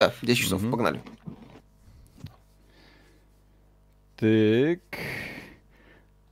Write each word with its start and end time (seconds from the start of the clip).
Да, 0.00 0.12
10 0.22 0.44
часов, 0.44 0.62
угу. 0.62 0.70
погнали. 0.70 1.00
Так. 4.16 4.78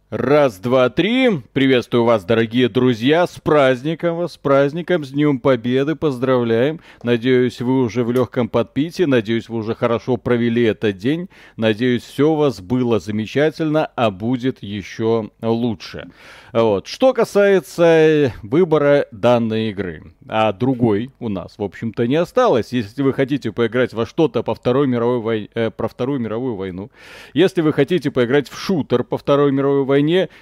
Раз, 0.08 0.58
два, 0.60 0.88
три. 0.88 1.42
Приветствую 1.52 2.04
вас, 2.04 2.24
дорогие 2.24 2.68
друзья. 2.68 3.26
С 3.26 3.40
праздником 3.40 4.18
вас, 4.18 4.34
с 4.34 4.36
праздником, 4.36 5.04
с 5.04 5.10
Днем 5.10 5.40
Победы. 5.40 5.96
Поздравляем. 5.96 6.78
Надеюсь, 7.02 7.60
вы 7.60 7.82
уже 7.82 8.04
в 8.04 8.12
легком 8.12 8.48
подпитии. 8.48 9.02
Надеюсь, 9.02 9.48
вы 9.48 9.58
уже 9.58 9.74
хорошо 9.74 10.16
провели 10.16 10.62
этот 10.62 10.96
день. 10.96 11.28
Надеюсь, 11.56 12.04
все 12.04 12.30
у 12.30 12.36
вас 12.36 12.60
было 12.60 13.00
замечательно, 13.00 13.86
а 13.96 14.12
будет 14.12 14.62
еще 14.62 15.32
лучше. 15.42 16.08
Вот. 16.52 16.86
Что 16.86 17.12
касается 17.12 18.32
выбора 18.44 19.08
данной 19.10 19.70
игры, 19.70 20.14
а 20.28 20.52
другой 20.52 21.10
у 21.18 21.28
нас, 21.28 21.58
в 21.58 21.64
общем-то, 21.64 22.06
не 22.06 22.14
осталось. 22.14 22.72
Если 22.72 23.02
вы 23.02 23.12
хотите 23.12 23.50
поиграть 23.50 23.92
во 23.92 24.06
что-то 24.06 24.44
по 24.44 24.54
Второй 24.54 24.86
мировой 24.86 25.18
вой... 25.18 25.50
э, 25.52 25.72
про 25.72 25.88
Вторую 25.88 26.20
мировую 26.20 26.54
войну, 26.54 26.92
если 27.34 27.60
вы 27.60 27.72
хотите 27.72 28.12
поиграть 28.12 28.48
в 28.48 28.56
шутер 28.56 29.02
по 29.02 29.18
Второй 29.18 29.50
мировой 29.50 29.84
войне, 29.84 29.95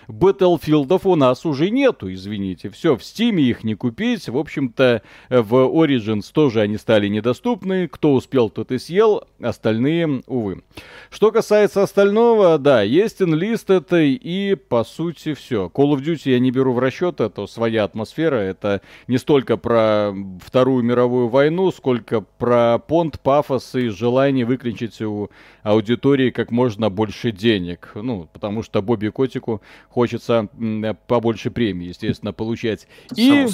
Battlefieldов 0.09 1.03
у 1.05 1.17
нас 1.17 1.45
уже 1.47 1.71
нету, 1.71 2.13
извините. 2.13 2.71
Все, 2.71 2.97
в 2.97 3.01
Steam 3.01 3.41
их 3.41 3.65
не 3.65 3.75
купить. 3.75 4.29
В 4.29 4.37
общем-то, 4.37 5.03
в 5.29 5.55
Origins 5.55 6.31
тоже 6.33 6.61
они 6.61 6.77
стали 6.77 7.09
недоступны. 7.09 7.89
Кто 7.89 8.15
успел, 8.15 8.51
тот 8.51 8.73
и 8.73 8.79
съел, 8.79 9.25
остальные, 9.41 10.23
увы. 10.27 10.63
Что 11.11 11.31
касается 11.31 11.83
остального, 11.83 12.59
да, 12.59 12.83
есть 12.83 13.21
Enlisted 13.21 13.87
и, 14.05 14.55
по 14.55 14.85
сути, 14.85 15.35
все. 15.35 15.71
Call 15.73 15.95
of 15.95 16.03
Duty 16.03 16.31
я 16.31 16.39
не 16.39 16.51
беру 16.51 16.73
в 16.73 16.79
расчет, 16.79 17.21
это 17.21 17.47
своя 17.47 17.85
атмосфера, 17.85 18.37
это 18.37 18.81
не 19.09 19.19
столько 19.19 19.57
про 19.57 20.13
Вторую 20.45 20.83
мировую 20.85 21.29
войну, 21.29 21.71
сколько 21.71 22.21
про 22.21 22.79
понт, 22.79 23.21
пафос 23.21 23.75
и 23.75 23.89
желание 23.89 24.45
выключить 24.45 25.01
у 25.01 25.31
аудитории 25.65 26.31
как 26.31 26.53
можно 26.53 26.91
больше 26.91 27.33
денег. 27.33 27.91
Ну, 27.95 28.29
потому 28.33 28.63
что 28.63 28.83
Бобби 28.83 29.09
Котику 29.09 29.63
хочется 29.89 30.49
побольше 31.09 31.51
премии, 31.51 31.89
естественно, 31.89 32.33
получать. 32.33 32.87
И 33.17 33.47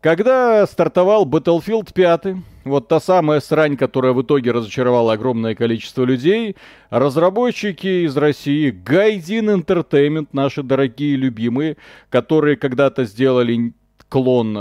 когда 0.00 0.66
стартовал 0.66 1.26
Battlefield 1.26 1.92
5, 1.92 2.36
вот 2.64 2.88
та 2.88 3.00
самая 3.00 3.40
срань, 3.40 3.76
которая 3.76 4.12
в 4.12 4.22
итоге 4.22 4.50
разочаровала 4.50 5.12
огромное 5.12 5.54
количество 5.54 6.04
людей, 6.04 6.56
разработчики 6.90 8.06
из 8.06 8.16
России, 8.16 8.70
Гайдин 8.70 9.50
Entertainment, 9.50 10.28
наши 10.32 10.62
дорогие 10.62 11.16
любимые, 11.16 11.76
которые 12.08 12.56
когда-то 12.56 13.04
сделали 13.04 13.74
клон 14.08 14.56
э, 14.56 14.60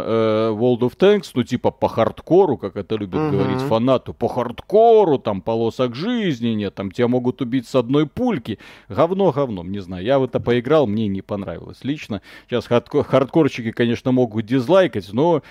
World 0.52 0.80
of 0.80 0.98
Tanks, 0.98 1.32
ну 1.34 1.44
типа 1.44 1.72
по 1.72 1.88
хардкору, 1.88 2.58
как 2.58 2.76
это 2.76 2.96
любят 2.96 3.22
uh-huh. 3.22 3.32
говорить 3.32 3.62
фанату, 3.62 4.14
по 4.14 4.28
хардкору, 4.28 5.18
там 5.18 5.42
полосок 5.42 5.96
жизни 5.96 6.50
нет, 6.50 6.76
там 6.76 6.92
тебя 6.92 7.08
могут 7.08 7.42
убить 7.42 7.68
с 7.68 7.76
одной 7.76 8.08
пульки. 8.08 8.60
Говно 8.90 9.32
говном, 9.32 9.72
не 9.72 9.80
знаю. 9.80 10.04
Я 10.04 10.20
в 10.20 10.24
это 10.24 10.40
поиграл, 10.40 10.86
мне 10.88 11.08
не 11.08 11.22
понравилось 11.22 11.80
лично. 11.84 12.22
Сейчас 12.50 12.68
хардкор, 12.68 13.06
хардкорчики, 13.06 13.72
конечно, 13.72 14.12
могут 14.12 14.46
дизлайкать, 14.46 15.14
но 15.14 15.42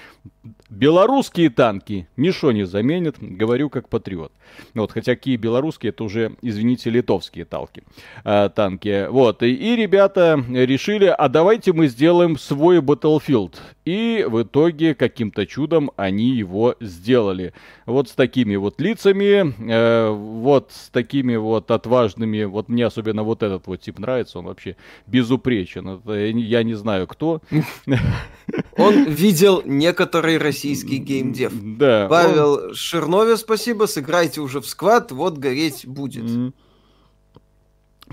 белорусские 0.69 1.50
танки 1.50 2.06
ничего 2.16 2.53
не 2.53 2.66
заменят, 2.66 3.16
говорю 3.19 3.70
как 3.70 3.88
патриот. 3.88 4.33
Вот, 4.75 4.92
хотя 4.92 5.14
какие 5.14 5.36
белорусские, 5.36 5.91
это 5.91 6.05
уже, 6.05 6.36
извините, 6.42 6.91
литовские 6.91 7.44
талки, 7.44 7.83
э, 8.25 8.50
танки. 8.55 9.06
Вот, 9.08 9.42
и, 9.42 9.53
и 9.55 9.77
ребята 9.77 10.42
решили, 10.48 11.06
а 11.06 11.28
давайте 11.28 11.72
мы 11.72 11.88
сделаем 11.88 12.38
свой 12.38 12.78
Battlefield. 12.78 13.55
И 13.87 14.27
в 14.29 14.42
итоге 14.42 14.97
каким-то 14.97 15.47
чудом 15.47 15.92
они 15.95 16.31
его 16.31 16.75
сделали. 16.81 17.55
Вот 17.87 18.09
с 18.09 18.12
такими 18.12 18.56
вот 18.56 18.81
лицами, 18.81 19.55
э, 19.70 20.11
вот 20.11 20.73
с 20.73 20.91
такими 20.91 21.37
вот 21.37 21.70
отважными, 21.70 22.43
вот 22.45 22.69
мне 22.69 22.84
особенно 22.84 23.23
вот 23.23 23.45
этот 23.45 23.69
вот 23.69 23.81
тип 23.81 24.01
нравится, 24.01 24.41
он 24.41 24.47
вообще 24.47 24.77
безупречен. 25.06 25.89
Это, 25.89 26.15
я 26.15 26.65
не 26.65 26.75
знаю 26.75 27.06
кто. 27.06 27.41
Он 28.77 29.05
видел 29.05 29.62
некоторый 29.65 30.39
российский 30.39 30.99
геймдев. 30.99 31.53
Да. 31.78 32.06
Павел 32.09 32.60
он... 32.71 33.37
Спасибо, 33.37 33.87
сыграйте 33.87 34.41
уже 34.41 34.60
в 34.60 34.66
сквад, 34.66 35.12
вот 35.12 35.39
гореть 35.39 35.87
будет. 35.87 36.25
Mm-hmm. 36.25 36.53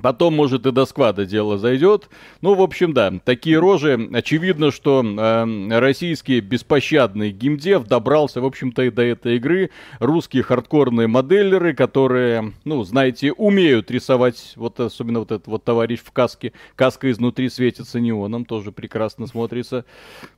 Потом, 0.01 0.33
может, 0.35 0.65
и 0.65 0.71
до 0.71 0.85
сквада 0.85 1.25
дело 1.25 1.57
зайдет. 1.57 2.09
Ну, 2.41 2.55
в 2.55 2.61
общем, 2.61 2.93
да, 2.93 3.13
такие 3.23 3.59
рожи. 3.59 4.09
Очевидно, 4.11 4.71
что 4.71 5.03
э, 5.03 5.79
российский 5.79 6.39
беспощадный 6.39 7.31
геймдев 7.31 7.85
добрался, 7.85 8.41
в 8.41 8.45
общем-то, 8.45 8.83
и 8.83 8.89
до 8.89 9.03
этой 9.03 9.35
игры. 9.35 9.69
Русские 9.99 10.41
хардкорные 10.43 11.07
моделлеры, 11.07 11.75
которые, 11.75 12.53
ну, 12.65 12.83
знаете, 12.83 13.33
умеют 13.33 13.91
рисовать, 13.91 14.53
вот 14.55 14.79
особенно 14.79 15.19
вот 15.19 15.31
этот 15.31 15.47
вот 15.47 15.63
товарищ 15.63 15.99
в 16.03 16.11
каске. 16.11 16.53
Каска 16.75 17.11
изнутри 17.11 17.49
светится 17.49 17.99
неоном, 17.99 18.45
тоже 18.45 18.71
прекрасно 18.71 19.27
смотрится. 19.27 19.85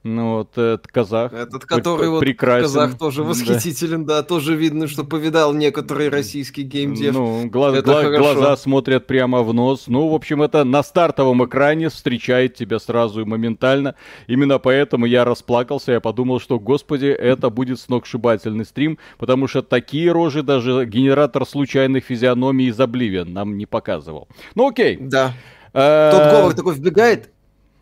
Ну, 0.04 0.40
вот, 0.40 0.52
этот 0.58 0.88
казах. 0.88 1.32
Этот, 1.32 1.66
который 1.66 2.10
вот 2.10 2.20
прекрасен. 2.20 2.64
казах 2.64 2.98
тоже 2.98 3.24
восхитителен, 3.24 4.06
да. 4.06 4.18
да, 4.18 4.24
тоже 4.24 4.56
видно, 4.56 4.88
что 4.88 5.06
повидал 5.06 5.54
некоторый 5.54 6.10
российский 6.10 6.64
геймдев. 6.64 7.14
Ну, 7.14 7.50
глаз, 7.50 7.82
гла- 7.84 8.18
глаза 8.18 8.58
смотрят 8.58 9.08
прямо 9.08 9.45
в 9.46 9.54
нос. 9.54 9.86
Ну, 9.88 10.10
в 10.10 10.14
общем, 10.14 10.42
это 10.42 10.64
на 10.64 10.84
стартовом 10.84 11.46
экране 11.46 11.90
встречает 11.90 12.56
тебя 12.56 12.80
сразу 12.80 13.22
и 13.22 13.26
моментально. 13.26 13.96
Именно 14.28 14.60
поэтому 14.60 15.06
я 15.06 15.24
расплакался, 15.24 15.94
я 15.94 16.02
подумал, 16.02 16.40
что, 16.40 16.60
господи, 16.60 17.06
это 17.06 17.50
будет 17.50 17.80
сногсшибательный 17.80 18.66
стрим, 18.66 18.98
потому 19.18 19.48
что 19.48 19.62
такие 19.62 20.12
рожи 20.12 20.44
даже 20.44 20.86
генератор 20.86 21.46
случайных 21.46 22.04
физиономий 22.04 22.66
из 22.66 22.80
Oblivion 22.80 23.30
нам 23.30 23.58
не 23.58 23.66
показывал. 23.66 24.28
Ну, 24.56 24.68
окей. 24.68 24.98
Да. 25.00 25.34
Э, 25.74 26.10
Тот 26.12 26.32
говор 26.32 26.54
такой 26.54 26.74
вбегает, 26.76 27.30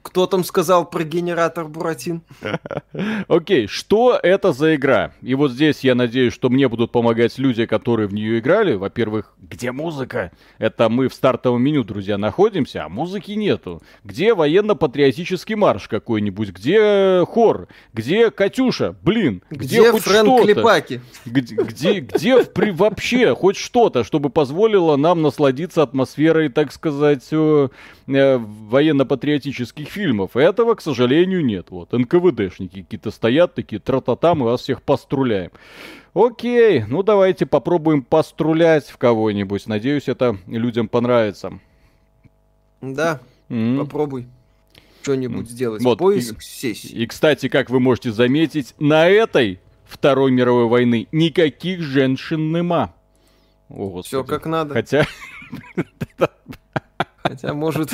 кто 0.03 0.27
там 0.27 0.43
сказал 0.43 0.87
про 0.87 1.03
генератор 1.03 1.65
Буратин? 1.65 2.21
Окей, 3.27 3.65
okay, 3.65 3.67
что 3.67 4.19
это 4.21 4.51
за 4.51 4.75
игра? 4.75 5.13
И 5.21 5.33
вот 5.33 5.51
здесь 5.51 5.79
я 5.79 5.95
надеюсь, 5.95 6.33
что 6.33 6.49
мне 6.49 6.67
будут 6.67 6.91
помогать 6.91 7.37
люди, 7.39 7.65
которые 7.65 8.07
в 8.07 8.13
нее 8.13 8.39
играли. 8.39 8.75
Во-первых, 8.75 9.33
где 9.39 9.71
музыка? 9.71 10.31
Это 10.57 10.89
мы 10.89 11.07
в 11.07 11.13
стартовом 11.13 11.63
меню, 11.63 11.83
друзья, 11.85 12.17
находимся, 12.17 12.83
а 12.83 12.89
музыки 12.89 13.31
нету. 13.31 13.81
Где 14.03 14.35
военно-патриотический 14.35 15.55
марш 15.55 15.87
какой-нибудь? 15.87 16.49
Где 16.49 17.23
хор? 17.25 17.69
Где 17.93 18.29
Катюша? 18.29 18.95
Блин, 19.01 19.41
где, 19.49 19.79
где 19.79 19.91
хоть 19.91 20.03
Фрэнк? 20.03 20.43
Клепаки? 20.43 21.01
Где, 21.25 21.55
где, 21.55 21.99
где 22.01 22.43
при, 22.43 22.71
вообще 22.71 23.33
хоть 23.33 23.55
что-то, 23.55 24.03
чтобы 24.03 24.29
позволило 24.29 24.97
нам 24.97 25.21
насладиться 25.21 25.81
атмосферой, 25.81 26.49
так 26.49 26.73
сказать, 26.73 27.23
э, 28.07 28.37
военно-патриотических 28.37 29.87
фильмов. 29.87 30.35
Этого, 30.35 30.75
к 30.75 30.81
сожалению, 30.81 31.43
нет. 31.43 31.67
Вот, 31.69 31.91
НКВДшники 31.91 32.81
какие-то 32.83 33.11
стоят 33.11 33.55
такие, 33.55 33.79
тра-та-та, 33.79 34.35
мы 34.35 34.45
вас 34.45 34.61
всех 34.61 34.81
поструляем. 34.81 35.51
Окей, 36.13 36.83
ну 36.87 37.01
давайте 37.01 37.45
попробуем 37.45 38.03
пострулять 38.03 38.87
в 38.87 38.97
кого-нибудь. 38.97 39.67
Надеюсь, 39.67 40.07
это 40.07 40.37
людям 40.47 40.87
понравится. 40.87 41.59
Да, 42.81 43.19
mm-hmm. 43.49 43.79
попробуй 43.79 44.27
что-нибудь 45.01 45.49
сделать. 45.49 45.83
Вот, 45.83 45.99
Поиск 45.99 46.39
и, 46.39 46.43
сессии. 46.43 46.91
И, 46.91 47.07
кстати, 47.07 47.49
как 47.49 47.69
вы 47.69 47.79
можете 47.79 48.11
заметить, 48.11 48.75
на 48.79 49.07
этой 49.07 49.59
Второй 49.85 50.31
мировой 50.31 50.65
войны 50.67 51.07
никаких 51.11 51.81
женщин 51.81 52.51
нема. 52.51 52.95
Все 54.03 54.23
как 54.23 54.45
надо. 54.45 54.73
Хотя 54.73 55.05
Хотя, 57.23 57.53
может... 57.53 57.91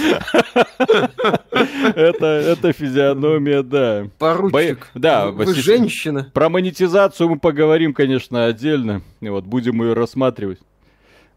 Это, 1.52 2.26
это 2.26 2.74
физиономия, 2.74 3.62
да. 3.64 4.08
Поручик, 4.18 4.90
да, 4.96 5.30
вы 5.32 5.54
женщина. 5.54 6.32
Про 6.34 6.50
монетизацию 6.50 7.30
мы 7.30 7.40
поговорим, 7.40 7.94
конечно, 7.94 8.46
отдельно. 8.46 9.02
Вот, 9.22 9.46
будем 9.46 9.82
ее 9.84 9.94
рассматривать. 9.94 10.60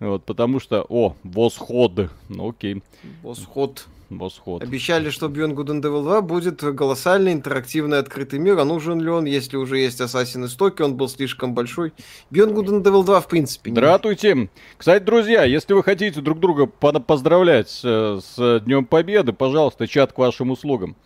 Вот, 0.00 0.24
потому 0.24 0.58
что... 0.58 0.84
О, 0.88 1.14
восход. 1.22 2.10
Ну, 2.28 2.48
окей. 2.48 2.82
Восход. 3.22 3.86
Восход. 4.18 4.62
Обещали, 4.62 5.10
что 5.10 5.26
Beyond 5.26 5.54
Good 5.54 5.66
and 5.66 5.82
Evil 5.82 6.02
2 6.02 6.20
будет 6.22 6.60
колоссальный 6.60 7.32
интерактивный 7.32 7.98
открытый 7.98 8.38
мир. 8.38 8.58
А 8.58 8.64
нужен 8.64 9.00
ли 9.00 9.08
он, 9.08 9.24
если 9.24 9.56
уже 9.56 9.78
есть 9.78 10.00
Assassin's 10.00 10.46
Story, 10.56 10.82
он 10.82 10.96
был 10.96 11.08
слишком 11.08 11.54
большой. 11.54 11.92
Beyond 12.30 12.54
Good 12.54 12.66
and 12.66 12.82
Evil 12.82 13.04
2 13.04 13.20
в 13.20 13.28
принципе 13.28 13.70
не 13.70 13.74
Дратуйте. 13.74 14.48
Кстати, 14.76 15.02
друзья, 15.02 15.44
если 15.44 15.74
вы 15.74 15.82
хотите 15.82 16.20
друг 16.20 16.40
друга 16.40 16.66
поздравлять 16.66 17.80
э, 17.84 18.20
с 18.22 18.60
Днем 18.64 18.84
Победы, 18.84 19.32
пожалуйста, 19.32 19.86
чат 19.86 20.12
к 20.12 20.18
вашим 20.18 20.50
услугам. 20.50 20.96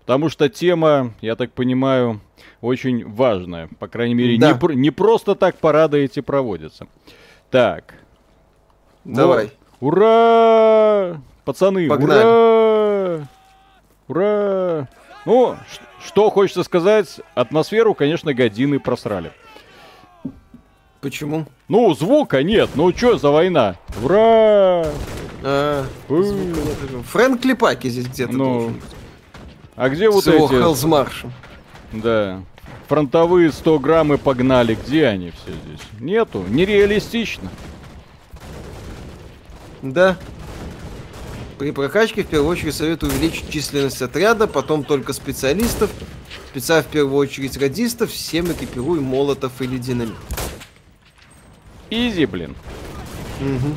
Потому 0.00 0.28
что 0.28 0.48
тема, 0.48 1.14
я 1.20 1.36
так 1.36 1.52
понимаю, 1.52 2.20
очень 2.60 3.06
важная. 3.08 3.68
По 3.78 3.86
крайней 3.86 4.14
мере, 4.14 4.36
да. 4.38 4.58
не, 4.60 4.74
не 4.76 4.90
просто 4.90 5.34
так 5.34 5.56
парады 5.58 6.04
эти 6.04 6.20
проводятся. 6.20 6.88
Так. 7.50 7.94
Давай. 9.04 9.50
Вот. 9.80 9.94
Ура! 9.94 11.20
Пацаны, 11.44 11.88
Погнали. 11.88 12.24
ура! 12.24 13.28
Ура! 14.08 14.88
Ну, 15.24 15.56
что 16.04 16.30
хочется 16.30 16.62
сказать, 16.62 17.20
атмосферу, 17.34 17.94
конечно, 17.94 18.32
годины 18.34 18.78
просрали. 18.78 19.32
Почему? 21.00 21.46
Ну, 21.68 21.92
звука 21.94 22.42
нет, 22.44 22.70
ну 22.74 22.92
что 22.96 23.18
за 23.18 23.30
война? 23.30 23.76
Ура! 24.02 24.86
А. 25.44 25.84
Фрэнк 27.08 27.40
Клепаки 27.42 27.88
здесь 27.88 28.06
где-то 28.06 28.32
Ну, 28.32 28.44
должен 28.44 28.72
быть. 28.74 28.84
А 29.74 29.88
где 29.88 30.08
вот 30.08 30.22
С 30.22 30.26
его 30.28 30.46
эти... 30.46 30.52
Хеллсмаршем. 30.54 31.32
Да. 31.92 32.40
Фронтовые 32.86 33.50
100 33.50 33.78
грамм 33.80 34.12
и 34.12 34.16
погнали. 34.16 34.76
Где 34.86 35.06
они 35.06 35.30
все 35.32 35.52
здесь? 35.52 35.80
Нету. 35.98 36.44
Нереалистично. 36.48 37.48
Да. 39.82 40.16
При 41.62 41.70
прокачке 41.70 42.24
в 42.24 42.26
первую 42.26 42.50
очередь 42.50 42.74
советую 42.74 43.12
увеличить 43.12 43.48
численность 43.48 44.02
отряда, 44.02 44.48
потом 44.48 44.82
только 44.82 45.12
специалистов, 45.12 45.92
спеца 46.50 46.82
в 46.82 46.86
первую 46.86 47.14
очередь 47.14 47.56
радистов, 47.56 48.10
всем 48.10 48.50
экипируй 48.50 48.98
молотов 48.98 49.52
или 49.60 49.78
динамит. 49.78 50.16
Изи, 51.88 52.26
блин. 52.26 52.56
Угу. 53.40 53.76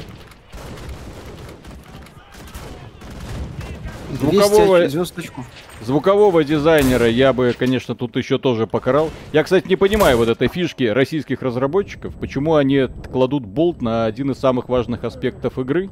Звукового- 4.18 4.80
290 4.80 5.22
очков. 5.22 5.46
Звукового 5.82 6.44
дизайнера 6.44 7.08
я 7.08 7.32
бы, 7.32 7.54
конечно, 7.58 7.96
тут 7.96 8.16
еще 8.16 8.40
тоже 8.40 8.66
покарал. 8.66 9.12
Я, 9.34 9.44
кстати, 9.44 9.68
не 9.68 9.76
понимаю 9.76 10.18
вот 10.18 10.30
этой 10.30 10.48
фишки 10.48 10.84
российских 10.84 11.42
разработчиков, 11.42 12.16
почему 12.16 12.56
они 12.56 12.88
кладут 13.12 13.46
болт 13.46 13.82
на 13.82 14.06
один 14.06 14.32
из 14.32 14.40
самых 14.40 14.70
важных 14.70 15.04
аспектов 15.04 15.60
игры. 15.60 15.90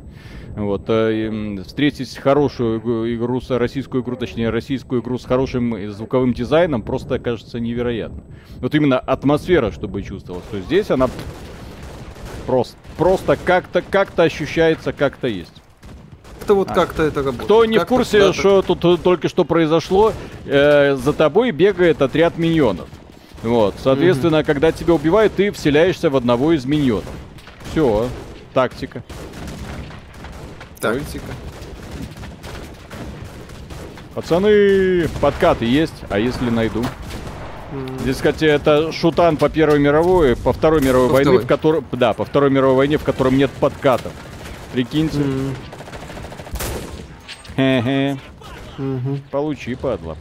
Вот, 0.55 0.85
э, 0.87 1.57
встретить 1.65 2.15
хорошую 2.17 2.79
игру- 3.15 3.41
российскую 3.49 4.03
игру, 4.03 4.15
точнее, 4.15 4.49
российскую 4.49 5.01
игру 5.01 5.17
с 5.17 5.25
хорошим 5.25 5.75
э, 5.75 5.89
звуковым 5.89 6.33
дизайном 6.33 6.81
просто 6.81 7.19
кажется 7.19 7.59
невероятно. 7.59 8.23
Вот 8.57 8.73
именно 8.75 8.99
атмосфера, 8.99 9.71
чтобы 9.71 10.01
чувствовалась. 10.01 10.45
То 10.49 10.59
здесь 10.59 10.91
она 10.91 11.09
просто, 12.45 12.77
просто 12.97 13.37
как-то, 13.43 13.81
как-то 13.81 14.23
ощущается, 14.23 14.93
как-то 14.93 15.27
есть. 15.27 15.62
Это 16.43 16.55
вот 16.55 16.69
А. 16.71 16.73
как-то 16.73 17.03
это 17.03 17.19
работает. 17.23 17.45
Кто 17.45 17.65
не 17.65 17.77
в 17.77 17.79
Как-то 17.81 17.95
курсе, 17.95 18.19
куда-то- 18.19 18.33
что 18.39 18.61
тут 18.61 19.01
только 19.01 19.29
что 19.29 19.45
произошло, 19.45 20.11
э, 20.45 20.95
за 20.95 21.13
тобой 21.13 21.51
бегает 21.51 22.01
отряд 22.01 22.37
миньонов. 22.37 22.87
Вот, 23.43 23.75
соответственно, 23.81 24.43
когда 24.43 24.71
тебя 24.71 24.93
убивают, 24.93 25.33
ты 25.35 25.51
вселяешься 25.51 26.09
в 26.09 26.15
одного 26.17 26.51
из 26.53 26.65
миньонов. 26.65 27.05
Все, 27.71 28.07
тактика. 28.53 29.03
Тактика. 30.81 31.25
Пацаны, 34.13 35.07
подкаты 35.21 35.65
есть, 35.65 35.93
а 36.09 36.19
если 36.19 36.49
найду? 36.49 36.83
Здесь, 38.01 38.17
кстати, 38.17 38.45
это 38.45 38.91
шутан 38.91 39.37
по 39.37 39.49
Первой 39.49 39.79
мировой, 39.79 40.35
по 40.35 40.53
Второй 40.53 40.81
мировой 40.81 41.07
По 41.07 41.13
войне, 41.13 41.31
Второй. 41.31 41.43
в 41.43 41.47
котором... 41.47 41.85
Да, 41.93 42.13
по 42.13 42.23
Второй 42.25 42.51
мировой 42.51 42.75
войне, 42.75 42.97
в 42.97 43.03
котором 43.03 43.35
нет 43.37 43.49
подкатов. 43.49 44.11
Прикиньте. 44.73 45.17
м, 45.19 45.55
Получи, 49.31 49.75
падла. 49.75 50.17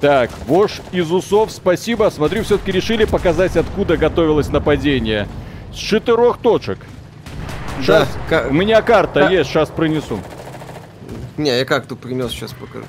Так, 0.00 0.30
Вош 0.46 0.80
из 0.92 1.10
усов, 1.10 1.50
спасибо. 1.50 2.10
Смотрю, 2.10 2.42
все-таки 2.44 2.72
решили 2.72 3.04
показать, 3.04 3.56
откуда 3.56 3.96
готовилось 3.96 4.48
нападение. 4.48 5.26
С 5.72 5.76
четырех 5.76 6.38
точек. 6.38 6.78
Да, 7.78 7.82
Щас- 8.04 8.08
ка- 8.28 8.46
У 8.50 8.52
меня 8.52 8.82
карта 8.82 9.20
Ка- 9.26 9.30
есть, 9.32 9.50
сейчас 9.50 9.70
принесу. 9.70 10.20
Не, 11.36 11.56
я 11.58 11.64
как 11.64 11.86
тут 11.86 12.00
принес, 12.00 12.30
сейчас 12.30 12.52
покажу. 12.52 12.84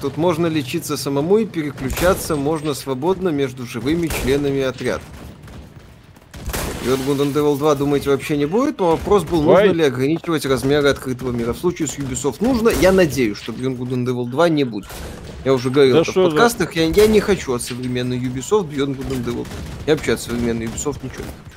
Тут 0.00 0.16
можно 0.16 0.46
лечиться 0.46 0.96
самому 0.96 1.38
и 1.38 1.44
переключаться 1.44 2.34
можно 2.36 2.72
свободно 2.74 3.28
между 3.28 3.66
живыми 3.66 4.08
членами 4.22 4.62
отряда. 4.62 5.02
И 6.88 6.90
вот 6.90 7.00
Good 7.00 7.20
and 7.20 7.34
Evil 7.34 7.58
2, 7.58 7.74
думаете, 7.74 8.08
вообще 8.08 8.38
не 8.38 8.46
будет? 8.46 8.78
Но 8.78 8.92
вопрос 8.92 9.22
был, 9.24 9.42
нужно 9.42 9.60
Ой. 9.60 9.74
ли 9.74 9.84
ограничивать 9.84 10.46
размеры 10.46 10.88
открытого 10.88 11.32
мира. 11.32 11.52
В 11.52 11.58
случае 11.58 11.86
с 11.86 11.98
Ubisoft 11.98 12.36
нужно. 12.40 12.70
Я 12.70 12.92
надеюсь, 12.92 13.36
что 13.36 13.52
Beyond 13.52 13.76
Good 13.76 13.90
and 13.90 14.06
Evil 14.06 14.26
2 14.26 14.48
не 14.48 14.64
будет. 14.64 14.88
Я 15.44 15.52
уже 15.52 15.68
говорил 15.68 15.96
Да 15.96 16.00
это 16.00 16.10
в 16.12 16.14
за- 16.14 16.22
подкастах. 16.22 16.74
Я, 16.76 16.84
я 16.86 17.06
не 17.06 17.20
хочу 17.20 17.52
от 17.52 17.60
современной 17.60 18.18
Ubisoft 18.18 18.70
Beyond 18.70 18.96
Good 18.96 19.10
and 19.10 19.24
Evil. 19.26 19.46
Я 19.86 19.96
вообще 19.96 20.14
от 20.14 20.20
современной 20.22 20.64
Ubisoft 20.64 21.00
ничего 21.02 21.24
не 21.24 21.30
хочу. 21.30 21.48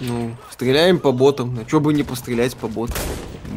Ну, 0.00 0.36
стреляем 0.50 0.98
по 0.98 1.10
ботам. 1.12 1.54
На 1.54 1.66
что 1.66 1.80
бы 1.80 1.94
не 1.94 2.02
пострелять 2.02 2.54
по 2.54 2.68
ботам? 2.68 2.96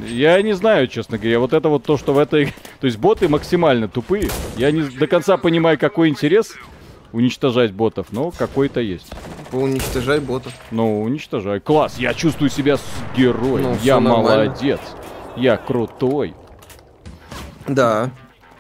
Я 0.08 0.42
не 0.42 0.54
знаю, 0.54 0.88
честно 0.88 1.18
говоря, 1.18 1.40
вот 1.40 1.52
это 1.52 1.68
вот 1.68 1.84
то, 1.84 1.98
что 1.98 2.14
в 2.14 2.18
этой... 2.18 2.54
То 2.80 2.88
есть 2.88 2.98
боты 2.98 3.28
максимально 3.28 3.90
тупые. 3.90 4.30
Я 4.56 4.72
не 4.72 4.84
до 4.84 5.08
конца 5.08 5.36
понимаю, 5.36 5.78
какой 5.78 6.08
интерес 6.08 6.54
уничтожать 7.14 7.72
ботов, 7.72 8.08
но 8.12 8.32
какой-то 8.32 8.82
есть. 8.82 9.12
Поуничтожай 9.52 10.20
ботов. 10.20 10.52
Ну, 10.72 11.02
уничтожай. 11.04 11.60
Класс, 11.62 11.98
я 11.98 12.14
чувствую 12.14 12.50
себя 12.50 12.78
с 12.78 12.84
героем. 13.16 13.64
Ну, 13.64 13.78
я 13.84 14.00
молодец. 14.00 14.82
Я 15.38 15.58
крутой. 15.58 16.34
Да. 17.68 18.10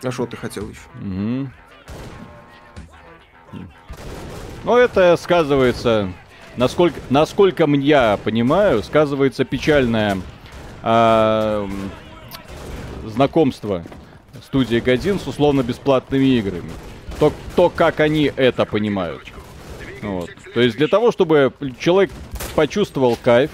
А 0.03 0.11
что 0.11 0.25
ты 0.25 0.37
хотел 0.37 0.69
еще? 0.69 0.79
Мгм. 1.01 1.51
Но 4.63 4.77
это 4.77 5.17
сказывается, 5.17 6.09
насколько, 6.55 6.99
насколько 7.09 7.65
я 7.65 8.17
понимаю, 8.23 8.81
сказывается 8.81 9.43
печальное 9.43 10.17
м, 10.83 11.71
знакомство 13.05 13.83
студии 14.43 14.79
Годин 14.79 15.19
с 15.19 15.27
условно-бесплатными 15.27 16.25
играми. 16.37 16.71
То, 17.19 17.31
то, 17.55 17.69
как 17.69 17.99
они 17.99 18.31
это 18.35 18.65
понимают. 18.65 19.23
Вот. 20.01 20.29
То 20.53 20.61
есть 20.61 20.77
для 20.77 20.87
того, 20.87 21.11
чтобы 21.11 21.53
человек 21.79 22.11
почувствовал 22.55 23.17
кайф, 23.21 23.51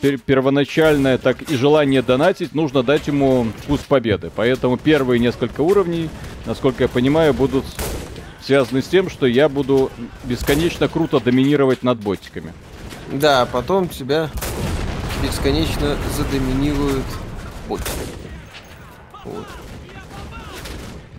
пер- 0.00 0.18
первоначальное, 0.18 1.18
так 1.18 1.42
и 1.42 1.56
желание 1.56 2.02
донатить, 2.02 2.54
нужно 2.54 2.82
дать 2.82 3.06
ему 3.06 3.46
вкус 3.62 3.80
победы. 3.80 4.30
Поэтому 4.34 4.76
первые 4.76 5.18
несколько 5.18 5.60
уровней, 5.60 6.08
насколько 6.46 6.84
я 6.84 6.88
понимаю, 6.88 7.34
будут 7.34 7.64
связаны 8.42 8.82
с 8.82 8.86
тем, 8.86 9.08
что 9.08 9.26
я 9.26 9.48
буду 9.48 9.90
бесконечно 10.24 10.88
круто 10.88 11.20
доминировать 11.20 11.82
над 11.82 11.98
ботиками. 11.98 12.52
Да, 13.12 13.42
а 13.42 13.46
потом 13.46 13.88
тебя 13.88 14.30
бесконечно 15.22 15.96
задоминируют 16.16 17.04
боты. 17.68 17.84
Вот. 19.24 19.46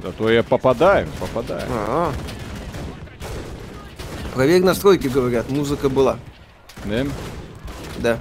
А 0.04 0.12
то 0.12 0.30
я 0.30 0.44
попадаю, 0.44 1.08
попадаю. 1.20 1.66
А. 1.70 2.12
Проверь 4.34 4.64
настройки, 4.64 5.08
говорят, 5.08 5.50
музыка 5.50 5.90
была. 5.90 6.18
Да? 6.86 7.06
Да. 8.00 8.20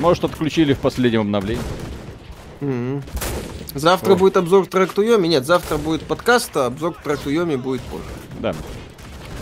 Может, 0.00 0.24
отключили 0.24 0.74
в 0.74 0.78
последнем 0.78 1.20
обновлении. 1.22 1.62
Мгм. 2.60 3.02
Завтра 3.74 4.14
О. 4.14 4.16
будет 4.16 4.36
обзор 4.36 4.66
к 4.66 4.70
тракту 4.70 5.02
Йоми. 5.02 5.28
Нет, 5.28 5.44
завтра 5.44 5.76
будет 5.76 6.02
подкаст, 6.02 6.56
а 6.56 6.66
обзор 6.66 6.94
к 6.94 7.02
тракту 7.02 7.30
Йоми 7.30 7.56
будет 7.56 7.82
позже. 7.82 8.04
Да. 8.40 8.54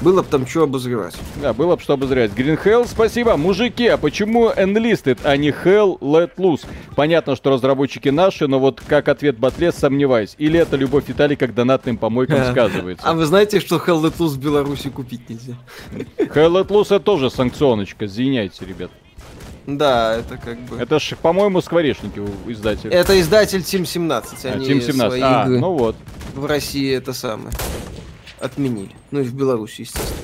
Было 0.01 0.23
бы 0.23 0.29
там 0.29 0.47
что 0.47 0.65
обозревать. 0.65 1.15
Да, 1.41 1.53
было 1.53 1.77
бы 1.77 1.83
что 1.83 1.95
обозревать. 1.95 2.33
Green 2.33 2.63
Hell, 2.63 2.87
спасибо. 2.87 3.37
Мужики, 3.37 3.87
а 3.87 3.97
почему 3.97 4.51
Enlisted, 4.51 5.21
а 5.25 5.37
не 5.37 5.51
Hell 5.51 5.99
Let 6.01 6.33
Loose? 6.37 6.67
Понятно, 6.95 7.37
что 7.37 7.51
разработчики 7.51 8.09
наши, 8.09 8.47
но 8.47 8.59
вот 8.59 8.83
как 8.87 9.09
ответ 9.09 9.39
Батлес, 9.39 9.77
сомневаюсь. 9.77 10.35
Или 10.39 10.59
это 10.59 10.77
любовь 10.77 11.05
Виталий 11.07 11.37
к 11.37 11.55
донатным 11.55 11.97
помойкам 11.97 12.45
сказывается? 12.51 13.07
А 13.07 13.15
вы 13.15 13.25
знаете, 13.27 13.61
что 13.61 13.77
Hell 13.77 14.03
Let 14.03 14.17
Loose 14.19 14.35
в 14.35 14.39
Беларуси 14.39 14.89
купить 14.91 15.29
нельзя? 15.29 15.55
Hell 16.19 16.53
Let 16.53 16.69
Loose 16.69 16.97
это 16.97 17.01
тоже 17.01 17.31
санкционочка, 17.31 18.07
извиняйте, 18.07 18.65
ребят. 18.65 18.91
Да, 19.67 20.17
это 20.17 20.37
как 20.37 20.59
бы... 20.61 20.77
Это 20.77 20.99
ж, 20.99 21.15
по-моему, 21.21 21.63
скворечники 21.63 22.19
у 22.19 22.29
издателя. 22.51 22.91
Это 22.91 23.19
издатель 23.19 23.61
Team 23.61 23.87
17. 23.87 24.45
А, 24.45 24.49
Team 24.59 24.81
17. 24.81 24.97
свои 24.97 25.21
А, 25.23 25.45
игры 25.45 25.59
ну 25.59 25.73
вот. 25.73 25.97
в 26.35 26.45
России 26.45 26.93
это 26.95 27.15
самое 27.15 27.51
отменили. 28.41 28.91
Ну 29.11 29.21
и 29.21 29.25
в 29.25 29.35
Беларуси, 29.35 29.83
естественно. 29.83 30.21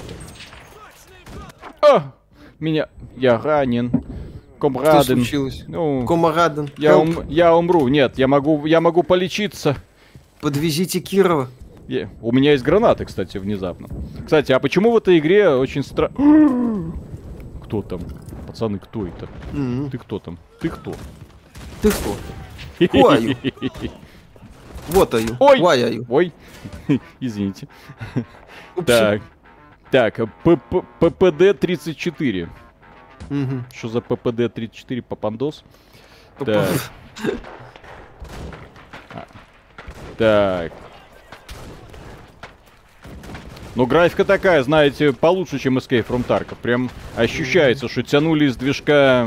А! 1.82 2.12
Меня... 2.58 2.88
Я 3.16 3.38
ранен. 3.38 3.88
Что 3.90 4.02
Комраден. 4.58 5.02
случилось? 5.16 5.64
Ну, 5.68 6.04
Комараден, 6.06 6.68
я, 6.76 6.98
ум- 6.98 7.26
я 7.28 7.56
умру. 7.56 7.88
Нет, 7.88 8.18
я 8.18 8.28
могу, 8.28 8.66
я 8.66 8.80
могу 8.82 9.02
полечиться. 9.02 9.76
подвезите 10.42 11.00
Кирова. 11.00 11.48
Е- 11.88 12.10
У 12.20 12.30
меня 12.32 12.52
есть 12.52 12.62
гранаты, 12.62 13.06
кстати, 13.06 13.38
внезапно. 13.38 13.88
Кстати, 14.24 14.52
а 14.52 14.60
почему 14.60 14.92
в 14.92 14.96
этой 14.98 15.18
игре 15.18 15.48
очень 15.48 15.82
странно... 15.82 16.92
Кто 17.64 17.80
там? 17.82 18.00
Пацаны, 18.46 18.78
кто 18.80 19.06
это? 19.06 19.28
Мгм. 19.52 19.90
Ты 19.90 19.98
кто 19.98 20.18
там? 20.18 20.38
Ты 20.60 20.68
кто? 20.68 20.92
Ты 21.82 21.90
кто? 21.90 22.16
Who? 22.80 23.36
Вот 24.90 25.14
you. 25.14 25.36
Ой! 25.38 25.60
Why 25.60 25.82
are 25.82 25.92
you? 25.92 26.06
Ой, 26.08 26.32
извините. 27.20 27.68
Так, 28.84 29.22
так, 29.90 30.14
ПП 30.42 30.84
ППД-34. 31.00 32.48
Мгм. 33.28 33.64
Что 33.72 33.88
за 33.88 33.98
ППД-34, 34.00 35.02
папандос? 35.02 35.64
Так. 36.38 36.68
А. 39.10 39.26
Так. 40.18 40.72
Но 43.76 43.86
графика 43.86 44.24
такая, 44.24 44.62
знаете, 44.62 45.12
получше, 45.12 45.58
чем 45.58 45.78
Escape 45.78 46.06
from 46.06 46.26
Tarkov. 46.26 46.56
Прям 46.60 46.90
ощущается, 47.16 47.88
что 47.88 48.02
тянули 48.02 48.46
из 48.46 48.56
движка 48.56 49.24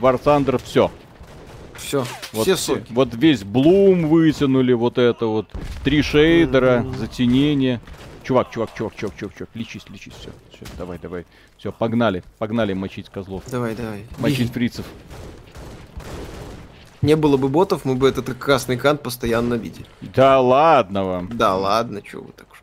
War 0.00 0.22
Thunder 0.22 0.60
все. 0.62 0.90
Все, 1.76 2.04
Вот, 2.32 2.42
все 2.42 2.56
соки. 2.56 2.86
вот 2.92 3.14
весь 3.14 3.42
Блум 3.44 4.08
вытянули, 4.08 4.72
вот 4.72 4.98
это 4.98 5.26
вот. 5.26 5.48
Три 5.84 6.02
шейдера, 6.02 6.84
затенение. 6.98 7.80
Чувак, 8.22 8.50
чувак, 8.50 8.70
чувак, 8.74 8.94
чувак, 8.94 9.16
чувак, 9.16 9.34
чувак, 9.36 9.50
лечись, 9.54 9.82
лечись, 9.88 10.12
все, 10.20 10.30
все, 10.52 10.64
давай, 10.78 10.98
давай. 10.98 11.26
Все, 11.58 11.72
погнали, 11.72 12.22
погнали 12.38 12.72
мочить 12.72 13.08
козлов. 13.08 13.42
Давай, 13.50 13.74
давай. 13.74 14.06
Мочить 14.18 14.52
фрицев. 14.52 14.86
Не 17.00 17.16
было 17.16 17.36
бы 17.36 17.48
ботов, 17.48 17.84
мы 17.84 17.96
бы 17.96 18.08
этот 18.08 18.32
красный 18.38 18.76
экран 18.76 18.96
постоянно 18.96 19.54
видели. 19.54 19.86
Да 20.00 20.40
ладно 20.40 21.04
вам. 21.04 21.36
Да 21.36 21.56
ладно, 21.56 22.00
что 22.06 22.20
вы 22.20 22.32
так 22.32 22.46
уж. 22.52 22.62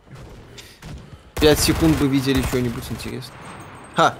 Пять 1.41 1.59
секунд 1.59 1.97
бы 1.97 2.07
видели 2.07 2.41
что-нибудь 2.43 2.83
интересное. 2.89 3.35
Ха! 3.95 4.15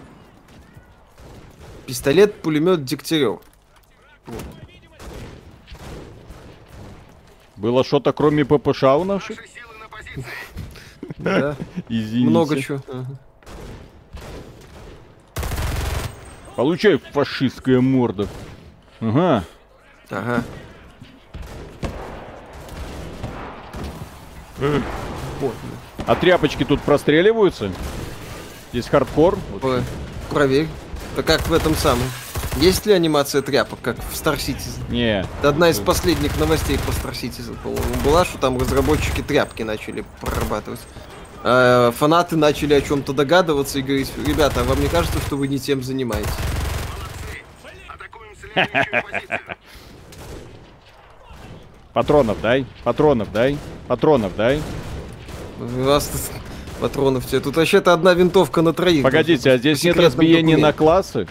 Пистолет, 1.86 2.42
пулемет 2.42 2.84
Дегтярев. 2.84 3.40
Было 7.60 7.84
что-то 7.84 8.14
кроме 8.14 8.46
ППШ 8.46 8.84
у 8.84 9.04
наших? 9.04 9.38
Да, 11.18 11.56
Извините. 11.90 12.30
много 12.30 12.62
чего. 12.62 12.80
Получай, 16.56 16.98
фашистская 16.98 17.82
морда. 17.82 18.28
Ага. 19.02 19.44
Ага. 20.10 20.44
А 26.06 26.16
тряпочки 26.16 26.64
тут 26.64 26.82
простреливаются? 26.82 27.72
Здесь 28.72 28.88
хардкор. 28.88 29.38
Проверь. 30.30 30.68
Да 31.18 31.24
как 31.24 31.42
в 31.48 31.54
этом 31.54 31.76
самом. 31.76 32.06
Есть 32.58 32.86
ли 32.86 32.94
анимация 32.94 33.42
тряпок, 33.42 33.80
как 33.82 33.98
в 33.98 34.14
Star 34.14 34.38
Citizen? 34.38 34.80
Не. 34.90 35.22
Это 35.40 35.50
одна 35.50 35.70
из 35.70 35.80
последних 35.80 36.38
новостей 36.40 36.78
по 36.78 36.90
Star 36.92 37.14
Citizen, 37.14 37.58
по-моему, 37.64 37.96
была, 38.04 38.26
что 38.26 38.38
там 38.38 38.58
разработчики 38.58 39.22
тряпки 39.22 39.64
начали 39.64 40.04
прорабатывать. 40.20 40.80
А, 41.44 41.92
фанаты 41.92 42.36
начали 42.36 42.74
о 42.74 42.82
чем-то 42.82 43.14
догадываться 43.14 43.80
и 43.80 43.82
говорить, 43.82 44.12
ребята, 44.26 44.62
а 44.62 44.64
вам 44.64 44.82
не 44.82 44.88
кажется, 44.88 45.20
что 45.20 45.38
вы 45.38 45.48
не 45.48 45.60
тем 45.60 45.84
занимаетесь? 45.84 46.30
Патронов 51.94 52.42
дай. 52.42 52.66
Патронов 52.84 53.32
дай. 53.32 53.58
Патронов 53.88 54.36
дай. 54.36 54.62
Тут 55.60 56.02
патронов 56.80 57.26
тебе. 57.26 57.40
Тут 57.42 57.58
вообще-то 57.58 57.94
одна 57.94 58.14
винтовка 58.14 58.62
на 58.62 58.74
троих. 58.74 59.04
Погодите, 59.04 59.52
а 59.52 59.58
здесь 59.58 59.84
нет 59.84 59.98
разбиения 59.98 60.58
на 60.58 60.72
классы? 60.72 61.28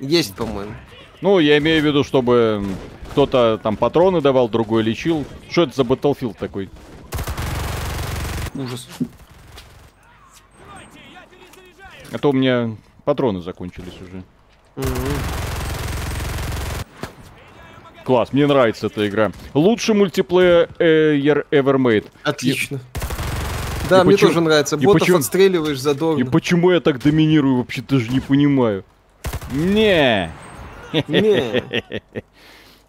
Есть, 0.00 0.34
по-моему. 0.34 0.72
Ну, 1.20 1.38
я 1.38 1.58
имею 1.58 1.82
в 1.82 1.86
виду, 1.86 2.04
чтобы 2.04 2.64
кто-то 3.12 3.58
там 3.62 3.76
патроны 3.76 4.20
давал, 4.20 4.48
другой 4.48 4.82
лечил. 4.82 5.24
Что 5.50 5.62
это 5.62 5.74
за 5.74 5.82
Battlefield 5.82 6.36
такой? 6.38 6.68
Ужас. 8.54 8.88
А 12.12 12.18
то 12.18 12.30
у 12.30 12.32
меня 12.32 12.76
патроны 13.04 13.40
закончились 13.40 13.94
уже. 14.00 14.22
Мгм. 14.76 14.86
Класс, 18.04 18.32
мне 18.32 18.46
нравится 18.46 18.86
эта 18.86 19.08
игра. 19.08 19.32
Лучший 19.52 19.94
мультиплеер 19.94 20.68
ever 21.50 21.76
made. 21.76 22.06
Отлично. 22.22 22.78
Да, 23.90 24.02
И 24.02 24.04
мне 24.04 24.12
почему- 24.12 24.28
тоже 24.30 24.40
нравится. 24.40 24.76
и 24.76 24.84
Ботов 24.86 25.00
почему- 25.00 25.18
отстреливаешь 25.18 25.78
И 25.78 25.80
задорно. 25.80 26.26
почему 26.26 26.70
я 26.70 26.80
так 26.80 27.00
доминирую, 27.02 27.56
вообще 27.58 27.82
даже 27.82 28.08
не 28.10 28.20
понимаю. 28.20 28.84
Не. 29.52 30.30
Не. 31.08 31.62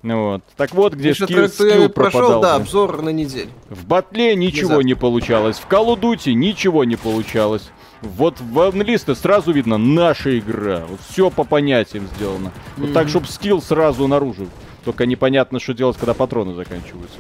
Ну 0.04 0.32
вот. 0.32 0.44
Так 0.56 0.74
вот, 0.74 0.94
где 0.94 1.14
скилл, 1.14 1.50
скилл 1.50 1.90
прошел, 1.90 2.20
пропадал. 2.22 2.42
да, 2.42 2.50
да. 2.50 2.56
обзор 2.56 3.02
на 3.02 3.10
неделю. 3.10 3.50
В 3.68 3.86
батле 3.86 4.36
ничего 4.36 4.68
завтра. 4.68 4.86
не 4.86 4.94
получалось. 4.94 5.58
В 5.58 5.68
Call 5.68 5.88
of 5.88 6.00
Duty 6.00 6.34
ничего 6.34 6.84
не 6.84 6.96
получалось. 6.96 7.72
Вот 8.02 8.40
в 8.40 8.60
анлисте 8.60 9.16
сразу 9.16 9.52
видно 9.52 9.78
наша 9.78 10.38
игра. 10.38 10.84
Вот 10.88 11.00
все 11.10 11.32
по 11.32 11.44
понятиям 11.44 12.08
сделано. 12.16 12.52
Вот 12.78 12.94
так, 12.94 13.10
чтобы 13.10 13.28
скилл 13.28 13.62
сразу 13.62 14.08
наружу. 14.08 14.48
Только 14.86 15.06
непонятно, 15.06 15.60
что 15.60 15.74
делать, 15.74 15.98
когда 15.98 16.14
патроны 16.14 16.54
заканчиваются. 16.54 17.18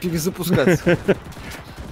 Перезапускаться. 0.00 0.96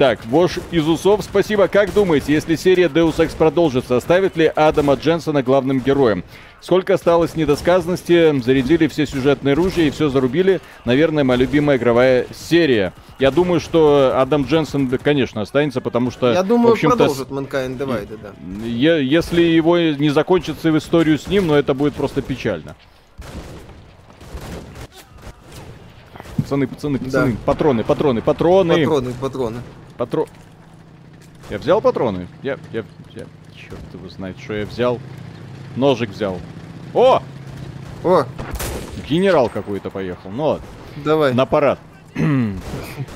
Так, 0.00 0.24
Вош 0.24 0.52
из 0.70 0.88
Усов, 0.88 1.22
спасибо. 1.22 1.68
Как 1.68 1.92
думаете, 1.92 2.32
если 2.32 2.56
серия 2.56 2.86
Deus 2.86 3.16
Ex 3.18 3.36
продолжится, 3.36 3.98
оставит 3.98 4.34
ли 4.34 4.46
Адама 4.46 4.94
Дженсона 4.94 5.42
главным 5.42 5.80
героем? 5.80 6.24
Сколько 6.62 6.94
осталось 6.94 7.36
недосказанности, 7.36 8.40
зарядили 8.40 8.86
все 8.86 9.04
сюжетные 9.04 9.54
ружья 9.54 9.84
и 9.84 9.90
все 9.90 10.08
зарубили. 10.08 10.62
Наверное, 10.86 11.22
моя 11.22 11.40
любимая 11.40 11.76
игровая 11.76 12.26
серия. 12.32 12.94
Я 13.18 13.30
думаю, 13.30 13.60
что 13.60 14.14
Адам 14.18 14.44
Дженсон, 14.44 14.88
да, 14.88 14.96
конечно, 14.96 15.42
останется, 15.42 15.82
потому 15.82 16.10
что... 16.10 16.32
Я 16.32 16.44
в 16.44 16.46
думаю, 16.46 16.72
общем-то, 16.72 16.96
продолжит 16.96 17.28
Mankind 17.28 17.76
Divided, 17.76 18.20
да. 18.22 18.96
Если 18.96 19.42
его 19.42 19.76
не 19.78 20.08
закончится 20.08 20.72
в 20.72 20.78
историю 20.78 21.18
с 21.18 21.26
ним, 21.26 21.46
но 21.46 21.56
это 21.56 21.74
будет 21.74 21.92
просто 21.92 22.22
печально. 22.22 22.74
Пацаны, 26.50 26.66
пацаны, 26.66 26.98
пацаны, 26.98 27.36
патроны, 27.46 27.84
патроны, 27.84 28.22
патроны. 28.22 28.74
Патроны, 28.74 29.12
патроны. 29.20 29.56
Патро... 29.96 30.26
Я 31.48 31.58
взял 31.58 31.80
патроны? 31.80 32.26
Я, 32.42 32.58
я, 32.72 32.82
я... 33.14 33.26
Черт 33.54 33.78
его 33.94 34.08
знает, 34.08 34.36
что 34.36 34.54
я 34.54 34.66
взял. 34.66 34.98
Ножик 35.76 36.10
взял. 36.10 36.40
О! 36.92 37.22
О, 38.02 38.24
Генерал 39.08 39.48
какой-то 39.48 39.90
поехал. 39.90 40.30
Ну 40.30 40.44
ладно, 40.44 40.66
давай. 41.04 41.34
на 41.34 41.46
парад. 41.46 41.78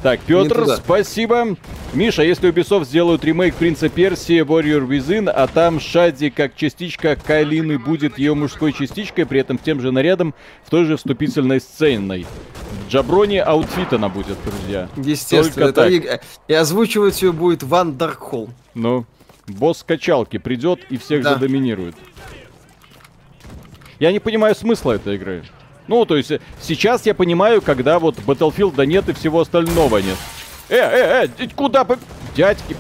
Так, 0.03 0.21
Петр, 0.21 0.67
спасибо. 0.77 1.57
Миша, 1.93 2.23
если 2.23 2.51
Ubisoft 2.51 2.85
сделают 2.85 3.25
ремейк 3.25 3.55
Принца 3.57 3.89
Персии 3.89 4.43
Warrior 4.43 4.87
Within, 4.87 5.29
а 5.29 5.47
там 5.49 5.81
Шади 5.81 6.31
как 6.31 6.55
частичка 6.55 7.17
Кайлины 7.17 7.79
будет 7.79 8.17
ее 8.19 8.35
мужской 8.35 8.73
частичкой, 8.73 9.27
при 9.27 9.41
этом 9.41 9.59
тем 9.59 9.81
же 9.81 9.91
нарядом 9.91 10.35
в 10.65 10.71
той 10.71 10.85
же 10.85 10.97
вступительной 10.97 11.61
сценой. 11.61 12.27
В 12.87 12.91
Джаброне 12.91 13.43
аутфит 13.43 13.93
она 13.93 14.09
будет, 14.09 14.37
друзья. 14.45 14.89
Естественно, 14.97 15.73
Только 15.73 15.83
это 15.91 16.09
так. 16.11 16.21
и, 16.49 16.53
и 16.53 16.55
озвучивать 16.55 17.21
ее 17.23 17.33
будет 17.33 17.63
Ван 17.63 17.97
Даркхолм. 17.97 18.53
Ну, 18.75 19.07
босс 19.47 19.83
качалки 19.83 20.39
придет 20.39 20.81
и 20.91 20.99
всех 20.99 21.23
Да. 21.23 21.35
задоминирует. 21.35 21.95
Я 23.99 24.13
не 24.13 24.19
понимаю 24.21 24.55
смысла 24.55 24.93
этой 24.93 25.15
игры. 25.17 25.45
Ну, 25.87 26.05
то 26.05 26.17
есть, 26.17 26.31
э, 26.31 26.41
сейчас 26.61 27.07
я 27.07 27.15
понимаю, 27.15 27.63
когда 27.63 27.99
вот 27.99 28.17
Battlefield 28.19 28.85
нет 28.87 29.09
и 29.09 29.13
всего 29.13 29.41
остального 29.41 29.99
нет. 29.99 30.17
Э, 30.69 30.77
э, 30.77 31.29
э, 31.39 31.49
куда 31.55 31.85
по... 31.85 31.99
Дядьки, 32.35 32.77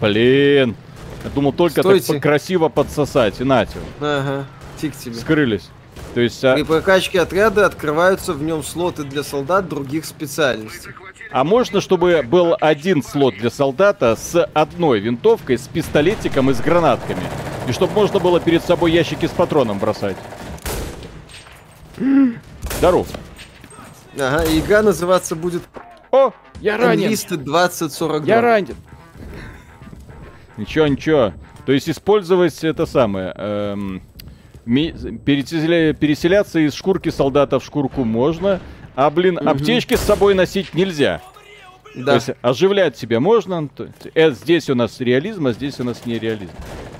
блин. 0.00 0.76
Я 1.24 1.30
думал 1.30 1.52
только 1.52 1.82
Стойте. 1.82 2.12
так 2.14 2.22
красиво 2.22 2.68
подсосать. 2.68 3.40
И 3.40 3.44
нате, 3.44 3.78
Ага, 4.00 4.46
фиг 4.76 4.96
тебе. 4.96 5.14
скрылись. 5.14 5.68
То 6.14 6.20
есть, 6.20 6.42
а, 6.44 6.54
При 6.54 6.62
прокачке 6.62 7.20
отряда 7.20 7.66
открываются 7.66 8.32
в 8.32 8.42
нем 8.42 8.62
слоты 8.62 9.04
для 9.04 9.22
солдат 9.22 9.68
других 9.68 10.04
специальностей. 10.04 10.92
а 11.30 11.44
можно, 11.44 11.80
чтобы 11.80 12.22
был 12.22 12.56
один 12.60 13.02
слот 13.02 13.34
для 13.36 13.50
солдата 13.50 14.16
с 14.16 14.42
одной 14.54 15.00
винтовкой, 15.00 15.58
с 15.58 15.68
пистолетиком 15.68 16.50
и 16.50 16.54
с 16.54 16.60
гранатками? 16.60 17.22
И 17.68 17.72
чтобы 17.72 17.92
можно 17.92 18.18
было 18.18 18.40
перед 18.40 18.64
собой 18.64 18.92
ящики 18.92 19.26
с 19.26 19.30
патроном 19.30 19.78
бросать? 19.78 20.16
Здоров. 22.78 23.06
Ага, 24.18 24.44
игра 24.56 24.82
называться 24.82 25.36
будет 25.36 25.62
О, 26.10 26.32
я 26.60 26.76
ранен. 26.78 27.10
Enlisted 27.10 27.38
2042. 27.38 28.26
Я 28.26 28.40
ранен. 28.40 28.76
Ничего, 30.56 30.86
ничего. 30.86 31.32
То 31.66 31.72
есть 31.72 31.88
использовать 31.88 32.64
это 32.64 32.86
самое. 32.86 33.32
эм, 33.36 34.02
переселяться 34.68 36.58
из 36.60 36.74
шкурки 36.74 37.08
солдата 37.08 37.58
в 37.58 37.64
шкурку 37.64 38.04
можно, 38.04 38.60
а, 38.94 39.10
блин, 39.10 39.38
аптечки 39.46 39.94
с 39.94 40.00
собой 40.00 40.34
носить 40.34 40.74
нельзя. 40.74 41.20
То 41.94 42.04
Да. 42.04 42.14
есть 42.14 42.30
оживлять 42.42 42.96
себя 42.96 43.18
можно. 43.18 43.68
то 43.68 43.88
э, 44.14 44.30
здесь 44.32 44.68
у 44.70 44.74
нас 44.74 45.00
реализм, 45.00 45.46
а 45.46 45.52
здесь 45.52 45.80
у 45.80 45.84
нас 45.84 46.04
не 46.06 46.18
реализм. 46.18 46.52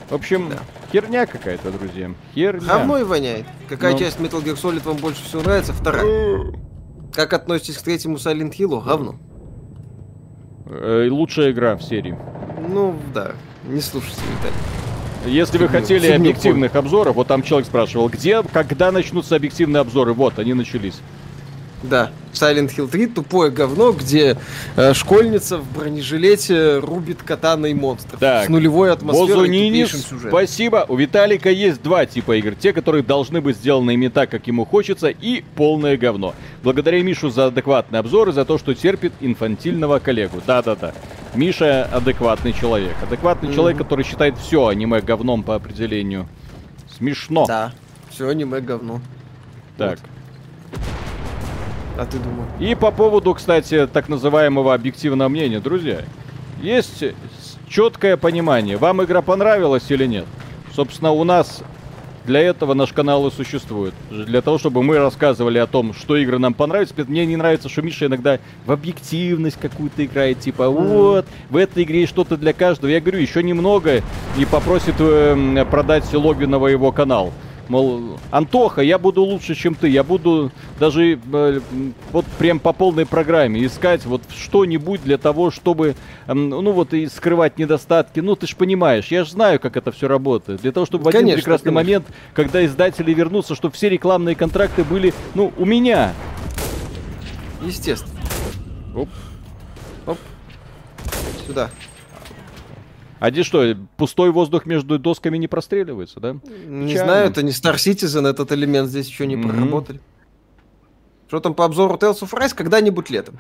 В 0.08 0.14
общем, 0.14 0.48
Да. 0.50 0.56
херня 0.90 1.26
какая-то, 1.26 1.70
друзья. 1.70 2.10
Херня. 2.34 2.66
Говно 2.66 2.98
и 2.98 3.02
воняет. 3.04 3.44
Какая 3.68 3.92
Ну. 3.92 3.98
часть 3.98 4.18
Metal 4.18 4.42
Gear 4.42 4.56
Solid 4.60 4.82
вам 4.84 4.96
больше 4.96 5.22
всего 5.22 5.42
нравится? 5.42 5.72
Вторая. 5.75 6.52
Как 7.12 7.32
относитесь 7.34 7.76
к 7.76 7.82
третьему 7.82 8.16
Silent 8.16 8.56
Hill? 8.56 8.82
Говно. 8.82 9.16
Э, 10.66 11.08
лучшая 11.10 11.50
игра 11.52 11.76
в 11.76 11.82
серии. 11.82 12.16
Ну, 12.68 12.96
да. 13.14 13.32
Не 13.66 13.80
слушайте, 13.80 14.20
Виталий. 14.38 14.88
Если 15.28 15.58
вы 15.58 15.68
хотели 15.68 16.06
объективных 16.08 16.75
обзоров, 16.75 17.16
вот 17.16 17.26
там 17.26 17.42
человек 17.42 17.66
спрашивал, 17.66 18.08
где, 18.08 18.42
когда 18.42 18.90
начнутся 18.90 19.37
объективные 19.37 19.80
обзоры, 19.80 20.14
вот, 20.14 20.38
они 20.38 20.54
начались. 20.54 21.00
Да, 21.82 22.11
Silent 22.32 22.75
Hill 22.76 22.88
3 22.88 23.06
тупое 23.06 23.50
говно, 23.50 23.92
где 23.92 24.37
э, 24.76 24.94
школьница 24.94 25.58
в 25.58 25.73
бронежилете 25.73 26.78
рубит 26.78 27.23
катаной 27.23 27.75
монстров. 27.75 28.18
Так. 28.18 28.47
С 28.47 28.49
нулевой 28.49 28.92
атмосферой 28.92 29.49
и 29.56 29.87
сюжетом. 29.87 30.30
спасибо. 30.30 30.85
У 30.88 30.97
Виталика 30.97 31.50
есть 31.50 31.82
два 31.82 32.04
типа 32.06 32.37
игр. 32.38 32.54
Те, 32.54 32.73
которые 32.73 33.02
должны 33.02 33.40
быть 33.40 33.56
сделаны 33.56 33.92
ими 33.92 34.08
так, 34.08 34.30
как 34.30 34.47
ему 34.49 34.64
хочется, 34.64 35.08
и 35.08 35.44
полное 35.54 35.97
говно. 35.97 36.35
Благодаря 36.62 37.02
Мишу 37.02 37.30
за 37.30 37.47
адекватный 37.47 38.00
обзор 38.00 38.30
и 38.30 38.32
за 38.32 38.44
то, 38.44 38.58
что 38.58 38.75
терпит 38.75 39.12
инфантильного 39.20 40.00
коллегу. 40.00 40.42
Да-да-да. 40.47 40.92
Миша 41.35 41.85
адекватный 41.85 42.52
человек. 42.52 42.97
Адекватный 43.06 43.49
Мгм. 43.49 43.56
человек, 43.56 43.78
который 43.78 44.04
считает 44.04 44.37
все 44.38 44.66
аниме 44.66 45.00
говном 45.00 45.42
по 45.44 45.54
определению. 45.54 46.28
Смешно. 46.97 47.47
Да, 47.47 47.73
все 48.11 48.28
аниме 48.28 48.61
говно. 48.61 49.00
Так. 49.76 50.00
А 51.99 52.07
ты 52.07 52.19
думал? 52.19 52.45
И 52.61 52.76
по 52.76 52.93
поводу, 52.93 53.35
кстати, 53.35 53.88
так 53.93 54.09
называемого 54.09 54.73
объективного 54.73 55.28
мнения, 55.28 55.59
друзья, 55.59 56.02
есть 56.62 57.05
четкое 57.69 58.17
понимание, 58.17 58.76
вам 58.76 59.02
игра 59.02 59.21
понравилась 59.21 59.90
или 59.90 60.07
нет. 60.07 60.25
Собственно, 60.75 61.11
у 61.11 61.25
нас 61.25 61.62
для 62.25 62.40
этого 62.40 62.75
наш 62.75 62.93
канал 62.93 63.26
и 63.26 63.33
существует. 63.33 63.95
Для 64.11 64.43
того, 64.43 64.59
чтобы 64.59 64.83
мы 64.83 64.99
рассказывали 64.99 65.59
о 65.59 65.67
том, 65.67 65.93
что 65.93 66.17
игры 66.17 66.38
нам 66.38 66.55
понравятся. 66.55 66.95
Мне 67.09 67.26
не 67.26 67.37
нравится, 67.37 67.69
что 67.69 67.83
Миша 67.83 68.07
иногда 68.07 68.38
в 68.64 68.71
объективность 68.71 69.59
какую-то 69.59 70.05
играет. 70.05 70.38
Типа, 70.38 70.69
вот, 70.69 71.26
в 71.50 71.57
этой 71.57 71.83
игре 71.83 72.00
есть 72.00 72.12
что-то 72.12 72.37
для 72.37 72.52
каждого. 72.52 72.90
Я 72.90 73.00
говорю, 73.00 73.19
еще 73.19 73.43
немного 73.43 74.02
и 74.37 74.45
попросит 74.45 74.95
э, 74.99 75.64
продать 75.71 76.12
логиново 76.12 76.69
его 76.69 76.93
канал. 76.93 77.33
Мол, 77.68 78.18
Антоха, 78.30 78.80
я 78.80 78.98
буду 78.98 79.22
лучше, 79.22 79.54
чем 79.54 79.75
ты. 79.75 79.88
Я 79.88 80.02
буду 80.02 80.50
даже 80.80 81.18
э, 81.32 81.60
вот 82.12 82.25
прям 82.38 82.60
по 82.60 82.72
полной 82.72 83.04
программе 83.04 83.64
искать 83.64 84.06
вот 84.06 84.22
что-нибудь 84.34 85.02
для 85.02 85.18
того, 85.18 85.50
чтобы, 85.50 85.94
эм, 86.26 86.48
ну 86.48 86.72
вот 86.72 86.94
и 86.94 87.06
скрывать 87.06 87.58
недостатки. 87.58 88.20
Ну 88.20 88.37
ты 88.37 88.46
ж 88.46 88.56
понимаешь, 88.56 89.08
я 89.08 89.25
же 89.25 89.30
знаю, 89.30 89.60
как 89.60 89.76
это 89.76 89.92
все 89.92 90.08
работает. 90.08 90.62
Для 90.62 90.72
того, 90.72 90.87
чтобы 90.87 91.04
в 91.04 91.08
один 91.08 91.20
Конечно, 91.20 91.37
прекрасный 91.37 91.72
конечно. 91.72 91.84
момент, 91.84 92.06
когда 92.32 92.64
издатели 92.64 93.12
вернутся, 93.12 93.54
чтобы 93.54 93.75
все 93.75 93.90
рекламные 93.90 94.34
контракты 94.34 94.82
были, 94.82 95.12
ну, 95.34 95.52
у 95.58 95.66
меня. 95.66 96.14
Естественно. 97.62 98.18
Оп. 98.94 99.08
Оп. 100.06 100.18
Сюда. 101.46 101.70
А 103.20 103.30
здесь 103.30 103.46
что, 103.46 103.75
пустой 103.96 104.30
воздух 104.30 104.64
между 104.66 104.98
досками 104.98 105.37
не 105.38 105.48
простреливается, 105.48 106.20
да? 106.20 106.32
Не 106.34 106.88
Печально. 106.88 107.04
знаю, 107.12 107.30
это 107.30 107.42
не 107.42 107.50
Star 107.50 107.75
Citizen, 107.75 108.28
этот 108.28 108.52
элемент 108.52 108.88
здесь 108.88 109.08
еще 109.08 109.26
не 109.26 109.37
Мгм. 109.37 109.48
проработали. 109.48 110.00
Что 111.26 111.40
там 111.40 111.54
по 111.54 111.64
обзору 111.64 111.96
Tales 111.96 112.20
of 112.22 112.30
Rise 112.32 112.54
когда-нибудь 112.54 113.10
летом, 113.10 113.38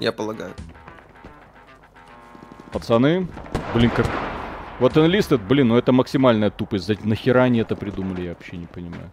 я 0.00 0.10
полагаю. 0.12 0.52
Пацаны, 2.72 3.26
блин, 3.74 3.90
как... 3.90 4.06
Вот 4.78 4.96
Enlisted, 4.96 5.46
блин, 5.46 5.68
ну 5.68 5.76
это 5.76 5.92
максимальная 5.92 6.50
тупость. 6.50 7.04
Нахера 7.04 7.42
они 7.42 7.58
это 7.60 7.76
придумали, 7.76 8.22
я 8.22 8.28
вообще 8.30 8.56
не 8.56 8.66
понимаю. 8.66 9.10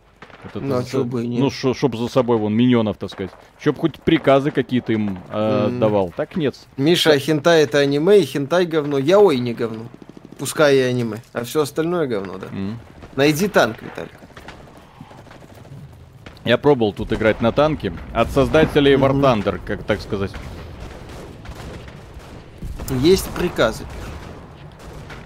Это 0.55 0.65
Ну, 0.65 0.75
а 0.75 0.81
за- 0.81 0.89
чё 0.89 1.03
бы 1.03 1.23
и 1.23 1.27
нет. 1.27 1.39
Ну, 1.39 1.49
шо- 1.49 1.73
чтоб 1.73 1.95
за 1.95 2.07
собой 2.07 2.37
вон 2.37 2.53
миньонов, 2.53 2.97
так 2.97 3.09
сказать. 3.11 3.31
Чтоб 3.59 3.77
хоть 3.77 3.95
приказы 4.01 4.51
какие-то 4.51 4.93
им 4.93 5.19
э, 5.29 5.67
Мгм. 5.67 5.79
давал. 5.79 6.13
Так 6.15 6.35
нет. 6.35 6.55
Миша, 6.77 7.11
а 7.11 7.19
хентай 7.19 7.63
это 7.63 7.79
аниме, 7.79 8.19
и 8.19 8.25
хентай 8.25 8.65
говно. 8.65 8.97
Я 8.97 9.19
ой 9.19 9.39
не 9.39 9.53
говно. 9.53 9.83
Пускай 10.39 10.77
и 10.77 10.79
аниме. 10.81 11.17
А 11.33 11.43
все 11.43 11.61
остальное 11.61 12.07
говно, 12.07 12.37
да. 12.37 12.47
М. 12.47 12.79
Найди 13.15 13.47
танк, 13.47 13.81
Виталик. 13.81 14.11
Я 16.45 16.57
пробовал 16.57 16.93
тут 16.93 17.11
играть 17.11 17.41
на 17.41 17.51
танке. 17.51 17.91
От 18.13 18.31
создателей 18.31 18.93
War. 18.93 19.11
Thunder, 19.11 19.59
как 19.65 19.83
так 19.83 19.99
сказать. 19.99 20.31
Есть 23.01 23.29
приказы. 23.31 23.83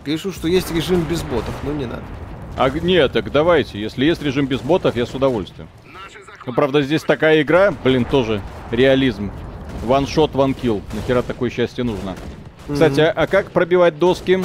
Пишут, 0.03 0.33
что 0.33 0.47
есть 0.47 0.71
режим 0.73 1.01
без 1.03 1.21
ботов, 1.21 1.53
но 1.63 1.71
не 1.73 1.85
надо. 1.85 2.01
А 2.57 2.69
нет, 2.69 3.11
так 3.13 3.31
давайте. 3.31 3.79
Если 3.79 4.05
есть 4.05 4.21
режим 4.21 4.45
без 4.45 4.61
ботов, 4.61 4.95
я 4.95 5.05
с 5.05 5.13
удовольствием. 5.13 5.67
Ну, 6.45 6.53
правда, 6.53 6.81
здесь 6.81 7.03
такая 7.03 7.41
игра, 7.41 7.73
блин, 7.83 8.05
тоже 8.05 8.41
реализм. 8.71 9.31
One 9.85 10.05
kill. 10.05 10.81
Нахера 10.93 11.21
такое 11.21 11.49
счастье 11.49 11.83
нужно? 11.83 12.15
Кстати, 12.71 12.99
а, 12.99 13.11
а 13.11 13.27
как 13.27 13.51
пробивать 13.51 13.97
доски? 13.97 14.43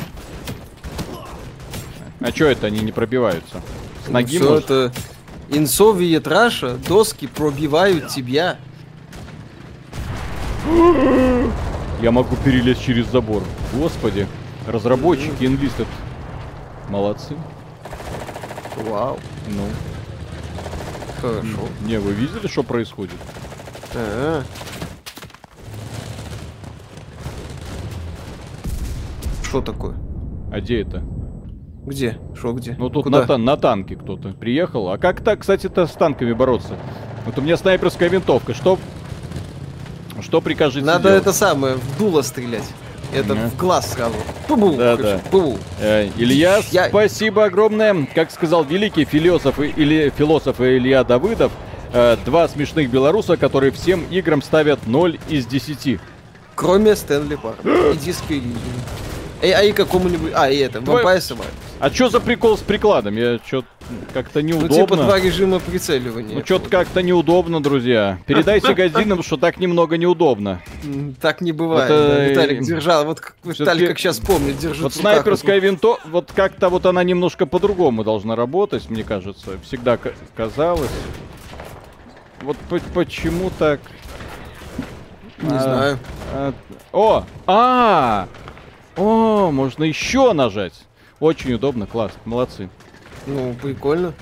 А 2.20 2.32
чё 2.32 2.48
это 2.48 2.66
они 2.66 2.80
не 2.80 2.92
пробиваются? 2.92 3.62
С 4.06 4.08
ноги 4.08 4.38
может? 4.38 4.64
это 4.64 4.92
инсовиет 5.50 6.26
Раша, 6.26 6.76
доски 6.88 7.26
пробивают 7.26 8.08
тебя. 8.08 8.56
Я 12.02 12.10
могу 12.10 12.36
перелезть 12.36 12.84
через 12.84 13.06
забор. 13.06 13.42
Господи. 13.72 14.26
Разработчики 14.66 15.44
Enlisted. 15.44 15.86
Молодцы. 16.88 17.36
Вау, 18.76 19.18
Ну, 19.48 19.62
хорошо. 21.20 21.68
не, 21.84 21.98
вы 21.98 22.12
видели, 22.12 22.46
что 22.46 22.62
происходит? 22.62 23.16
А. 23.94 24.42
Что 29.42 29.60
такое? 29.62 29.94
А 30.52 30.60
где 30.60 30.82
это? 30.82 31.02
Где? 31.84 32.18
Что 32.36 32.52
где? 32.52 32.74
Ну 32.78 32.90
тут 32.90 33.04
Куда? 33.04 33.24
на, 33.26 33.36
на 33.38 33.56
танке 33.56 33.96
кто-то 33.96 34.30
приехал. 34.30 34.90
А 34.90 34.98
как 34.98 35.22
так, 35.22 35.40
кстати-то, 35.40 35.86
с 35.86 35.92
танками 35.92 36.32
бороться? 36.32 36.76
Вот 37.24 37.38
у 37.38 37.42
меня 37.42 37.56
снайперская 37.56 38.08
винтовка. 38.08 38.54
Что... 38.54 38.78
Что 40.20 40.40
прикажете 40.40 40.84
Надо 40.84 41.04
делать? 41.10 41.22
это 41.22 41.32
самое, 41.32 41.76
в 41.76 41.98
дуло 41.98 42.22
стрелять. 42.22 42.64
Это 43.16 43.34
в 43.34 43.56
глаз 43.56 43.92
сразу. 43.92 44.14
Пубу, 44.46 44.76
Да, 44.76 44.96
да. 44.96 45.20
пубу. 45.30 45.58
Э, 45.80 46.08
Илья, 46.16 46.60
Я- 46.70 46.88
спасибо 46.88 47.44
огромное. 47.44 48.06
Как 48.14 48.30
сказал 48.30 48.64
великий 48.64 49.04
философ, 49.04 49.58
или, 49.58 50.12
философ 50.16 50.60
Илья 50.60 51.02
Давыдов, 51.04 51.52
э, 51.92 52.16
два 52.24 52.46
смешных 52.48 52.90
белоруса, 52.90 53.36
которые 53.36 53.72
всем 53.72 54.04
играм 54.10 54.42
ставят 54.42 54.86
0 54.86 55.18
из 55.28 55.46
10. 55.46 55.98
Кроме 56.54 56.94
Стэнли 56.96 57.36
Парка. 57.36 57.60
И 57.68 57.96
Elysium. 57.96 58.56
Эй, 59.42 59.52
а 59.52 59.62
и 59.62 59.72
какому-нибудь... 59.72 60.32
А, 60.34 60.48
и 60.50 60.56
это, 60.58 60.80
Твой- 60.80 61.02
Vampire. 61.04 61.44
А 61.78 61.90
чё 61.90 62.08
за 62.08 62.20
прикол 62.20 62.56
с 62.56 62.62
прикладом? 62.62 63.16
Я 63.16 63.38
чё 63.38 63.62
как-то 64.14 64.40
Ну, 64.40 64.48
неудобно. 64.48 64.74
типа 64.76 64.96
два 64.96 65.20
режима 65.20 65.58
прицеливания. 65.60 66.36
Ну, 66.36 66.44
что-то 66.44 66.70
как-то 66.70 67.02
неудобно, 67.02 67.62
друзья. 67.62 68.18
Передайте 68.26 68.72
газдинам, 68.72 69.22
что 69.22 69.36
так 69.36 69.58
немного 69.58 69.98
неудобно. 69.98 70.62
Так 71.20 71.42
не 71.42 71.52
бывает. 71.52 71.90
Это, 71.90 72.08
да. 72.08 72.24
Виталик 72.24 72.62
держал, 72.62 73.04
вот 73.04 73.20
Виталик 73.44 73.88
как 73.88 73.98
сейчас 73.98 74.18
помнит, 74.20 74.58
держит 74.58 74.82
Вот 74.84 74.94
снайперская 74.94 75.58
винто, 75.58 75.98
вот 76.06 76.32
как-то 76.34 76.70
вот 76.70 76.86
она 76.86 77.04
немножко 77.04 77.44
по-другому 77.44 78.04
должна 78.04 78.36
работать, 78.36 78.88
мне 78.88 79.04
кажется. 79.04 79.58
Всегда 79.62 79.98
ка- 79.98 80.12
казалось. 80.34 80.90
Вот 82.40 82.56
по- 82.70 82.80
почему 82.94 83.50
так? 83.58 83.80
Не 85.42 85.56
А, 85.56 85.60
знаю. 85.60 85.98
а, 86.32 86.52
о! 86.92 87.24
А! 87.46 88.28
О, 88.96 89.50
можно 89.50 89.84
еще 89.84 90.32
нажать. 90.32 90.72
Очень 91.20 91.54
удобно, 91.54 91.86
класс, 91.86 92.12
молодцы. 92.24 92.68
Ну, 93.26 93.54
прикольно. 93.62 94.12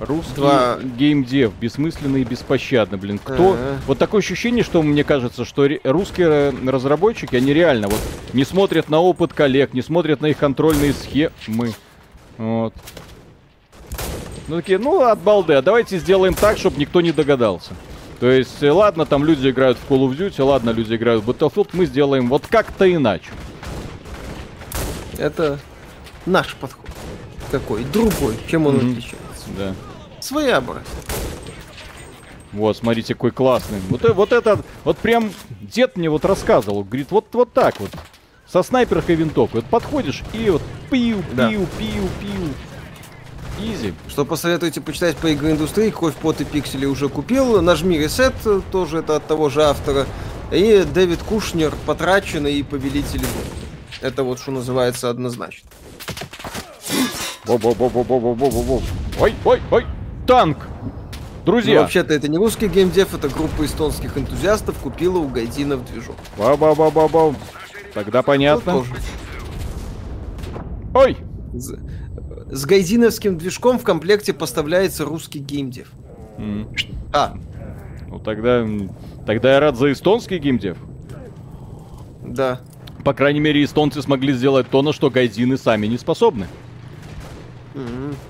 Русский 0.00 0.34
Два- 0.34 0.78
геймдев, 0.80 1.52
бессмысленный 1.60 2.22
и 2.22 2.24
беспощадно, 2.24 2.98
блин. 2.98 3.18
Кто? 3.22 3.52
Ага. 3.52 3.78
Вот 3.86 3.98
такое 3.98 4.20
ощущение, 4.20 4.64
что 4.64 4.82
мне 4.82 5.04
кажется, 5.04 5.44
что 5.44 5.66
ре- 5.66 5.80
русские 5.84 6.26
э, 6.28 6.52
разработчики, 6.68 7.36
они 7.36 7.54
реально 7.54 7.88
вот 7.88 8.00
не 8.32 8.44
смотрят 8.44 8.88
на 8.88 9.00
опыт 9.00 9.32
коллег, 9.32 9.72
не 9.72 9.82
смотрят 9.82 10.20
на 10.20 10.26
их 10.26 10.38
контрольные 10.38 10.92
схемы. 10.92 11.72
Вот. 12.38 12.74
Ну 14.48 14.56
такие, 14.56 14.78
ну 14.78 15.00
от 15.02 15.20
балды, 15.20 15.54
а 15.54 15.62
давайте 15.62 15.98
сделаем 15.98 16.34
так, 16.34 16.58
чтобы 16.58 16.78
никто 16.80 17.00
не 17.00 17.12
догадался. 17.12 17.70
То 18.18 18.28
есть, 18.30 18.62
э, 18.62 18.72
ладно, 18.72 19.06
там 19.06 19.24
люди 19.24 19.48
играют 19.48 19.78
в 19.78 19.90
Call 19.90 20.08
of 20.08 20.16
Duty, 20.18 20.42
ладно, 20.42 20.70
люди 20.70 20.94
играют 20.94 21.22
в 21.22 21.30
Battlefield, 21.30 21.70
мы 21.72 21.86
сделаем 21.86 22.28
вот 22.28 22.46
как-то 22.48 22.92
иначе. 22.92 23.30
Это 25.18 25.60
наш 26.26 26.54
подход. 26.56 26.86
Такой, 27.50 27.84
другой. 27.84 28.36
Чем 28.48 28.66
он 28.66 28.76
Мгм. 28.76 28.90
отличается? 28.92 29.46
Да. 29.58 29.74
Своеобразный. 30.20 30.84
Вот, 32.52 32.76
смотрите, 32.76 33.14
какой 33.14 33.32
классный. 33.32 33.80
Вот, 33.90 34.04
э- 34.04 34.12
вот 34.12 34.32
это, 34.32 34.60
вот 34.84 34.96
прям 34.98 35.32
дед 35.60 35.96
мне 35.96 36.08
вот 36.08 36.24
рассказывал, 36.24 36.84
говорит, 36.84 37.10
вот, 37.10 37.26
вот 37.32 37.52
так 37.52 37.80
вот. 37.80 37.90
Со 38.50 38.62
снайперской 38.62 39.16
винтовкой. 39.16 39.62
Вот 39.62 39.70
подходишь 39.70 40.22
и 40.32 40.50
вот 40.50 40.62
пиу, 40.90 41.18
пиу, 41.22 41.24
Да. 41.32 41.48
пиу, 41.48 41.66
пиу. 41.78 42.48
Изи. 43.60 43.94
Что 44.08 44.24
посоветуете 44.24 44.80
почитать 44.80 45.16
по 45.16 45.32
игроиндустрии? 45.32 45.90
Кровь, 45.90 46.14
пот 46.14 46.40
и 46.40 46.44
пиксели 46.44 46.86
уже 46.86 47.08
купил. 47.08 47.60
Нажми 47.62 47.98
ресет, 47.98 48.34
э, 48.44 48.60
тоже 48.70 48.98
это 48.98 49.16
от 49.16 49.26
того 49.26 49.48
же 49.48 49.62
автора. 49.64 50.06
И 50.52 50.84
Дэвид 50.92 51.22
Кушнер, 51.22 51.72
потраченный 51.86 52.54
и 52.54 52.62
повелитель. 52.62 53.22
Это 54.00 54.22
вот 54.24 54.38
что 54.40 54.50
называется 54.52 55.08
однозначно. 55.08 55.68
Во-во-во-во-во-во-во-во. 57.44 58.80
Ой, 59.20 59.34
ой, 59.44 59.60
ой, 59.70 59.86
танк! 60.26 60.58
Друзья. 61.44 61.74
Ну, 61.74 61.80
вообще-то 61.82 62.14
это 62.14 62.26
не 62.28 62.38
русский 62.38 62.68
геймдев, 62.68 63.12
это 63.14 63.28
группа 63.28 63.66
эстонских 63.66 64.16
энтузиастов 64.16 64.78
купила 64.78 65.18
у 65.18 65.28
Гайдинов 65.28 65.84
движок. 65.84 66.16
Ба-ба-ба-ба-ба. 66.38 67.34
Тогда 67.92 68.22
понятно. 68.22 68.72
Ну, 68.72 68.78
тоже. 68.80 68.94
Ой! 70.94 71.16
С, 71.52 72.64
гайдиновским 72.64 73.36
движком 73.36 73.78
в 73.78 73.84
комплекте 73.84 74.32
поставляется 74.32 75.04
русский 75.04 75.38
геймдев. 75.38 75.88
М. 76.38 76.68
А, 77.12 77.34
Ну 78.08 78.18
тогда, 78.20 78.66
тогда 79.26 79.52
я 79.52 79.60
рад 79.60 79.76
за 79.76 79.92
эстонский 79.92 80.38
геймдев. 80.38 80.78
да. 82.22 82.60
По 83.04 83.12
крайней 83.12 83.40
мере, 83.40 83.62
эстонцы 83.62 84.00
смогли 84.02 84.32
сделать 84.32 84.68
то, 84.70 84.80
на 84.82 84.92
что 84.92 85.10
гайдины 85.10 85.58
сами 85.58 85.86
не 85.86 85.98
способны. 85.98 86.46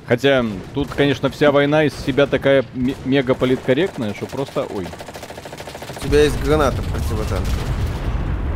Хотя 0.07 0.45
тут, 0.73 0.89
конечно, 0.91 1.29
вся 1.31 1.53
война 1.53 1.85
из 1.85 1.95
себя 1.95 2.27
такая 2.27 2.65
ме- 2.75 2.97
мега 3.05 3.35
политкорректная, 3.35 4.15
что 4.15 4.27
просто 4.27 4.63
ой. 4.75 4.87
У 6.01 6.07
тебя 6.07 6.23
есть 6.23 6.43
граната 6.43 6.83
противотанковая. 6.83 7.45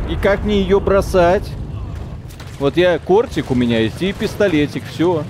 И 0.09 0.15
как 0.15 0.43
мне 0.43 0.61
ее 0.61 0.79
бросать? 0.79 1.47
Вот 2.59 2.75
я 2.75 2.97
кортик 2.99 3.51
у 3.51 3.55
меня 3.55 3.79
есть 3.79 4.01
и 4.01 4.11
пистолетик, 4.11 4.83
все. 4.91 5.23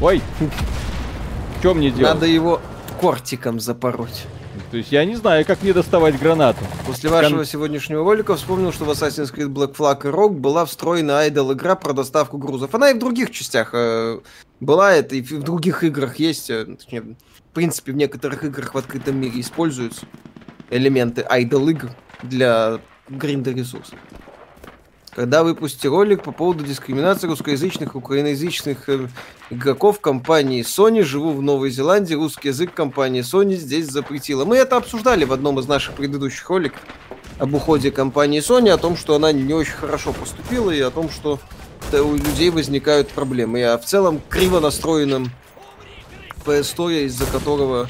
Ой. 0.00 0.22
Что 1.60 1.74
мне 1.74 1.90
делать? 1.90 2.14
Надо 2.14 2.26
его 2.26 2.60
кортиком 3.00 3.58
запороть. 3.58 4.26
То 4.70 4.76
есть 4.76 4.92
я 4.92 5.04
не 5.06 5.16
знаю, 5.16 5.46
как 5.46 5.62
мне 5.62 5.72
доставать 5.72 6.18
гранату. 6.18 6.58
После 6.86 7.08
вашего 7.08 7.44
сегодняшнего 7.44 8.04
ролика 8.04 8.36
вспомнил, 8.36 8.70
что 8.72 8.84
в 8.84 8.90
Assassin's 8.90 9.34
Creed 9.34 9.48
Black 9.48 9.74
Flag 9.74 10.06
и 10.06 10.12
Rogue 10.12 10.38
была 10.38 10.66
встроена 10.66 11.20
айдол 11.20 11.54
игра 11.54 11.74
про 11.74 11.94
доставку 11.94 12.36
грузов. 12.36 12.74
Она 12.74 12.90
и 12.90 12.94
в 12.94 12.98
других 12.98 13.30
частях 13.30 13.70
э, 13.72 14.20
была, 14.60 14.92
это 14.92 15.16
и 15.16 15.22
в 15.22 15.42
других 15.42 15.84
играх 15.84 16.18
есть. 16.18 16.50
э, 16.50 16.66
точнее, 16.66 17.00
в 17.00 17.54
принципе, 17.54 17.92
в 17.92 17.96
некоторых 17.96 18.44
играх 18.44 18.74
в 18.74 18.78
открытом 18.78 19.16
мире 19.16 19.40
используются 19.40 20.06
элементы 20.70 21.24
айдол 21.26 21.68
игр 21.70 21.90
для 22.22 22.78
гринда 23.08 23.52
ресурсов. 23.52 23.98
Когда 25.14 25.42
выпустите 25.42 25.88
ролик 25.88 26.22
по 26.22 26.32
поводу 26.32 26.64
дискриминации 26.64 27.26
русскоязычных 27.26 27.94
и 27.94 27.98
украиноязычных 27.98 28.88
э, 28.88 29.08
игроков 29.50 30.00
компании 30.00 30.62
Sony, 30.62 31.02
живу 31.02 31.32
в 31.32 31.42
Новой 31.42 31.70
Зеландии, 31.70 32.14
русский 32.14 32.48
язык 32.48 32.74
компании 32.74 33.22
Sony 33.22 33.56
здесь 33.56 33.86
запретила. 33.88 34.44
Мы 34.44 34.56
это 34.56 34.76
обсуждали 34.76 35.24
в 35.24 35.32
одном 35.32 35.58
из 35.58 35.66
наших 35.66 35.94
предыдущих 35.94 36.48
роликов 36.48 36.80
об 37.38 37.54
уходе 37.54 37.90
компании 37.90 38.40
Sony, 38.40 38.70
о 38.70 38.78
том, 38.78 38.96
что 38.96 39.14
она 39.14 39.32
не 39.32 39.54
очень 39.54 39.72
хорошо 39.72 40.12
поступила 40.12 40.70
и 40.70 40.80
о 40.80 40.90
том, 40.90 41.10
что 41.10 41.40
э, 41.92 42.00
у 42.00 42.14
людей 42.14 42.50
возникают 42.50 43.08
проблемы. 43.08 43.64
О 43.64 43.78
в 43.78 43.84
целом 43.84 44.20
криво 44.28 44.60
настроенном 44.60 45.30
PS 46.44 46.76
Store, 46.76 47.04
из-за 47.04 47.26
которого, 47.26 47.88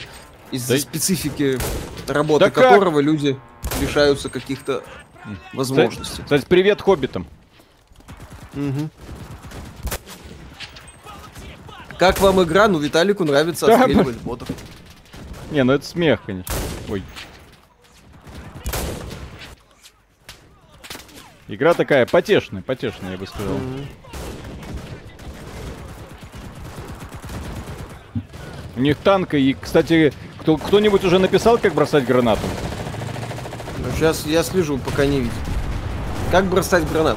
из-за 0.50 0.74
Да 0.74 0.80
специфики 0.80 1.58
работы 2.06 2.46
Да 2.46 2.50
как? 2.50 2.70
которого 2.70 3.00
люди 3.00 3.38
лишаются 3.80 4.28
каких-то 4.28 4.82
возможностей. 5.52 6.22
Кстати, 6.22 6.44
привет 6.48 6.80
хоббитам. 6.80 7.26
Мгм. 8.54 8.90
Как 11.98 12.20
вам 12.20 12.42
игра? 12.42 12.68
Ну, 12.68 12.78
Виталику 12.78 13.24
нравится 13.24 13.66
Да, 13.66 13.76
отстреливать 13.76 14.18
ботов. 14.18 14.48
Не, 15.50 15.64
ну 15.64 15.72
это 15.72 15.84
смех, 15.84 16.20
конечно. 16.24 16.54
Ой. 16.88 17.02
Игра 21.48 21.74
такая 21.74 22.06
потешная, 22.06 22.62
потешная, 22.62 23.12
я 23.12 23.16
бы 23.16 23.26
сказал. 23.26 23.54
Мгм. 23.54 23.86
У 28.76 28.80
них 28.80 28.96
танка 28.98 29.36
и, 29.36 29.54
кстати, 29.54 30.12
кто, 30.40 30.56
кто-нибудь 30.56 31.04
уже 31.04 31.18
написал, 31.18 31.58
как 31.58 31.74
бросать 31.74 32.04
гранату? 32.04 32.42
Ну, 33.88 33.94
сейчас 33.94 34.26
я 34.26 34.42
слежу, 34.42 34.76
пока 34.78 35.06
не 35.06 35.20
видел. 35.20 35.32
Как 36.30 36.44
бросать 36.44 36.86
гранат? 36.90 37.16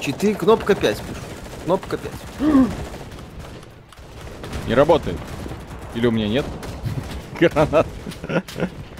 Четыре, 0.00 0.34
кнопка 0.34 0.74
5 0.74 0.96
пишу. 0.96 1.20
Кнопка 1.64 1.98
5. 1.98 2.12
Не 4.66 4.74
работает. 4.74 5.18
Или 5.94 6.06
у 6.06 6.10
меня 6.10 6.28
нет? 6.28 6.46
Гранат. 7.38 7.86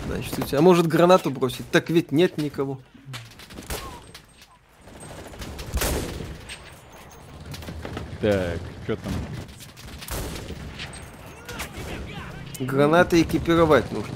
Значит, 0.06 0.38
у 0.38 0.42
тебя 0.42 0.58
а 0.58 0.62
может 0.62 0.86
гранату 0.86 1.30
бросить? 1.30 1.68
Так 1.70 1.88
ведь 1.88 2.12
нет 2.12 2.36
никого. 2.36 2.80
Так, 8.20 8.58
что 8.84 8.96
там? 8.96 9.12
Гранаты 12.66 13.22
экипировать 13.22 13.90
нужно. 13.92 14.14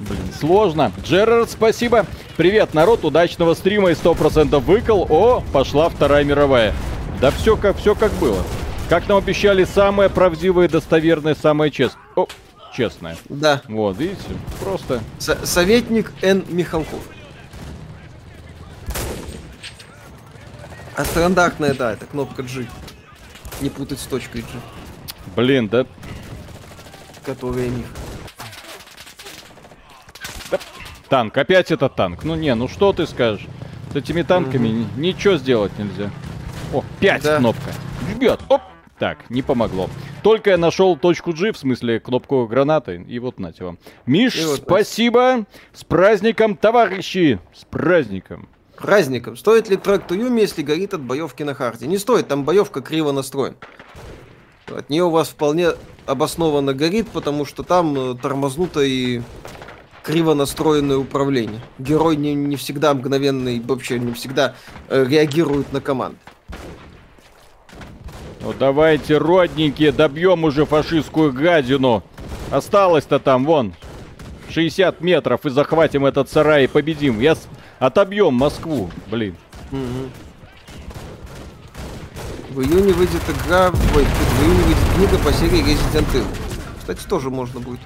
Блин, 0.00 0.20
сложно. 0.38 0.92
Джерард, 1.02 1.50
спасибо. 1.50 2.06
Привет, 2.36 2.72
народ, 2.72 3.04
удачного 3.04 3.54
стрима 3.54 3.90
и 3.90 3.94
100% 3.94 4.58
выкол. 4.60 5.06
О, 5.10 5.42
пошла 5.52 5.88
Вторая 5.88 6.22
мировая. 6.24 6.72
Да 7.20 7.30
все 7.32 7.56
как, 7.56 7.76
все 7.78 7.94
как 7.96 8.12
было. 8.12 8.42
Как 8.88 9.08
нам 9.08 9.18
обещали, 9.18 9.64
самое 9.64 10.08
правдивое, 10.08 10.68
достоверное, 10.68 11.34
самое 11.34 11.70
честное. 11.72 12.00
О, 12.14 12.26
честное. 12.74 13.16
Да. 13.28 13.60
Вот, 13.68 13.98
видите, 13.98 14.22
просто... 14.60 15.00
Со- 15.18 15.44
советник 15.44 16.12
Н. 16.22 16.44
Михалков. 16.48 17.00
А 20.94 21.04
стандартная, 21.04 21.74
да, 21.74 21.92
это 21.92 22.06
кнопка 22.06 22.42
G. 22.42 22.66
Не 23.60 23.70
путать 23.70 23.98
с 23.98 24.04
точкой 24.04 24.42
G, 24.42 24.46
Блин, 25.34 25.68
да... 25.68 25.86
которая 27.28 27.68
Мих. 27.68 27.84
Танк, 31.10 31.36
опять 31.36 31.70
это 31.70 31.88
танк. 31.88 32.24
Ну 32.24 32.34
не, 32.34 32.54
ну 32.54 32.68
что 32.68 32.92
ты 32.92 33.06
скажешь? 33.06 33.46
С 33.92 33.96
этими 33.96 34.22
танками 34.22 34.68
ни- 34.68 34.86
ничего 34.96 35.36
сделать 35.36 35.72
нельзя. 35.78 36.10
О, 36.72 36.82
5 37.00 37.22
Да. 37.22 37.38
кнопка. 37.38 37.70
Жмет. 38.14 38.40
Оп. 38.48 38.62
Так, 38.98 39.18
не 39.30 39.42
помогло. 39.42 39.88
Только 40.22 40.50
я 40.50 40.58
нашел 40.58 40.96
точку 40.96 41.32
G, 41.32 41.52
в 41.52 41.58
смысле 41.58 42.00
кнопку 42.00 42.46
гранаты, 42.46 43.04
и 43.08 43.18
вот 43.20 43.38
нате 43.38 43.64
вам. 43.64 43.78
Миш, 44.06 44.36
И 44.36 44.44
вот 44.44 44.60
спасибо. 44.60 45.44
С 45.72 45.84
праздником, 45.84 46.56
товарищи. 46.56 47.38
С 47.54 47.64
праздником. 47.64 48.48
Праздником. 48.76 49.36
Стоит 49.36 49.68
ли 49.70 49.76
трек 49.76 50.06
Туюми, 50.06 50.40
если 50.40 50.62
горит 50.62 50.94
от 50.94 51.00
боевки 51.00 51.42
на 51.42 51.54
харде? 51.54 51.86
Не 51.86 51.96
стоит, 51.98 52.28
там 52.28 52.44
боевка 52.44 52.80
криво 52.80 53.12
настроена. 53.12 53.56
От 54.70 54.90
нее 54.90 55.04
у 55.04 55.10
вас 55.10 55.28
вполне 55.28 55.70
обоснованно 56.06 56.74
горит, 56.74 57.08
потому 57.08 57.44
что 57.44 57.62
там 57.62 58.12
э, 58.12 58.14
тормознуто 58.20 58.80
и 58.80 59.22
криво 60.02 60.34
настроенное 60.34 60.96
управление. 60.98 61.60
Герой 61.78 62.16
не, 62.16 62.34
не 62.34 62.56
всегда 62.56 62.94
мгновенно 62.94 63.48
и 63.48 63.60
вообще 63.60 63.98
не 63.98 64.12
всегда 64.12 64.54
э, 64.88 65.04
реагирует 65.08 65.72
на 65.72 65.80
команды. 65.80 66.18
Ну 68.40 68.54
давайте, 68.58 69.18
родненькие, 69.18 69.92
добьем 69.92 70.44
уже 70.44 70.64
фашистскую 70.64 71.32
гадину. 71.32 72.02
Осталось-то 72.50 73.18
там, 73.18 73.44
вон, 73.44 73.74
60 74.48 75.00
метров 75.00 75.44
и 75.44 75.50
захватим 75.50 76.06
этот 76.06 76.30
сарай 76.30 76.64
и 76.64 76.66
победим. 76.68 77.20
Я 77.20 77.34
с- 77.34 77.48
отобьем 77.78 78.32
Москву, 78.34 78.90
блин. 79.10 79.36
Мгм. 79.70 80.10
В 82.58 82.62
июне 82.62 82.92
выйдет 82.92 83.22
игра, 83.28 83.68
ой, 83.94 84.04
в 84.04 84.42
июне 84.42 84.62
выйдет 84.64 84.82
книга 84.96 85.18
по 85.22 85.32
серии 85.32 85.62
Resident 85.64 86.12
Evil. 86.12 86.26
Кстати, 86.80 87.06
тоже 87.06 87.30
можно 87.30 87.60
будет 87.60 87.78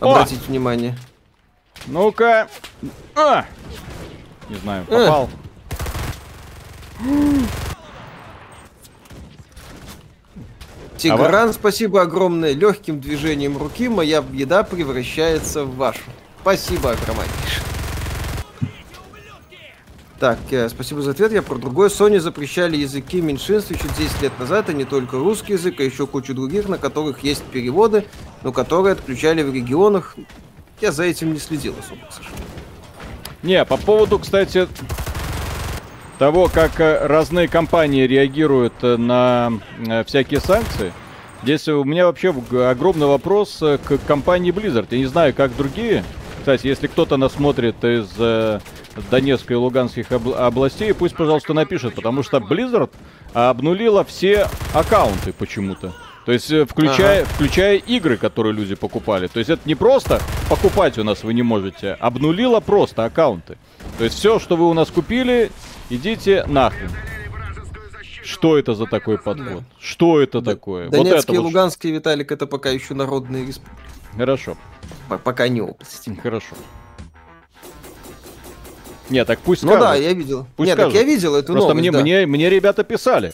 О! 0.00 0.10
обратить 0.10 0.40
внимание. 0.48 0.96
Ну-ка. 1.84 2.48
А! 3.14 3.44
Не 4.48 4.56
знаю, 4.56 4.86
Э. 4.88 5.04
попал. 5.04 5.28
Тигран, 10.96 11.52
спасибо 11.52 12.00
огромное. 12.00 12.54
Легким 12.54 13.00
движением 13.00 13.58
руки 13.58 13.86
моя 13.90 14.24
еда 14.32 14.62
превращается 14.62 15.66
в 15.66 15.76
вашу. 15.76 16.00
Спасибо 16.40 16.92
огромнейшее. 16.92 17.75
Так, 20.18 20.38
э, 20.50 20.68
спасибо 20.70 21.02
за 21.02 21.10
ответ. 21.10 21.32
Я 21.32 21.42
про 21.42 21.56
другое. 21.56 21.90
Sony 21.90 22.18
запрещали 22.20 22.76
языки 22.76 23.20
меньшинств 23.20 23.70
еще 23.70 23.86
10 23.98 24.22
лет 24.22 24.32
назад, 24.38 24.70
а 24.70 24.72
не 24.72 24.84
только 24.84 25.18
русский 25.18 25.54
язык, 25.54 25.78
а 25.78 25.82
еще 25.82 26.06
кучу 26.06 26.34
других, 26.34 26.68
на 26.68 26.78
которых 26.78 27.22
есть 27.22 27.44
переводы, 27.44 28.06
но 28.42 28.50
которые 28.50 28.92
отключали 28.92 29.42
в 29.42 29.52
регионах. 29.52 30.16
Я 30.80 30.92
за 30.92 31.04
этим 31.04 31.34
не 31.34 31.38
следил 31.38 31.74
особо, 31.78 32.00
к. 32.10 32.32
Не, 33.42 33.64
по 33.66 33.76
поводу, 33.76 34.18
кстати, 34.18 34.66
того, 36.18 36.48
как 36.48 36.80
э, 36.80 37.06
разные 37.06 37.46
компании 37.46 38.06
реагируют 38.06 38.72
э, 38.80 38.96
на 38.96 39.52
всякие 40.06 40.40
санкции. 40.40 40.94
Здесь 41.42 41.68
у 41.68 41.84
меня 41.84 42.06
вообще 42.06 42.34
огромный 42.70 43.06
вопрос 43.06 43.58
к 43.58 43.98
компании 44.06 44.50
Blizzard. 44.50 44.86
Я 44.90 44.98
не 44.98 45.06
знаю, 45.06 45.34
как 45.34 45.54
другие. 45.54 46.02
Кстати, 46.46 46.68
если 46.68 46.86
кто-то 46.86 47.16
нас 47.16 47.32
смотрит 47.32 47.82
из 47.82 48.08
э, 48.20 48.60
Донецкой 49.10 49.54
и 49.54 49.58
Луганских 49.58 50.12
обл- 50.12 50.36
областей, 50.36 50.94
пусть, 50.94 51.16
пожалуйста, 51.16 51.54
напишет, 51.54 51.96
потому 51.96 52.22
что 52.22 52.36
Blizzard 52.36 52.88
обнулила 53.32 54.04
все 54.04 54.46
аккаунты 54.72 55.32
почему-то. 55.32 55.92
То 56.24 56.30
есть, 56.30 56.48
э, 56.52 56.64
включая, 56.64 57.22
ага. 57.22 57.30
включая 57.34 57.78
игры, 57.78 58.16
которые 58.16 58.52
люди 58.52 58.76
покупали. 58.76 59.26
То 59.26 59.40
есть, 59.40 59.50
это 59.50 59.60
не 59.64 59.74
просто 59.74 60.22
покупать 60.48 60.96
у 60.98 61.02
нас 61.02 61.24
вы 61.24 61.34
не 61.34 61.42
можете. 61.42 61.94
Обнулила 61.94 62.60
просто 62.60 63.04
аккаунты. 63.04 63.58
То 63.98 64.04
есть, 64.04 64.16
все, 64.16 64.38
что 64.38 64.54
вы 64.54 64.70
у 64.70 64.72
нас 64.72 64.88
купили, 64.88 65.50
идите 65.90 66.44
нахрен. 66.46 66.92
Что 68.22 68.56
это 68.56 68.76
за 68.76 68.86
такой 68.86 69.18
подход? 69.18 69.58
Да. 69.58 69.64
Что 69.80 70.20
это 70.20 70.40
да. 70.40 70.52
такое? 70.52 70.90
Донецкий 70.90 71.12
вот 71.12 71.24
это 71.24 71.32
и 71.32 71.36
вот... 71.38 71.44
Луганский, 71.46 71.90
Виталик, 71.90 72.30
это 72.30 72.46
пока 72.46 72.70
еще 72.70 72.94
народные 72.94 73.44
республики. 73.44 73.80
Хорошо. 74.16 74.56
Пока 75.24 75.48
не 75.48 75.60
области. 75.60 76.14
Хорошо. 76.22 76.56
Нет, 79.08 79.26
так 79.26 79.38
пусть 79.40 79.62
Ну 79.62 79.68
скажут. 79.70 79.86
да, 79.88 79.94
я 79.94 80.12
видел. 80.12 80.46
Пусть 80.56 80.66
Нет, 80.68 80.76
скажут. 80.78 80.92
так 80.94 81.00
я 81.02 81.06
видел 81.06 81.34
эту 81.36 81.52
Просто 81.52 81.68
новость, 81.74 81.80
мне, 81.80 81.92
да. 81.92 82.00
мне, 82.00 82.26
мне 82.26 82.50
ребята 82.50 82.82
писали. 82.82 83.32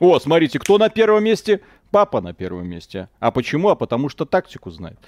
О, 0.00 0.18
смотрите, 0.18 0.58
кто 0.58 0.78
на 0.78 0.88
первом 0.88 1.24
месте? 1.24 1.60
Папа 1.90 2.20
на 2.20 2.32
первом 2.34 2.66
месте. 2.66 3.08
А 3.20 3.30
почему? 3.30 3.68
А 3.68 3.76
потому 3.76 4.08
что 4.08 4.24
тактику 4.24 4.70
знает. 4.70 4.98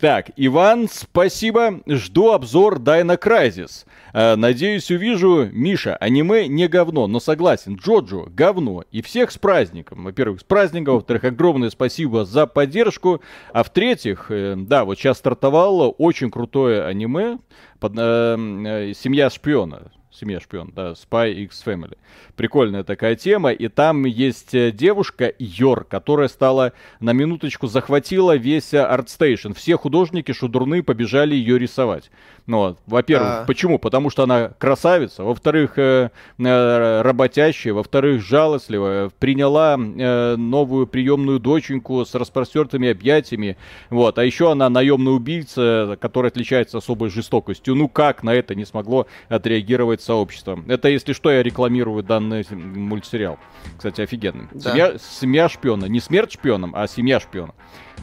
Так, 0.00 0.30
Иван, 0.36 0.88
спасибо. 0.90 1.82
Жду 1.86 2.32
обзор 2.32 2.78
Дайна 2.78 3.18
Крайзис. 3.18 3.84
Э, 4.14 4.34
надеюсь, 4.34 4.90
увижу. 4.90 5.50
Миша, 5.52 5.94
аниме 5.96 6.48
не 6.48 6.68
говно, 6.68 7.06
но 7.06 7.20
согласен, 7.20 7.74
Джоджо 7.74 8.24
говно. 8.30 8.84
И 8.92 9.02
всех 9.02 9.30
с 9.30 9.36
праздником. 9.36 10.04
Во-первых, 10.04 10.40
с 10.40 10.44
праздником. 10.44 10.94
Во-вторых, 10.94 11.24
огромное 11.24 11.68
спасибо 11.68 12.24
за 12.24 12.46
поддержку. 12.46 13.20
А 13.52 13.62
в-третьих, 13.62 14.30
э, 14.30 14.54
да, 14.56 14.86
вот 14.86 14.98
сейчас 14.98 15.18
стартовало 15.18 15.90
очень 15.90 16.30
крутое 16.30 16.82
аниме 16.86 17.38
под, 17.78 17.92
э, 17.98 18.36
э, 18.38 18.94
«Семья 18.94 19.28
шпиона». 19.28 19.92
Семья 20.12 20.40
шпион, 20.40 20.72
да, 20.74 20.92
Spy 20.92 21.32
X 21.44 21.62
Family. 21.64 21.96
Прикольная 22.34 22.82
такая 22.82 23.14
тема. 23.14 23.52
И 23.52 23.68
там 23.68 24.04
есть 24.04 24.52
э, 24.54 24.72
девушка 24.72 25.32
Йор, 25.38 25.84
которая 25.84 26.26
стала 26.26 26.72
на 26.98 27.12
минуточку 27.12 27.68
захватила 27.68 28.36
весь 28.36 28.74
ArtStation. 28.74 29.54
Все 29.54 29.76
художники 29.76 30.32
шудурны 30.32 30.82
побежали 30.82 31.36
ее 31.36 31.60
рисовать. 31.60 32.10
Ну, 32.46 32.58
вот. 32.58 32.78
Во-первых, 32.86 33.28
а... 33.28 33.44
почему? 33.46 33.78
Потому 33.78 34.10
что 34.10 34.24
она 34.24 34.48
красавица. 34.58 35.24
Во-вторых, 35.24 35.78
э, 35.78 36.10
э, 36.38 37.02
работящая. 37.02 37.74
Во-вторых, 37.74 38.22
жалостливая. 38.22 39.10
Приняла 39.18 39.76
э, 39.78 40.36
новую 40.36 40.86
приемную 40.86 41.38
доченьку 41.38 42.04
с 42.04 42.14
распростертыми 42.14 42.90
объятиями. 42.90 43.56
Вот. 43.90 44.18
А 44.18 44.24
еще 44.24 44.52
она 44.52 44.68
наемная 44.68 45.12
убийца, 45.12 45.96
которая 46.00 46.30
отличается 46.30 46.78
особой 46.78 47.10
жестокостью. 47.10 47.74
Ну 47.74 47.88
как 47.88 48.22
на 48.22 48.34
это 48.34 48.54
не 48.54 48.64
смогло 48.64 49.06
отреагировать 49.28 50.02
сообщество? 50.02 50.58
Это, 50.68 50.88
если 50.88 51.12
что, 51.12 51.30
я 51.30 51.42
рекламирую 51.42 52.02
данный 52.02 52.46
мультсериал. 52.50 53.38
Кстати, 53.76 54.00
офигенный. 54.00 54.48
Да. 54.52 54.70
Семья, 54.70 54.92
семья 54.98 55.48
шпиона. 55.48 55.86
Не 55.86 56.00
смерть 56.00 56.32
шпионом, 56.32 56.72
а 56.74 56.86
семья 56.86 57.20
шпиона. 57.20 57.54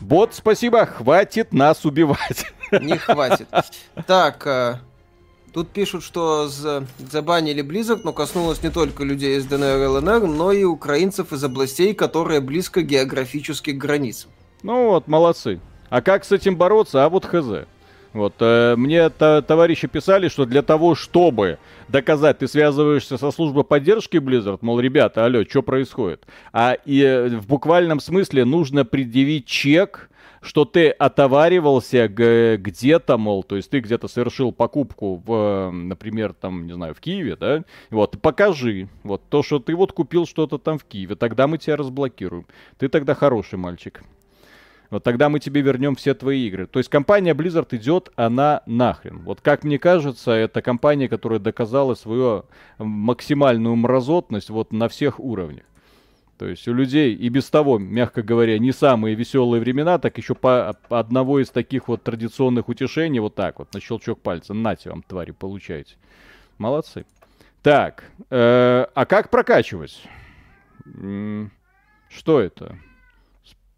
Бот, 0.02 0.34
спасибо, 0.34 0.86
хватит 0.86 1.54
нас 1.54 1.86
убивать. 1.86 2.46
Не 2.72 2.98
хватит. 2.98 3.48
Так, 4.06 4.46
э, 4.46 4.76
тут 5.54 5.70
пишут, 5.70 6.04
что 6.04 6.50
забанили 6.98 7.64
Blizzard, 7.64 8.02
но 8.04 8.14
коснулось 8.14 8.62
не 8.64 8.70
только 8.70 9.04
людей 9.04 9.38
из 9.38 9.46
ДНР 9.46 9.84
и 9.84 9.86
ЛНР, 9.86 10.28
но 10.28 10.52
и 10.52 10.64
украинцев 10.64 11.34
из 11.34 11.44
областей, 11.44 11.94
которые 11.94 12.42
близко 12.42 12.82
географически 12.82 13.72
к 13.72 13.78
границам. 13.78 14.32
Ну 14.64 14.90
вот, 14.90 15.08
молодцы. 15.08 15.60
А 15.90 16.02
как 16.02 16.26
с 16.26 16.32
этим 16.32 16.58
бороться? 16.58 17.06
А 17.06 17.10
вот 17.10 17.26
хз. 17.26 17.68
Вот, 18.14 18.34
э, 18.40 18.76
мне 18.76 19.10
товарищи 19.10 19.88
писали, 19.88 20.28
что 20.28 20.46
для 20.46 20.64
того, 20.64 20.96
чтобы 20.96 21.60
доказать, 21.88 22.40
ты 22.40 22.48
связываешься 22.48 23.18
со 23.18 23.32
службой 23.32 23.64
поддержки 23.64 24.18
Blizzard, 24.18 24.60
мол, 24.62 24.80
ребята, 24.80 25.26
алло, 25.26 25.44
что 25.48 25.62
происходит? 25.62 26.26
А 26.52 26.78
и 26.86 27.02
э, 27.02 27.28
в 27.28 27.48
буквальном 27.48 28.00
смысле 28.00 28.46
нужно 28.46 28.86
предъявить 28.86 29.46
чек, 29.46 30.10
что 30.42 30.66
ты 30.66 30.90
отоваривался 30.90 32.08
где-то, 32.08 33.18
мол, 33.18 33.44
то 33.44 33.56
есть 33.56 33.70
ты 33.70 33.80
где-то 33.80 34.08
совершил 34.08 34.52
покупку 34.52 35.22
в, 35.26 35.72
например, 35.72 36.34
там, 36.34 36.68
не 36.68 36.74
знаю, 36.74 36.94
в 36.94 37.00
Киеве, 37.00 37.36
да, 37.36 37.64
вот, 37.90 38.22
покажи, 38.22 38.90
вот, 39.04 39.24
то, 39.30 39.44
что 39.44 39.60
ты 39.60 39.76
вот 39.76 39.94
купил 39.94 40.26
что-то 40.26 40.58
там 40.58 40.78
в 40.78 40.84
Киеве, 40.84 41.16
тогда 41.16 41.48
мы 41.48 41.58
тебя 41.58 41.76
разблокируем. 41.76 42.46
Ты 42.78 42.88
тогда 42.88 43.14
хороший 43.16 43.58
мальчик. 43.58 44.04
Вот 44.90 45.04
тогда 45.04 45.28
мы 45.28 45.40
тебе 45.40 45.62
вернем 45.62 45.96
все 45.96 46.14
твои 46.14 46.48
игры. 46.48 46.66
То 46.66 46.80
есть 46.80 46.90
компания 46.90 47.34
Blizzard 47.34 47.68
идет, 47.76 48.10
она 48.16 48.62
нахрен. 48.66 49.20
Вот 49.20 49.42
как 49.42 49.64
мне 49.64 49.80
кажется, 49.80 50.32
это 50.32 50.62
компания, 50.62 51.10
которая 51.10 51.40
доказала 51.40 51.96
свою 51.96 52.46
максимальную 52.78 53.76
мразотность 53.76 54.50
вот 54.50 54.72
на 54.72 54.88
всех 54.88 55.20
уровнях. 55.20 55.66
То 56.38 56.46
есть 56.46 56.68
у 56.68 56.74
людей 56.74 57.16
и 57.16 57.30
без 57.30 57.50
того, 57.50 57.80
мягко 57.80 58.22
говоря, 58.22 58.60
не 58.60 58.72
самые 58.72 59.16
веселые 59.16 59.60
времена, 59.60 59.98
так 59.98 60.18
еще 60.18 60.36
по 60.36 60.70
одного 60.90 61.40
из 61.40 61.50
таких 61.50 61.88
вот 61.88 62.04
традиционных 62.04 62.70
утешений, 62.70 63.20
вот 63.20 63.34
так 63.34 63.58
вот, 63.58 63.74
на 63.74 63.80
щелчок 63.80 64.22
пальца, 64.22 64.54
нате 64.54 64.92
вам, 64.92 65.02
твари, 65.02 65.32
получайте. 65.32 65.96
Молодцы. 66.60 67.06
Так, 67.64 68.04
э, 68.30 68.86
а 68.94 69.06
как 69.06 69.30
прокачивать? 69.30 70.04
Что 72.10 72.40
это? 72.40 72.78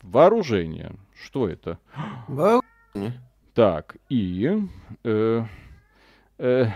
Вооружение. 0.02 0.92
Что 1.16 1.48
это? 1.48 1.80
Вооружение. 2.28 3.22
Так, 3.54 3.96
и... 4.10 4.68
Э, 5.04 5.46
э, 6.38 6.68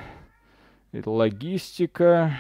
логистика... 1.06 2.38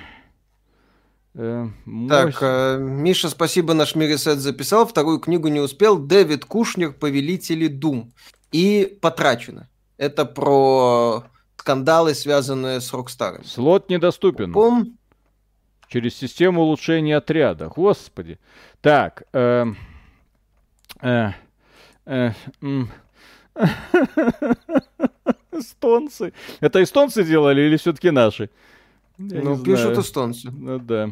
Э, 1.35 1.67
так, 2.09 2.37
э, 2.41 2.77
Миша, 2.79 3.29
спасибо, 3.29 3.73
наш 3.73 3.95
Мирисет 3.95 4.39
записал. 4.39 4.85
Вторую 4.85 5.19
книгу 5.19 5.47
не 5.47 5.59
успел. 5.59 5.97
Дэвид 5.97 6.45
Кушнер, 6.45 6.93
Повелители 6.93 7.67
Дум. 7.67 8.13
И 8.51 8.97
потрачено. 9.01 9.69
Это 9.97 10.25
про 10.25 11.23
скандалы, 11.57 12.13
связанные 12.13 12.81
с 12.81 12.93
Rockstar 12.93 13.30
ом. 13.30 13.43
Слот 13.45 13.89
недоступен. 13.89 14.53
Пум. 14.53 14.97
Через 15.87 16.15
систему 16.15 16.61
улучшения 16.61 17.17
отряда. 17.17 17.67
Господи. 17.67 18.39
Так, 18.81 19.23
э, 19.33 19.65
Э, 21.03 21.31
э, 22.05 22.31
эстонцы. 25.51 26.33
Это 26.61 26.81
эстонцы 26.81 27.23
делали 27.25 27.61
или 27.61 27.77
все-таки 27.77 28.09
наши? 28.09 28.49
Я 29.17 29.41
ну, 29.41 29.61
пишут 29.61 29.97
эстонцы. 29.97 30.49
Ну 30.49 30.79
да. 30.79 31.11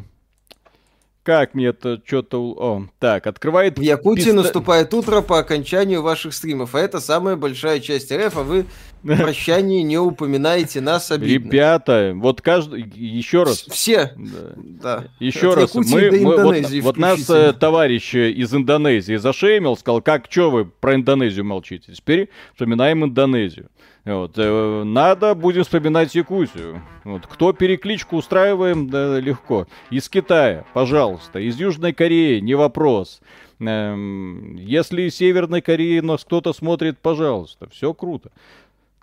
Как 1.22 1.54
мне 1.54 1.66
это 1.66 2.00
что-то... 2.04 2.42
О, 2.42 2.86
так, 2.98 3.28
открывает... 3.28 3.78
В 3.78 3.82
Якутии 3.82 4.24
писта... 4.24 4.34
наступает 4.34 4.92
утро 4.92 5.20
по 5.20 5.38
окончанию 5.38 6.02
ваших 6.02 6.34
стримов, 6.34 6.74
а 6.74 6.80
это 6.80 6.98
самая 6.98 7.36
большая 7.36 7.78
часть 7.78 8.10
РФ, 8.10 8.36
а 8.36 8.42
вы 8.42 8.66
в 9.04 9.16
прощании 9.16 9.82
не 9.82 9.98
упоминаете 9.98 10.80
нас 10.80 11.12
обидно. 11.12 11.32
Ребята, 11.32 12.12
вот 12.16 12.40
каждый... 12.40 12.82
Еще 12.96 13.44
раз. 13.44 13.62
Все. 13.70 14.12
Да. 14.16 14.52
да. 14.56 15.04
Еще 15.20 15.52
От 15.52 15.58
раз. 15.58 15.74
Мы, 15.74 16.10
мы, 16.10 16.42
вот, 16.42 16.70
вот 16.82 16.96
нас 16.96 17.30
э, 17.30 17.52
товарищ 17.52 18.14
из 18.14 18.52
Индонезии 18.52 19.14
зашеймил, 19.14 19.76
сказал, 19.76 20.02
как, 20.02 20.26
что 20.28 20.50
вы 20.50 20.64
про 20.64 20.96
Индонезию 20.96 21.44
молчите? 21.44 21.92
Теперь 21.92 22.30
вспоминаем 22.54 23.04
Индонезию. 23.04 23.68
Вот. 24.04 24.32
Э, 24.36 24.82
надо 24.84 25.34
будем 25.34 25.62
вспоминать 25.62 26.14
Якутию. 26.14 26.82
Вот. 27.04 27.26
Кто 27.26 27.52
перекличку 27.52 28.16
устраиваем, 28.16 28.88
да, 28.88 29.20
легко. 29.20 29.66
Из 29.90 30.08
Китая, 30.08 30.64
пожалуйста. 30.72 31.38
Из 31.38 31.58
Южной 31.58 31.92
Кореи, 31.92 32.40
не 32.40 32.54
вопрос. 32.54 33.20
Эм, 33.60 34.56
если 34.56 35.02
из 35.02 35.16
Северной 35.16 35.60
Кореи 35.60 36.00
нас 36.00 36.24
кто-то 36.24 36.52
смотрит, 36.52 36.98
пожалуйста. 36.98 37.68
Все 37.70 37.94
круто. 37.94 38.30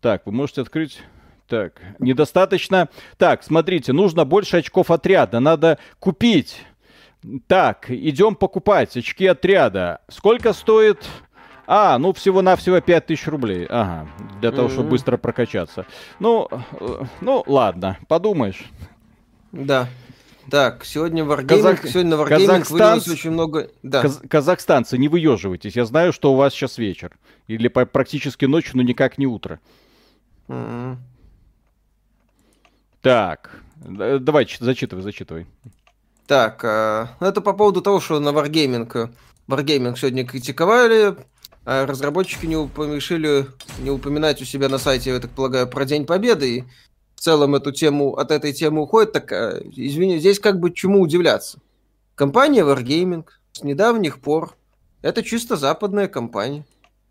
Так, 0.01 0.25
вы 0.25 0.31
можете 0.31 0.61
открыть... 0.61 0.99
Так, 1.47 1.81
недостаточно. 1.97 2.89
Так, 3.17 3.41
смотрите, 3.41 3.91
нужно 3.91 4.23
больше 4.23 4.57
очков 4.57 4.91
отряда. 4.91 5.39
Надо 5.39 5.79
купить. 5.97 6.61
Так, 7.47 7.89
идем 7.89 8.35
покупать 8.35 8.95
очки 8.95 9.25
отряда. 9.25 10.01
Сколько 10.09 10.53
стоит 10.53 11.03
а, 11.71 11.99
ну 11.99 12.13
всего-навсего 12.13 12.81
5000 12.81 13.27
рублей. 13.27 13.67
Ага, 13.69 14.07
для 14.41 14.51
того, 14.51 14.69
чтобы 14.69 14.89
быстро 14.89 15.17
прокачаться. 15.17 15.85
Ну, 16.19 16.47
э, 16.51 17.03
ну 17.21 17.43
ладно, 17.45 17.99
подумаешь. 18.07 18.65
Да. 19.51 19.87
Так, 20.49 20.83
сегодня 20.83 21.23
Wargaming, 21.23 21.87
сегодня 21.87 22.17
на 22.17 22.21
Wargaming 22.23 22.63
Казахстан... 22.65 23.13
очень 23.13 23.29
много... 23.29 23.69
Да. 23.83 24.01
Каз... 24.01 24.19
Казахстанцы, 24.27 24.97
не 24.97 25.09
выеживайтесь. 25.09 25.75
Я 25.75 25.85
знаю, 25.85 26.11
что 26.11 26.33
у 26.33 26.35
вас 26.35 26.53
сейчас 26.53 26.79
вечер. 26.79 27.15
Или 27.45 27.67
практически 27.67 28.45
ночь, 28.45 28.73
но 28.73 28.81
никак 28.81 29.19
не 29.19 29.27
утро. 29.27 29.59
Mm-hmm. 30.47 30.95
Так, 33.03 33.61
давай, 33.75 34.47
зачитывай, 34.59 35.03
зачитывай. 35.03 35.45
Так, 36.25 36.63
э, 36.63 37.09
это 37.19 37.41
по 37.41 37.53
поводу 37.53 37.83
того, 37.83 37.99
что 37.99 38.19
на 38.19 38.29
Wargaming, 38.29 39.11
Wargaming 39.47 39.95
сегодня 39.95 40.25
критиковали 40.25 41.15
разработчики 41.69 42.45
не 42.45 42.55
уп- 42.55 42.95
решили 42.95 43.45
не 43.79 43.91
упоминать 43.91 44.41
у 44.41 44.45
себя 44.45 44.69
на 44.69 44.77
сайте, 44.79 45.11
я 45.11 45.19
так 45.19 45.31
полагаю, 45.31 45.67
про 45.67 45.85
День 45.85 46.05
Победы, 46.05 46.57
и 46.57 46.63
в 47.15 47.21
целом 47.21 47.55
эту 47.55 47.71
тему, 47.71 48.15
от 48.15 48.31
этой 48.31 48.53
темы 48.53 48.81
уходит, 48.81 49.11
так, 49.11 49.31
а, 49.31 49.59
извини, 49.75 50.19
здесь 50.19 50.39
как 50.39 50.59
бы 50.59 50.71
чему 50.71 51.01
удивляться. 51.01 51.59
Компания 52.15 52.63
Wargaming 52.63 53.25
с 53.51 53.63
недавних 53.63 54.19
пор, 54.19 54.55
это 55.01 55.21
чисто 55.21 55.55
западная 55.55 56.07
компания. 56.07 56.65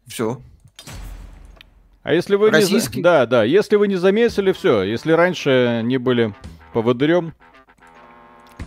Все. 0.06 0.40
А 2.02 2.14
если 2.14 2.36
вы 2.36 2.50
Российский? 2.50 2.96
не... 2.96 3.02
Да, 3.02 3.26
да, 3.26 3.44
если 3.44 3.76
вы 3.76 3.86
не 3.86 3.96
заметили, 3.96 4.52
все, 4.52 4.82
если 4.82 5.12
раньше 5.12 5.82
не 5.84 5.98
были 5.98 6.34
поводырем, 6.72 7.34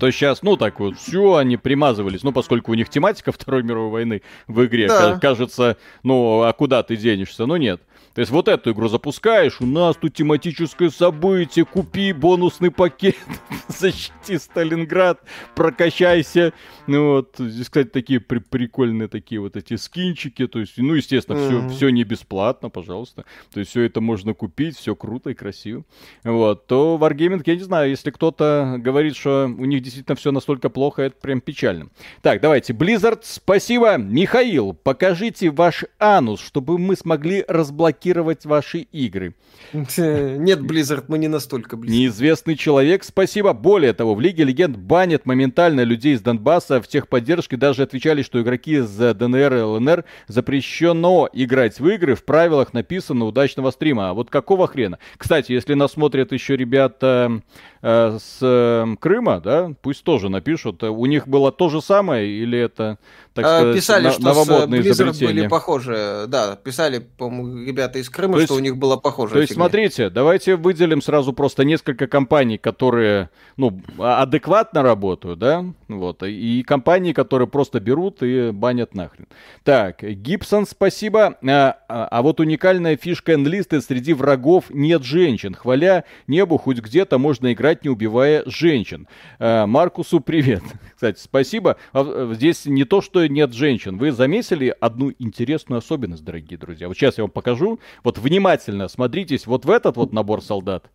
то 0.02 0.10
сейчас, 0.10 0.42
ну, 0.42 0.58
так 0.58 0.80
вот, 0.80 0.98
все, 0.98 1.36
они 1.36 1.58
примазывались. 1.58 2.24
Ну, 2.24 2.32
поскольку 2.32 2.72
у 2.72 2.74
них 2.74 2.90
тематика 2.90 3.32
Второй 3.32 3.62
мировой 3.62 3.92
войны 3.92 4.24
в 4.48 4.66
игре, 4.66 4.88
Да. 4.88 5.14
ка- 5.14 5.20
кажется, 5.20 5.78
ну, 6.02 6.42
а 6.42 6.52
куда 6.54 6.82
ты 6.82 6.96
денешься? 6.96 7.46
Ну, 7.46 7.56
нет. 7.56 7.84
То 8.14 8.20
есть 8.20 8.32
вот 8.32 8.48
эту 8.48 8.72
игру 8.72 8.88
запускаешь, 8.90 9.62
у 9.62 9.66
нас 9.66 9.96
тут 9.96 10.14
тематическое 10.14 10.90
событие, 10.90 11.64
купи 11.66 12.12
бонусный 12.12 12.70
пакет, 12.70 13.16
защити 13.70 14.38
Сталинград, 14.38 15.22
прокачайся. 15.56 16.52
Ну 16.88 17.14
вот, 17.14 17.36
здесь, 17.40 17.68
кстати, 17.68 17.88
такие 17.88 18.20
при- 18.20 18.40
прикольные 18.40 19.08
такие 19.08 19.40
вот 19.40 19.56
эти 19.56 19.76
скинчики, 19.78 20.46
то 20.48 20.60
есть, 20.60 20.74
ну, 20.78 20.94
естественно, 20.96 21.38
все, 21.40 21.60
Мгм. 21.60 21.70
все 21.70 21.90
не 21.90 22.04
бесплатно, 22.04 22.70
пожалуйста. 22.70 23.24
То 23.54 23.60
есть 23.62 23.72
все 23.72 23.84
это 23.84 24.02
можно 24.02 24.34
купить, 24.34 24.76
все 24.78 24.94
круто 24.96 25.30
и 25.30 25.34
красиво. 25.34 25.84
Вот, 26.26 26.68
то 26.68 26.98
Wargaming, 27.00 27.44
я 27.46 27.56
не 27.56 27.64
знаю, 27.64 27.90
если 27.90 28.12
кто-то 28.12 28.76
говорит, 28.80 29.16
что 29.16 29.46
у 29.46 29.66
них 29.66 29.82
действительно 29.82 30.16
все 30.18 30.32
настолько 30.32 30.70
плохо, 30.70 31.04
это 31.04 31.16
прям 31.22 31.40
печально. 31.40 31.90
Так, 32.22 32.42
давайте, 32.42 32.74
Blizzard, 32.74 33.20
спасибо. 33.24 33.98
Михаил, 33.98 34.74
покажите 34.74 35.50
ваш 35.50 35.86
анус, 35.98 36.42
чтобы 36.42 36.78
мы 36.78 36.96
смогли 36.98 37.46
разблокировать 37.48 38.01
ваши 38.46 38.80
игры. 38.80 39.36
Нет, 39.74 40.60
Blizzard, 40.60 41.06
мы 41.08 41.18
не 41.18 41.28
настолько 41.28 41.78
близки. 41.78 41.98
Неизвестный 41.98 42.56
человек, 42.56 43.04
спасибо. 43.04 43.54
Более 43.54 43.94
того, 43.94 44.16
в 44.16 44.22
Лиге 44.22 44.44
Легенд 44.44 44.76
банят 44.78 45.26
моментально 45.26 45.82
людей 45.82 46.14
из 46.14 46.22
Донбасса 46.22 46.82
в 46.82 46.88
техподдержке. 46.88 47.58
Даже 47.58 47.84
отвечали, 47.84 48.22
что 48.24 48.42
игроки 48.42 48.78
из 48.78 49.00
э, 49.00 49.14
ДНР 49.14 49.54
и 49.56 49.62
ЛНР 49.62 50.06
запрещено 50.28 51.30
играть 51.32 51.80
в 51.80 51.88
игры. 51.88 52.16
В 52.16 52.24
правилах 52.26 52.74
написано 52.74 53.26
удачного 53.26 53.72
стрима. 53.72 54.10
А 54.10 54.14
вот 54.14 54.30
какого 54.30 54.68
хрена? 54.68 55.00
Кстати, 55.18 55.52
если 55.52 55.74
нас 55.76 55.94
смотрят 55.94 56.32
еще 56.32 56.58
ребята 56.58 57.42
э, 57.82 58.18
с 58.20 58.38
э, 58.42 58.86
Крыма, 59.00 59.40
да, 59.40 59.72
пусть 59.82 60.04
тоже 60.04 60.30
напишут. 60.30 60.84
Э, 60.84 60.90
У 60.90 61.06
них 61.06 61.28
было 61.28 61.52
то 61.52 61.70
же 61.70 61.82
самое 61.82 62.28
или 62.28 62.58
это, 62.60 62.98
так 63.34 63.46
А, 63.46 63.60
сказать, 63.60 63.76
Писали, 63.76 64.04
на- 64.06 64.12
что 64.12 64.22
с 64.22 64.26
новомодные 64.26 64.82
Blizzard 64.82 65.26
были 65.26 65.48
похожи. 65.48 66.26
Да, 66.28 66.56
писали, 66.56 67.00
по-моему, 67.18 67.64
ребята 67.66 67.91
из 68.00 68.10
Крыма, 68.10 68.34
То 68.38 68.46
что 68.46 68.54
есть- 68.54 68.62
у 68.62 68.64
них 68.64 68.78
было 68.78 68.98
похоже. 68.98 69.34
То 69.34 69.42
есть, 69.42 69.54
смотрите, 69.54 70.10
давайте 70.10 70.56
выделим 70.56 71.02
сразу 71.02 71.34
просто 71.34 71.64
несколько 71.64 72.08
компаний, 72.08 72.58
которые, 72.58 73.30
ну, 73.58 73.82
а- 73.98 74.22
адекватно 74.22 74.84
работают, 74.84 75.40
да, 75.40 75.66
вот, 75.88 76.24
и 76.24 76.64
компании, 76.64 77.14
которые 77.14 77.48
просто 77.48 77.80
берут 77.80 78.22
и 78.24 78.52
банят 78.52 78.96
нахрен. 78.96 79.28
Так, 79.64 80.02
Гибсон, 80.04 80.66
спасибо. 80.66 81.36
А, 81.44 81.78
а- 81.90 82.08
а 82.10 82.22
вот 82.22 82.40
уникальная 82.40 82.98
фишка 82.98 83.34
Enlisted 83.34 83.82
среди 83.82 84.14
врагов 84.14 84.66
нет 84.70 85.04
женщин. 85.04 85.54
Хваля 85.54 86.04
небу, 86.28 86.58
хоть 86.58 86.80
где-то 86.80 87.18
можно 87.18 87.52
играть, 87.54 87.84
не 87.84 87.90
убивая 87.90 88.44
женщин. 88.46 89.08
А, 89.40 89.66
Маркусу 89.68 90.20
привет. 90.20 90.62
Кстати, 90.96 91.20
спасибо. 91.20 91.78
А, 91.94 92.04
э, 92.06 92.34
Здесь 92.36 92.66
не 92.66 92.86
то, 92.86 93.02
что 93.02 93.26
нет 93.28 93.54
женщин. 93.54 93.98
Вы 93.98 94.12
заметили 94.12 94.74
одну 94.80 95.12
интересную 95.20 95.80
особенность, 95.80 96.24
дорогие 96.24 96.58
друзья? 96.58 96.88
Вот 96.88 96.96
сейчас 96.98 97.18
я 97.18 97.24
вам 97.24 97.32
покажу. 97.32 97.80
Вот 98.04 98.18
внимательно 98.18 98.88
смотритесь 98.88 99.48
вот 99.48 99.66
в 99.66 99.70
этот 99.70 99.98
вот 99.98 100.14
набор 100.14 100.42
солдат. 100.42 100.90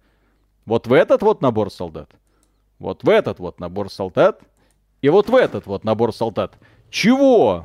Вот 0.65 0.87
в 0.87 0.93
этот 0.93 1.23
вот 1.23 1.43
набор 1.43 1.71
солдат. 1.71 2.11
Вот 2.79 3.05
в 3.05 3.09
этот 3.09 3.39
вот 3.39 3.61
набор 3.61 3.91
солдат. 3.91 4.41
И 5.03 5.09
вот 5.09 5.29
в 5.29 5.35
этот 5.35 5.67
вот 5.67 5.85
набор 5.85 6.13
солдат. 6.13 6.59
Чего 6.91 7.65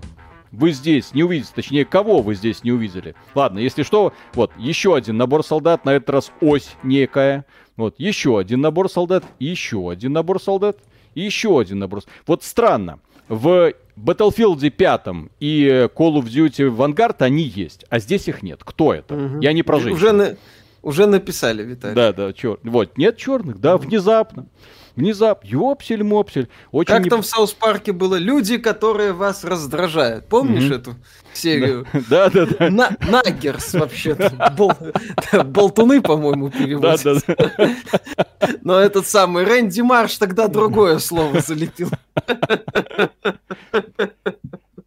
вы 0.51 0.71
здесь 0.71 1.13
не 1.13 1.23
увидите? 1.23 1.51
Точнее, 1.55 1.85
кого 1.85 2.21
вы 2.21 2.35
здесь 2.35 2.63
не 2.63 2.71
увидели? 2.71 3.15
Ладно, 3.33 3.59
если 3.59 3.83
что, 3.83 4.13
вот 4.33 4.51
еще 4.57 4.95
один 4.95 5.17
набор 5.17 5.43
солдат. 5.43 5.85
На 5.85 5.91
этот 5.91 6.09
раз 6.09 6.31
ось 6.41 6.75
некая. 6.83 7.45
Вот 7.77 7.95
еще 7.97 8.37
один 8.37 8.61
набор 8.61 8.89
солдат. 8.89 9.23
Еще 9.39 9.89
один 9.89 10.13
набор 10.13 10.41
солдат. 10.41 10.77
Еще 11.15 11.59
один 11.59 11.79
набор. 11.79 12.01
Вот 12.27 12.43
странно. 12.43 12.99
В 13.27 13.73
Battlefield 14.03 14.69
5 14.69 15.01
и 15.39 15.65
э, 15.65 15.87
Call 15.87 16.15
of 16.21 16.25
Duty 16.25 16.75
Vanguard 16.75 17.17
они 17.19 17.43
есть, 17.43 17.85
а 17.89 17.99
здесь 17.99 18.27
их 18.27 18.43
нет. 18.43 18.61
Кто 18.63 18.93
это? 18.93 19.15
Мгм. 19.15 19.39
Я 19.41 19.53
не 19.53 19.63
про 19.63 19.79
женщин. 19.79 19.95
Уже, 19.97 20.11
на- 20.11 20.35
уже 20.81 21.05
написали, 21.05 21.63
Виталий. 21.63 21.95
Да, 21.95 22.11
да, 22.13 22.33
чер... 22.33 22.57
Вот, 22.63 22.97
нет 22.97 23.17
черных, 23.17 23.59
да, 23.59 23.77
внезапно. 23.77 24.47
Внезапно. 24.95 25.47
Ёпсель-мопсель. 25.47 26.49
Очень 26.71 26.87
Как 26.93 27.03
не- 27.03 27.09
там 27.09 27.21
в 27.21 27.25
South 27.25 27.53
Park 27.53 27.84
е 27.84 27.91
было? 27.93 28.15
Люди, 28.15 28.57
которые 28.57 29.13
вас 29.13 29.43
раздражают. 29.43 30.27
Помнишь 30.27 30.69
эту 30.69 30.95
серию? 31.33 31.85
Да, 32.09 32.29
да, 32.29 32.45
да. 32.45 32.69
На- 32.69 32.91
Naggers 33.09 33.73
вообще-то. 33.73 34.53
Бол- 34.57 34.73
да, 35.31 35.43
Болтуны, 35.43 36.01
по-моему, 36.01 36.49
Да, 36.49 36.57
переводят. 36.57 37.03
да, 37.03 37.35
да. 37.37 37.75
Но 38.63 38.77
этот 38.79 39.07
самый 39.07 39.43
Рэнди 39.45 39.81
Марш 39.81 40.17
тогда 40.17 40.47
другое 40.47 40.99
слово 40.99 41.39
залепил. 41.41 41.89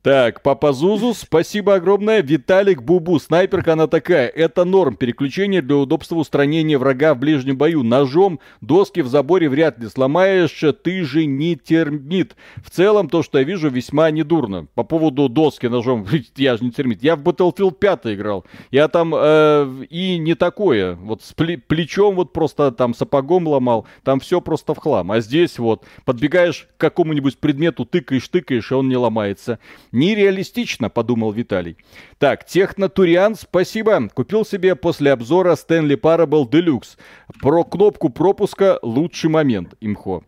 Так, 0.04 0.42
Папа 0.42 0.74
Зузу, 0.74 1.14
спасибо 1.14 1.76
огромное. 1.76 2.20
Виталик 2.20 2.82
Бубу, 2.82 3.18
снайперка 3.18 3.72
она 3.72 3.86
такая. 3.86 4.28
Это 4.28 4.66
норм. 4.66 4.96
Переключение 4.96 5.62
для 5.62 5.76
удобства 5.76 6.16
устранения 6.16 6.76
врага 6.76 7.14
в 7.14 7.18
ближнем 7.20 7.56
бою. 7.56 7.82
Ножом 7.82 8.38
доски 8.60 9.00
в 9.00 9.08
заборе 9.08 9.48
вряд 9.48 9.78
ли 9.78 9.88
сломаешь. 9.88 10.62
Ты 10.82 11.04
же 11.04 11.24
не 11.24 11.56
термит. 11.56 12.36
В 12.62 12.68
целом, 12.68 13.08
то, 13.08 13.22
что 13.22 13.38
я 13.38 13.44
вижу, 13.44 13.70
весьма 13.70 14.10
недурно. 14.10 14.66
По 14.74 14.84
поводу 14.84 15.30
доски 15.30 15.68
ножом, 15.68 16.06
я 16.36 16.58
же 16.58 16.64
не 16.66 16.70
термит. 16.70 17.02
Я 17.02 17.16
в 17.16 17.22
Battlefield 17.22 17.76
5 17.78 18.00
играл. 18.08 18.44
Я 18.70 18.88
там 18.88 19.14
э, 19.16 19.86
и 19.88 20.18
не 20.18 20.34
такое. 20.34 20.96
Вот 20.96 21.22
с 21.22 21.34
пле- 21.34 21.56
плечом 21.56 22.16
вот 22.16 22.34
просто 22.34 22.72
там 22.72 22.92
сапогом 22.92 23.48
ломал. 23.48 23.86
Там 24.02 24.20
все 24.20 24.42
просто 24.42 24.74
в 24.74 24.78
хлам. 24.80 25.12
А 25.12 25.20
здесь 25.20 25.58
вот 25.58 25.86
подбегаешь 26.04 26.68
к 26.76 26.80
какому-нибудь 26.80 27.38
предмету, 27.38 27.86
тыкаешь, 27.86 28.28
тыкаешь, 28.28 28.70
и 28.70 28.74
он 28.74 28.90
не 28.90 28.98
ломается. 28.98 29.58
Нереалистично, 29.94 30.90
подумал 30.90 31.30
Виталий. 31.30 31.76
Так, 32.18 32.44
Технотуриан, 32.44 33.36
спасибо. 33.36 34.08
Купил 34.08 34.44
себе 34.44 34.74
после 34.74 35.12
обзора 35.12 35.52
Stanley 35.52 35.96
Parable 35.96 36.44
Deluxe. 36.50 36.98
Про 37.40 37.62
кнопку 37.62 38.08
пропуска 38.10 38.80
лучший 38.82 39.30
момент, 39.30 39.74
имхо. 39.80 40.24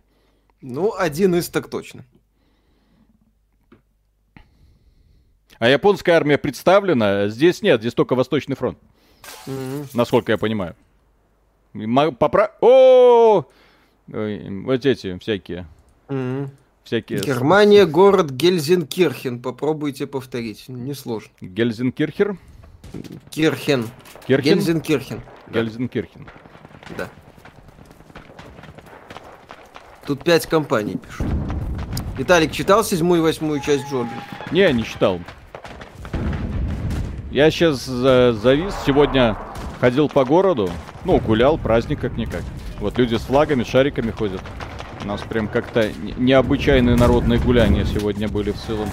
Ну, 0.60 0.94
один 0.96 1.34
из 1.34 1.48
так 1.48 1.68
точно. 1.68 2.04
А 5.58 5.68
японская 5.68 6.14
армия 6.16 6.38
представлена? 6.38 7.26
Здесь 7.28 7.60
нет, 7.60 7.80
здесь 7.80 7.94
только 7.94 8.14
Восточный 8.14 8.54
фронт, 8.54 8.78
Мгм. 9.48 9.88
насколько 9.94 10.30
я 10.30 10.38
понимаю. 10.38 10.76
Ма- 11.72 12.12
Попра... 12.12 12.52
О! 12.60 13.44
Вот 14.06 14.86
эти 14.86 15.18
всякие, 15.18 15.66
Мгм. 16.08 16.50
Всякие... 16.86 17.18
Германия, 17.18 17.84
город 17.84 18.30
Гельзенкирхен. 18.30 19.42
Попробуйте 19.42 20.06
повторить. 20.06 20.64
Несложно. 20.68 21.30
Гельзенкирхер? 21.40 22.38
Кирхен. 23.30 23.88
Кирхен? 24.26 24.54
Гельзенкирхен. 24.54 25.20
Гельзенкирхен. 25.52 26.26
Да. 26.96 27.08
Тут 30.06 30.24
пять 30.24 30.46
компаний 30.46 30.96
пишут. 30.96 31.26
Виталик 32.16 32.52
читал 32.52 32.84
седьмую 32.84 33.20
и 33.20 33.24
восьмую 33.24 33.60
часть 33.60 33.84
Джорджа? 33.90 34.12
Не, 34.50 34.72
не 34.72 34.84
читал. 34.84 35.20
Я 37.30 37.50
сейчас 37.50 37.84
завис. 37.84 38.74
Сегодня 38.86 39.36
ходил 39.80 40.08
по 40.08 40.24
городу. 40.24 40.70
Ну, 41.04 41.18
гулял, 41.18 41.58
праздник 41.58 42.00
как-никак. 42.00 42.42
Вот 42.78 42.96
люди 42.98 43.16
с 43.16 43.22
флагами, 43.22 43.64
шариками 43.64 44.10
ходят. 44.10 44.40
У 45.06 45.08
нас 45.08 45.20
прям 45.20 45.46
как-то 45.46 45.88
не- 46.02 46.14
необычайные 46.18 46.96
народные 46.96 47.38
гуляния 47.38 47.84
сегодня 47.84 48.28
были 48.28 48.50
в 48.50 48.56
целом. 48.56 48.88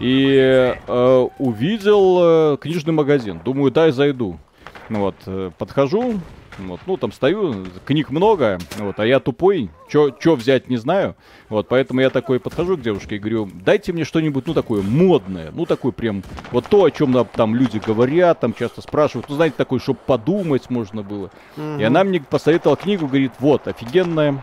И 0.00 0.74
э, 0.88 1.28
увидел 1.38 2.18
э, 2.54 2.56
книжный 2.60 2.92
магазин. 2.92 3.40
Думаю, 3.44 3.70
дай 3.70 3.92
зайду. 3.92 4.40
Ну 4.88 5.02
вот, 5.02 5.14
э, 5.26 5.52
подхожу, 5.56 6.14
вот, 6.58 6.80
ну 6.86 6.96
там 6.96 7.12
стою, 7.12 7.64
книг 7.84 8.10
много, 8.10 8.58
вот, 8.78 8.98
а 8.98 9.06
я 9.06 9.20
тупой, 9.20 9.70
чё, 9.88 10.10
чё 10.10 10.34
взять 10.34 10.68
не 10.68 10.78
знаю. 10.78 11.14
Вот, 11.48 11.68
поэтому 11.68 12.00
я 12.00 12.10
такой 12.10 12.40
подхожу 12.40 12.76
к 12.76 12.80
девушке 12.82 13.14
и 13.14 13.18
говорю, 13.20 13.48
дайте 13.64 13.92
мне 13.92 14.02
что-нибудь, 14.02 14.48
ну, 14.48 14.54
такое 14.54 14.82
модное, 14.82 15.52
ну, 15.54 15.64
такое 15.64 15.92
прям, 15.92 16.24
вот 16.50 16.66
то, 16.66 16.82
о 16.82 16.90
чем 16.90 17.16
там 17.36 17.54
люди 17.54 17.80
говорят, 17.86 18.40
там 18.40 18.52
часто 18.52 18.80
спрашивают, 18.80 19.28
ну, 19.28 19.36
знаете, 19.36 19.54
такое, 19.56 19.78
чтобы 19.78 20.00
подумать 20.06 20.70
можно 20.70 21.04
было. 21.04 21.30
И 21.56 21.84
она 21.84 22.02
мне 22.02 22.20
посоветовала 22.20 22.76
книгу, 22.76 23.06
говорит, 23.06 23.30
вот, 23.38 23.68
офигенная, 23.68 24.42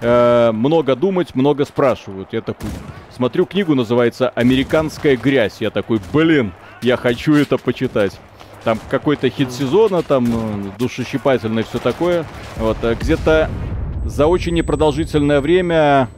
э, 0.00 0.52
много 0.52 0.96
думать, 0.96 1.34
много 1.34 1.64
спрашивают. 1.64 2.32
Я 2.32 2.40
такой 2.40 2.70
смотрю, 3.14 3.46
книгу 3.46 3.74
называется 3.74 4.28
«Американская 4.30 5.16
грязь». 5.16 5.56
Я 5.60 5.70
такой, 5.70 6.00
блин, 6.12 6.52
Я 6.82 6.96
хочу 6.96 7.34
это 7.34 7.56
почитать. 7.56 8.18
Там 8.62 8.78
какой-то 8.90 9.28
хит 9.30 9.52
сезона, 9.52 10.02
там 10.02 10.26
э, 10.26 10.78
душещипательное 10.78 11.62
все 11.64 11.78
такое. 11.78 12.24
Вот, 12.56 12.76
э, 12.82 12.94
где-то 12.94 13.50
за 14.04 14.26
очень 14.26 14.54
непродолжительное 14.54 15.40
время 15.40 16.08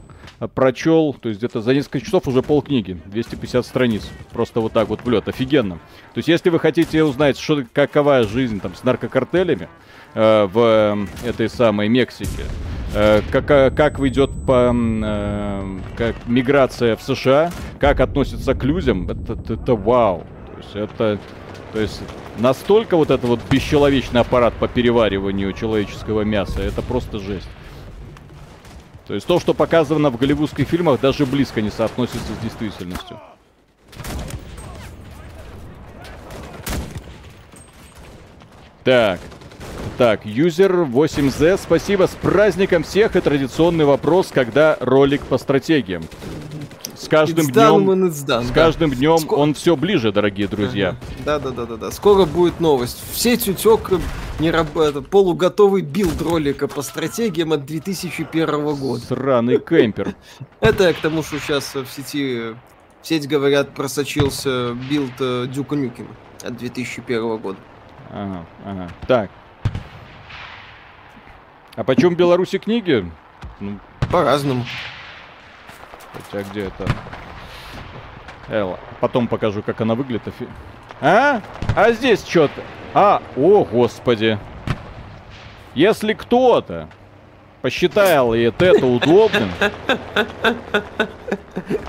прочел, 0.55 1.15
то 1.15 1.29
есть 1.29 1.41
где-то 1.41 1.61
за 1.63 1.75
несколько 1.75 2.01
часов 2.01 2.29
уже 2.29 2.43
полкниги, 2.43 3.01
250 3.07 3.65
страниц. 3.65 4.09
Просто 4.33 4.61
вот 4.61 4.73
так 4.73 4.89
вот 4.89 5.01
в 5.03 5.11
лед, 5.11 5.29
офигенно. 5.29 5.77
То 6.15 6.19
есть 6.19 6.29
если 6.29 6.51
вы 6.51 6.59
хотите 6.59 7.03
узнать, 7.05 7.39
что, 7.39 7.65
какова 7.73 8.23
жизнь 8.25 8.61
там 8.61 8.75
с 8.75 8.85
наркокартелями 8.85 9.69
э, 10.15 10.47
в 10.47 11.07
э, 11.25 11.29
этой 11.29 11.49
самой 11.49 11.89
Мексике, 11.89 12.45
э, 12.95 13.23
как, 13.31 13.51
э, 13.51 13.71
как 13.71 13.99
ведет 13.99 14.31
по, 14.47 14.73
э, 14.75 15.79
как 15.97 16.17
миграция 16.27 16.97
в 16.97 17.03
США, 17.03 17.51
как 17.81 18.01
относятся 18.01 18.55
к 18.55 18.63
людям, 18.65 19.09
это, 19.09 19.33
это, 19.33 19.55
это 19.55 19.75
вау. 19.75 20.27
То 20.53 20.59
есть 20.59 20.77
это, 20.77 21.19
то 21.73 21.81
есть 21.81 22.03
настолько 22.39 22.97
вот 22.97 23.11
это 23.11 23.27
вот 23.27 23.41
бесчеловечный 23.51 24.21
аппарат 24.21 24.53
по 24.55 24.69
перевариванию 24.69 25.53
человеческого 25.55 26.23
мяса, 26.23 26.61
это 26.61 26.83
просто 26.83 27.19
жесть. 27.19 27.49
То 29.07 29.15
есть 29.15 29.27
то, 29.27 29.39
что 29.39 29.55
показано 29.55 30.11
в 30.11 30.17
голливудских 30.17 30.69
фильмах, 30.69 31.01
даже 31.01 31.27
близко 31.27 31.63
не 31.63 31.71
соотносится 31.71 32.33
с 32.41 32.43
действительностью. 32.43 33.21
Так. 38.83 39.21
Так, 39.99 40.27
юзер 40.27 40.73
8Z, 40.83 41.59
спасибо, 41.63 42.07
с 42.07 42.11
праздником 42.11 42.83
всех 42.83 43.17
и 43.17 43.21
традиционный 43.21 43.85
вопрос, 43.85 44.29
когда 44.33 44.77
ролик 44.81 45.23
по 45.23 45.39
стратегиям. 45.39 46.05
С 46.95 47.09
каждым 47.09 47.47
днем, 47.47 48.13
с 48.13 48.51
каждым 48.53 48.91
да. 48.91 48.97
днем 48.97 49.19
Ск... 49.19 49.33
он 49.33 49.55
все 49.55 49.77
ближе, 49.77 50.13
дорогие 50.13 50.49
друзья. 50.49 50.97
Да, 51.25 51.39
да, 51.39 51.51
да, 51.51 51.67
да, 51.67 51.77
да. 51.77 51.91
Скоро 51.91 52.27
будет 52.27 52.61
новость. 52.61 52.99
Все 53.13 53.37
тютек 53.37 53.93
не 54.39 54.51
раб... 54.51 54.77
это, 54.77 55.03
полуготовый 55.03 55.83
билд 55.83 56.21
ролика 56.21 56.69
по 56.69 56.83
стратегиям 56.83 57.53
от 57.53 57.65
2001 57.65 58.77
года. 58.77 59.05
Сраный 59.05 59.59
кемпер. 59.59 60.15
Это 60.61 60.85
я 60.85 60.93
к 60.93 60.99
тому, 60.99 61.23
что 61.23 61.39
сейчас 61.39 61.75
в 61.75 61.87
сети, 61.87 62.55
в 63.03 63.07
сеть 63.07 63.27
говорят, 63.29 63.75
просочился 63.75 64.75
билд 64.91 65.13
э, 65.21 65.47
Duke 65.49 65.77
а 65.77 65.81
Nukem 65.81 66.04
а 66.04 66.09
от 66.43 66.57
2001 66.57 67.37
года. 67.39 67.59
Ага, 68.11 68.47
ага. 68.65 68.91
Так. 69.07 69.31
А 71.75 71.85
почем 71.85 72.15
в 72.15 72.17
Беларуси 72.17 72.59
книги? 72.59 73.11
Ну, 73.61 73.79
По-разному. 74.11 74.65
Хотя 76.13 76.43
где 76.51 76.63
это? 76.63 76.87
Элла. 78.49 78.79
Потом 79.01 79.29
покажу, 79.29 79.63
как 79.63 79.81
она 79.81 79.95
выглядит. 79.95 80.33
А? 81.01 81.43
А 81.75 81.93
здесь 81.93 82.25
что-то? 82.27 82.63
А, 82.95 83.23
о, 83.37 83.65
господи. 83.65 84.39
Если 85.75 86.15
кто-то 86.15 86.89
посчитал 87.63 88.35
это 88.35 88.87
удобным... 88.87 89.51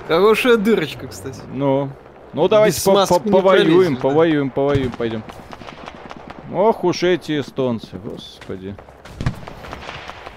Хорошая 0.07 0.57
дырочка, 0.57 1.07
кстати. 1.07 1.41
Ну, 1.53 1.89
ну 2.33 2.47
давайте 2.47 2.81
по 2.83 2.91
-по 2.91 3.31
повоюем, 3.31 3.97
повоюем, 3.97 4.49
повоюем, 4.49 4.91
пойдем. 4.91 5.23
Ох 6.53 6.83
уж 6.83 7.03
эти 7.03 7.39
эстонцы, 7.39 7.97
господи. 7.97 8.75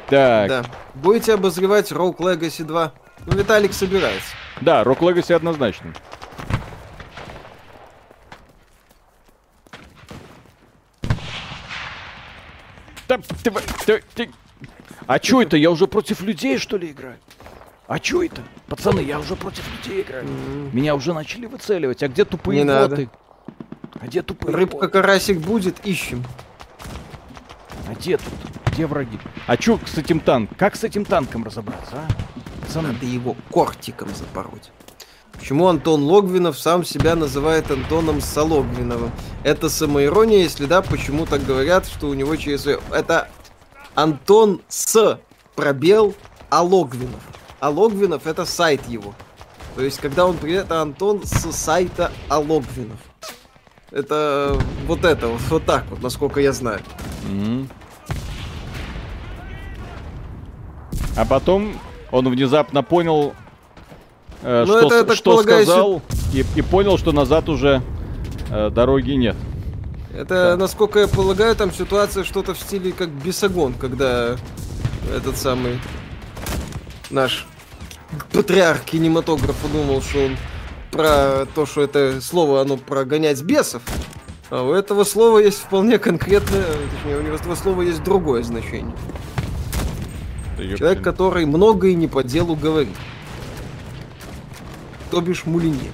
Так. 0.09 0.49
Да. 0.49 0.65
Будете 0.95 1.35
обозревать 1.35 1.93
Rogue 1.93 2.19
Legacy 2.19 2.65
2? 2.65 2.93
Ну, 3.27 3.37
Виталик 3.37 3.73
собирается. 3.73 4.35
Да, 4.61 4.83
Rock 4.83 4.99
Legacy 4.99 5.35
однозначно. 5.35 5.93
Да, 5.93 6.01
ты, 11.03 11.03
ты, 11.03 11.03
ты. 11.03 11.09
А 15.07 15.19
чё 15.19 15.43
это? 15.43 15.57
Я 15.57 15.71
уже 15.71 15.87
против 15.87 16.23
людей, 16.23 16.59
что 16.59 16.77
ли, 16.77 16.91
играю? 16.91 17.17
А 17.89 17.99
чё 17.99 18.23
это? 18.23 18.43
Пацаны, 18.69 19.01
я 19.01 19.19
уже 19.19 19.35
против 19.35 19.65
людей 19.77 20.03
играю. 20.03 20.25
Mm-hmm. 20.25 20.71
Меня 20.73 20.95
уже 20.95 21.13
начали 21.13 21.47
выцеливать. 21.47 22.03
А 22.05 22.09
где 22.09 22.25
тупые 22.25 22.63
Не 22.63 22.67
боты? 22.67 22.91
Надо. 22.91 23.11
А 24.01 24.07
где 24.07 24.23
тупые 24.23 24.55
Рыбка-карасик 24.55 25.39
будет, 25.39 25.85
ищем. 25.85 26.25
А 27.89 27.95
где 27.95 28.17
тут? 28.17 28.33
Где 28.73 28.87
враги? 28.87 29.19
А 29.49 29.57
чё 29.57 29.81
с 29.85 29.99
этим 29.99 30.21
танком? 30.21 30.57
Как 30.57 30.77
с 30.77 30.85
этим 30.85 31.05
танком 31.05 31.43
разобраться, 31.43 31.97
а? 31.97 32.09
Пацаны. 32.61 32.93
Надо 32.93 33.07
его 33.07 33.37
кортиком 33.51 34.09
запороть. 34.15 34.71
Почему 35.41 35.69
Антон 35.69 36.03
Логвинов 36.03 36.59
сам 36.59 36.85
себя 36.85 37.17
называет 37.17 37.71
Антоном 37.71 38.21
Сологвиновым? 38.21 39.11
Это 39.43 39.71
самоирония, 39.71 40.43
если 40.43 40.67
да, 40.67 40.83
почему 40.83 41.25
так 41.25 41.45
говорят, 41.45 41.87
что 41.87 42.09
у 42.09 42.15
него 42.15 42.37
через... 42.37 42.67
Это 42.67 43.27
Антон 43.95 44.61
с 44.69 45.19
пробел 45.57 46.15
Алогвинов. 46.51 47.23
Алогвинов 47.59 48.27
это 48.27 48.45
сайт 48.45 48.87
его. 48.87 49.15
То 49.77 49.83
есть, 49.83 49.99
когда 49.99 50.27
он 50.27 50.37
при 50.37 50.53
это 50.53 50.83
Антон 50.83 51.23
с 51.25 51.51
сайта 51.53 52.13
Алогвинов. 52.29 52.99
Это 53.91 54.61
вот 54.87 55.07
это 55.07 55.29
вот, 55.29 55.41
вот 55.49 55.65
так 55.65 55.87
вот, 55.89 56.03
насколько 56.03 56.41
я 56.41 56.53
знаю. 56.53 56.81
Mm-hmm. 57.29 57.67
А 61.17 61.25
потом 61.25 61.81
он 62.13 62.29
внезапно 62.29 62.83
понял, 62.83 63.35
э, 64.43 64.65
ну, 64.67 64.79
что, 64.79 64.95
это, 64.95 65.15
что 65.15 65.33
полагаю, 65.33 65.65
сказал, 65.65 66.03
и, 66.33 66.45
и 66.57 66.63
понял, 66.63 66.99
что 66.99 67.13
назад 67.13 67.49
уже 67.49 67.83
э, 68.51 68.71
дороги 68.71 69.13
нет. 69.13 69.37
Это, 70.15 70.51
да. 70.51 70.57
насколько 70.57 70.99
я 70.99 71.09
полагаю, 71.09 71.55
там 71.55 71.73
ситуация 71.73 72.25
что-то 72.25 72.55
в 72.55 72.59
стиле 72.59 72.93
как 72.93 73.09
Бесогон, 73.09 73.75
когда 73.75 74.37
этот 75.15 75.37
самый 75.37 75.79
наш 77.11 77.47
патриарх 78.33 78.83
кинематографа 78.85 79.69
думал, 79.69 80.03
что 80.03 80.27
он 80.27 80.37
про 80.91 81.47
то, 81.55 81.67
что 81.67 81.83
это 81.83 82.21
слово, 82.21 82.61
оно 82.61 82.77
прогонять 82.77 83.43
бесов. 83.43 83.83
А 84.51 84.65
у 84.65 84.73
этого 84.73 85.05
слова 85.05 85.39
есть 85.39 85.59
вполне 85.59 85.99
конкретное, 85.99 86.65
точнее, 86.65 87.19
у 87.19 87.35
этого 87.35 87.55
слова 87.55 87.83
есть 87.83 88.03
другое 88.03 88.43
значение. 88.43 88.97
Да 90.59 90.77
Человек, 90.77 91.03
который 91.03 91.47
много 91.47 91.89
и 91.89 91.95
не 91.95 92.09
по 92.09 92.25
делу 92.25 92.57
говорит. 92.57 92.97
То 95.11 95.21
бишь 95.21 95.45
мулине. 95.45 95.91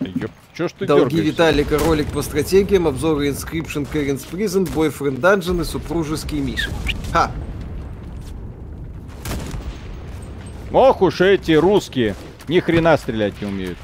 Ёп. 0.00 0.30
Чё 0.54 0.68
ж 0.68 0.72
ты 0.72 0.86
Долги 0.86 1.16
дергаешься? 1.16 1.32
Виталика, 1.32 1.78
ролик 1.78 2.06
по 2.08 2.22
стратегиям, 2.22 2.86
обзоры 2.88 3.28
Inscription, 3.28 3.86
Currents 3.92 4.26
Prison, 4.30 4.66
Boyfriend 4.72 5.20
Dungeon 5.20 5.60
и 5.60 5.64
супружеский 5.64 6.40
Миша. 6.40 6.70
Ха! 7.12 7.30
Ох 10.72 11.02
уж 11.02 11.20
эти 11.20 11.52
русские, 11.52 12.14
ни 12.48 12.60
хрена 12.60 12.96
стрелять 12.96 13.40
не 13.42 13.48
умеют. 13.48 13.78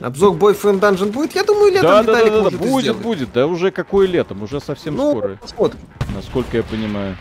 Обзор 0.00 0.36
Boyfriend 0.36 0.80
Dungeon 0.80 1.10
будет? 1.10 1.34
Я 1.34 1.44
думаю, 1.44 1.72
летом 1.72 1.90
да, 1.90 2.02
да, 2.02 2.24
да, 2.24 2.50
да, 2.50 2.56
будет, 2.56 2.82
сделать. 2.82 3.02
будет. 3.02 3.32
Да 3.32 3.46
уже 3.46 3.70
какое 3.70 4.06
летом? 4.06 4.42
Уже 4.42 4.60
совсем 4.60 4.94
ну, 4.96 5.10
скоро. 5.10 5.36
Посмотрим. 5.36 5.80
Насколько 6.14 6.56
я 6.58 6.62
понимаю. 6.62 7.16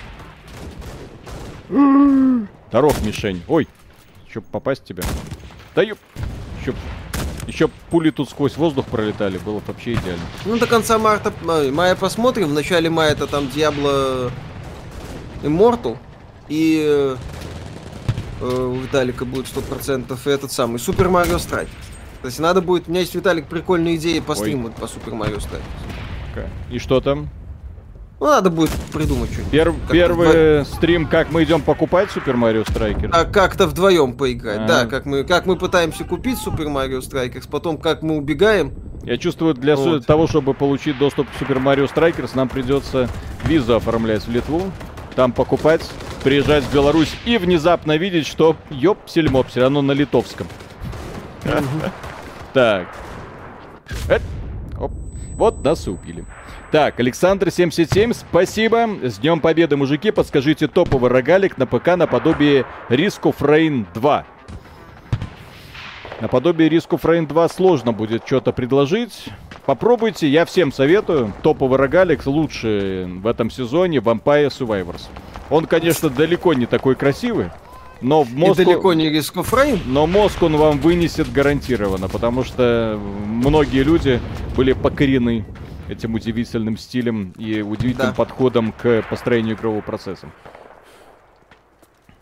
Дорог 1.70 3.02
мишень. 3.04 3.44
Ой, 3.48 3.68
еще 4.28 4.42
попасть 4.42 4.84
тебя. 4.84 5.04
Да 5.76 5.82
ёп. 5.82 5.98
Еще, 6.62 6.74
еще 7.48 7.68
пули 7.90 8.10
тут 8.12 8.30
сквозь 8.30 8.58
воздух 8.58 8.86
пролетали, 8.88 9.38
было 9.38 9.62
вообще 9.66 9.94
идеально. 9.94 10.24
Ну, 10.46 10.58
до 10.58 10.68
конца 10.68 10.98
марта, 10.98 11.34
мая 11.44 11.96
посмотрим. 11.96 12.50
В 12.50 12.54
начале 12.54 12.90
мая 12.90 13.12
это 13.14 13.28
там 13.28 13.46
Diablo 13.46 14.32
Immortal. 15.44 15.98
И 16.48 16.84
э, 16.84 17.16
у 18.42 18.76
Виталика 18.76 19.26
будет 19.26 19.46
100% 19.46 20.18
и 20.26 20.30
этот 20.30 20.52
самый 20.52 20.80
Super 20.80 21.10
Mario 21.10 21.38
Strike. 21.38 21.70
То 22.22 22.28
есть 22.28 22.40
надо 22.40 22.62
будет... 22.62 22.88
У 22.88 22.92
меня 22.92 23.02
есть, 23.02 23.16
Виталик, 23.16 23.48
прикольные 23.48 23.96
идеи 23.96 24.20
по 24.20 24.36
стриму 24.36 24.72
по 24.72 24.88
Super 24.88 25.14
Mario 25.14 25.40
Strike. 25.40 25.64
И 26.72 26.80
что 26.80 27.02
там? 27.02 27.30
Ну, 28.20 28.28
надо 28.28 28.50
будет 28.50 28.72
придумать 28.92 29.32
что-нибудь. 29.32 29.52
Пер 29.52 29.74
первый 29.90 30.62
вдво... 30.62 30.76
стрим, 30.76 31.08
как 31.08 31.32
мы 31.32 31.44
идем 31.44 31.62
покупать 31.62 32.12
Super 32.12 32.36
Mario 32.36 32.66
Striker. 32.66 33.10
А 33.14 33.24
как-то 33.24 33.66
вдвоем 33.66 34.14
поиграть, 34.14 34.58
а 34.58 34.62
-а 34.62 34.66
-а. 34.66 34.68
да. 34.68 34.86
Как 34.88 35.06
мы, 35.06 35.24
как 35.24 35.46
мы 35.46 35.56
пытаемся 35.56 36.04
купить 36.04 36.38
Super 36.38 36.68
Mario 36.68 37.02
Strikers, 37.02 37.48
потом 37.48 37.78
как 37.78 38.02
мы 38.02 38.18
убегаем. 38.18 38.74
Я 39.04 39.18
чувствую, 39.18 39.54
для 39.54 39.78
вот. 39.78 40.06
того, 40.06 40.28
чтобы 40.28 40.54
получить 40.54 40.98
доступ 40.98 41.28
к 41.30 41.40
Super 41.40 41.60
Mario 41.60 41.88
Strikers, 41.88 42.36
нам 42.36 42.50
придется 42.50 43.08
визу 43.46 43.76
оформлять 43.76 44.28
в 44.28 44.32
Литву, 44.32 44.64
там 45.16 45.32
покупать, 45.32 45.90
приезжать 46.22 46.66
в 46.66 46.74
Беларусь 46.74 47.16
и 47.26 47.38
внезапно 47.38 47.96
видеть, 47.96 48.28
что 48.28 48.58
ёпсель-мопсель, 48.70 49.64
оно 49.64 49.82
на 49.82 49.94
литовском. 49.94 50.48
Так. 52.54 52.88
Вот 55.36 55.64
нас 55.64 55.88
убили. 55.88 56.26
Так, 56.72 57.00
Александр 57.00 57.50
77, 57.50 58.14
спасибо. 58.14 58.88
С 59.02 59.18
Днем 59.18 59.40
Победы, 59.40 59.76
мужики. 59.76 60.12
Подскажите 60.12 60.68
топовый 60.68 61.10
рогалик 61.10 61.58
на 61.58 61.66
ПК 61.66 61.96
наподобие 61.96 62.64
of 62.90 63.38
Rain 63.40 63.88
2. 63.96 64.26
Наподобие 66.22 66.70
of 66.70 67.02
Rain 67.02 67.26
2 67.26 67.50
сложно 67.50 67.92
будет 67.92 68.22
что-то 68.28 68.52
предложить. 68.52 69.30
Попробуйте, 69.66 70.28
я 70.28 70.46
всем 70.46 70.72
советую. 70.72 71.34
Топовый 71.42 71.80
рогалик 71.80 72.28
лучший 72.28 73.06
в 73.06 73.26
этом 73.26 73.50
сезоне 73.50 73.98
Vampire 73.98 74.50
Survivors. 74.50 75.08
Он, 75.50 75.66
конечно, 75.66 76.12
далеко 76.12 76.54
не 76.54 76.68
такой 76.68 76.94
красивый, 76.94 77.50
но 78.02 78.24
мозг... 78.24 78.60
И 78.60 78.66
далеко 78.66 78.94
не 78.94 79.10
of 79.10 79.52
Rain. 79.52 79.80
Но 79.88 80.06
мозг 80.06 80.44
он 80.44 80.56
вам 80.56 80.78
вынесет 80.78 81.32
гарантированно, 81.34 82.10
потому 82.10 82.44
что 82.44 83.00
многие 83.26 83.82
люди 83.82 84.20
были 84.56 84.74
покорены 84.74 85.46
этим 85.90 86.14
удивительным 86.14 86.78
стилем 86.78 87.34
и 87.38 87.62
удивительным 87.62 88.10
Да. 88.12 88.14
подходом 88.16 88.72
к 88.72 89.04
построению 89.10 89.56
игрового 89.56 89.82
процесса. 89.82 90.28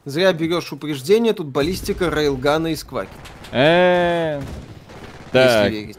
Зря 0.06 0.32
берешь 0.32 0.72
упреждение, 0.72 1.34
тут 1.34 1.48
баллистика, 1.48 2.10
рейлгана 2.10 2.68
и 2.68 2.76
скваки. 2.76 3.10
Э, 3.52 4.42
Так, 5.34 5.66
Если 5.72 5.80
верить. 5.82 5.98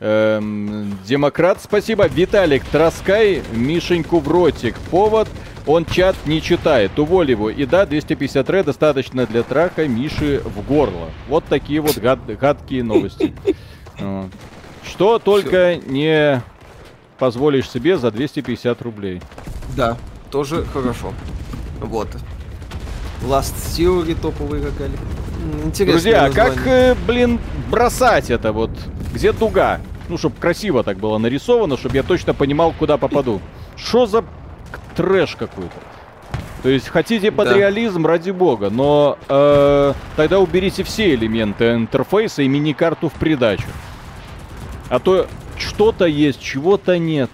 эм, 0.00 0.98
Демократ, 1.06 1.60
спасибо. 1.62 2.06
Виталик, 2.06 2.64
Троскай, 2.64 3.42
Мишеньку 3.52 4.18
в 4.20 4.28
ротик. 4.28 4.78
Повод, 4.90 5.28
он 5.66 5.84
чат 5.84 6.16
не 6.24 6.40
читает. 6.40 6.98
Уволь 6.98 7.30
его. 7.30 7.50
И 7.50 7.66
да, 7.66 7.84
250 7.84 8.48
ре 8.48 8.62
достаточно 8.62 9.26
для 9.26 9.42
траха 9.42 9.86
Миши 9.86 10.40
в 10.42 10.66
горло. 10.66 11.10
Вот 11.28 11.44
такие 11.44 11.80
вот 11.82 11.98
гад- 11.98 12.24
гадкие 12.38 12.82
новости. 12.82 13.34
Вот. 13.98 14.30
Что 14.84 15.18
только 15.20 15.76
не 15.76 16.42
позволишь 17.18 17.68
себе 17.70 17.96
за 17.96 18.10
250 18.10 18.82
рублей. 18.82 19.20
Да, 19.76 19.96
тоже 20.30 20.64
хорошо. 20.72 21.12
Вот. 21.80 22.08
Last 23.22 23.54
Theory 23.76 24.14
топовый 24.20 24.60
рогалик. 24.64 24.98
М, 25.42 25.68
Интересное 25.68 25.92
Друзья, 25.94 26.24
а 26.24 26.30
как, 26.30 26.56
название. 26.56 26.92
э, 26.92 26.94
блин, 27.06 27.40
бросать 27.70 28.30
это 28.30 28.52
вот? 28.52 28.70
Где 29.14 29.32
дуга? 29.32 29.80
Ну, 30.08 30.18
чтобы 30.18 30.36
красиво 30.36 30.82
так 30.82 30.98
было 30.98 31.18
нарисовано, 31.18 31.76
чтобы 31.76 31.96
я 31.96 32.02
точно 32.02 32.34
понимал, 32.34 32.72
куда 32.78 32.96
попаду. 32.96 33.40
Что 33.76 34.06
за 34.06 34.24
трэш 34.96 35.36
какой-то? 35.36 35.72
То 36.62 36.68
есть 36.68 36.88
хотите 36.88 37.30
под 37.32 37.48
Да. 37.48 37.54
реализм, 37.56 38.06
ради 38.06 38.30
бога, 38.30 38.70
но 38.70 39.18
э, 39.28 39.94
тогда 40.16 40.38
уберите 40.38 40.84
все 40.84 41.14
элементы 41.14 41.72
интерфейса 41.74 42.42
и 42.42 42.48
мини-карту 42.48 43.08
в 43.08 43.12
придачу. 43.14 43.66
А 44.88 44.98
то 45.00 45.26
что-то 45.62 46.04
есть, 46.04 46.40
чего-то 46.40 46.98
нет. 46.98 47.30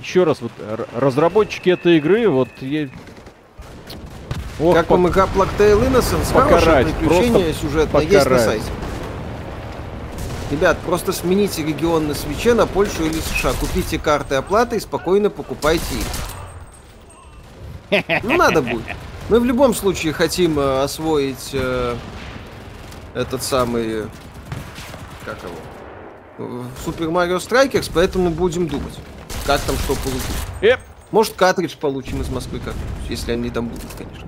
Еще 0.00 0.24
раз, 0.24 0.40
вот 0.40 0.52
разработчики 0.94 1.70
этой 1.70 1.96
игры, 1.98 2.28
вот 2.28 2.48
я... 2.60 2.88
Ох, 4.60 4.74
Как 4.74 4.86
по- 4.86 4.94
вам 4.94 5.08
игра 5.08 5.26
Tale 5.26 5.88
Innocence? 5.88 6.32
Хорошее 6.32 6.58
покарать, 6.58 6.94
приключение 6.94 7.52
сюжетное 7.54 8.02
есть 8.02 8.30
на 8.30 8.38
сайте. 8.38 8.70
Ребят, 10.50 10.78
просто 10.86 11.12
смените 11.12 11.64
регион 11.64 12.06
на 12.06 12.14
свече 12.14 12.54
на 12.54 12.66
Польшу 12.66 13.04
или 13.04 13.18
США. 13.18 13.52
Купите 13.58 13.98
карты 13.98 14.36
оплаты 14.36 14.76
и 14.76 14.80
спокойно 14.80 15.30
покупайте 15.30 15.96
их. 17.90 18.04
Ну, 18.22 18.36
надо 18.36 18.62
будет. 18.62 18.84
Мы 19.28 19.40
в 19.40 19.44
любом 19.44 19.74
случае 19.74 20.12
хотим 20.12 20.58
э, 20.58 20.82
освоить 20.82 21.50
э, 21.54 21.96
этот 23.14 23.42
самый... 23.42 24.04
Как 25.24 25.38
его? 25.42 25.54
Super 26.84 27.10
Mario 27.10 27.38
Strikers, 27.38 27.88
поэтому 27.88 28.30
будем 28.30 28.66
думать, 28.66 28.98
как 29.46 29.60
там 29.60 29.76
что 29.76 29.94
получить. 29.94 30.36
Эп, 30.60 30.80
Может, 31.10 31.34
картридж 31.34 31.76
получим 31.76 32.20
из 32.22 32.28
Москвы 32.28 32.58
как 32.58 32.74
если 33.08 33.32
они 33.32 33.50
там 33.50 33.68
будут, 33.68 33.90
конечно. 33.96 34.26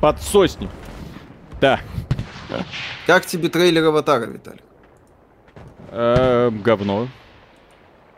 подсосник. 0.00 0.70
Да. 1.60 1.80
Как 3.06 3.26
тебе 3.26 3.48
трейлер 3.48 3.84
Аватара, 3.86 4.24
Виталий? 4.26 4.60
Э, 5.90 6.50
говно. 6.50 7.08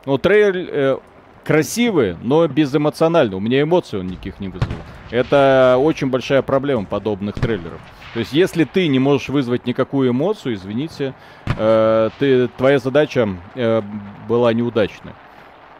Ну, 0.07 0.19
трейлер 0.19 0.69
э, 0.71 0.99
красивый, 1.45 2.17
но 2.23 2.47
безэмоциональный. 2.47 3.37
У 3.37 3.41
меня 3.41 3.63
эмоций 3.63 4.01
он 4.01 4.07
никаких 4.07 4.41
не 4.41 4.49
вызвал. 4.49 4.73
Это 5.11 5.77
очень 5.79 6.09
большая 6.09 6.43
проблема 6.43 6.87
подобных 6.87 7.35
трейлеров. 7.35 7.81
То 8.13 8.21
есть, 8.21 8.33
если 8.33 8.65
ты 8.65 8.89
не 8.89 8.99
можешь 8.99 9.31
вызвать 9.31 9.67
никакую 9.67 10.11
эмоцию, 10.11 10.55
извините, 10.55 11.15
э, 11.47 12.11
ты, 12.19 12.49
твоя 12.49 12.79
задача 12.79 13.29
э, 13.55 13.83
была 14.29 14.53
неудачная. 14.53 15.15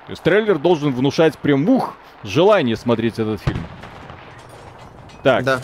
То 0.07 0.11
есть, 0.11 0.23
трейлер 0.23 0.59
должен 0.59 0.93
внушать 0.93 1.37
прям 1.39 1.69
ух, 1.69 1.95
желание 2.25 2.77
смотреть 2.77 3.19
этот 3.19 3.41
фильм. 3.41 3.61
Так, 5.23 5.45
Да. 5.45 5.61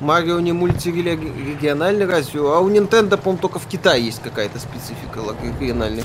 Марио 0.00 0.40
не 0.40 0.52
мультирегиональный 0.52 2.06
разве? 2.06 2.40
А 2.40 2.60
у 2.60 2.70
Nintendo, 2.70 3.18
по-моему, 3.18 3.38
только 3.38 3.58
в 3.58 3.66
Китае 3.66 4.06
есть 4.06 4.22
какая-то 4.22 4.58
специфика 4.58 5.20
региональных. 5.42 6.04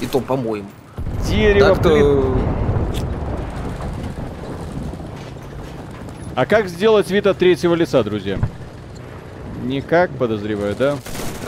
И 0.00 0.06
то, 0.06 0.18
по-моему. 0.20 0.68
дерево, 1.28 1.74
блин. 1.74 2.56
А 6.36 6.44
как 6.46 6.68
сделать 6.68 7.10
вид 7.10 7.26
от 7.26 7.38
третьего 7.38 7.74
лица, 7.74 8.04
друзья? 8.04 8.38
Никак, 9.64 10.10
подозреваю, 10.10 10.76
да? 10.78 10.98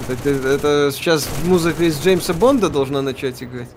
Это, 0.08 0.30
это- 0.30 0.48
это 0.48 0.90
сейчас 0.94 1.28
музыка 1.44 1.84
из 1.84 2.00
Джеймса 2.02 2.32
Бонда 2.32 2.70
должна 2.70 3.02
начать 3.02 3.42
играть. 3.42 3.68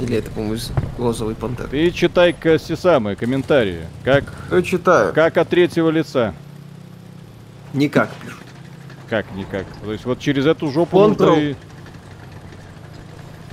Или 0.00 0.16
это, 0.16 0.30
по-моему, 0.30 0.54
из 0.54 0.72
Розовой 0.98 1.34
Пантеры. 1.36 1.68
Ты 1.68 1.90
читай-ка 1.92 2.58
все 2.58 2.76
самые 2.76 3.14
комментарии. 3.16 3.82
Как, 4.04 4.24
Я 4.50 4.60
читаю. 4.62 5.12
как 5.14 5.36
от 5.38 5.48
третьего 5.48 5.88
лица? 5.90 6.34
Никак 7.72 8.10
пишут. 8.22 8.40
Как 9.08 9.26
никак? 9.36 9.66
То 9.84 9.92
есть 9.92 10.04
вот 10.04 10.18
через 10.18 10.46
эту 10.46 10.68
жопу 10.72 10.98
Ctrl. 10.98 11.04
нужно 11.26 11.56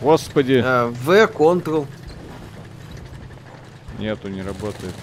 Господи, 0.03 0.61
А, 0.63 0.87
В, 0.89 1.09
Ctrl. 1.27 1.87
нету, 3.99 4.27
не 4.27 4.41
работает. 4.41 4.93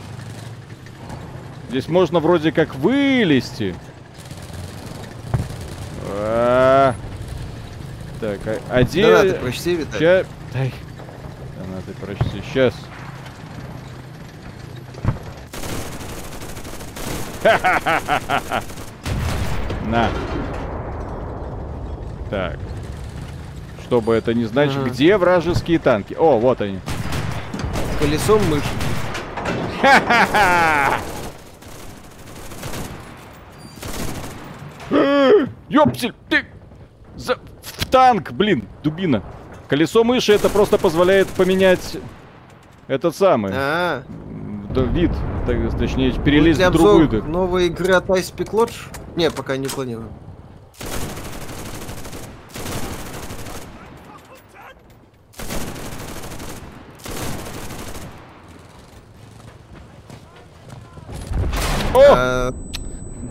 Здесь 1.71 1.89
можно 1.89 2.21
вроде 2.21 2.53
как 2.53 2.75
вылезти. 2.75 3.75
А. 6.07 6.95
Так, 8.21 8.41
а, 8.47 8.59
а 8.69 8.83
где... 8.83 9.07
Да, 9.07 9.23
ты 9.23 9.33
прочти, 9.35 9.77
Виталий. 9.77 9.99
Ща... 9.99 10.27
Дай. 10.53 10.75
Да 11.57 11.65
на, 11.75 11.81
ты 11.81 11.93
прочти. 11.95 12.43
Сейчас. 12.53 12.75
На. 19.87 20.11
Так. 22.29 22.59
Что 23.91 24.01
бы 24.01 24.15
это 24.15 24.33
ни 24.35 24.45
значит, 24.45 24.77
Ага. 24.77 24.91
где 24.91 25.17
вражеские 25.17 25.81
танки? 25.81 26.15
О, 26.15 26.39
вот 26.39 26.61
они. 26.61 26.79
Колесом 27.99 28.41
мыши. 28.49 28.63
Ёпсель, 35.69 36.15
ты... 36.29 36.45
За... 37.17 37.37
В 37.63 37.85
танк, 37.87 38.31
блин, 38.31 38.63
дубина. 38.85 39.25
Колесо 39.67 40.05
мыши 40.05 40.35
это 40.35 40.49
просто 40.49 40.79
позволяет 40.79 41.27
поменять 41.27 41.97
этот 42.87 43.17
самый 43.17 43.51
А, 43.53 44.05
да, 44.73 44.83
вид, 44.83 45.11
так, 45.49 45.57
точнее 45.77 46.13
перелезть 46.13 46.65
в 46.65 46.71
другую. 46.71 47.09
от 47.97 48.09
Ice 48.11 48.33
Peak 48.33 48.53
Lodge? 48.53 48.77
Не, 49.17 49.33
пока 49.33 49.57
не 49.57 49.67
планирую. 49.67 50.11
О, 61.95 61.99
А, 62.15 62.53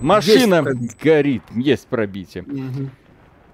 машина 0.01 0.63
горит, 1.01 1.43
есть 1.55 1.87
пробитие. 1.87 2.43
мгм. 2.45 2.91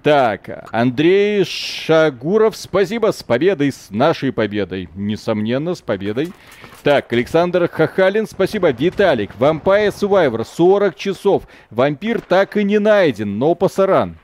Так, 0.02 0.68
Андрей 0.72 1.44
Шагуров, 1.46 2.56
спасибо, 2.56 3.12
с 3.12 3.24
победой, 3.24 3.72
с 3.72 3.88
нашей 3.90 4.32
победой. 4.32 4.88
Несомненно, 4.94 5.74
с 5.74 5.82
победой. 5.82 6.32
Так, 6.84 7.12
Александр 7.12 7.68
Хахалин, 7.68 8.28
спасибо. 8.28 8.70
Виталик, 8.70 9.32
Vampire 9.40 9.88
Survivor, 9.92 10.46
40 10.46 10.96
часов. 10.96 11.48
Вампир 11.72 12.22
так 12.22 12.56
и 12.56 12.64
не 12.64 12.78
найден, 12.78 13.40
но 13.40 13.56
пасаран. 13.56 14.18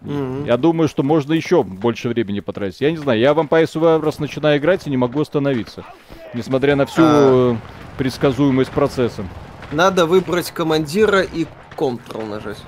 Мгм. 0.00 0.46
Я 0.46 0.56
думаю, 0.56 0.88
что 0.88 1.02
можно 1.02 1.34
еще 1.34 1.62
больше 1.62 2.08
времени 2.08 2.40
потратить. 2.40 2.80
Я 2.80 2.90
не 2.90 2.96
знаю, 2.96 3.20
я 3.20 3.32
Vampire 3.32 3.64
Survivors 3.64 4.16
начинаю 4.18 4.58
играть 4.58 4.86
и 4.86 4.90
не 4.90 4.96
могу 4.96 5.20
остановиться. 5.20 5.84
Несмотря 6.32 6.74
на 6.74 6.86
всю 6.86 7.02
э, 7.04 7.56
предсказуемость 7.98 8.70
процесса. 8.70 9.26
Надо 9.72 10.06
выбрать 10.06 10.50
командира 10.50 11.22
и 11.22 11.46
Ctrl 11.76 12.26
нажать. 12.26 12.58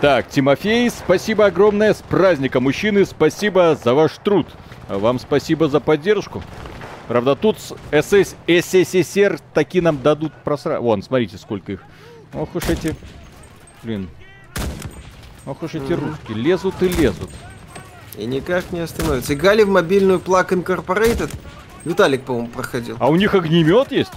Так, 0.00 0.28
Тимофей, 0.28 0.90
спасибо 0.90 1.46
огромное. 1.46 1.94
С 1.94 2.02
праздником, 2.02 2.64
мужчины, 2.64 3.04
спасибо 3.04 3.78
за 3.82 3.94
ваш 3.94 4.12
труд. 4.22 4.46
Вам 4.88 5.18
спасибо 5.18 5.68
за 5.68 5.80
поддержку. 5.80 6.42
Правда, 7.08 7.36
тут 7.36 7.58
СС, 7.58 8.34
СССР 8.46 9.38
таки 9.54 9.80
нам 9.80 10.02
дадут 10.02 10.32
просра... 10.44 10.80
Вон, 10.80 11.02
смотрите, 11.02 11.38
сколько 11.38 11.72
их. 11.72 11.82
Ох 12.34 12.54
уж 12.54 12.64
эти... 12.68 12.96
Блин. 13.82 14.08
Ох 15.46 15.62
уж 15.62 15.74
эти 15.74 15.92
русские. 15.92 16.36
Лезут 16.36 16.82
и 16.82 16.88
лезут. 16.88 17.30
И 18.18 18.26
никак 18.26 18.72
не 18.72 18.80
остановятся. 18.80 19.34
Играли 19.34 19.62
в 19.62 19.68
мобильную 19.68 20.18
Plug 20.18 20.48
Incorporated? 20.48 21.30
Виталик, 21.84 22.22
по-моему, 22.22 22.48
проходил. 22.48 22.96
А 22.98 23.08
у 23.08 23.16
них 23.16 23.34
огнемет 23.34 23.92
есть? 23.92 24.12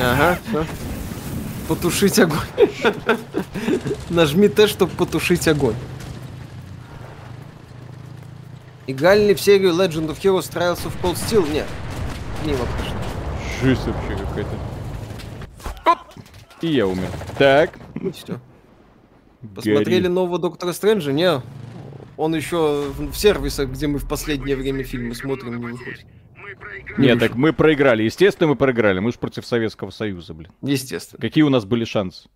Ага. 0.00 0.38
Потушить 1.68 2.18
огонь. 2.18 2.40
Нажми 4.10 4.48
Т, 4.48 4.66
чтобы 4.66 4.92
потушить 4.92 5.48
огонь. 5.48 5.76
Играли 8.86 9.28
ли 9.28 9.34
в 9.34 9.40
серию 9.40 9.72
Legend 9.72 10.08
of 10.08 10.20
Heroes 10.20 10.52
Trials 10.52 10.84
of 10.84 10.92
Cold 11.02 11.14
Steel? 11.14 11.50
Нет. 11.50 11.66
Мимо 12.44 12.58
прошло. 12.58 12.96
Жесть 13.62 13.86
вообще 13.86 14.16
какая-то. 14.24 14.50
И 16.60 16.68
я 16.68 16.86
умер. 16.86 17.08
Так. 17.38 17.78
Ну 17.94 18.12
все. 18.12 18.40
Посмотрели 19.54 20.08
нового 20.08 20.38
Доктора 20.38 20.72
Стрэнджа? 20.72 21.12
Не. 21.12 21.40
Он 22.16 22.34
еще 22.34 22.92
в 22.96 23.14
сервисах, 23.14 23.70
где 23.70 23.86
мы 23.86 23.98
в 23.98 24.08
последнее 24.08 24.56
время 24.56 24.84
фильмы 24.84 25.14
смотрим, 25.14 25.56
не 25.56 25.72
выходит. 25.72 26.06
Нет, 26.96 27.18
так 27.18 27.34
мы 27.34 27.52
проиграли. 27.52 28.04
Естественно, 28.04 28.48
мы 28.48 28.56
проиграли. 28.56 29.00
Мы 29.00 29.12
же 29.12 29.18
против 29.18 29.44
Советского 29.44 29.90
Союза, 29.90 30.34
блин. 30.34 30.52
Естественно. 30.62 31.20
Какие 31.20 31.42
у 31.42 31.48
нас 31.48 31.64
были 31.64 31.84
шансы? 31.84 32.28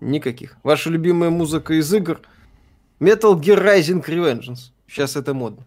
Никаких. 0.00 0.56
Ваша 0.62 0.90
любимая 0.90 1.30
музыка 1.30 1.74
из 1.74 1.92
игр? 1.92 2.20
Metal 3.00 3.38
Gear 3.38 3.62
Rising 3.62 4.04
Revengeance. 4.04 4.72
Сейчас 4.86 5.16
это 5.16 5.32
модно. 5.32 5.64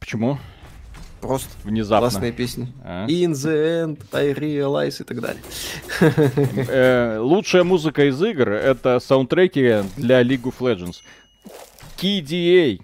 Почему? 0.00 0.38
Просто 1.20 1.50
внезапно. 1.64 2.10
Классные 2.10 2.32
песни. 2.32 2.72
А? 2.84 3.06
In 3.08 3.32
the 3.32 3.84
end, 3.84 4.04
I 4.12 4.32
realize 4.32 5.00
и 5.00 5.04
так 5.04 5.20
далее. 5.20 5.42
Э, 6.68 7.18
лучшая 7.18 7.64
музыка 7.64 8.08
из 8.08 8.22
игр 8.22 8.50
это 8.50 9.00
саундтреки 9.00 9.82
для 9.96 10.22
League 10.22 10.42
of 10.42 10.54
Legends. 10.60 10.96
KDA. 11.96 12.80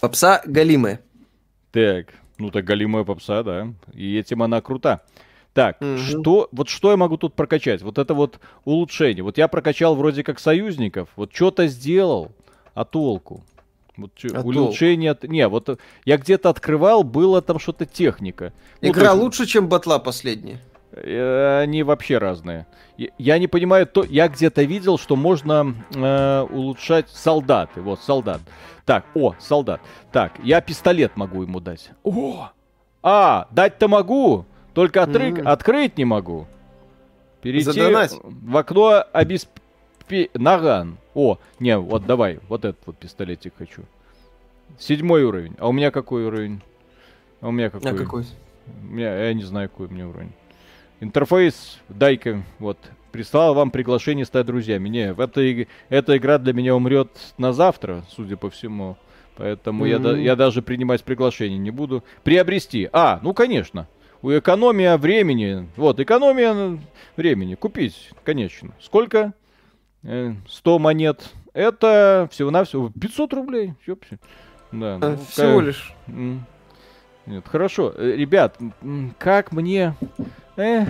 Попса 0.00 0.42
галимая. 0.44 1.00
Так, 1.70 2.14
ну 2.38 2.50
так 2.50 2.64
галимая 2.64 3.04
попса, 3.04 3.42
да. 3.42 3.72
И 3.92 4.16
этим 4.16 4.42
она 4.42 4.60
крута. 4.60 5.02
Так, 5.54 5.76
угу. 5.80 5.98
что, 5.98 6.48
вот 6.50 6.68
что 6.68 6.90
я 6.90 6.96
могу 6.96 7.18
тут 7.18 7.34
прокачать? 7.34 7.82
Вот 7.82 7.98
это 7.98 8.14
вот 8.14 8.40
улучшение. 8.64 9.22
Вот 9.22 9.36
я 9.36 9.48
прокачал 9.48 9.94
вроде 9.94 10.24
как 10.24 10.40
союзников, 10.40 11.10
вот 11.16 11.34
что-то 11.34 11.66
сделал, 11.66 12.32
а 12.74 12.84
толку? 12.84 13.44
Вот 13.98 14.12
а 14.32 14.40
улучшение... 14.40 15.14
Толку? 15.14 15.32
Не, 15.32 15.48
вот 15.48 15.78
я 16.06 16.16
где-то 16.16 16.48
открывал, 16.48 17.02
было 17.04 17.42
там 17.42 17.58
что-то 17.58 17.84
техника. 17.84 18.54
Ну, 18.80 18.88
Игра 18.88 19.14
ну, 19.14 19.22
лучше, 19.22 19.44
чем 19.44 19.68
батла 19.68 19.98
последняя? 19.98 20.58
Э, 20.92 21.60
они 21.62 21.82
вообще 21.82 22.18
разные. 22.18 22.66
Я 22.96 23.38
не 23.38 23.46
понимаю, 23.46 23.86
то 23.86 24.04
я 24.04 24.28
где-то 24.28 24.62
видел, 24.62 24.98
что 24.98 25.16
можно 25.16 25.74
э, 25.94 26.46
улучшать 26.50 27.08
солдаты. 27.08 27.80
Вот, 27.80 28.00
солдат. 28.00 28.40
Так, 28.84 29.04
о, 29.14 29.34
солдат. 29.38 29.80
Так, 30.12 30.32
я 30.42 30.60
пистолет 30.60 31.16
могу 31.16 31.42
ему 31.42 31.60
дать. 31.60 31.90
О! 32.02 32.50
А, 33.02 33.48
дать-то 33.50 33.88
могу, 33.88 34.44
только 34.74 35.02
отрык, 35.02 35.38
mm-hmm. 35.38 35.48
открыть 35.48 35.98
не 35.98 36.04
могу. 36.04 36.46
Перейти 37.40 37.64
Задонать. 37.64 38.14
в 38.22 38.56
окно 38.56 39.04
обеспе... 39.12 39.50
Наган. 40.34 40.98
О, 41.14 41.38
не, 41.58 41.78
вот 41.78 42.06
давай, 42.06 42.38
вот 42.48 42.64
этот 42.64 42.86
вот 42.86 42.98
пистолетик 42.98 43.54
хочу. 43.56 43.82
Седьмой 44.78 45.24
уровень. 45.24 45.56
А 45.58 45.68
у 45.68 45.72
меня 45.72 45.90
какой 45.90 46.26
уровень? 46.26 46.60
А 47.40 47.48
у 47.48 47.50
меня 47.50 47.70
какой? 47.70 47.90
А 47.90 47.94
какой? 47.94 48.26
У 48.82 48.94
меня, 48.94 49.26
я 49.26 49.34
не 49.34 49.42
знаю, 49.42 49.68
какой 49.68 49.86
у 49.86 49.90
меня 49.90 50.06
уровень. 50.08 50.32
Интерфейс, 51.02 51.80
дай-ка, 51.88 52.44
вот, 52.60 52.78
прислал 53.10 53.54
вам 53.54 53.72
приглашение 53.72 54.24
стать 54.24 54.46
друзьями. 54.46 54.88
Не, 54.88 55.12
в 55.12 55.18
этой, 55.18 55.66
эта 55.88 56.16
игра 56.16 56.38
для 56.38 56.52
меня 56.52 56.76
умрет 56.76 57.10
на 57.38 57.52
завтра, 57.52 58.04
судя 58.08 58.36
по 58.36 58.50
всему. 58.50 58.96
Поэтому 59.36 59.84
mm-hmm. 59.84 60.18
я, 60.18 60.22
я 60.22 60.36
даже 60.36 60.62
принимать 60.62 61.02
приглашение 61.02 61.58
не 61.58 61.72
буду. 61.72 62.04
Приобрести. 62.22 62.88
А, 62.92 63.18
ну 63.20 63.34
конечно. 63.34 63.88
У 64.22 64.30
экономия 64.30 64.96
времени. 64.96 65.68
Вот, 65.74 65.98
экономия 65.98 66.78
времени. 67.16 67.56
Купить, 67.56 68.10
конечно. 68.22 68.70
Сколько? 68.80 69.32
100 70.02 70.08
э, 70.08 70.78
монет. 70.78 71.30
Это 71.52 72.28
всего-навсего 72.30 72.92
500 73.00 73.32
рублей. 73.32 73.74
Да, 74.70 74.98
ну, 74.98 75.16
всего 75.28 75.58
как... 75.58 75.66
лишь. 75.66 75.94
Нет, 77.26 77.44
хорошо. 77.44 77.92
Э, 77.96 78.14
ребят, 78.14 78.56
как 79.18 79.50
мне 79.50 79.96
э, 80.56 80.86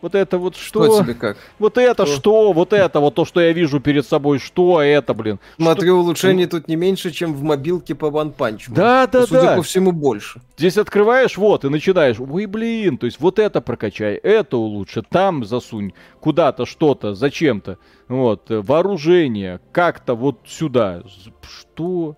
вот 0.00 0.14
это 0.14 0.38
вот 0.38 0.56
что? 0.56 0.84
Что 0.84 1.02
тебе 1.02 1.14
как? 1.14 1.36
Вот 1.58 1.76
это 1.76 2.06
что? 2.06 2.16
что? 2.16 2.52
Вот 2.52 2.72
это 2.72 3.00
вот 3.00 3.14
то, 3.14 3.24
что 3.24 3.40
я 3.40 3.52
вижу 3.52 3.80
перед 3.80 4.06
собой, 4.06 4.38
что 4.38 4.80
это, 4.80 5.12
блин? 5.12 5.40
Смотрю, 5.56 5.94
что? 5.94 6.00
улучшений 6.00 6.46
тут 6.46 6.68
не 6.68 6.76
меньше, 6.76 7.10
чем 7.10 7.34
в 7.34 7.42
мобилке 7.42 7.94
по 7.94 8.06
One 8.06 8.34
Punch. 8.34 8.64
Да, 8.68 9.06
да, 9.06 9.26
Судя 9.26 9.42
да. 9.42 9.56
по 9.56 9.62
всему, 9.62 9.92
больше. 9.92 10.40
Здесь 10.56 10.78
открываешь, 10.78 11.36
вот, 11.36 11.64
и 11.64 11.68
начинаешь, 11.68 12.16
ой, 12.20 12.46
блин, 12.46 12.98
то 12.98 13.06
есть 13.06 13.20
вот 13.20 13.38
это 13.38 13.60
прокачай, 13.60 14.14
это 14.14 14.56
улучши, 14.56 15.02
там 15.02 15.44
засунь, 15.44 15.92
куда-то, 16.20 16.64
что-то, 16.64 17.14
зачем-то. 17.14 17.78
Вот, 18.08 18.44
вооружение, 18.48 19.60
как-то 19.72 20.14
вот 20.14 20.40
сюда. 20.46 21.02
Что? 21.42 22.16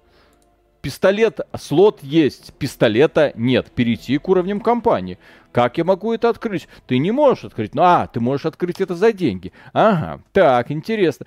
Пистолет, 0.83 1.41
слот 1.59 2.03
есть, 2.03 2.55
пистолета 2.55 3.33
нет. 3.35 3.71
Перейти 3.71 4.17
к 4.19 4.29
уровням 4.29 4.61
компании. 4.61 5.19
Как 5.53 5.79
я 5.79 5.85
могу 5.85 6.13
это 6.15 6.29
открыть? 6.29 6.69
Ты 6.87 6.99
не 6.99 7.11
можешь 7.11 7.45
открыть. 7.45 7.75
Ну, 7.75 7.83
а, 7.83 8.07
ты 8.07 8.21
можешь 8.21 8.47
открыть 8.47 8.81
это 8.81 8.95
за 8.95 9.13
деньги. 9.13 9.53
Ага, 9.73 10.23
так, 10.33 10.71
интересно. 10.71 11.27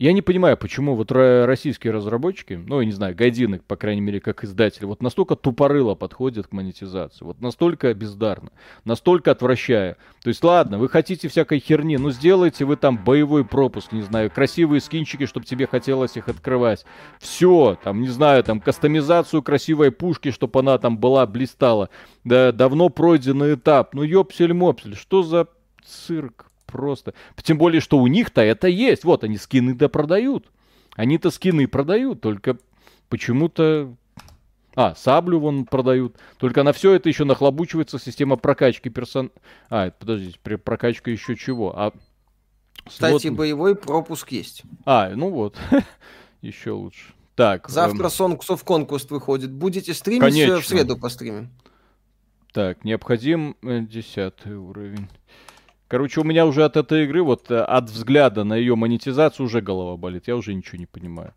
Я 0.00 0.12
не 0.12 0.22
понимаю, 0.22 0.56
почему 0.56 0.94
вот 0.94 1.10
российские 1.10 1.92
разработчики, 1.92 2.52
ну, 2.52 2.78
я 2.78 2.86
не 2.86 2.92
знаю, 2.92 3.16
Гайдины, 3.16 3.58
по 3.66 3.74
крайней 3.74 4.00
мере, 4.00 4.20
как 4.20 4.44
издатели, 4.44 4.84
вот 4.84 5.02
настолько 5.02 5.34
тупорыло 5.34 5.96
подходят 5.96 6.46
к 6.46 6.52
монетизации, 6.52 7.24
вот 7.24 7.40
настолько 7.40 7.92
бездарно, 7.94 8.50
настолько 8.84 9.32
отвращая. 9.32 9.96
То 10.22 10.28
есть, 10.28 10.44
ладно, 10.44 10.78
вы 10.78 10.88
хотите 10.88 11.26
всякой 11.26 11.58
херни, 11.58 11.96
ну, 11.96 12.12
сделайте 12.12 12.64
вы 12.64 12.76
там 12.76 12.96
боевой 13.02 13.44
пропуск, 13.44 13.90
не 13.90 14.02
знаю, 14.02 14.30
красивые 14.30 14.80
скинчики, 14.80 15.26
чтобы 15.26 15.46
тебе 15.46 15.66
хотелось 15.66 16.16
их 16.16 16.28
открывать. 16.28 16.84
Все, 17.18 17.76
там, 17.82 18.00
не 18.00 18.08
знаю, 18.08 18.44
там, 18.44 18.60
кастомизацию 18.60 19.42
красивой 19.42 19.90
пушки, 19.90 20.30
чтобы 20.30 20.60
она 20.60 20.78
там 20.78 20.96
была, 20.96 21.26
блистала. 21.26 21.90
Да, 22.22 22.52
давно 22.52 22.88
пройденный 22.88 23.54
этап. 23.54 23.94
Ну, 23.94 24.04
ёпсель-мопсель, 24.04 24.94
что 24.94 25.24
за 25.24 25.48
цирк? 25.84 26.47
Просто. 26.68 27.14
Тем 27.42 27.58
более, 27.58 27.80
что 27.80 27.98
у 27.98 28.06
них-то 28.06 28.42
это 28.42 28.68
есть. 28.68 29.02
Вот 29.04 29.24
они 29.24 29.36
скины-то 29.36 29.88
продают. 29.88 30.46
Они-то 30.94 31.30
скины 31.30 31.66
продают, 31.66 32.20
только 32.20 32.58
почему-то... 33.08 33.94
А, 34.74 34.94
саблю 34.94 35.40
вон 35.40 35.64
продают. 35.64 36.16
Только 36.38 36.62
на 36.62 36.72
все 36.72 36.92
это 36.92 37.08
еще 37.08 37.24
нахлобучивается 37.24 37.98
система 37.98 38.36
прокачки 38.36 38.90
персон... 38.90 39.32
А, 39.70 39.90
подождите, 39.90 40.38
прокачка 40.38 41.10
еще 41.10 41.34
чего? 41.34 41.76
А 41.76 41.92
кстати, 42.84 43.28
вот... 43.28 43.36
боевой 43.36 43.76
пропуск 43.76 44.30
есть. 44.32 44.62
А, 44.84 45.10
ну 45.10 45.30
вот. 45.30 45.56
еще 46.42 46.70
лучше. 46.72 47.12
Так. 47.34 47.68
Завтра 47.68 48.04
эм... 48.04 48.10
Songs 48.10 48.48
of 48.48 48.64
Conquest 48.64 49.08
выходит. 49.10 49.52
Будете 49.52 49.94
стримить? 49.94 50.22
Э, 50.22 50.30
Конечно. 50.30 50.60
В 50.60 50.66
среду 50.66 50.96
постримим. 50.96 51.50
Так, 52.52 52.84
необходим 52.84 53.56
э, 53.62 53.80
десятый 53.80 54.56
уровень. 54.56 55.08
Короче, 55.88 56.20
у 56.20 56.24
меня 56.24 56.44
уже 56.44 56.64
от 56.64 56.76
этой 56.76 57.04
игры, 57.04 57.22
вот 57.22 57.50
э, 57.50 57.58
от 57.60 57.88
взгляда 57.88 58.44
на 58.44 58.54
ее 58.54 58.76
монетизацию 58.76 59.46
уже 59.46 59.62
голова 59.62 59.96
болит. 59.96 60.28
Я 60.28 60.36
уже 60.36 60.52
ничего 60.52 60.78
не 60.78 60.86
понимаю. 60.86 61.32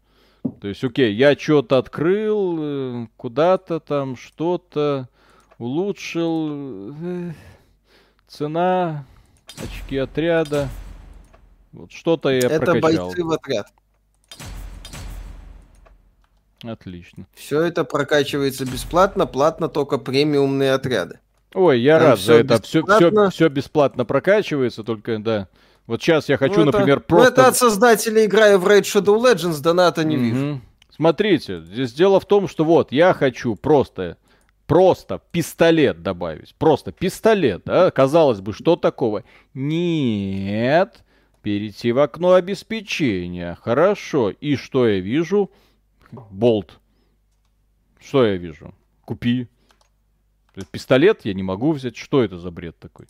То 0.60 0.68
есть, 0.68 0.84
окей, 0.84 1.14
я 1.14 1.36
что-то 1.38 1.78
открыл, 1.78 2.58
э, 2.60 3.08
куда-то 3.16 3.80
там 3.80 4.18
что-то 4.18 5.08
улучшил. 5.58 6.94
Э, 7.02 7.32
цена, 8.28 9.06
очки 9.58 9.98
отряда. 9.98 10.68
Вот 11.72 11.92
что-то 11.94 12.30
я 12.30 12.40
Это 12.50 12.60
прокачал. 12.60 13.08
бойцы 13.08 13.24
в 13.24 13.32
отряд. 13.32 13.68
Отлично. 16.64 17.26
Все 17.34 17.62
это 17.62 17.86
прокачивается 17.86 18.66
бесплатно, 18.66 19.26
платно 19.26 19.70
только 19.70 19.98
премиумные 19.98 20.74
отряды. 20.74 21.20
Ой, 21.54 21.82
я 21.82 22.00
Там 22.00 22.08
рад 22.10 22.20
за 22.20 22.34
это. 22.34 22.62
Все, 22.62 22.84
все, 22.84 23.30
все 23.30 23.50
бесплатно 23.50 24.06
прокачивается, 24.06 24.84
только 24.84 25.20
да. 25.20 25.48
Вот 25.88 26.02
сейчас 26.02 26.30
я 26.30 26.38
хочу, 26.38 26.64
ну, 26.64 26.70
это, 26.70 26.78
например, 26.78 27.02
просто... 27.02 27.28
Ну, 27.28 27.34
это 27.34 27.48
от 27.48 27.58
создателей 27.58 28.26
играя 28.26 28.58
в 28.58 28.68
Raid 28.68 28.84
Shadow 28.84 29.20
Legends, 29.20 29.62
доната 29.62 30.04
не 30.04 30.16
угу. 30.16 30.24
вижу. 30.24 30.62
Смотрите, 30.90 31.62
здесь 31.62 31.94
дело 31.94 32.20
в 32.20 32.26
том, 32.26 32.48
что 32.48 32.64
вот, 32.64 32.92
я 32.92 33.14
хочу 33.14 33.56
просто, 33.56 34.18
просто 34.68 35.20
пистолет 35.32 36.04
добавить. 36.04 36.56
Просто 36.56 36.92
пистолет, 36.92 37.64
да? 37.66 37.92
Казалось 37.92 38.40
бы, 38.40 38.54
что 38.54 38.76
такого? 38.76 39.24
Нет. 39.54 41.04
Перейти 41.42 41.92
в 41.92 42.00
окно 42.00 42.34
обеспечения. 42.34 43.58
Хорошо. 43.62 44.30
И 44.30 44.56
что 44.56 44.88
я 44.88 45.00
вижу? 45.00 45.50
Болт. 46.12 46.80
Что 48.00 48.26
я 48.26 48.38
вижу? 48.38 48.74
Купи. 49.04 49.48
Пистолет 50.72 51.26
я 51.26 51.34
не 51.34 51.44
могу 51.44 51.72
взять. 51.72 51.96
Что 51.96 52.24
это 52.24 52.38
за 52.38 52.52
бред 52.52 52.78
такой? 52.80 53.08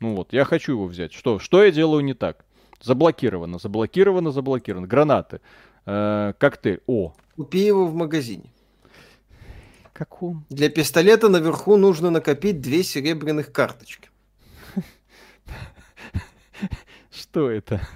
Ну 0.00 0.14
вот, 0.16 0.32
я 0.32 0.44
хочу 0.44 0.72
его 0.72 0.86
взять. 0.86 1.12
Что, 1.12 1.38
что 1.38 1.62
я 1.62 1.70
делаю 1.70 2.02
не 2.02 2.14
так? 2.14 2.44
Заблокировано, 2.80 3.58
заблокировано, 3.58 4.30
заблокировано. 4.32 4.86
Гранаты. 4.86 5.40
Э, 5.86 6.32
коктейль. 6.38 6.80
О. 6.86 7.14
Купи 7.36 7.58
его 7.58 7.86
в 7.86 7.94
магазине. 7.94 8.52
Каком? 9.92 10.46
Для 10.48 10.70
пистолета 10.70 11.28
наверху 11.28 11.76
нужно 11.76 12.10
накопить 12.10 12.60
две 12.60 12.82
серебряных 12.82 13.52
карточки. 13.52 14.08
Что 17.10 17.50
это? 17.50 17.86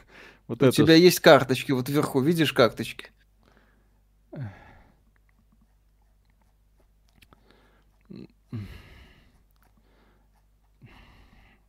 Вот 0.46 0.62
У 0.62 0.66
это... 0.66 0.76
тебя 0.76 0.94
есть 0.94 1.20
карточки, 1.20 1.72
вот 1.72 1.88
вверху, 1.88 2.20
видишь 2.20 2.52
карточки? 2.52 3.10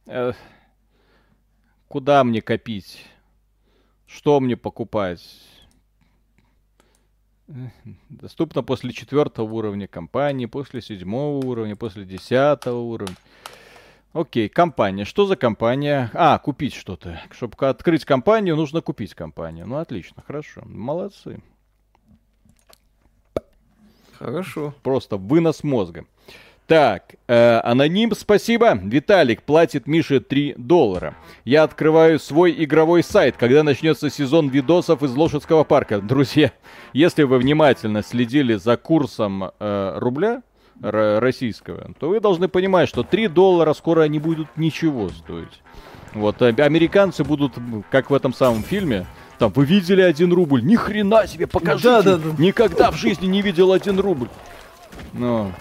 Э, 0.05 0.33
куда 1.87 2.23
мне 2.23 2.41
копить? 2.41 3.05
Что 4.05 4.39
мне 4.39 4.55
покупать? 4.55 5.21
Доступно 8.09 8.63
после 8.63 8.91
четвертого 8.91 9.51
уровня 9.53 9.87
компании, 9.87 10.45
после 10.45 10.81
седьмого 10.81 11.45
уровня, 11.45 11.75
после 11.75 12.05
десятого 12.05 12.79
уровня. 12.79 13.15
Окей, 14.13 14.47
компания. 14.47 15.05
Что 15.05 15.25
за 15.25 15.35
компания? 15.35 16.09
А, 16.13 16.39
купить 16.39 16.73
что-то. 16.73 17.21
Чтобы 17.31 17.55
открыть 17.67 18.05
компанию, 18.05 18.55
нужно 18.55 18.81
купить 18.81 19.13
компанию. 19.13 19.67
Ну, 19.67 19.75
отлично, 19.75 20.23
хорошо. 20.25 20.61
Молодцы. 20.65 21.41
Хорошо. 24.17 24.73
Просто 24.83 25.17
вынос 25.17 25.63
мозга. 25.63 26.05
Так, 26.67 27.15
э, 27.27 27.59
аноним, 27.63 28.13
спасибо. 28.15 28.73
Виталик 28.73 29.43
платит 29.43 29.85
Мише 29.85 30.19
3 30.19 30.55
доллара. 30.57 31.15
Я 31.43 31.61
открываю 31.61 32.19
свой 32.19 32.55
игровой 32.63 33.03
сайт, 33.03 33.35
когда 33.37 33.61
начнется 33.61 34.09
сезон 34.09 34.49
видосов 34.49 35.03
из 35.03 35.15
Лошадского 35.15 35.63
парка. 35.63 36.01
Друзья, 36.01 36.51
если 36.91 37.21
вы 37.21 37.37
внимательно 37.37 38.01
следили 38.01 38.55
за 38.55 38.77
курсом 38.77 39.51
э, 39.59 39.93
рубля 39.97 40.41
российского, 40.81 41.93
то 41.99 42.09
вы 42.09 42.19
должны 42.19 42.47
понимать, 42.47 42.89
что 42.89 43.03
3 43.03 43.27
доллара 43.27 43.73
скоро 43.73 44.07
не 44.07 44.19
будут 44.19 44.47
ничего 44.57 45.09
стоить. 45.09 45.61
Вот, 46.15 46.41
э, 46.41 46.47
американцы 46.47 47.23
будут, 47.23 47.53
как 47.91 48.09
в 48.09 48.13
этом 48.13 48.33
самом 48.33 48.63
фильме, 48.63 49.05
там, 49.37 49.51
вы 49.51 49.65
видели 49.65 50.01
один 50.01 50.33
рубль? 50.33 50.63
Ни 50.63 50.75
хрена 50.75 51.27
себе, 51.27 51.45
покажите. 51.45 51.89
Да, 51.89 52.01
да, 52.01 52.17
да. 52.17 52.29
Никогда 52.39 52.89
в 52.89 52.95
жизни 52.95 53.27
не 53.27 53.43
видел 53.43 53.71
один 53.71 53.99
рубль. 53.99 54.29
Ну, 55.13 55.51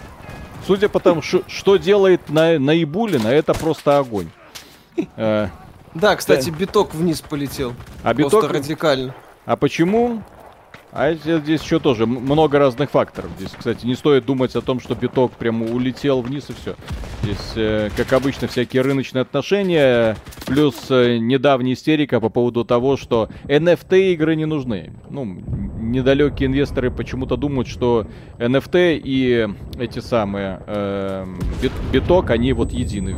Судя 0.65 0.89
по 0.89 0.99
тому, 0.99 1.21
что 1.21 1.77
делает 1.77 2.29
на, 2.29 2.57
на 2.57 2.81
Ибулина, 2.81 3.27
это 3.27 3.53
просто 3.53 3.99
огонь. 3.99 4.29
Э, 5.15 5.49
да, 5.93 6.15
кстати, 6.15 6.49
биток 6.49 6.93
вниз 6.93 7.21
полетел. 7.21 7.73
А 8.03 8.13
биток 8.13 8.49
радикально. 8.49 9.13
А 9.45 9.55
почему? 9.55 10.23
А 10.97 11.13
здесь 11.13 11.61
еще 11.61 11.81
тоже 11.81 12.05
много 12.05 12.57
разных 12.57 12.89
факторов. 12.89 13.29
Здесь, 13.37 13.51
кстати, 13.51 13.85
не 13.85 13.95
стоит 13.95 14.25
думать 14.25 14.55
о 14.55 14.61
том, 14.61 14.79
что 14.79 14.95
биток 14.95 15.33
прямо 15.33 15.65
улетел 15.65 16.21
вниз 16.21 16.49
и 16.49 16.53
все. 16.53 16.75
Здесь, 17.21 17.51
э, 17.57 17.89
как 17.97 18.13
обычно, 18.13 18.47
всякие 18.47 18.81
рыночные 18.81 19.23
отношения, 19.23 20.15
плюс 20.45 20.89
э, 20.89 21.17
недавняя 21.17 21.73
истерика 21.73 22.21
по 22.21 22.29
поводу 22.29 22.63
того, 22.63 22.95
что 22.95 23.27
NFT 23.43 24.13
игры 24.13 24.37
не 24.37 24.45
нужны. 24.45 24.93
Ну, 25.09 25.25
недалекие 25.25 26.47
инвесторы 26.47 26.91
почему-то 26.91 27.35
думают, 27.35 27.67
что 27.67 28.07
NFT 28.37 29.01
и 29.03 29.49
эти 29.77 29.99
самые 29.99 30.61
э, 30.65 31.25
бит, 31.61 31.73
биток, 31.91 32.29
они 32.29 32.53
вот 32.53 32.71
едины. 32.71 33.17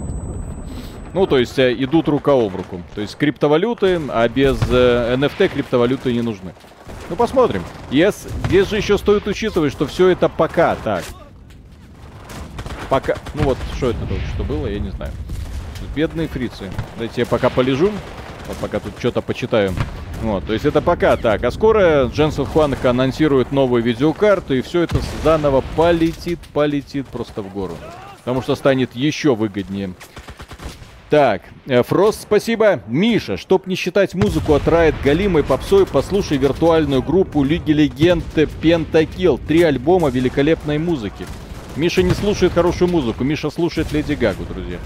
Ну, 1.17 1.25
то 1.25 1.39
есть 1.39 1.57
э, 1.57 1.73
идут 1.73 2.07
рука 2.09 2.33
об 2.33 2.55
руку. 2.55 2.83
То 2.93 3.01
есть 3.01 3.17
криптовалюты, 3.17 3.99
а 4.09 4.29
без 4.29 4.55
э, 4.69 5.15
NFT 5.15 5.47
криптовалюты 5.47 6.13
не 6.13 6.21
нужны. 6.21 6.53
Ну, 7.09 7.15
посмотрим. 7.15 7.63
Yes. 7.89 8.31
Здесь 8.45 8.69
же 8.69 8.77
еще 8.77 8.99
стоит 8.99 9.25
учитывать, 9.25 9.71
что 9.71 9.87
все 9.87 10.09
это 10.09 10.29
пока 10.29 10.75
так. 10.75 11.03
Пока... 12.87 13.15
Ну 13.33 13.45
вот, 13.45 13.57
что 13.77 13.89
это 13.89 14.05
только 14.05 14.27
что 14.35 14.43
было, 14.43 14.67
я 14.67 14.77
не 14.77 14.91
знаю. 14.91 15.11
Бедные 15.95 16.27
фрицы. 16.27 16.69
Дайте 16.99 17.21
я 17.21 17.25
пока 17.25 17.49
полежу. 17.49 17.89
Вот 18.47 18.57
пока 18.57 18.79
тут 18.79 18.93
что-то 18.99 19.23
почитаю. 19.23 19.73
Вот, 20.21 20.45
то 20.45 20.53
есть 20.53 20.65
это 20.65 20.83
пока 20.83 21.17
так. 21.17 21.43
А 21.43 21.49
скоро 21.49 22.11
Дженсен 22.13 22.45
Хуанг 22.45 22.85
анонсирует 22.85 23.51
новую 23.51 23.81
видеокарту, 23.81 24.53
и 24.53 24.61
все 24.61 24.81
это 24.81 24.99
заново 25.23 25.63
полетит, 25.75 26.37
полетит 26.53 27.07
просто 27.07 27.41
в 27.41 27.51
гору. 27.51 27.75
Потому 28.19 28.43
что 28.43 28.55
станет 28.55 28.95
еще 28.95 29.33
выгоднее. 29.33 29.95
Так, 31.09 31.41
э, 31.67 31.83
Фрост, 31.83 32.23
спасибо. 32.23 32.81
Миша, 32.87 33.37
чтоб 33.37 33.65
не 33.65 33.75
считать 33.75 34.13
музыку 34.13 34.53
от 34.53 34.63
Riot 34.63 34.95
Галимой 35.05 35.43
попсой, 35.43 35.85
послушай 35.85 36.37
виртуальную 36.37 37.01
группу 37.01 37.43
Лиги 37.43 37.71
Легенд 37.71 38.25
Пентакил. 38.61 39.37
Три 39.37 39.61
альбома 39.63 40.09
великолепной 40.09 40.79
музыки. 40.79 41.25
Миша 41.77 42.03
не 42.03 42.11
слушает 42.11 42.53
хорошую 42.53 42.91
музыку, 42.91 43.23
Миша 43.23 43.49
слушает 43.51 43.93
Леди 43.93 44.13
Гагу, 44.13 44.43
друзья. 44.43 44.79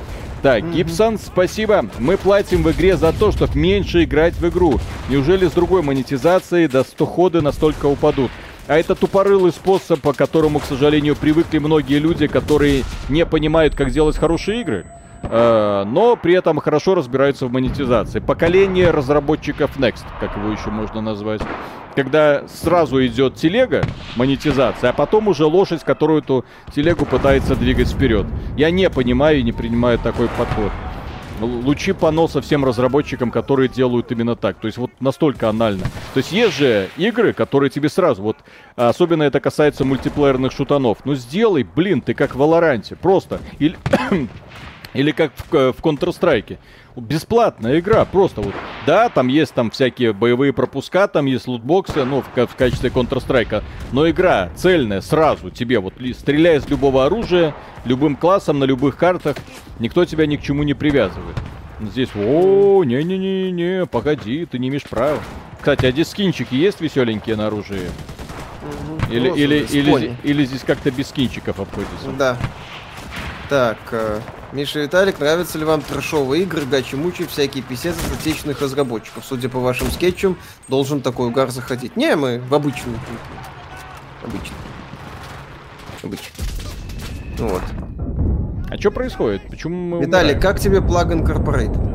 Так, 0.43 0.72
Гибсон, 0.72 1.17
спасибо. 1.17 1.86
Мы 1.97 2.17
платим 2.17 2.63
в 2.63 2.72
игре 2.72 2.97
за 2.97 3.13
то, 3.13 3.32
чтобы 3.32 3.57
меньше 3.57 4.03
играть 4.03 4.36
в 4.36 4.47
игру. 4.47 4.80
Неужели 5.09 5.47
с 5.47 5.51
другой 5.51 5.82
монетизацией 5.82 6.67
до 6.67 6.84
100 6.84 7.05
ходы 7.05 7.41
настолько 7.41 7.88
упадут? 7.88 8.30
А 8.67 8.78
это 8.78 8.93
тупорылый 8.93 9.51
способ, 9.51 10.01
по 10.01 10.13
которому, 10.13 10.59
к 10.59 10.65
сожалению, 10.65 11.15
привыкли 11.15 11.57
многие 11.57 11.97
люди, 11.97 12.28
которые 12.28 12.84
не 13.09 13.26
понимают, 13.26 13.74
как 13.74 13.89
делать 13.91 14.17
хорошие 14.17 14.61
игры. 14.61 14.86
Э, 15.24 15.84
но 15.86 16.15
при 16.15 16.34
этом 16.34 16.59
хорошо 16.59 16.95
разбираются 16.95 17.45
в 17.45 17.51
монетизации. 17.51 18.19
Поколение 18.19 18.91
разработчиков 18.91 19.78
Next, 19.78 20.03
как 20.19 20.36
его 20.36 20.51
еще 20.51 20.69
можно 20.69 21.01
назвать. 21.01 21.41
Когда 21.95 22.47
сразу 22.47 23.05
идет 23.05 23.36
телега, 23.36 23.84
монетизация, 24.15 24.89
а 24.89 24.93
потом 24.93 25.28
уже 25.28 25.45
лошадь, 25.45 25.84
которую 25.84 26.22
эту 26.22 26.45
телегу 26.74 27.05
пытается 27.05 27.55
двигать 27.55 27.89
вперед. 27.89 28.26
Я 28.57 28.72
не 28.72 28.89
понимаю 28.89 29.39
и 29.39 29.43
не 29.43 29.51
принимаю 29.51 29.99
такой 29.99 30.28
подход. 30.30 30.72
Лучи 31.41 31.91
поноса 31.91 32.39
всем 32.39 32.63
разработчикам, 32.63 33.32
которые 33.32 33.67
делают 33.67 34.11
именно 34.11 34.36
так. 34.36 34.57
То 34.57 34.67
есть 34.67 34.78
вот 34.78 34.91
настолько 34.99 35.49
анально. 35.49 35.84
То 36.13 36.17
есть 36.17 36.32
есть 36.32 36.55
же 36.55 36.89
игры, 36.97 37.34
которые 37.34 37.72
тебе 37.72 37.89
сразу, 37.89 38.22
вот 38.22 38.38
особенно 38.76 39.24
это 39.24 39.39
касается 39.39 39.84
мультиплеерных 39.84 40.51
шутанов. 40.51 40.99
Ну 41.03 41.15
сделай, 41.15 41.63
блин, 41.63 42.01
ты 42.01 42.13
как 42.13 42.36
в 42.36 42.38
Валоранте. 42.38 42.95
Просто. 42.95 43.39
Или 43.57 43.76
или 44.93 45.11
как 45.11 45.31
в, 45.35 45.55
э, 45.55 45.71
в 45.71 45.81
Counter-Strike. 45.81 46.57
Бесплатная 46.95 47.79
игра, 47.79 48.03
просто 48.03 48.41
вот. 48.41 48.53
Да, 48.85 49.09
там 49.09 49.27
есть 49.27 49.53
там 49.53 49.71
всякие 49.71 50.11
боевые 50.11 50.51
пропуска, 50.51 51.07
там 51.07 51.25
есть 51.25 51.47
лутбоксы, 51.47 52.03
ну, 52.03 52.21
в, 52.21 52.47
в 52.47 52.55
качестве 52.55 52.89
Counter-Strike. 52.89 53.63
Но 53.91 54.09
игра 54.09 54.49
цельная, 54.55 55.01
сразу 55.01 55.49
тебе 55.49 55.79
вот 55.79 55.93
стреляй 56.17 56.57
из 56.57 56.67
любого 56.67 57.05
оружия, 57.05 57.55
любым 57.85 58.15
классом, 58.15 58.59
на 58.59 58.65
любых 58.65 58.97
картах. 58.97 59.37
Никто 59.79 60.03
тебя 60.05 60.25
ни 60.25 60.35
к 60.35 60.41
чему 60.41 60.63
не 60.63 60.73
привязывает. 60.73 61.37
Здесь, 61.79 62.09
о, 62.15 62.83
не-не-не-не, 62.83 63.85
погоди, 63.87 64.45
ты 64.45 64.59
не 64.59 64.67
имеешь 64.67 64.83
права. 64.83 65.17
Кстати, 65.57 65.85
а 65.85 65.91
здесь 65.91 66.09
скинчики 66.09 66.53
есть 66.53 66.81
веселенькие 66.81 67.35
на 67.35 67.47
оружие? 67.47 67.89
Или, 69.09 69.29
ну, 69.29 69.35
или, 69.35 69.65
или, 69.71 70.15
или 70.23 70.45
здесь 70.45 70.61
как-то 70.61 70.91
без 70.91 71.07
скинчиков 71.09 71.59
обходится? 71.59 72.11
Да. 72.17 72.37
Так, 73.49 73.77
э, 73.91 74.19
Миша 74.54 74.80
Виталик, 74.82 75.20
нравятся 75.20 75.58
ли 75.58 75.64
вам 75.64 75.82
трэшовые 75.82 76.43
игры, 76.43 76.66
гачи-мучи, 76.66 77.26
всякие 77.26 77.64
писец 77.64 77.95
от 77.95 78.20
отечественных 78.20 78.62
разработчиков? 78.62 79.24
Судя 79.26 79.47
по 79.47 79.60
вашим 79.60 79.89
скетчам, 79.91 80.38
должен 80.68 81.02
такой 81.02 81.28
угар 81.28 81.49
заходить. 81.52 81.95
Не, 81.95 82.18
мы 82.18 82.39
в 82.39 82.54
обычную. 82.54 82.99
Обычно. 84.22 84.56
Обычно. 86.04 86.36
Ну 87.39 87.47
вот. 87.47 87.62
А 88.70 88.78
что 88.78 88.91
происходит? 88.91 89.41
Почему 89.49 89.76
мы 89.76 90.06
Виталик, 90.06 90.36
умираем? 90.36 90.41
как 90.41 90.60
тебе 90.60 90.80
Plug 90.80 91.12
Incorporate? 91.14 91.91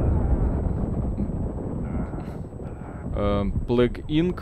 Uh, 3.17 4.07
Inc. 4.09 4.41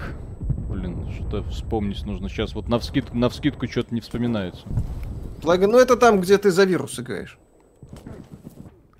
Блин, 0.68 1.08
что-то 1.12 1.42
вспомнить 1.50 2.04
нужно. 2.06 2.28
Сейчас 2.28 2.54
вот 2.54 2.68
на, 2.68 2.78
вскид... 2.78 3.12
на 3.12 3.28
вскидку 3.28 3.66
что-то 3.66 3.92
не 3.92 4.00
вспоминается. 4.00 4.66
Плагин, 5.42 5.70
ну 5.70 5.78
это 5.78 5.96
там, 5.96 6.20
где 6.20 6.38
ты 6.38 6.50
за 6.50 6.64
вирус 6.64 6.98
играешь. 6.98 7.38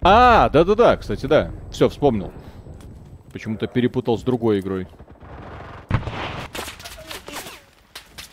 А, 0.00 0.48
да-да-да, 0.50 0.96
кстати, 0.96 1.26
да. 1.26 1.50
Все, 1.70 1.88
вспомнил. 1.88 2.32
Почему-то 3.32 3.66
перепутал 3.66 4.18
с 4.18 4.22
другой 4.22 4.60
игрой. 4.60 4.86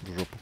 Жопу. 0.05 0.37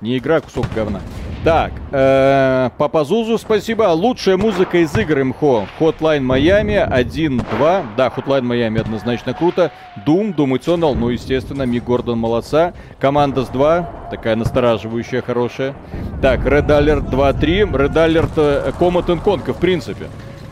Не 0.00 0.18
игра, 0.18 0.40
кусок 0.40 0.66
говна. 0.74 1.00
Так, 1.44 1.72
э, 1.90 2.70
Папа 2.78 3.02
Зузу, 3.02 3.36
спасибо. 3.36 3.82
Лучшая 3.92 4.36
музыка 4.36 4.78
из 4.78 4.96
игр 4.96 5.24
МХО. 5.24 5.66
Hotline 5.80 6.20
Miami 6.20 6.88
1-2. 6.88 7.84
Да, 7.96 8.12
Hotline 8.16 8.42
Miami 8.42 8.80
однозначно 8.80 9.34
круто. 9.34 9.72
Doom, 10.06 10.36
Doom 10.36 10.52
Eternal, 10.52 10.94
ну, 10.94 11.08
естественно, 11.08 11.64
Ми 11.64 11.80
Гордон 11.80 12.20
молодца. 12.20 12.74
Командас 13.00 13.48
2, 13.48 14.08
такая 14.12 14.36
настораживающая, 14.36 15.20
хорошая. 15.20 15.74
Так, 16.20 16.46
Red 16.46 16.68
Alert 16.68 17.10
2-3. 17.10 17.72
Red 17.72 17.94
Alert 17.94 18.32
э, 18.36 18.70
Command 18.78 19.24
Conquer, 19.24 19.52
в 19.52 19.58
принципе. 19.58 20.06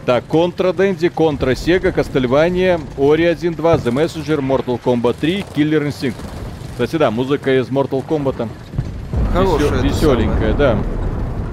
Так, 0.07 0.25
Contra 0.29 0.73
Dendy, 0.75 1.09
Contra 1.09 1.55
Sega, 1.55 1.93
Castlevania, 1.93 2.81
Ori 2.99 3.27
1.2, 3.33 3.85
The 3.85 3.93
Messenger, 3.93 4.41
Mortal 4.41 4.81
Kombat 4.83 5.15
3, 5.21 5.45
Killer 5.55 5.87
Instinct. 5.87 6.17
Кстати, 6.73 6.97
да, 6.97 7.13
музыка 7.13 7.57
из 7.61 7.69
Mortal 7.69 8.03
Kombat. 8.05 8.49
Хорошая. 9.33 9.81
Веселенькая, 9.83 10.55
да. 10.55 10.79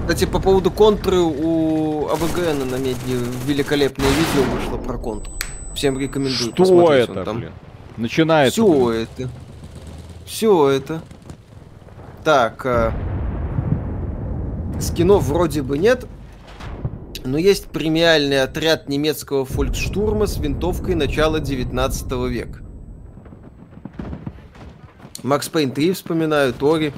Кстати, 0.02 0.24
по 0.24 0.40
поводу 0.40 0.70
контры 0.70 1.18
у 1.18 2.08
АВГН 2.08 2.70
на 2.70 2.76
медне 2.76 3.16
великолепное 3.46 4.08
видео 4.08 4.42
вышло 4.54 4.76
про 4.78 4.98
контру. 4.98 5.32
Всем 5.74 5.98
рекомендую 5.98 6.52
Что 6.54 6.92
это, 6.92 7.24
там. 7.24 7.38
блин? 7.38 7.52
Начинается. 7.96 8.60
Все 8.62 8.86
блин. 8.86 9.08
это. 9.16 9.30
Все 10.26 10.68
это. 10.70 11.02
Так. 12.24 12.66
а, 12.66 12.92
Скинов 14.80 15.24
вроде 15.24 15.62
бы 15.62 15.78
нет. 15.78 16.06
Но 17.24 17.36
есть 17.36 17.66
премиальный 17.66 18.42
отряд 18.42 18.88
немецкого 18.88 19.44
фольксштурма 19.44 20.26
с 20.26 20.38
винтовкой 20.38 20.94
начала 20.94 21.40
19 21.40 22.12
века. 22.30 22.60
Макс 25.22 25.48
Пейн 25.48 25.70
3 25.70 25.92
вспоминаю, 25.92 26.52
Тори. 26.54 26.92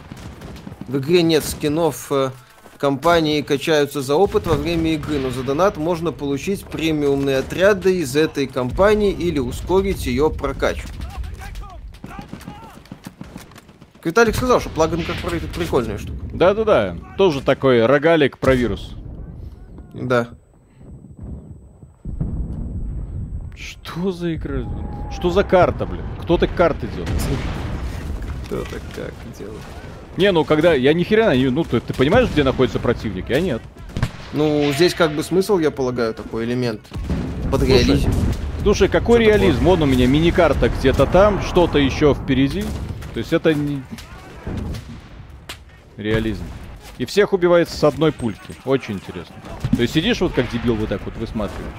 В 0.90 0.98
игре 0.98 1.22
нет 1.22 1.44
скинов. 1.44 2.10
э, 2.10 2.30
Компании 2.76 3.42
качаются 3.42 4.02
за 4.02 4.16
опыт 4.16 4.48
во 4.48 4.56
время 4.56 4.94
игры, 4.94 5.20
но 5.20 5.30
за 5.30 5.44
донат 5.44 5.76
можно 5.76 6.10
получить 6.10 6.64
премиумные 6.64 7.38
отряды 7.38 7.98
из 7.98 8.16
этой 8.16 8.48
компании 8.48 9.12
или 9.12 9.38
ускорить 9.38 10.06
ее 10.06 10.30
прокачку. 10.30 10.88
Виталик 14.02 14.34
сказал, 14.34 14.58
что 14.60 14.70
плагин 14.70 14.98
Incorporated 14.98 15.54
прикольная 15.54 15.98
штука. 15.98 16.18
Да-да-да. 16.32 16.96
Тоже 17.16 17.40
такой 17.40 17.86
рогалик 17.86 18.38
про 18.38 18.56
вирус. 18.56 18.96
Да. 19.94 20.30
Что 23.54 24.10
за 24.10 24.34
игра? 24.34 24.64
Что 25.12 25.30
за 25.30 25.44
карта, 25.44 25.86
блин? 25.86 26.04
Кто 26.22 26.36
так 26.36 26.52
карты 26.52 26.88
делает? 26.88 27.10
Кто 28.46 28.64
так 28.64 28.82
как 28.96 29.12
делает? 29.38 29.60
Не, 30.16 30.32
ну 30.32 30.44
когда... 30.44 30.74
Я 30.74 30.92
ни 30.92 31.04
хрена 31.04 31.36
не... 31.36 31.48
Ну, 31.50 31.64
ты, 31.64 31.80
ты 31.80 31.94
понимаешь, 31.94 32.28
где 32.30 32.42
находится 32.44 32.78
противник? 32.78 33.28
Я 33.28 33.40
нет. 33.40 33.62
Ну, 34.32 34.70
здесь 34.74 34.94
как 34.94 35.12
бы 35.12 35.22
смысл, 35.22 35.58
я 35.58 35.70
полагаю, 35.70 36.14
такой 36.14 36.44
элемент. 36.44 36.80
Под 37.50 37.62
реализм. 37.62 38.10
Слушай, 38.62 38.88
какой 38.88 39.20
Что 39.20 39.30
такое? 39.30 39.38
реализм? 39.40 39.64
Вон 39.64 39.82
у 39.82 39.86
меня 39.86 40.06
мини-карта 40.06 40.68
где-то 40.68 41.06
там, 41.06 41.42
что-то 41.42 41.78
еще 41.78 42.14
впереди. 42.14 42.62
То 43.14 43.18
есть 43.18 43.32
это 43.32 43.54
не... 43.54 43.82
Реализм. 45.96 46.44
И 46.98 47.06
всех 47.06 47.32
убивается 47.32 47.76
с 47.76 47.84
одной 47.84 48.12
пульки. 48.12 48.54
Очень 48.64 48.94
интересно. 48.94 49.34
То 49.74 49.82
есть 49.82 49.94
сидишь 49.94 50.20
вот 50.20 50.32
как 50.34 50.50
дебил 50.50 50.74
вот 50.74 50.90
так 50.90 51.00
вот 51.04 51.16
высматриваешь. 51.16 51.72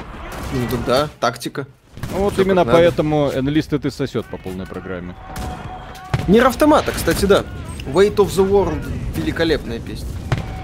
Ну 0.54 0.78
да, 0.86 1.10
тактика. 1.20 1.68
Ну 2.12 2.24
вот 2.24 2.34
Всё 2.34 2.42
именно 2.42 2.62
как 2.66 2.68
надо. 2.68 2.78
поэтому 2.80 3.32
энлисты 3.34 3.78
ты 3.80 3.92
сосет 3.92 4.26
по 4.26 4.38
полной 4.38 4.66
программе. 4.66 5.16
Нир 6.28 6.46
автомата, 6.48 6.92
кстати, 6.92 7.26
да. 7.26 7.44
Weight 7.94 8.16
of 8.16 8.28
the 8.28 8.50
World 8.50 8.84
великолепная 9.16 9.80
песня. 9.80 10.08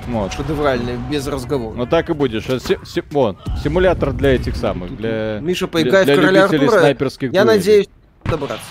Вот. 0.07 0.32
Шедевральная, 0.34 0.97
без 1.11 1.28
разговора. 1.28 1.75
Ну 1.75 1.86
так 1.86 2.09
и 2.09 2.13
будешь. 2.13 2.45
Си- 2.45 2.78
си- 2.86 3.03
вот, 3.11 3.38
симулятор 3.61 4.13
для 4.13 4.36
этих 4.36 4.55
самых, 4.55 4.95
для... 4.95 5.39
Миша, 5.41 5.67
поиграй 5.67 6.05
для 6.05 6.15
в 6.15 6.19
короля 6.19 6.45
Артура. 6.45 6.80
снайперских 6.80 7.34
Я 7.34 7.43
дуэлей. 7.43 7.57
надеюсь 7.59 7.89
добраться. 8.23 8.65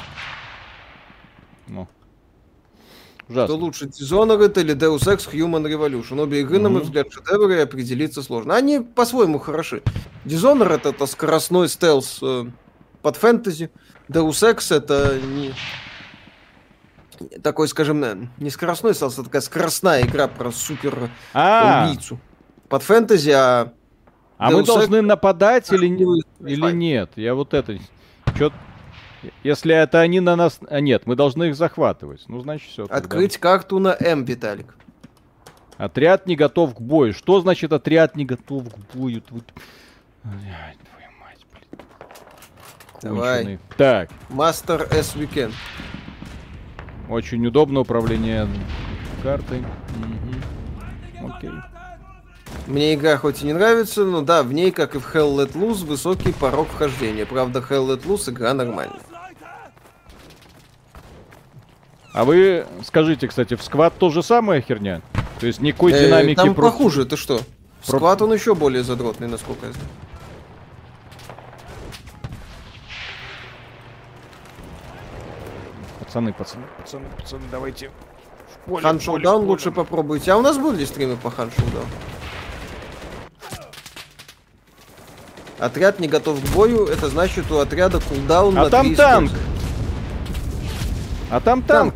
Ну. 1.69 1.87
Что 3.29 3.33
Ужасно. 3.33 3.55
лучше, 3.57 3.85
Dishonored 3.87 4.61
или 4.61 4.75
Deus 4.75 5.01
Ex 5.09 5.29
Human 5.33 5.65
Revolution. 5.67 6.23
Обе 6.23 6.41
игры, 6.41 6.59
на 6.59 6.69
мой 6.69 6.83
взгляд, 6.83 7.09
шедевры, 7.13 7.57
и 7.57 7.61
определиться 7.61 8.23
сложно. 8.23 8.55
Они 8.55 8.79
по-своему 8.81 9.39
хороши. 9.39 9.83
Dishonored 10.25 10.89
это 10.89 11.07
скоростной 11.07 11.69
стелс 11.69 12.21
э, 12.23 12.45
под 13.03 13.17
фэнтези. 13.17 13.71
Deus 14.09 14.31
Ex 14.55 14.75
это 14.75 15.19
не... 15.21 15.53
Такой, 17.43 17.69
скажем, 17.69 18.03
э, 18.05 18.17
не 18.39 18.51
скоростной 18.51 18.95
стелс, 18.95 19.19
а 19.19 19.25
такая 19.25 19.43
скоростная 19.43 20.03
игра 20.03 20.29
про 20.29 20.51
супер 20.51 21.11
А, 21.33 21.87
убийцу. 21.87 22.19
Под 22.69 22.83
фэнтези, 22.83 23.31
а... 23.31 23.73
а 24.39 24.51
мы 24.51 24.61
Ex- 24.61 24.67
должны 24.67 25.03
нападать 25.03 25.71
или, 25.73 25.87
или 25.87 26.73
нет? 26.73 27.13
Я 27.17 27.35
вот 27.35 27.55
это... 27.55 27.79
Чё... 28.37 28.51
Если 29.43 29.75
это 29.75 30.01
они 30.01 30.21
на 30.21 30.37
нас... 30.37 30.61
А 30.69 30.81
нет, 30.81 31.07
мы 31.07 31.17
должны 31.17 31.45
их 31.45 31.57
захватывать. 31.57 32.25
Ну, 32.29 32.41
значит, 32.41 32.69
все. 32.71 32.85
Открыть 32.89 33.39
карту 33.39 33.79
на 33.79 33.97
М, 33.99 34.25
Виталик. 34.25 34.75
Отряд 35.79 36.27
не 36.27 36.37
готов 36.37 36.75
к 36.75 36.81
бою. 36.81 37.13
Что 37.13 37.41
значит 37.41 37.73
отряд 37.73 38.17
не 38.17 38.25
готов 38.25 38.65
к 38.73 38.95
бою? 38.95 39.21
Тут- 39.21 39.53
Блядь, 40.23 40.79
твою 40.79 41.11
мать, 41.21 41.47
блин. 41.53 41.87
Давай. 43.03 43.37
Конченый. 43.45 43.59
Так, 43.77 44.11
Master 44.31 44.93
S 44.93 45.15
Weekend. 45.17 45.53
Очень 47.09 47.47
удобно 47.47 47.81
управление 47.81 48.49
картой. 49.23 49.61
Мгм. 49.61 51.31
Окей. 51.33 51.51
Мне 52.67 52.95
игра 52.95 53.17
хоть 53.17 53.43
и 53.43 53.47
не 53.47 53.53
нравится, 53.53 54.05
но 54.05 54.23
да, 54.23 54.43
в 54.43 54.53
ней, 54.53 54.71
как 54.71 54.95
и 54.95 54.99
в 54.99 55.15
Hell 55.15 55.35
Let 55.37 55.53
Loose, 55.53 55.85
высокий 55.85 56.33
порог 56.33 56.69
вхождения. 56.69 57.27
Правда, 57.27 57.61
Hell 57.61 57.87
Let 57.87 58.05
Loose 58.05 58.31
игра 58.31 58.55
нормальная. 58.55 59.01
А 62.13 62.25
вы 62.25 62.67
скажите, 62.85 63.29
кстати, 63.29 63.55
в 63.55 63.63
сквад 63.63 63.95
то 63.99 64.09
же 64.11 64.23
самая 64.23 64.61
херня? 64.63 65.03
То 65.39 65.47
есть 65.47 65.61
никакой 65.61 65.93
Э, 65.93 66.07
динамики 66.07 66.37
Там 66.37 66.55
про- 66.55 66.63
похуже, 66.71 67.05
ты 67.05 67.17
что? 67.17 67.41
Про- 67.87 67.97
Склад 67.99 68.23
он 68.23 68.33
еще 68.33 68.55
более 68.55 68.83
задротный, 68.83 69.29
насколько 69.29 69.67
я 69.67 69.73
знаю. 69.73 69.89
Пацаны, 76.17 76.33
пацаны, 76.33 76.65
пацаны, 76.79 77.05
пацаны, 77.21 77.43
давайте. 77.51 77.91
в 77.91 78.71
поле, 78.71 78.83
Хан 78.83 78.99
Шоудаун 79.01 79.45
лучше 79.45 79.71
попробуйте. 79.71 80.33
А 80.33 80.39
у 80.39 80.41
нас 80.41 80.57
были 80.57 80.83
стримы 80.87 81.15
по 81.17 81.31
Хан 81.31 81.51
Шоудаун? 81.51 81.85
Отряд 85.59 86.01
не 86.01 86.09
готов 86.09 86.41
к 86.43 86.55
бою, 86.55 86.87
это 86.87 87.09
значит 87.11 87.51
у 87.51 87.59
отряда 87.59 88.01
кулдаун 88.01 88.57
А 88.57 88.65
на 88.65 88.71
там 88.71 88.95
танк. 88.95 89.31
А 91.31 91.41
там 91.41 91.63
танк. 91.63 91.95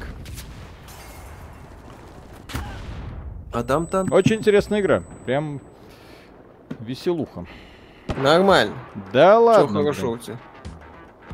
А 3.53 3.63
там 3.63 3.87
танк. 3.87 4.13
Очень 4.13 4.37
интересная 4.37 4.83
игра. 4.83 5.03
Прям 5.25 5.63
веселуха. 6.79 7.47
Нормально. 8.19 8.75
Да 9.15 9.37
Все 9.37 9.39
ладно. 9.39 9.81
хорошо 9.81 10.11
у 10.11 10.19
тебя. 10.19 10.37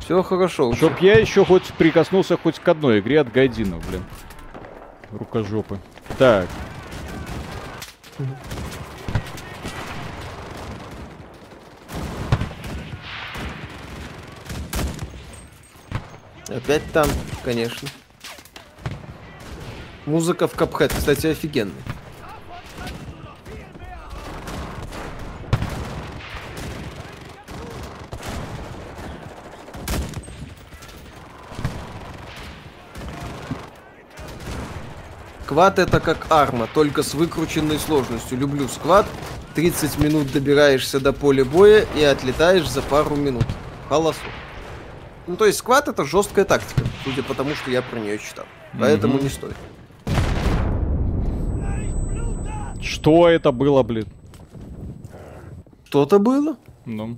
Все 0.07 0.23
хорошо. 0.23 0.73
Чтоб 0.73 0.97
я 1.01 1.19
еще 1.19 1.43
хоть 1.43 1.73
прикоснулся 1.73 2.37
хоть 2.37 2.59
к 2.59 2.67
одной 2.69 2.99
игре 3.01 3.19
от 3.19 3.29
Гайдинов, 3.29 3.85
блин. 3.89 4.05
Рукожопы. 5.11 5.79
Так. 6.17 6.47
Опять 16.47 16.89
танк, 16.93 17.11
конечно. 17.43 17.89
Музыка 20.05 20.47
в 20.47 20.53
Капхэт, 20.53 20.93
кстати, 20.93 21.27
офигенная. 21.27 21.83
Сквад 35.57 35.79
это 35.79 35.99
как 35.99 36.27
арма, 36.29 36.67
только 36.71 37.01
с 37.01 37.15
выкрученной 37.15 37.79
сложностью. 37.79 38.37
Люблю 38.37 38.67
сквад. 38.67 39.07
30 39.55 39.97
минут 39.97 40.31
добираешься 40.31 40.99
до 40.99 41.13
поля 41.13 41.43
боя 41.45 41.83
и 41.95 42.03
отлетаешь 42.03 42.69
за 42.69 42.83
пару 42.83 43.15
минут. 43.15 43.43
Холосу. 43.89 44.19
Ну, 45.25 45.35
то 45.35 45.45
есть 45.47 45.57
сквад 45.57 45.87
это 45.87 46.05
жесткая 46.05 46.45
тактика, 46.45 46.81
судя 47.03 47.23
по 47.23 47.33
тому, 47.33 47.55
что 47.55 47.71
я 47.71 47.81
про 47.81 47.97
нее 47.97 48.19
читал. 48.19 48.45
Поэтому 48.79 49.15
Мгм. 49.15 49.23
не 49.23 49.29
стоит. 49.29 49.55
Что 52.79 53.27
это 53.27 53.51
было, 53.51 53.81
блин? 53.81 54.05
Что-то 55.85 56.19
было? 56.19 56.57
Ну. 56.85 57.17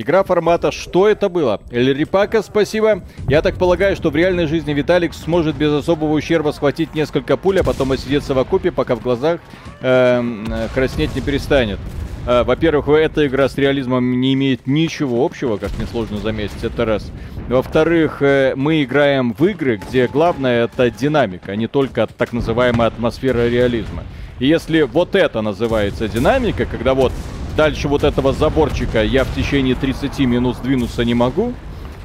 Игра 0.00 0.22
формата 0.22 0.70
«Что 0.70 1.08
это 1.08 1.28
было?» 1.28 1.60
Эль 1.72 1.92
Рипака, 1.92 2.40
спасибо. 2.42 3.02
Я 3.28 3.42
так 3.42 3.56
полагаю, 3.56 3.96
что 3.96 4.10
в 4.10 4.16
реальной 4.16 4.46
жизни 4.46 4.72
Виталик 4.72 5.12
сможет 5.12 5.56
без 5.56 5.72
особого 5.72 6.12
ущерба 6.12 6.52
схватить 6.52 6.94
несколько 6.94 7.36
пуль, 7.36 7.58
а 7.58 7.64
потом 7.64 7.90
осидеться 7.90 8.32
в 8.32 8.38
окупе, 8.38 8.70
пока 8.70 8.94
в 8.94 9.02
глазах 9.02 9.40
э, 9.80 10.68
краснеть 10.72 11.16
не 11.16 11.20
перестанет. 11.20 11.80
Э, 12.28 12.44
во-первых, 12.44 12.86
эта 12.90 13.26
игра 13.26 13.48
с 13.48 13.58
реализмом 13.58 14.20
не 14.20 14.34
имеет 14.34 14.68
ничего 14.68 15.24
общего, 15.24 15.56
как 15.56 15.76
несложно 15.80 16.18
заметить, 16.18 16.62
это 16.62 16.84
раз. 16.84 17.10
Во-вторых, 17.48 18.22
э, 18.22 18.52
мы 18.54 18.84
играем 18.84 19.34
в 19.36 19.44
игры, 19.46 19.78
где 19.84 20.06
главное 20.06 20.66
это 20.66 20.92
динамика, 20.92 21.50
а 21.50 21.56
не 21.56 21.66
только 21.66 22.06
так 22.06 22.32
называемая 22.32 22.86
атмосфера 22.86 23.48
реализма. 23.48 24.04
И 24.38 24.46
если 24.46 24.82
вот 24.82 25.16
это 25.16 25.40
называется 25.42 26.06
динамика, 26.06 26.66
когда 26.66 26.94
вот 26.94 27.12
дальше 27.58 27.88
вот 27.88 28.04
этого 28.04 28.32
заборчика 28.32 29.02
я 29.02 29.24
в 29.24 29.34
течение 29.34 29.74
30 29.74 30.20
минут 30.20 30.56
сдвинуться 30.58 31.04
не 31.04 31.14
могу. 31.14 31.54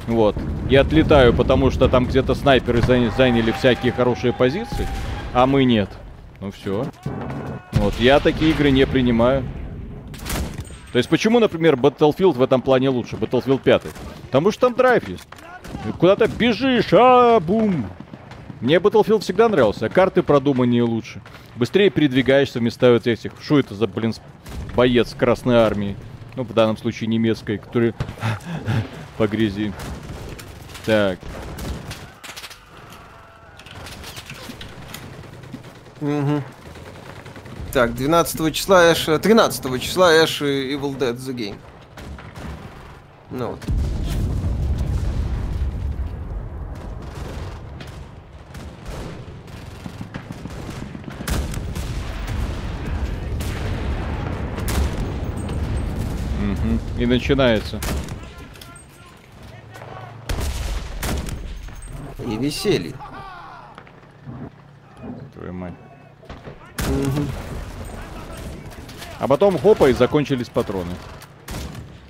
Вот. 0.08 0.36
И 0.68 0.74
отлетаю, 0.74 1.32
потому 1.32 1.70
что 1.70 1.88
там 1.88 2.06
где-то 2.06 2.34
снайперы 2.34 2.82
заняли 2.82 3.52
всякие 3.52 3.92
хорошие 3.92 4.32
позиции, 4.32 4.88
а 5.32 5.46
мы 5.46 5.62
нет. 5.64 5.88
Ну 6.40 6.50
все. 6.50 6.84
Вот, 7.74 7.94
я 8.00 8.18
такие 8.18 8.50
игры 8.50 8.72
не 8.72 8.84
принимаю. 8.84 9.44
То 10.90 10.98
есть 10.98 11.08
почему, 11.08 11.38
например, 11.38 11.76
Battlefield 11.76 12.32
в 12.32 12.42
этом 12.42 12.60
плане 12.60 12.88
лучше, 12.88 13.14
Battlefield 13.14 13.60
5? 13.62 13.82
Потому 14.26 14.50
что 14.50 14.62
там 14.62 14.74
драйв 14.74 15.08
есть. 15.08 15.28
Куда-то 16.00 16.26
бежишь, 16.26 16.92
а 16.92 17.38
бум. 17.38 17.86
Мне 18.64 18.76
Battlefield 18.76 19.20
всегда 19.20 19.50
нравился, 19.50 19.84
а 19.84 19.88
карты 19.90 20.22
продуманнее 20.22 20.84
лучше. 20.84 21.20
Быстрее 21.54 21.90
передвигаешься 21.90 22.60
вместо 22.60 22.92
вот 22.92 23.06
этих. 23.06 23.32
Что 23.38 23.58
это 23.58 23.74
за, 23.74 23.86
блин, 23.86 24.14
боец 24.74 25.14
Красной 25.14 25.56
Армии. 25.56 25.98
Ну, 26.34 26.44
в 26.44 26.54
данном 26.54 26.78
случае 26.78 27.08
немецкой, 27.08 27.58
который 27.58 27.92
по 29.18 29.26
грязи. 29.26 29.70
Так. 30.86 31.18
Угу. 36.00 36.42
Так, 37.70 37.94
12 37.94 38.54
числа 38.54 38.90
Эш... 38.92 39.04
13 39.04 39.82
числа 39.82 40.10
Эш 40.24 40.40
и 40.40 40.72
Evil 40.72 40.96
Dead 40.96 41.14
The 41.14 41.34
Game. 41.34 41.56
Ну 43.30 43.48
вот. 43.48 43.60
И 56.98 57.06
начинается. 57.06 57.80
И 62.26 62.36
веселье. 62.36 62.94
Твою 65.34 65.52
мать. 65.52 65.74
Угу. 66.78 67.26
А 69.18 69.28
потом 69.28 69.58
хопа 69.58 69.90
и 69.90 69.92
закончились 69.92 70.48
патроны. 70.48 70.92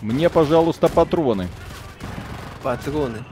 Мне, 0.00 0.28
пожалуйста, 0.28 0.88
патроны. 0.88 1.48
Патроны. 2.62 3.24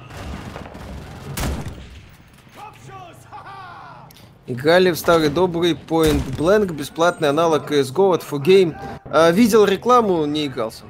Играли 4.46 4.90
в 4.90 4.98
старый 4.98 5.28
добрый 5.28 5.72
Point 5.72 6.22
Blank, 6.36 6.72
бесплатный 6.72 7.28
аналог 7.28 7.70
CSGO 7.70 8.14
от 8.14 8.22
4Game. 8.22 8.76
А, 9.04 9.30
видел 9.30 9.64
рекламу, 9.64 10.24
не 10.26 10.46
игрался. 10.46 10.84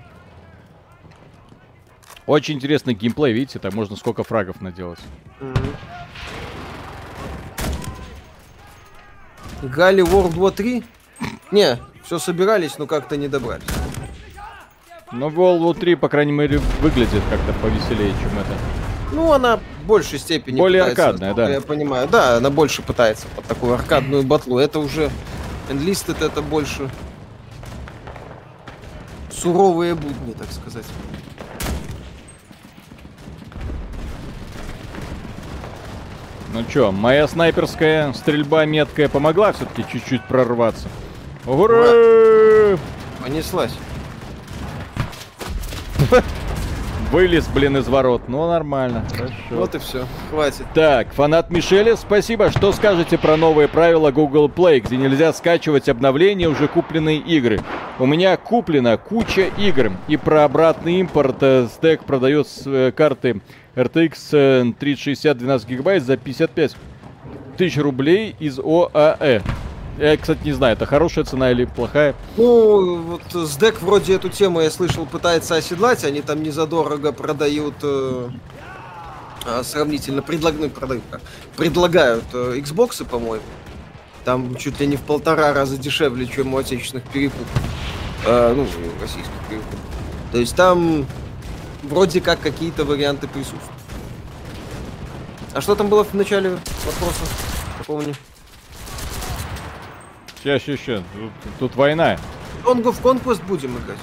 Очень 2.26 2.54
интересный 2.56 2.94
геймплей, 2.94 3.32
видите, 3.32 3.58
там 3.58 3.74
можно 3.74 3.96
сколько 3.96 4.22
фрагов 4.22 4.60
наделать. 4.60 5.00
Mm-hmm. 5.40 5.74
Гали 9.62 10.02
World 10.04 10.34
War 10.34 10.50
3? 10.52 10.84
Не, 11.50 11.78
все 12.04 12.18
собирались, 12.18 12.78
но 12.78 12.86
как-то 12.86 13.16
не 13.16 13.28
добрались. 13.28 13.66
Но 15.12 15.28
World 15.28 15.60
War 15.60 15.78
3, 15.78 15.94
по 15.96 16.08
крайней 16.08 16.32
мере, 16.32 16.58
выглядит 16.80 17.22
как-то 17.30 17.52
повеселее, 17.60 18.12
чем 18.20 18.38
это. 18.38 18.56
Ну, 19.12 19.32
она 19.32 19.58
в 19.58 19.86
большей 19.86 20.18
степени 20.18 20.58
Более 20.58 20.82
пытается, 20.84 21.08
аркадная, 21.08 21.34
да. 21.34 21.50
Я 21.50 21.60
понимаю. 21.60 22.08
Да, 22.08 22.38
она 22.38 22.50
больше 22.50 22.82
пытается 22.82 23.26
под 23.36 23.44
такую 23.44 23.74
аркадную 23.74 24.22
батлу. 24.22 24.58
Это 24.58 24.78
уже 24.78 25.10
Enlisted, 25.68 26.24
это 26.24 26.40
больше 26.40 26.88
суровые 29.30 29.94
будни, 29.94 30.32
так 30.32 30.50
сказать. 30.50 30.86
Ну 36.52 36.64
чё, 36.64 36.92
моя 36.92 37.26
снайперская 37.26 38.12
стрельба 38.12 38.66
меткая 38.66 39.08
помогла 39.08 39.52
все-таки 39.52 39.86
чуть-чуть 39.90 40.22
прорваться. 40.24 40.88
Ура! 41.46 42.76
Понеслась. 43.22 43.72
Вылез, 47.12 47.46
блин, 47.46 47.76
из 47.76 47.88
ворот. 47.88 48.22
Ну, 48.28 48.48
нормально. 48.48 49.04
Хорошо. 49.12 49.34
Вот 49.50 49.74
и 49.74 49.78
все. 49.78 50.06
Хватит. 50.30 50.64
Так, 50.72 51.12
фанат 51.12 51.50
Мишеля, 51.50 51.94
спасибо. 51.94 52.50
Что 52.50 52.72
скажете 52.72 53.18
про 53.18 53.36
новые 53.36 53.68
правила 53.68 54.10
Google 54.10 54.48
Play, 54.48 54.80
где 54.80 54.96
нельзя 54.96 55.34
скачивать 55.34 55.90
обновления 55.90 56.48
уже 56.48 56.68
купленные 56.68 57.18
игры? 57.18 57.60
У 57.98 58.06
меня 58.06 58.34
куплена 58.38 58.96
куча 58.96 59.50
игр. 59.58 59.92
И 60.08 60.16
про 60.16 60.44
обратный 60.44 61.00
импорт 61.00 61.36
э, 61.42 61.68
стек 61.74 62.04
продает 62.04 62.48
э, 62.64 62.92
карты 62.96 63.42
RTX 63.76 64.72
3060 64.78 65.36
12 65.36 65.68
гигабайт 65.68 66.02
за 66.04 66.16
55 66.16 66.76
тысяч 67.58 67.76
рублей 67.76 68.34
из 68.38 68.58
ОАЭ. 68.58 69.42
Я, 69.98 70.16
кстати, 70.16 70.40
не 70.44 70.52
знаю, 70.52 70.74
это 70.74 70.86
хорошая 70.86 71.24
цена 71.24 71.50
или 71.50 71.64
плохая. 71.64 72.14
Ну, 72.36 72.96
вот 73.02 73.48
СДЭК 73.48 73.82
вроде 73.82 74.14
эту 74.14 74.30
тему, 74.30 74.60
я 74.60 74.70
слышал, 74.70 75.04
пытается 75.04 75.54
оседлать. 75.54 76.04
Они 76.04 76.22
там 76.22 76.42
не 76.42 76.50
задорого 76.50 77.12
продают 77.12 77.74
э, 77.82 78.28
а, 79.44 79.62
сравнительно, 79.62 80.22
предлаг, 80.22 80.54
ну, 80.58 80.70
продают, 80.70 81.02
предлагают 81.56 82.24
э, 82.32 82.58
Xbox, 82.58 83.04
по-моему. 83.04 83.44
Там 84.24 84.56
чуть 84.56 84.80
ли 84.80 84.86
не 84.86 84.96
в 84.96 85.02
полтора 85.02 85.52
раза 85.52 85.76
дешевле, 85.76 86.26
чем 86.26 86.54
у 86.54 86.58
отечественных 86.58 87.04
перекупов. 87.08 87.46
Э, 88.24 88.54
ну, 88.56 88.66
российских 89.00 89.32
перекупов. 89.48 89.78
То 90.30 90.38
есть 90.38 90.56
там 90.56 91.06
вроде 91.82 92.20
как 92.20 92.40
какие-то 92.40 92.84
варианты 92.84 93.28
присутствуют. 93.28 93.72
А 95.52 95.60
что 95.60 95.74
там 95.74 95.88
было 95.88 96.02
в 96.02 96.14
начале 96.14 96.58
вопроса? 96.86 97.24
Помню. 97.86 98.14
Сейчас, 100.42 100.62
сейчас, 100.62 100.80
сейчас. 100.80 101.02
Тут, 101.14 101.30
тут 101.60 101.76
война. 101.76 102.16
Song 102.64 102.82
of 102.82 103.00
Conquest 103.00 103.42
будем 103.46 103.78
играть. 103.78 103.98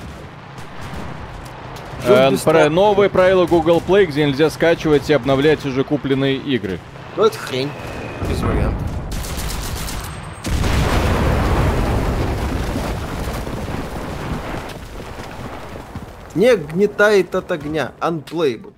Э, 2.05 2.31
про 2.45 2.69
новые 2.69 3.09
правила 3.09 3.45
Google 3.45 3.83
Play, 3.85 4.05
где 4.05 4.25
нельзя 4.25 4.49
скачивать 4.49 5.09
и 5.09 5.13
обновлять 5.13 5.65
уже 5.65 5.83
купленные 5.83 6.37
игры. 6.37 6.79
Ну 7.17 7.25
это 7.25 7.37
хрень. 7.37 7.69
Без 8.29 8.41
вариантов. 8.41 8.87
Не 16.35 16.55
гнетает 16.55 17.35
от 17.35 17.51
огня. 17.51 17.91
Unplayable. 17.99 18.73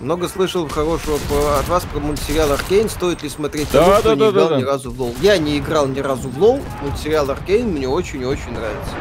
Много 0.00 0.28
слышал 0.28 0.66
хорошего 0.66 1.18
от 1.58 1.68
вас 1.68 1.84
про 1.84 2.00
мультсериал 2.00 2.50
Arcane. 2.52 2.88
Стоит 2.88 3.22
ли 3.22 3.28
смотреть 3.28 3.68
да, 3.70 3.80
того, 4.00 4.02
да, 4.02 4.02
да, 4.02 4.14
не 4.14 4.30
играл 4.30 4.48
да, 4.48 4.56
ни 4.56 4.62
разу 4.62 4.90
в 4.90 4.98
LoL? 4.98 5.14
Я 5.20 5.36
не 5.36 5.58
играл 5.58 5.86
ни 5.88 6.00
разу 6.00 6.30
в 6.30 6.38
LoL. 6.38 6.58
Мультсериал 6.80 7.30
Arcane 7.30 7.68
мне 7.68 7.86
очень-очень 7.86 8.52
нравится. 8.52 8.94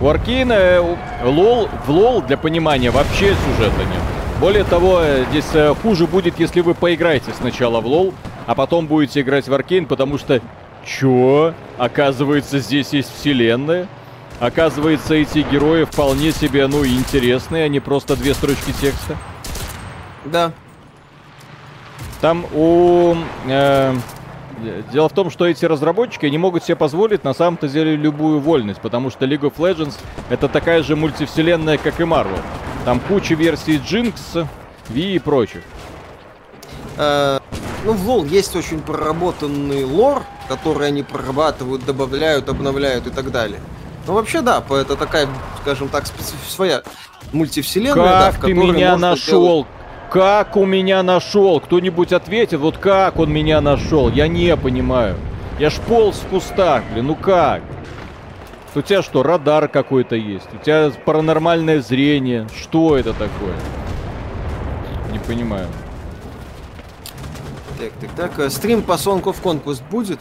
У 0.00 0.08
Arcane 0.08 0.46
а 0.46 0.52
э, 0.54 0.96
LoL, 1.24 1.68
в 1.86 1.90
LoL, 1.90 2.22
для 2.22 2.38
понимания, 2.38 2.90
вообще 2.90 3.34
сюжета 3.34 3.80
нет. 3.80 4.02
Более 4.40 4.64
того, 4.64 5.00
э, 5.02 5.26
здесь 5.30 5.44
э, 5.52 5.74
хуже 5.82 6.06
будет, 6.06 6.40
если 6.40 6.62
вы 6.62 6.72
поиграете 6.72 7.32
сначала 7.38 7.80
в 7.82 7.86
LoL, 7.86 8.14
а 8.46 8.54
потом 8.54 8.86
будете 8.86 9.20
играть 9.20 9.46
в 9.46 9.52
Arcane, 9.52 9.84
потому 9.84 10.16
что... 10.16 10.40
Чё? 10.86 11.52
Оказывается, 11.76 12.60
здесь 12.60 12.94
есть 12.94 13.12
вселенная? 13.14 13.88
Оказывается, 14.40 15.14
эти 15.14 15.38
герои 15.38 15.84
вполне 15.84 16.30
себе, 16.30 16.66
ну, 16.68 16.86
интересные, 16.86 17.64
а 17.64 17.68
не 17.68 17.80
просто 17.80 18.16
две 18.16 18.34
строчки 18.34 18.72
текста. 18.80 19.16
Да. 20.24 20.52
Там 22.20 22.46
у... 22.54 23.16
Э, 23.46 23.96
дело 24.92 25.08
в 25.08 25.12
том, 25.12 25.30
что 25.30 25.46
эти 25.46 25.64
разработчики 25.64 26.26
не 26.26 26.38
могут 26.38 26.64
себе 26.64 26.76
позволить 26.76 27.24
на 27.24 27.34
самом-то 27.34 27.68
деле 27.68 27.96
любую 27.96 28.40
вольность, 28.40 28.80
потому 28.80 29.10
что 29.10 29.24
League 29.24 29.40
of 29.40 29.56
Legends 29.56 29.94
это 30.30 30.48
такая 30.48 30.82
же 30.82 30.94
мультивселенная, 30.94 31.78
как 31.78 32.00
и 32.00 32.04
Marvel. 32.04 32.40
Там 32.84 33.00
куча 33.00 33.34
версий 33.34 33.78
Jinx, 33.78 34.46
V 34.88 34.98
и 34.98 35.18
прочих. 35.18 35.62
Э, 36.96 37.40
ну, 37.84 37.92
в 37.92 38.08
лол 38.08 38.24
есть 38.24 38.54
очень 38.54 38.80
проработанный 38.80 39.84
лор, 39.84 40.22
который 40.48 40.88
они 40.88 41.02
прорабатывают, 41.02 41.84
добавляют, 41.84 42.48
обновляют 42.48 43.06
и 43.06 43.10
так 43.10 43.30
далее. 43.30 43.60
Ну, 44.08 44.14
вообще, 44.14 44.40
да, 44.40 44.62
это 44.70 44.96
такая, 44.96 45.28
скажем 45.60 45.90
так, 45.90 46.04
своя 46.48 46.82
мультивселенная, 47.32 47.94
да, 48.04 48.32
Как 48.32 48.38
в 48.38 48.46
ты 48.46 48.54
меня 48.54 48.96
нашел? 48.96 49.42
делать- 49.42 49.66
Как 50.10 50.56
у 50.56 50.64
меня 50.64 51.02
нашел? 51.02 51.60
Кто-нибудь 51.60 52.14
ответит, 52.14 52.58
вот 52.58 52.78
как 52.78 53.18
он 53.18 53.30
меня 53.30 53.60
нашел? 53.60 54.10
Я 54.10 54.26
не 54.26 54.56
понимаю. 54.56 55.16
Я 55.58 55.68
ж 55.68 55.74
полз 55.86 56.16
в 56.20 56.28
кустах, 56.28 56.84
блин, 56.90 57.08
ну 57.08 57.16
как? 57.16 57.60
У 58.74 58.80
тебя 58.80 59.02
что, 59.02 59.22
радар 59.22 59.68
какой-то 59.68 60.16
есть? 60.16 60.48
У 60.54 60.64
тебя 60.64 60.90
паранормальное 61.04 61.82
зрение? 61.82 62.46
Что 62.58 62.96
это 62.96 63.12
такое? 63.12 63.54
Не 65.12 65.18
понимаю. 65.18 65.66
Так, 67.78 67.92
так, 68.00 68.10
так. 68.16 68.38
э, 68.38 68.48
Стрим 68.48 68.80
по 68.82 68.92
Song 68.92 69.22
of 69.24 69.36
Conquest 69.42 69.82
будет? 69.90 70.20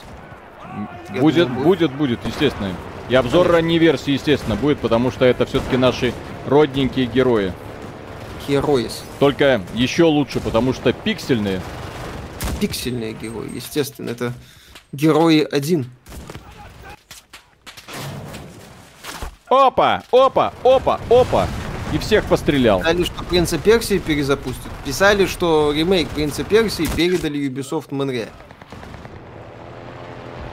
Будет, 1.21 1.47
думаю, 1.47 1.63
будет, 1.63 1.93
будет, 1.93 2.19
естественно. 2.25 2.69
И 3.09 3.15
обзор 3.15 3.47
ранней 3.47 3.77
версии, 3.77 4.11
естественно, 4.11 4.55
будет, 4.55 4.79
потому 4.79 5.11
что 5.11 5.23
это 5.23 5.45
все-таки 5.45 5.77
наши 5.77 6.13
родненькие 6.45 7.05
герои. 7.05 7.53
Heroes. 8.47 9.01
Только 9.19 9.61
еще 9.73 10.03
лучше, 10.03 10.39
потому 10.39 10.73
что 10.73 10.91
пиксельные. 10.93 11.61
Пиксельные 12.59 13.13
герои, 13.13 13.49
естественно. 13.53 14.09
Это 14.09 14.33
герои 14.91 15.47
один. 15.49 15.85
Опа, 19.49 20.03
опа, 20.11 20.53
опа, 20.63 20.99
опа. 21.09 21.47
И 21.93 21.97
всех 21.99 22.25
пострелял. 22.25 22.79
Писали, 22.79 23.03
что 23.05 23.23
Принца 23.23 23.57
Персии 23.57 23.97
перезапустят. 23.99 24.71
Писали, 24.85 25.25
что 25.25 25.71
ремейк 25.73 26.09
Принца 26.09 26.43
Персии 26.43 26.85
передали 26.97 27.47
Ubisoft 27.47 27.93
Монреаль. 27.93 28.27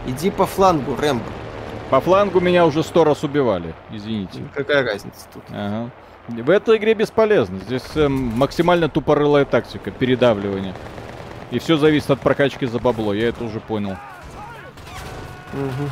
Иди 0.06 0.30
по 0.30 0.46
флангу, 0.46 0.94
Рэмбо. 0.94 1.24
По 1.90 2.00
флангу 2.00 2.40
меня 2.40 2.66
уже 2.66 2.82
сто 2.82 3.04
раз 3.04 3.22
убивали, 3.24 3.74
извините. 3.90 4.42
Какая 4.54 4.84
разница 4.84 5.26
тут? 5.32 5.42
Ага. 5.50 5.90
В 6.28 6.50
этой 6.50 6.78
игре 6.78 6.94
бесполезно. 6.94 7.58
Здесь 7.58 7.84
эм, 7.96 8.12
максимально 8.12 8.88
тупорылая 8.88 9.44
тактика, 9.44 9.90
передавливание. 9.90 10.74
И 11.50 11.58
все 11.58 11.76
зависит 11.76 12.10
от 12.10 12.20
прокачки 12.20 12.66
за 12.66 12.78
бабло, 12.78 13.12
я 13.12 13.28
это 13.28 13.44
уже 13.44 13.60
понял. 13.60 13.96
Мгм. 15.52 15.90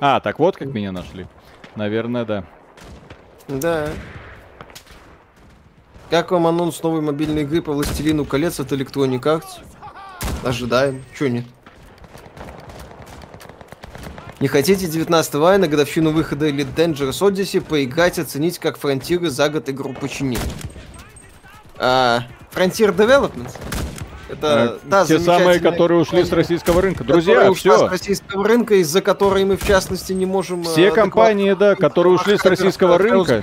А, 0.00 0.20
так 0.20 0.38
вот 0.38 0.56
как 0.56 0.68
меня 0.68 0.92
нашли. 0.92 1.26
Наверное, 1.76 2.24
да. 2.24 2.44
Да. 3.48 3.88
Как 6.10 6.30
вам 6.30 6.46
анонс 6.46 6.82
новой 6.82 7.00
мобильной 7.00 7.42
игры 7.42 7.62
по 7.62 7.72
Властелину 7.72 8.24
колец 8.24 8.60
от 8.60 8.70
Electronic 8.72 9.20
Arts? 9.20 9.60
Ожидаем. 10.44 11.02
Чё 11.18 11.28
нет? 11.28 11.44
Не 14.40 14.48
хотите 14.48 14.86
19 14.88 15.34
мая 15.34 15.58
на 15.58 15.68
годовщину 15.68 16.10
выхода 16.10 16.48
Elite 16.48 16.74
Dangerous 16.74 17.20
Odyssey 17.20 17.60
поиграть, 17.60 18.18
оценить, 18.18 18.58
как 18.58 18.76
фронтиры 18.76 19.30
за 19.30 19.48
год 19.48 19.68
игру 19.68 19.94
починили? 19.94 20.42
А, 21.78 22.24
Frontier 22.52 22.94
Development? 22.94 23.50
Это 24.32 24.62
А, 24.62 24.78
та 24.90 25.04
Те 25.04 25.18
самые, 25.18 25.60
которые 25.60 26.00
ушли 26.00 26.24
с 26.24 26.32
российского 26.32 26.80
рынка. 26.80 27.04
Друзья, 27.04 27.52
все. 27.52 27.76
с 27.76 27.90
российского 27.90 28.44
рынка, 28.48 28.76
из-за 28.76 29.02
которой 29.02 29.44
мы, 29.44 29.56
в 29.58 29.66
частности, 29.66 30.14
не 30.14 30.24
можем... 30.24 30.62
э, 30.62 30.64
Все 30.64 30.90
компании, 30.90 31.52
да, 31.52 31.74
которые 31.74 32.14
ушли 32.14 32.38
с 32.38 32.44
российского 32.44 32.96
рынка, 32.96 33.42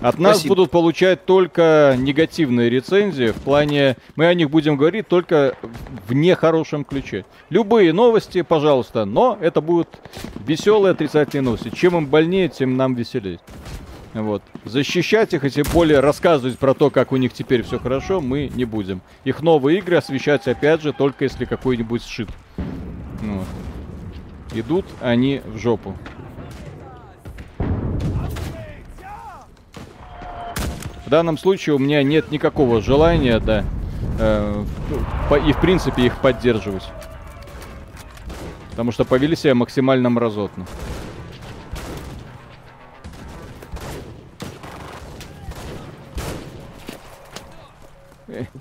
От 0.00 0.18
нас 0.18 0.36
Спасибо. 0.38 0.54
будут 0.54 0.70
получать 0.70 1.24
только 1.26 1.96
негативные 1.98 2.68
рецензии. 2.70 3.28
В 3.32 3.36
плане, 3.42 3.96
мы 4.14 4.26
о 4.26 4.34
них 4.34 4.50
будем 4.50 4.76
говорить 4.76 5.06
только 5.08 5.54
в 6.08 6.12
нехорошем 6.14 6.84
ключе. 6.84 7.24
Любые 7.50 7.92
новости, 7.92 8.42
пожалуйста, 8.42 9.04
но 9.04 9.38
это 9.40 9.60
будут 9.60 9.88
веселые 10.46 10.92
отрицательные 10.92 11.44
новости. 11.44 11.70
Чем 11.74 11.96
им 11.96 12.06
больнее, 12.06 12.48
тем 12.48 12.76
нам 12.76 12.94
веселее. 12.94 13.38
Вот. 14.22 14.42
Защищать 14.64 15.34
их 15.34 15.44
и 15.44 15.50
тем 15.50 15.66
более 15.74 16.00
рассказывать 16.00 16.58
про 16.58 16.72
то, 16.72 16.88
как 16.88 17.12
у 17.12 17.16
них 17.16 17.34
теперь 17.34 17.62
все 17.62 17.78
хорошо, 17.78 18.22
мы 18.22 18.50
не 18.54 18.64
будем. 18.64 19.02
Их 19.24 19.42
новые 19.42 19.78
игры 19.78 19.96
освещать 19.96 20.48
опять 20.48 20.80
же 20.80 20.94
только 20.94 21.24
если 21.24 21.44
какой-нибудь 21.44 22.02
сшит. 22.02 22.28
Вот. 23.20 23.46
Идут 24.54 24.86
они 25.02 25.42
в 25.44 25.58
жопу. 25.58 25.94
В 31.04 31.10
данном 31.10 31.36
случае 31.36 31.74
у 31.74 31.78
меня 31.78 32.02
нет 32.02 32.30
никакого 32.30 32.80
желания, 32.80 33.38
да, 33.38 33.64
э, 34.18 34.64
и 35.46 35.52
в 35.52 35.60
принципе 35.60 36.06
их 36.06 36.16
поддерживать. 36.20 36.84
Потому 38.70 38.92
что 38.92 39.04
повели 39.04 39.36
себя 39.36 39.54
максимально 39.54 40.08
мразотно. 40.08 40.66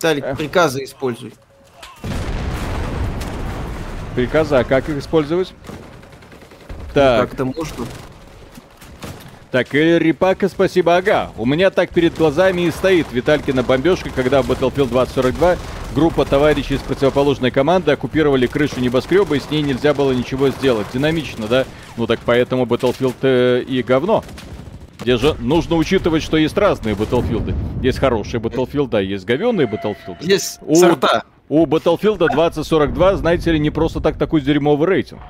Виталик, 0.05 0.37
приказы 0.37 0.83
используй. 0.83 1.33
Приказы, 4.15 4.55
а 4.55 4.63
как 4.63 4.87
их 4.87 4.97
использовать? 4.99 5.51
Так, 6.93 7.29
Как-то 7.29 7.45
можно. 7.45 7.85
так, 9.51 9.73
Эль 9.73 9.97
Рипака, 9.97 10.47
спасибо, 10.47 10.95
ага. 10.95 11.31
У 11.37 11.45
меня 11.45 11.71
так 11.71 11.89
перед 11.89 12.15
глазами 12.15 12.61
и 12.61 12.71
стоит 12.71 13.07
Виталькина 13.11 13.63
бомбежка, 13.63 14.11
когда 14.11 14.41
в 14.43 14.49
Battlefield 14.49 14.89
2042 14.89 15.57
группа 15.95 16.23
товарищей 16.23 16.75
из 16.75 16.81
противоположной 16.81 17.49
команды 17.51 17.91
оккупировали 17.91 18.45
крышу 18.47 18.79
небоскреба, 18.79 19.35
и 19.35 19.39
с 19.39 19.49
ней 19.49 19.63
нельзя 19.63 19.93
было 19.95 20.11
ничего 20.11 20.49
сделать. 20.49 20.87
Динамично, 20.93 21.47
да? 21.47 21.65
Ну 21.97 22.05
так 22.05 22.19
поэтому 22.23 22.65
Battlefield 22.65 23.15
э, 23.23 23.63
и 23.67 23.81
говно. 23.81 24.23
Где 25.01 25.17
же 25.17 25.35
нужно 25.39 25.75
учитывать, 25.75 26.23
что 26.23 26.37
есть 26.37 26.57
разные 26.57 26.95
Battlefield. 26.95 27.53
Есть 27.81 27.99
хорошие 27.99 28.39
Battlefield, 28.41 28.95
а 28.97 29.01
есть 29.01 29.25
говенные 29.25 29.67
Battlefield. 29.67 30.17
Есть 30.21 30.59
У- 30.61 30.75
сорта. 30.75 31.23
У 31.49 31.65
Battlefield 31.65 32.17
2042, 32.33 33.17
знаете 33.17 33.51
ли, 33.51 33.59
не 33.59 33.69
просто 33.69 33.99
так 34.01 34.17
такой 34.17 34.41
дерьмовый 34.41 34.87
рейтинг. 34.87 35.21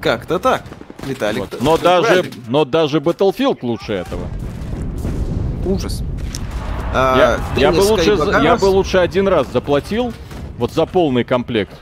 Как-то 0.00 0.38
так. 0.38 0.62
Виталик. 1.06 1.40
Вот. 1.40 1.58
Но 1.60 1.76
даже, 1.76 2.06
правильно. 2.22 2.32
но 2.48 2.64
даже 2.64 2.98
Battlefield 2.98 3.58
лучше 3.62 3.94
этого. 3.94 4.26
Ужас. 5.66 6.02
Я, 6.92 7.34
А, 7.34 7.38
я 7.56 7.70
бы 7.70 7.76
Денис 7.76 7.90
лучше, 7.90 8.18
я 8.42 8.56
бы 8.56 8.64
лучше 8.66 8.98
один 8.98 9.28
раз 9.28 9.46
заплатил 9.52 10.12
вот 10.56 10.72
за 10.72 10.86
полный 10.86 11.22
комплект, 11.24 11.74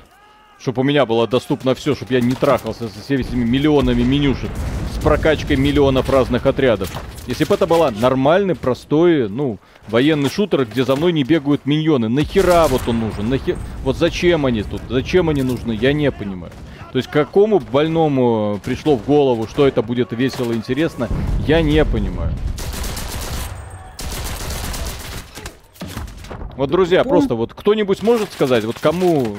чтобы 0.58 0.82
у 0.82 0.84
меня 0.84 1.06
было 1.06 1.26
доступно 1.26 1.74
все, 1.74 1.94
чтобы 1.94 2.14
я 2.14 2.20
не 2.20 2.34
трахался 2.34 2.88
со 2.88 3.00
всеми 3.00 3.20
этими 3.20 3.44
миллионами 3.44 4.02
менюшек 4.02 4.50
с 4.94 5.02
прокачкой 5.02 5.56
миллионов 5.56 6.08
разных 6.08 6.46
отрядов. 6.46 6.90
Если 7.26 7.44
бы 7.44 7.54
это 7.54 7.66
была 7.66 7.90
нормальный, 7.90 8.54
простой, 8.54 9.28
ну, 9.28 9.58
военный 9.88 10.30
шутер, 10.30 10.64
где 10.64 10.84
за 10.84 10.96
мной 10.96 11.12
не 11.12 11.24
бегают 11.24 11.66
миньоны. 11.66 12.08
Нахера 12.08 12.66
вот 12.68 12.82
он 12.86 13.00
нужен? 13.00 13.28
Нахер... 13.28 13.56
Вот 13.82 13.96
зачем 13.96 14.46
они 14.46 14.62
тут? 14.62 14.80
Зачем 14.88 15.28
они 15.28 15.42
нужны? 15.42 15.72
Я 15.72 15.92
не 15.92 16.10
понимаю. 16.10 16.52
То 16.92 16.98
есть 16.98 17.10
какому 17.10 17.58
больному 17.58 18.60
пришло 18.64 18.96
в 18.96 19.04
голову, 19.04 19.46
что 19.46 19.66
это 19.66 19.82
будет 19.82 20.12
весело 20.12 20.52
и 20.52 20.56
интересно, 20.56 21.08
я 21.46 21.60
не 21.60 21.84
понимаю. 21.84 22.32
Вот, 26.56 26.70
друзья, 26.70 27.04
просто 27.04 27.34
вот 27.34 27.52
кто-нибудь 27.52 28.02
может 28.02 28.32
сказать, 28.32 28.64
вот 28.64 28.78
кому 28.80 29.36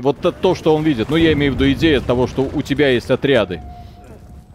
вот 0.00 0.18
то, 0.20 0.32
то, 0.32 0.54
что 0.54 0.74
он 0.74 0.82
видит, 0.82 1.08
ну 1.10 1.16
я 1.16 1.32
имею 1.32 1.52
в 1.52 1.54
виду 1.56 1.70
идея 1.72 2.00
того, 2.00 2.26
что 2.26 2.42
у 2.52 2.62
тебя 2.62 2.88
есть 2.90 3.10
отряды, 3.10 3.60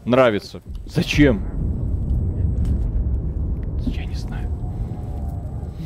нравится. 0.05 0.61
Зачем? 0.85 1.43
Я 3.85 4.05
не 4.05 4.15
знаю. 4.15 4.49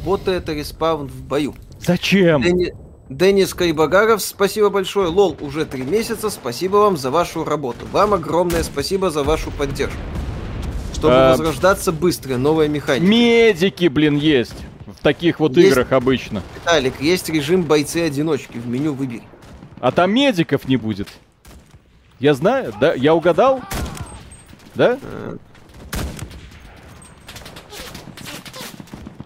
Боты 0.06 0.32
это 0.32 0.54
респаун 0.54 1.08
в 1.08 1.24
бою. 1.24 1.56
Зачем? 1.80 2.42
Дени- 2.42 2.74
Денис 3.10 3.54
Кайбагаров, 3.54 4.22
спасибо 4.22 4.70
большое. 4.70 5.08
Лол, 5.08 5.36
уже 5.42 5.66
три 5.66 5.82
месяца. 5.84 6.30
Спасибо 6.30 6.78
вам 6.78 6.96
за 6.96 7.10
вашу 7.10 7.44
работу. 7.44 7.88
Вам 7.92 8.14
огромное 8.14 8.62
спасибо 8.64 9.10
за 9.10 9.24
вашу 9.24 9.50
поддержку. 9.52 9.98
Чтобы 10.94 11.14
А, 11.16 11.32
возрождаться 11.32 11.92
быстро, 11.92 12.38
новая 12.38 12.68
механика. 12.68 13.06
Медики, 13.10 13.88
блин, 13.88 14.16
есть. 14.18 14.54
В 14.86 15.02
таких 15.02 15.40
вот 15.40 15.56
Есть. 15.56 15.70
играх 15.72 15.92
обычно. 15.94 16.44
Виталик, 16.56 17.00
есть 17.00 17.30
режим 17.30 17.64
бойцы-одиночки. 17.64 18.58
В 18.58 18.68
меню 18.68 18.94
выбери. 18.94 19.24
А 19.80 19.92
там 19.92 20.12
медиков 20.12 20.68
не 20.68 20.78
будет. 20.78 21.08
Я 22.20 22.34
знаю, 22.34 22.74
да? 22.80 22.94
Я 22.94 23.16
угадал? 23.16 23.62
Да? 24.76 24.98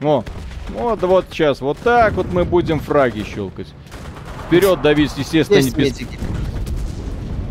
О, 0.01 0.23
вот, 0.69 1.01
вот 1.01 1.25
сейчас, 1.31 1.61
вот 1.61 1.77
так 1.79 2.13
вот 2.13 2.31
мы 2.31 2.45
будем 2.45 2.79
фраги 2.79 3.23
щелкать. 3.23 3.67
Вперед 4.47 4.81
давить, 4.81 5.11
естественно, 5.17 5.57
Есть 5.57 5.75
не 5.75 5.83
без... 5.83 5.99
медики. 5.99 6.19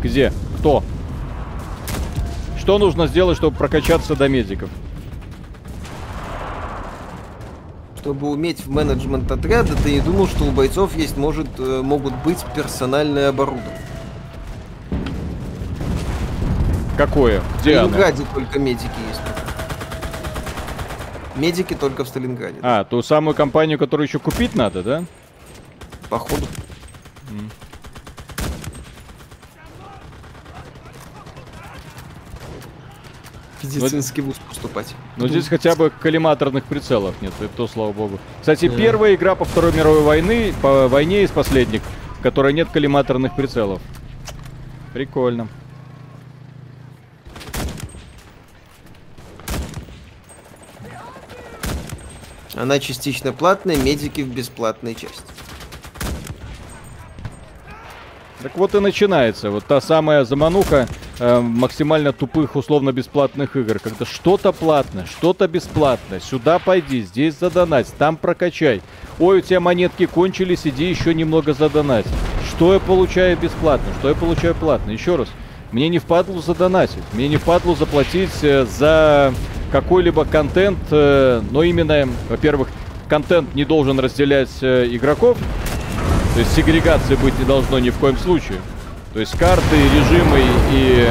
Где? 0.01 0.31
Кто? 0.59 0.83
Что 2.57 2.77
нужно 2.77 3.07
сделать, 3.07 3.37
чтобы 3.37 3.57
прокачаться 3.57 4.15
до 4.15 4.29
медиков? 4.29 4.69
Чтобы 8.03 8.31
уметь 8.31 8.65
в 8.65 8.69
менеджмент 8.69 9.31
отряда, 9.31 9.77
ты 9.81 9.93
не 9.93 10.01
думал, 10.01 10.27
что 10.27 10.43
у 10.43 10.51
бойцов 10.51 10.93
есть, 10.97 11.15
может, 11.15 11.47
э, 11.57 11.81
могут 11.81 12.13
быть 12.25 12.37
персональное 12.53 13.29
оборудование. 13.29 13.79
Какое? 16.97 17.39
В 17.39 17.61
Где 17.61 17.77
оно? 17.77 17.87
Сталинграде 17.87 18.25
только 18.33 18.59
медики 18.59 18.91
есть. 19.07 19.21
Медики 21.37 21.75
только 21.75 22.03
в 22.03 22.09
Сталинграде. 22.09 22.57
А, 22.61 22.83
ту 22.83 23.01
самую 23.01 23.35
компанию, 23.35 23.79
которую 23.79 24.05
еще 24.05 24.19
купить 24.19 24.53
надо, 24.53 24.83
да? 24.83 25.05
Походу. 26.09 26.45
Медицинский 33.63 34.21
вуз 34.21 34.35
поступать. 34.47 34.93
Но 35.17 35.27
здесь 35.27 35.47
хотя 35.47 35.75
бы 35.75 35.89
коллиматорных 35.89 36.65
прицелов 36.65 37.15
нет, 37.21 37.33
и 37.41 37.47
то 37.47 37.67
слава 37.67 37.93
богу. 37.93 38.19
Кстати, 38.41 38.67
первая 38.67 39.15
игра 39.15 39.35
по 39.35 39.45
Второй 39.45 39.73
мировой 39.73 40.01
войны, 40.01 40.53
по 40.61 40.87
войне 40.87 41.23
из 41.23 41.31
последних, 41.31 41.81
в 42.19 42.21
которой 42.21 42.53
нет 42.53 42.69
коллиматорных 42.69 43.35
прицелов. 43.35 43.81
Прикольно. 44.93 45.47
Она 52.55 52.79
частично 52.79 53.33
платная, 53.33 53.77
медики 53.77 54.21
в 54.21 54.27
бесплатной 54.27 54.93
части. 54.93 55.23
Так 58.43 58.57
вот 58.57 58.75
и 58.75 58.79
начинается 58.79 59.49
вот 59.49 59.65
та 59.65 59.79
самая 59.79 60.25
замануха 60.25 60.87
э, 61.23 61.39
максимально 61.39 62.11
тупых 62.11 62.55
условно-бесплатных 62.55 63.55
игр, 63.55 63.79
когда 63.79 64.05
что-то 64.05 64.51
платное, 64.51 65.05
что-то 65.05 65.47
бесплатное, 65.47 66.19
сюда 66.19 66.59
пойди, 66.59 67.01
здесь 67.01 67.35
задонать, 67.39 67.87
там 67.97 68.17
прокачай. 68.17 68.81
Ой, 69.19 69.37
у 69.37 69.41
тебя 69.41 69.61
монетки 69.61 70.05
кончились, 70.05 70.61
иди 70.65 70.89
еще 70.89 71.13
немного 71.13 71.53
задонать. 71.53 72.05
Что 72.49 72.73
я 72.73 72.79
получаю 72.79 73.37
бесплатно, 73.37 73.87
что 73.99 74.09
я 74.09 74.15
получаю 74.15 74.53
платно? 74.53 74.91
Еще 74.91 75.15
раз, 75.15 75.29
мне 75.71 75.87
не 75.87 75.99
впадло 75.99 76.41
задонатить, 76.41 77.03
мне 77.13 77.29
не 77.29 77.37
впадло 77.37 77.75
заплатить 77.75 78.43
э, 78.43 78.65
за 78.65 79.33
какой-либо 79.71 80.25
контент, 80.25 80.79
э, 80.91 81.41
но 81.51 81.63
именно, 81.63 82.07
во-первых, 82.29 82.67
контент 83.07 83.55
не 83.55 83.63
должен 83.63 83.97
разделять 83.99 84.51
э, 84.61 84.87
игроков, 84.91 85.37
то 86.33 86.39
есть 86.39 86.53
сегрегации 86.53 87.15
быть 87.15 87.37
не 87.39 87.45
должно 87.45 87.79
ни 87.79 87.91
в 87.91 87.97
коем 87.97 88.17
случае. 88.17 88.57
То 89.13 89.19
есть 89.19 89.37
карты, 89.37 89.75
режимы 89.75 90.41
и 90.71 91.07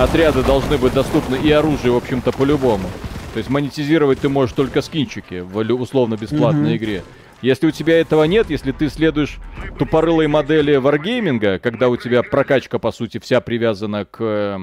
отряды 0.00 0.42
должны 0.42 0.78
быть 0.78 0.94
доступны 0.94 1.36
и 1.36 1.50
оружие, 1.50 1.92
в 1.92 1.96
общем-то, 1.96 2.32
по-любому. 2.32 2.88
То 3.34 3.38
есть 3.38 3.50
монетизировать 3.50 4.20
ты 4.20 4.30
можешь 4.30 4.54
только 4.54 4.80
скинчики 4.80 5.40
в 5.40 5.58
условно-бесплатной 5.58 6.70
Мгм. 6.70 6.76
игре. 6.76 7.02
Если 7.42 7.66
у 7.66 7.70
тебя 7.70 8.00
этого 8.00 8.24
нет, 8.24 8.48
если 8.48 8.72
ты 8.72 8.88
следуешь 8.88 9.36
тупорылой 9.78 10.26
модели 10.26 10.76
варгейминга, 10.76 11.58
когда 11.58 11.90
у 11.90 11.96
тебя 11.98 12.22
прокачка, 12.22 12.78
по 12.78 12.90
сути, 12.92 13.18
вся 13.18 13.42
привязана 13.42 14.06
к 14.06 14.16
э, 14.20 14.58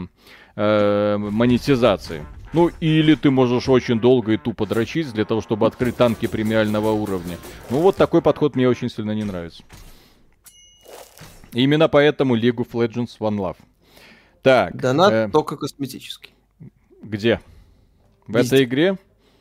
э, 0.56 1.18
монетизации, 1.18 2.26
ну, 2.54 2.72
или 2.80 3.14
ты 3.14 3.30
можешь 3.30 3.70
очень 3.70 4.00
долго 4.00 4.32
и 4.32 4.38
тупо 4.38 4.66
дрочить 4.66 5.14
для 5.14 5.26
того, 5.26 5.42
чтобы 5.42 5.68
открыть 5.68 5.98
танки 5.98 6.26
премиального 6.26 6.92
уровня. 6.92 7.38
Ну, 7.70 7.78
вот 7.78 7.96
такой 7.98 8.24
подход 8.24 8.56
мне 8.56 8.68
очень 8.68 8.90
сильно 8.90 9.12
не 9.12 9.24
нравится. 9.24 9.62
И 11.54 11.64
именно 11.64 11.88
поэтому 11.90 12.38
League 12.38 12.58
of 12.58 12.72
Legends 12.72 13.18
One 13.20 13.38
Love. 13.38 13.58
Так, 14.42 14.76
Донат 14.76 15.14
э, 15.14 15.30
только 15.32 15.56
косметический. 15.58 16.34
где? 17.04 17.40
В 18.28 18.36
Везде. 18.36 18.56
этой 18.56 18.66
игре? 18.66 18.98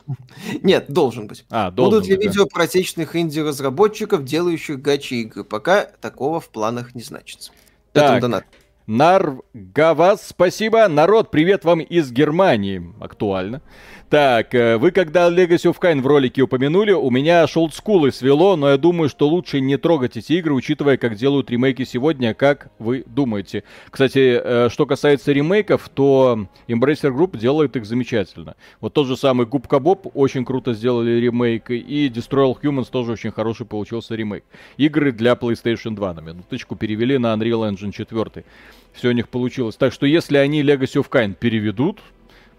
Нет, 0.62 0.86
должен 0.88 1.26
быть. 1.26 1.44
А, 1.50 1.70
должен 1.70 2.00
Будут 2.00 2.08
ли 2.08 2.16
быть, 2.16 2.24
да. 2.24 2.30
видео 2.30 2.46
про 2.46 2.64
отечественных 2.64 3.16
инди-разработчиков, 3.16 4.24
делающих 4.24 4.80
гачи-игры? 4.80 5.44
Пока 5.44 5.84
такого 5.84 6.40
в 6.40 6.48
планах 6.50 6.94
не 6.94 7.02
значится. 7.02 7.52
Так. 7.92 8.20
Донат. 8.20 8.44
Наргавас, 8.90 10.26
спасибо. 10.26 10.88
Народ, 10.88 11.30
привет 11.30 11.64
вам 11.64 11.78
из 11.78 12.10
Германии. 12.10 12.92
Актуально. 12.98 13.62
Так, 14.08 14.52
э, 14.56 14.78
вы 14.78 14.90
когда 14.90 15.30
Legacy 15.30 15.70
of 15.70 15.76
Kain 15.80 16.00
в 16.00 16.06
ролике 16.08 16.42
упомянули, 16.42 16.90
у 16.90 17.08
меня 17.12 17.44
аж 17.44 17.56
олдскулы 17.56 18.10
свело, 18.10 18.56
но 18.56 18.70
я 18.70 18.76
думаю, 18.76 19.08
что 19.08 19.28
лучше 19.28 19.60
не 19.60 19.76
трогать 19.76 20.16
эти 20.16 20.32
игры, 20.32 20.52
учитывая, 20.54 20.96
как 20.96 21.14
делают 21.14 21.48
ремейки 21.48 21.84
сегодня, 21.84 22.34
как 22.34 22.72
вы 22.80 23.04
думаете. 23.06 23.62
Кстати, 23.88 24.40
э, 24.42 24.68
что 24.68 24.86
касается 24.86 25.30
ремейков, 25.30 25.88
то 25.88 26.48
Embracer 26.66 27.16
Group 27.16 27.38
делает 27.38 27.76
их 27.76 27.86
замечательно. 27.86 28.56
Вот 28.80 28.94
тот 28.94 29.06
же 29.06 29.16
самый 29.16 29.46
Губка 29.46 29.78
Боб 29.78 30.08
очень 30.14 30.44
круто 30.44 30.74
сделали 30.74 31.12
ремейк, 31.20 31.70
и 31.70 32.08
Destroy 32.08 32.52
All 32.52 32.60
Humans 32.60 32.90
тоже 32.90 33.12
очень 33.12 33.30
хороший 33.30 33.66
получился 33.66 34.16
ремейк. 34.16 34.42
Игры 34.76 35.12
для 35.12 35.34
PlayStation 35.34 35.94
2 35.94 36.14
на 36.14 36.20
минуточку 36.20 36.74
перевели 36.74 37.16
на 37.18 37.32
Unreal 37.32 37.70
Engine 37.70 37.92
4. 37.92 38.44
Все 38.92 39.08
у 39.08 39.12
них 39.12 39.28
получилось. 39.28 39.76
Так 39.76 39.92
что 39.92 40.06
если 40.06 40.36
они 40.36 40.62
Legacy 40.62 41.02
of 41.02 41.08
Kain 41.08 41.34
переведут, 41.34 42.00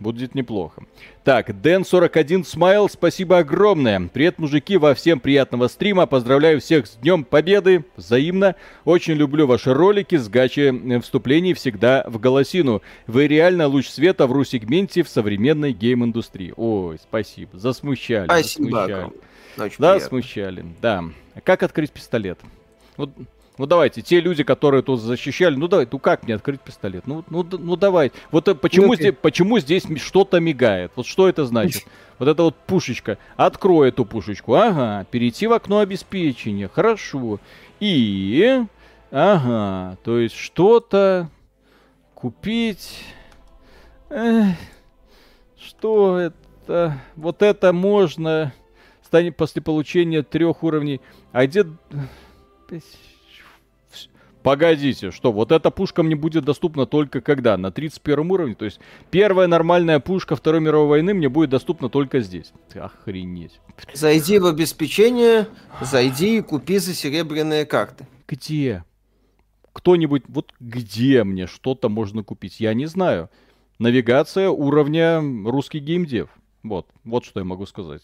будет 0.02 0.36
неплохо. 0.36 0.84
Так, 1.24 1.62
Дэн 1.62 1.86
41 1.86 2.44
Смайл, 2.44 2.90
спасибо 2.90 3.38
огромное. 3.38 4.10
Привет, 4.12 4.40
мужики, 4.40 4.78
во 4.78 4.96
всем 4.96 5.20
приятного 5.20 5.68
стрима. 5.68 6.08
Поздравляю 6.08 6.60
всех 6.60 6.88
с 6.88 6.96
Днем 6.96 7.24
Победы. 7.24 7.86
Взаимно. 7.96 8.56
Очень 8.84 9.14
люблю 9.14 9.46
ваши 9.46 9.74
ролики 9.74 10.16
с 10.16 10.28
гачи 10.28 10.74
э, 10.74 11.00
вступлений 11.00 11.54
всегда 11.54 12.04
в 12.08 12.20
голосину. 12.20 12.82
Вы 13.08 13.28
реально 13.28 13.68
луч 13.68 13.88
света 13.88 14.26
в 14.28 14.32
ру-сегменте 14.32 15.04
в 15.04 15.10
современной 15.10 15.72
гейм-индустрии. 15.74 16.54
Ой, 16.58 16.98
спасибо. 16.98 17.58
Засмущали. 17.58 18.26
Спасибо. 18.26 18.88
засмущали. 18.88 19.12
Да, 19.58 19.66
приятно. 19.68 20.00
смущали, 20.00 20.66
да. 20.82 21.04
Как 21.44 21.64
открыть 21.64 21.92
пистолет? 21.92 22.40
Вот, 22.98 23.12
ну 23.58 23.66
давайте, 23.66 24.02
те 24.02 24.20
люди, 24.22 24.44
которые 24.44 24.82
тут 24.82 25.02
защищали, 25.02 25.56
ну 25.56 25.68
давай, 25.68 25.88
ну 25.92 26.00
как 26.00 26.24
мне 26.24 26.36
открыть 26.36 26.62
пистолет? 26.62 27.06
Ну, 27.06 27.24
ну, 27.30 27.46
ну 27.52 27.76
давай. 27.76 28.12
Вот 28.32 28.48
э, 28.48 28.56
почему, 28.56 28.88
Ну-ка. 28.88 28.96
здесь, 28.98 29.16
почему 29.22 29.60
здесь 29.60 29.84
что-то 29.98 30.40
мигает? 30.40 30.92
Вот 30.96 31.06
что 31.06 31.28
это 31.28 31.46
значит? 31.46 31.84
Вот 32.20 32.28
эта 32.28 32.44
вот 32.44 32.56
пушечка. 32.56 33.18
Открой 33.36 33.90
эту 33.90 34.06
пушечку. 34.06 34.54
Ага, 34.54 35.08
перейти 35.10 35.48
в 35.48 35.54
окно 35.54 35.80
обеспечения. 35.80 36.68
Хорошо. 36.68 37.40
И... 37.80 38.64
Ага, 39.10 39.98
то 40.04 40.20
есть 40.20 40.36
что-то 40.36 41.32
купить... 42.14 43.04
Эх, 44.12 44.56
что 45.60 46.20
это? 46.20 47.02
Вот 47.16 47.42
это 47.42 47.74
можно 47.74 48.54
станет 49.04 49.36
после 49.36 49.64
получения 49.64 50.22
трех 50.22 50.62
уровней. 50.64 51.02
А 51.32 51.48
где... 51.48 51.66
Погодите, 54.44 55.12
что, 55.12 55.32
вот 55.32 55.52
эта 55.52 55.70
пушка 55.70 56.02
мне 56.02 56.16
будет 56.16 56.46
доступна 56.46 56.86
только 56.86 57.22
когда? 57.22 57.58
На 57.58 57.72
31 57.72 58.32
уровне? 58.32 58.56
То 58.56 58.66
есть 58.66 58.80
первая 59.12 59.48
нормальная 59.48 60.00
пушка 60.00 60.36
Второй 60.36 60.62
мировой 60.62 60.88
войны 60.88 61.14
мне 61.14 61.30
будет 61.30 61.52
доступна 61.52 61.90
только 61.90 62.22
здесь. 62.22 62.52
Охренеть. 62.74 63.60
Зайди 63.94 64.40
в 64.40 64.48
обеспечение, 64.48 65.48
зайди 65.82 66.38
и 66.38 66.42
купи 66.42 66.80
за 66.80 66.94
серебряные 66.94 67.66
карты. 67.66 68.08
Где? 68.28 68.84
Кто-нибудь, 69.74 70.24
вот 70.28 70.54
где 70.60 71.24
мне 71.24 71.46
что-то 71.48 71.90
можно 71.90 72.24
купить? 72.24 72.60
Я 72.60 72.74
не 72.74 72.88
знаю. 72.88 73.30
Навигация 73.78 74.50
уровня 74.50 75.22
русский 75.46 75.80
геймдев. 75.80 76.30
Вот, 76.64 76.88
вот 77.04 77.26
что 77.26 77.40
я 77.40 77.46
могу 77.46 77.66
сказать. 77.66 78.04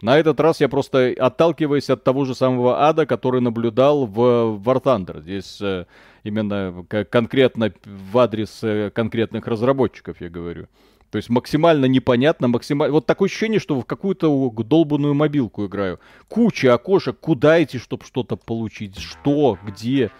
На 0.00 0.16
этот 0.18 0.38
раз 0.38 0.60
я 0.60 0.68
просто 0.68 1.12
отталкиваюсь 1.18 1.90
от 1.90 2.04
того 2.04 2.24
же 2.24 2.34
самого 2.34 2.86
ада, 2.86 3.04
который 3.04 3.40
наблюдал 3.40 4.06
в 4.06 4.20
War 4.64 4.82
Thunder. 4.82 5.20
Здесь 5.20 5.60
э, 5.60 5.86
именно 6.22 6.84
конкретно 7.10 7.72
в 7.84 8.18
адрес 8.18 8.60
э, 8.62 8.90
конкретных 8.94 9.48
разработчиков 9.48 10.20
я 10.20 10.28
говорю. 10.28 10.68
То 11.10 11.16
есть 11.16 11.30
максимально 11.30 11.86
непонятно, 11.86 12.48
максимально... 12.48 12.92
Вот 12.92 13.06
такое 13.06 13.28
ощущение, 13.28 13.58
что 13.58 13.80
в 13.80 13.84
какую-то 13.84 14.50
долбанную 14.50 15.14
мобилку 15.14 15.66
играю. 15.66 15.98
Куча 16.28 16.74
окошек, 16.74 17.18
куда 17.18 17.60
идти, 17.62 17.78
чтобы 17.78 18.04
что-то 18.04 18.36
получить? 18.36 18.98
Что? 18.98 19.58
Где? 19.66 20.10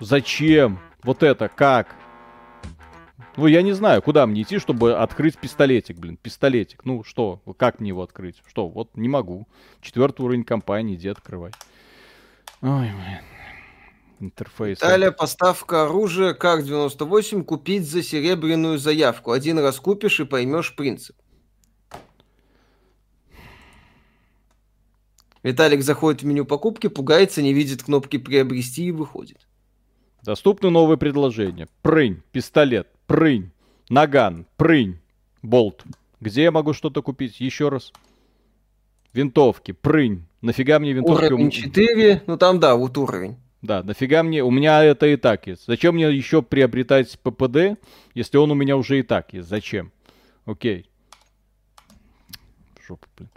Зачем? 0.00 0.78
Вот 1.02 1.22
это 1.22 1.48
как? 1.48 1.96
Ну, 3.36 3.46
я 3.46 3.62
не 3.62 3.72
знаю, 3.72 4.00
куда 4.00 4.26
мне 4.26 4.42
идти, 4.42 4.58
чтобы 4.58 4.94
открыть 4.96 5.36
пистолетик, 5.38 5.98
блин, 5.98 6.16
пистолетик. 6.16 6.84
Ну, 6.84 7.02
что, 7.02 7.42
как 7.56 7.80
мне 7.80 7.88
его 7.88 8.02
открыть? 8.02 8.42
Что, 8.46 8.68
вот 8.68 8.96
не 8.96 9.08
могу. 9.08 9.48
Четвертый 9.80 10.22
уровень 10.22 10.44
компании, 10.44 10.94
иди 10.94 11.08
открывай. 11.08 11.50
Ой, 12.62 12.90
блин. 12.90 13.20
Интерфейс. 14.20 14.78
Далее 14.78 15.10
поставка 15.10 15.84
оружия 15.84 16.32
КАР-98 16.32 17.42
купить 17.42 17.84
за 17.84 18.02
серебряную 18.02 18.78
заявку. 18.78 19.32
Один 19.32 19.58
раз 19.58 19.80
купишь 19.80 20.20
и 20.20 20.24
поймешь 20.24 20.74
принцип. 20.76 21.16
Виталик 25.42 25.82
заходит 25.82 26.22
в 26.22 26.26
меню 26.26 26.46
покупки, 26.46 26.86
пугается, 26.86 27.42
не 27.42 27.52
видит 27.52 27.82
кнопки 27.82 28.16
приобрести 28.16 28.86
и 28.86 28.92
выходит. 28.92 29.46
Доступны 30.24 30.70
новые 30.70 30.96
предложения. 30.96 31.68
Прынь, 31.82 32.22
пистолет, 32.32 32.88
прынь, 33.06 33.50
наган, 33.90 34.46
прынь, 34.56 34.98
болт. 35.42 35.84
Где 36.18 36.44
я 36.44 36.50
могу 36.50 36.72
что-то 36.72 37.02
купить? 37.02 37.40
Еще 37.40 37.68
раз. 37.68 37.92
Винтовки, 39.12 39.72
прынь. 39.72 40.24
Нафига 40.40 40.78
мне 40.78 40.92
винтовки? 40.92 41.26
Уровень 41.26 41.50
4, 41.50 42.22
ну 42.26 42.38
там 42.38 42.58
да, 42.58 42.74
вот 42.74 42.96
уровень. 42.96 43.36
Да, 43.60 43.82
нафига 43.82 44.22
мне, 44.22 44.42
у 44.42 44.50
меня 44.50 44.82
это 44.82 45.06
и 45.06 45.16
так 45.16 45.46
есть. 45.46 45.66
Зачем 45.66 45.94
мне 45.94 46.10
еще 46.10 46.40
приобретать 46.40 47.18
ППД, 47.20 47.78
если 48.14 48.38
он 48.38 48.50
у 48.50 48.54
меня 48.54 48.78
уже 48.78 49.00
и 49.00 49.02
так 49.02 49.34
есть? 49.34 49.48
Зачем? 49.48 49.92
Окей. 50.46 50.88
Жопа, 52.86 53.06
блин. 53.16 53.30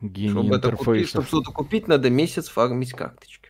Гений 0.00 0.30
чтобы 0.30 0.54
интерфейсов. 0.54 1.08
чтобы 1.08 1.26
что-то 1.26 1.50
купить, 1.50 1.88
надо 1.88 2.10
месяц 2.10 2.48
фармить 2.48 2.92
карточки. 2.92 3.43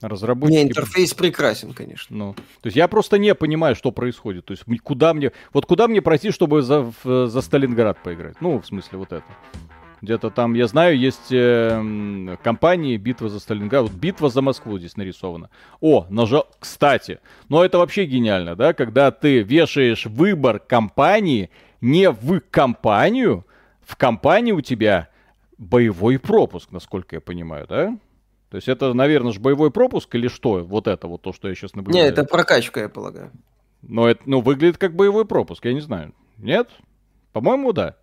Разработчики... 0.00 0.56
Не, 0.56 0.62
интерфейс 0.64 1.14
прекрасен, 1.14 1.72
конечно. 1.72 2.16
Ну, 2.16 2.34
то 2.34 2.66
есть 2.66 2.76
я 2.76 2.88
просто 2.88 3.18
не 3.18 3.34
понимаю, 3.34 3.74
что 3.74 3.92
происходит. 3.92 4.46
То 4.46 4.52
есть 4.52 4.64
куда 4.82 5.12
мне... 5.12 5.32
Вот 5.52 5.66
куда 5.66 5.88
мне 5.88 6.00
пройти, 6.00 6.30
чтобы 6.30 6.62
за, 6.62 6.92
за 7.04 7.40
Сталинград 7.40 8.02
поиграть? 8.02 8.40
Ну, 8.40 8.58
в 8.60 8.66
смысле, 8.66 8.98
вот 8.98 9.12
это. 9.12 9.26
Где-то 10.02 10.30
там, 10.30 10.54
я 10.54 10.66
знаю, 10.66 10.98
есть 10.98 11.30
э, 11.30 12.36
компании 12.42 12.96
«Битва 12.96 13.28
за 13.28 13.38
Сталинград». 13.38 13.82
Вот 13.82 13.92
«Битва 13.92 14.30
за 14.30 14.40
Москву» 14.40 14.78
здесь 14.78 14.96
нарисована. 14.96 15.50
О, 15.80 16.06
нажал... 16.08 16.48
Кстати, 16.58 17.18
ну 17.50 17.62
это 17.62 17.76
вообще 17.76 18.06
гениально, 18.06 18.56
да? 18.56 18.72
Когда 18.72 19.10
ты 19.10 19.42
вешаешь 19.42 20.06
выбор 20.06 20.58
компании 20.58 21.50
не 21.82 22.10
в 22.10 22.40
компанию, 22.50 23.44
в 23.82 23.96
компании 23.96 24.52
у 24.52 24.62
тебя 24.62 25.08
боевой 25.58 26.18
пропуск, 26.18 26.72
насколько 26.72 27.16
я 27.16 27.20
понимаю, 27.20 27.66
да? 27.68 27.98
То 28.50 28.56
есть 28.56 28.68
это, 28.68 28.92
наверное, 28.92 29.32
же 29.32 29.40
боевой 29.40 29.70
пропуск 29.70 30.12
или 30.14 30.26
что? 30.26 30.64
Вот 30.64 30.88
это 30.88 31.06
вот 31.06 31.22
то, 31.22 31.32
что 31.32 31.48
я 31.48 31.54
сейчас 31.54 31.74
наблюдаю. 31.74 32.04
Нет, 32.04 32.18
это 32.18 32.24
прокачка, 32.24 32.80
я 32.80 32.88
полагаю. 32.88 33.30
Но 33.82 34.08
это, 34.08 34.22
ну, 34.26 34.40
выглядит 34.40 34.76
как 34.76 34.94
боевой 34.94 35.24
пропуск, 35.24 35.64
я 35.64 35.72
не 35.72 35.80
знаю. 35.80 36.12
Нет? 36.36 36.68
По-моему, 37.32 37.72
да. 37.72 37.96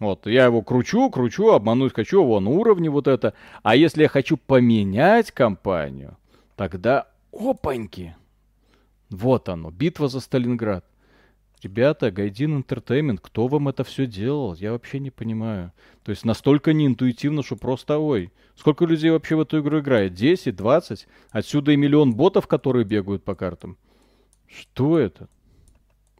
Вот, 0.00 0.26
я 0.26 0.44
его 0.44 0.62
кручу, 0.62 1.10
кручу, 1.10 1.50
обмануть 1.50 1.94
хочу, 1.94 2.24
вон 2.24 2.46
уровни 2.48 2.88
вот 2.88 3.08
это. 3.08 3.34
А 3.62 3.76
если 3.76 4.02
я 4.02 4.08
хочу 4.08 4.36
поменять 4.36 5.30
компанию, 5.30 6.16
тогда 6.56 7.08
опаньки. 7.32 8.16
Вот 9.10 9.48
оно, 9.48 9.70
битва 9.70 10.08
за 10.08 10.20
Сталинград. 10.20 10.84
Ребята, 11.62 12.10
Гайдин 12.12 12.60
Entertainment, 12.60 13.18
кто 13.20 13.48
вам 13.48 13.68
это 13.68 13.82
все 13.82 14.06
делал? 14.06 14.54
Я 14.54 14.72
вообще 14.72 15.00
не 15.00 15.10
понимаю. 15.10 15.72
То 16.04 16.10
есть 16.10 16.24
настолько 16.24 16.72
неинтуитивно, 16.72 17.42
что 17.42 17.56
просто 17.56 17.98
ой. 17.98 18.32
Сколько 18.54 18.84
людей 18.84 19.10
вообще 19.10 19.34
в 19.34 19.40
эту 19.40 19.60
игру 19.60 19.80
играет? 19.80 20.14
10, 20.14 20.54
20? 20.54 21.08
Отсюда 21.30 21.72
и 21.72 21.76
миллион 21.76 22.14
ботов, 22.14 22.46
которые 22.46 22.84
бегают 22.84 23.24
по 23.24 23.34
картам. 23.34 23.76
Что 24.46 24.98
это? 24.98 25.28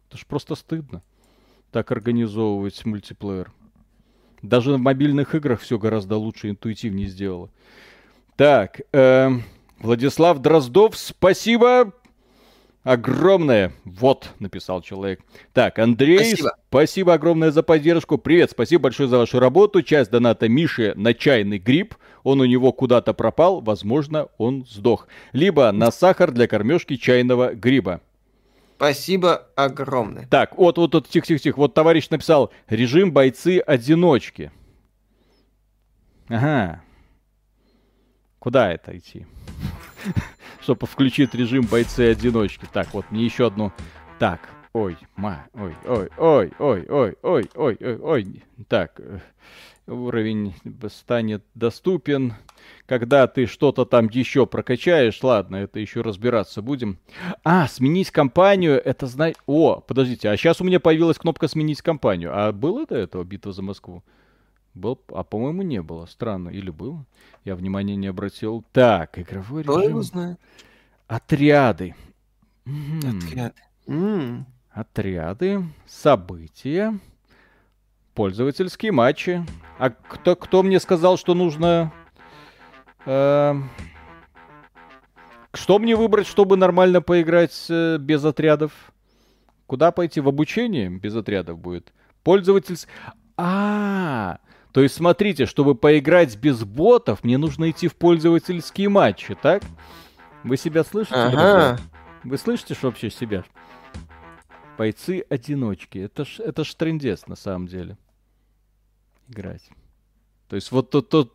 Это 0.07 0.17
ж 0.17 0.25
просто 0.25 0.55
стыдно. 0.55 1.03
Так 1.71 1.91
организовывать 1.91 2.83
мультиплеер. 2.85 3.51
Даже 4.41 4.73
в 4.73 4.79
мобильных 4.79 5.35
играх 5.35 5.61
все 5.61 5.77
гораздо 5.77 6.17
лучше 6.17 6.49
интуитивнее 6.49 7.07
сделало. 7.07 7.49
Так, 8.35 8.81
э, 8.91 9.29
Владислав 9.79 10.39
Дроздов, 10.39 10.97
спасибо 10.97 11.93
огромное. 12.89 13.71
Вот, 13.85 14.31
написал 14.39 14.81
человек. 14.81 15.21
Так, 15.53 15.77
Андрей, 15.77 16.25
спасибо. 16.25 16.51
спасибо 16.69 17.13
огромное 17.13 17.51
за 17.51 17.61
поддержку. 17.61 18.17
Привет, 18.17 18.49
спасибо 18.51 18.83
большое 18.83 19.07
за 19.07 19.19
вашу 19.19 19.39
работу. 19.39 19.83
Часть 19.83 20.09
доната 20.09 20.49
Миши 20.49 20.93
на 20.95 21.13
чайный 21.13 21.59
гриб. 21.59 21.93
Он 22.23 22.41
у 22.41 22.45
него 22.45 22.71
куда-то 22.71 23.13
пропал, 23.13 23.61
возможно, 23.61 24.27
он 24.39 24.65
сдох. 24.65 25.07
Либо 25.33 25.71
на 25.71 25.91
сахар 25.91 26.31
для 26.31 26.47
кормежки 26.47 26.95
чайного 26.95 27.53
гриба. 27.53 28.01
Спасибо 28.77 29.47
огромное. 29.55 30.25
Так, 30.27 30.57
вот, 30.57 30.77
вот, 30.77 30.93
вот, 30.93 31.07
тихо, 31.07 31.27
тихо, 31.27 31.43
тихо. 31.43 31.57
Вот 31.57 31.73
товарищ 31.75 32.09
написал, 32.09 32.51
режим 32.67 33.11
бойцы-одиночки. 33.11 34.51
Ага. 36.27 36.81
Куда 38.39 38.71
это 38.71 38.97
идти? 38.97 39.27
Чтобы 40.61 40.87
включить 40.87 41.33
режим 41.33 41.65
бойцы-одиночки. 41.65 42.67
Так, 42.71 42.93
вот, 42.93 43.09
мне 43.11 43.25
еще 43.25 43.47
одну. 43.47 43.71
Так, 44.17 44.49
ой, 44.73 44.97
ма, 45.15 45.45
ой, 45.53 45.73
ой, 45.85 46.09
ой, 46.17 46.51
ой, 46.59 46.85
ой, 46.89 47.17
ой, 47.21 47.49
ой, 47.53 47.77
ой, 47.79 47.97
ой. 47.97 48.43
Так, 48.67 48.99
э, 48.99 49.19
уровень 49.87 50.55
станет 50.89 51.43
доступен 51.53 52.35
когда 52.85 53.27
ты 53.27 53.45
что-то 53.45 53.85
там 53.85 54.09
еще 54.09 54.45
прокачаешь, 54.45 55.21
ладно, 55.21 55.57
это 55.57 55.79
еще 55.79 56.01
разбираться 56.01 56.61
будем. 56.61 56.97
А, 57.43 57.67
сменить 57.67 58.11
компанию, 58.11 58.81
это 58.83 59.05
знай... 59.05 59.35
О, 59.45 59.79
подождите, 59.79 60.29
а 60.29 60.37
сейчас 60.37 60.59
у 60.59 60.63
меня 60.63 60.79
появилась 60.79 61.17
кнопка 61.17 61.47
сменить 61.47 61.81
компанию. 61.81 62.31
А 62.33 62.51
было 62.51 62.85
до 62.85 62.95
этого 62.95 63.23
битва 63.23 63.51
за 63.51 63.61
Москву? 63.61 64.03
Был, 64.79 64.99
а 65.09 65.23
по-моему 65.23 65.61
не 65.61 65.81
было. 65.81 66.05
Странно. 66.05 66.49
Или 66.49 66.69
было? 66.69 67.05
Я 67.45 67.55
внимания 67.55 67.95
не 67.95 68.07
обратил. 68.07 68.63
Так, 68.71 69.19
игровой 69.19 69.63
Кто 69.63 69.81
режим. 69.81 70.03
Знает? 70.03 70.39
Отряды. 71.07 71.95
Отряды. 72.65 74.45
Отряды, 74.71 75.63
события, 75.87 76.97
пользовательские 78.13 78.91
матчи. 78.91 79.43
А 79.77 79.89
кто, 79.89 80.35
кто 80.35 80.63
мне 80.63 80.79
сказал, 80.79 81.17
что 81.17 81.33
нужно 81.33 81.91
Эм, 83.05 83.69
что 85.53 85.79
мне 85.79 85.95
выбрать, 85.95 86.27
чтобы 86.27 86.57
нормально 86.57 87.01
поиграть 87.01 87.65
э, 87.69 87.97
без 87.97 88.23
отрядов? 88.23 88.71
Куда 89.65 89.91
пойти? 89.91 90.19
В 90.19 90.27
обучение 90.27 90.89
без 90.89 91.15
отрядов 91.15 91.59
будет. 91.59 91.93
Пользователь... 92.23 92.77
А, 93.37 94.39
то 94.71 94.81
есть 94.81 94.95
смотрите, 94.95 95.45
чтобы 95.45 95.75
поиграть 95.75 96.35
без 96.37 96.63
ботов, 96.63 97.23
мне 97.23 97.37
нужно 97.37 97.69
идти 97.71 97.87
в 97.87 97.95
пользовательские 97.95 98.89
матчи, 98.89 99.35
так? 99.35 99.63
Вы 100.43 100.57
себя 100.57 100.83
слышите, 100.83 101.15
ага. 101.15 101.29
друзья? 101.31 101.79
Вы 102.23 102.37
слышите 102.37 102.73
что 102.75 102.87
вообще 102.87 103.09
себя? 103.09 103.43
Бойцы-одиночки. 104.77 105.97
Это 105.99 106.25
ж, 106.25 106.39
это 106.39 106.63
ж 106.63 106.73
трендец 106.75 107.27
на 107.27 107.35
самом 107.35 107.67
деле. 107.67 107.97
Играть. 109.27 109.69
То 110.47 110.55
есть 110.55 110.71
вот 110.71 110.89
тот, 110.89 111.09
тот 111.09 111.33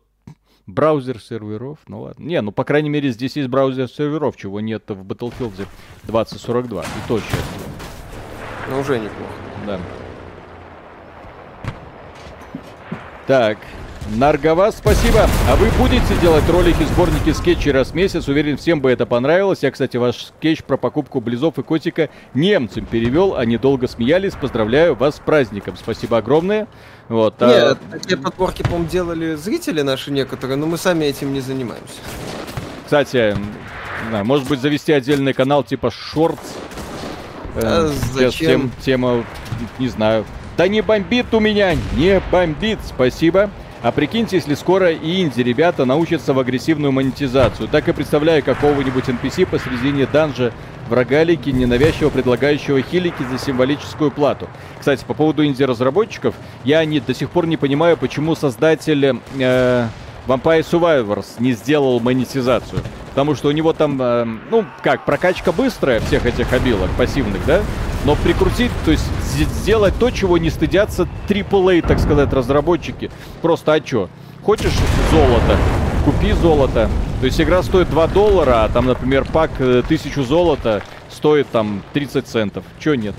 Браузер 0.67 1.21
серверов, 1.21 1.77
ну 1.87 2.01
ладно. 2.01 2.23
Не, 2.23 2.41
ну 2.41 2.51
по 2.51 2.63
крайней 2.63 2.89
мере 2.89 3.11
здесь 3.11 3.35
есть 3.35 3.49
браузер 3.49 3.87
серверов, 3.87 4.35
чего 4.35 4.61
нет 4.61 4.83
в 4.87 5.05
Battlefield 5.05 5.67
2042. 6.03 6.81
И 6.81 6.85
то 7.07 7.19
счастье. 7.19 7.39
Ну 8.69 8.79
уже 8.79 8.97
неплохо. 8.97 9.33
Да. 9.67 9.79
Так, 13.27 13.57
Нарговас, 14.11 14.77
спасибо. 14.77 15.27
А 15.49 15.55
вы 15.55 15.69
будете 15.79 16.15
делать 16.21 16.47
ролики, 16.47 16.83
сборники, 16.83 17.31
скетчи 17.31 17.69
раз 17.69 17.89
в 17.89 17.95
месяц? 17.95 18.27
Уверен, 18.27 18.55
всем 18.55 18.79
бы 18.79 18.91
это 18.91 19.07
понравилось. 19.07 19.63
Я, 19.63 19.71
кстати, 19.71 19.97
ваш 19.97 20.25
скетч 20.25 20.63
про 20.63 20.77
покупку 20.77 21.21
близов 21.21 21.57
и 21.57 21.63
котика 21.63 22.09
немцам 22.35 22.85
перевел. 22.85 23.35
Они 23.35 23.57
долго 23.57 23.87
смеялись. 23.87 24.33
Поздравляю 24.33 24.95
вас 24.95 25.15
с 25.15 25.19
праздником. 25.19 25.75
Спасибо 25.75 26.19
огромное. 26.19 26.67
Вот, 27.09 27.41
а 27.41 27.47
Нет, 27.47 27.77
а... 27.89 27.97
такие 27.97 28.17
подборки, 28.17 28.61
по-моему, 28.61 28.87
делали 28.87 29.33
зрители 29.35 29.81
наши 29.81 30.11
некоторые, 30.11 30.57
но 30.57 30.67
мы 30.67 30.77
сами 30.77 31.05
этим 31.05 31.33
не 31.33 31.41
занимаемся. 31.41 32.01
Кстати, 32.83 33.35
знаю, 34.09 34.25
может 34.25 34.47
быть, 34.47 34.59
завести 34.59 34.93
отдельный 34.93 35.33
канал 35.33 35.63
типа 35.63 35.89
Шортс. 35.89 36.53
А 37.55 37.89
э, 37.89 37.93
зачем? 38.13 38.61
Тем, 38.61 38.71
тема, 38.81 39.23
не 39.79 39.87
знаю. 39.87 40.25
Да 40.57 40.69
не 40.69 40.81
бомбит 40.81 41.33
у 41.33 41.39
меня, 41.39 41.75
не 41.97 42.21
бомбит, 42.31 42.79
спасибо. 42.85 43.49
А 43.81 43.91
прикиньте, 43.91 44.37
если 44.37 44.55
скоро 44.55 44.91
и 44.91 45.21
инди-ребята 45.21 45.85
научатся 45.85 46.33
в 46.33 46.39
агрессивную 46.39 46.91
монетизацию. 46.91 47.67
Так 47.67 47.87
и 47.87 47.91
представляю 47.91 48.41
какого-нибудь 48.41 49.03
NPC 49.03 49.45
посредине 49.45 50.07
данжа 50.07 50.53
в 50.89 50.93
рогалике, 50.93 51.51
ненавязчиво 51.51 52.09
предлагающего 52.09 52.81
хилики 52.81 53.23
за 53.29 53.37
символическую 53.37 54.11
плату. 54.11 54.47
Кстати, 54.79 55.03
по 55.05 55.13
поводу 55.13 55.45
инди-разработчиков, 55.45 56.35
я 56.63 56.83
не, 56.85 56.99
до 56.99 57.13
сих 57.13 57.29
пор 57.29 57.47
не 57.47 57.57
понимаю, 57.57 57.97
почему 57.97 58.33
создатель 58.33 59.05
э, 59.37 59.87
Vampire 60.25 60.61
Survivors 60.61 61.27
не 61.39 61.51
сделал 61.51 61.99
монетизацию. 61.99 62.81
Потому 63.15 63.33
что 63.33 63.47
у 63.47 63.51
него 63.51 63.71
там, 63.71 63.97
э, 64.01 64.25
ну, 64.51 64.65
как, 64.83 65.05
прокачка 65.05 65.53
быстрая 65.53 66.01
всех 66.01 66.25
этих 66.25 66.51
обилок 66.51 66.89
пассивных, 66.97 67.45
да? 67.45 67.61
Но 68.03 68.17
прикрутить, 68.17 68.71
то 68.83 68.91
есть 68.91 69.05
сделать 69.31 69.93
то, 69.97 70.11
чего 70.11 70.37
не 70.37 70.49
стыдятся 70.49 71.07
AAA, 71.29 71.81
так 71.87 71.99
сказать, 71.99 72.33
разработчики. 72.33 73.09
Просто 73.41 73.71
а 73.71 73.79
чё? 73.79 74.09
Хочешь 74.43 74.73
золото? 75.11 75.57
Купи 76.03 76.33
золото. 76.33 76.89
То 77.21 77.25
есть 77.25 77.39
игра 77.39 77.63
стоит 77.63 77.89
2 77.89 78.07
доллара, 78.07 78.65
а 78.65 78.69
там, 78.69 78.85
например, 78.85 79.23
пак 79.23 79.51
1000 79.61 80.19
э, 80.19 80.23
золота 80.25 80.83
стоит 81.25 81.49
там 81.49 81.81
30 81.93 82.27
центов. 82.27 82.63
Чё 82.77 82.93
нет? 82.93 83.15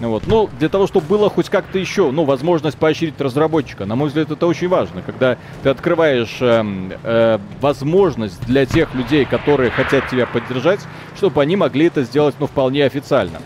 Вот. 0.00 0.24
Ну, 0.26 0.50
для 0.58 0.68
того, 0.68 0.88
чтобы 0.88 1.06
было 1.06 1.30
хоть 1.30 1.48
как-то 1.48 1.78
еще, 1.78 2.10
ну, 2.10 2.24
возможность 2.24 2.76
поощрить 2.76 3.20
разработчика. 3.20 3.86
На 3.86 3.94
мой 3.94 4.08
взгляд, 4.08 4.32
это 4.32 4.48
очень 4.48 4.66
важно. 4.66 5.00
Когда 5.02 5.38
ты 5.62 5.68
открываешь 5.68 6.38
э, 6.40 6.64
э, 7.04 7.38
возможность 7.60 8.44
для 8.46 8.66
тех 8.66 8.92
людей, 8.96 9.26
которые 9.26 9.70
хотят 9.70 10.08
тебя 10.08 10.26
поддержать, 10.26 10.80
чтобы 11.16 11.40
они 11.40 11.54
могли 11.54 11.86
это 11.86 12.02
сделать, 12.02 12.34
ну, 12.40 12.48
вполне 12.48 12.84
официально. 12.84 13.38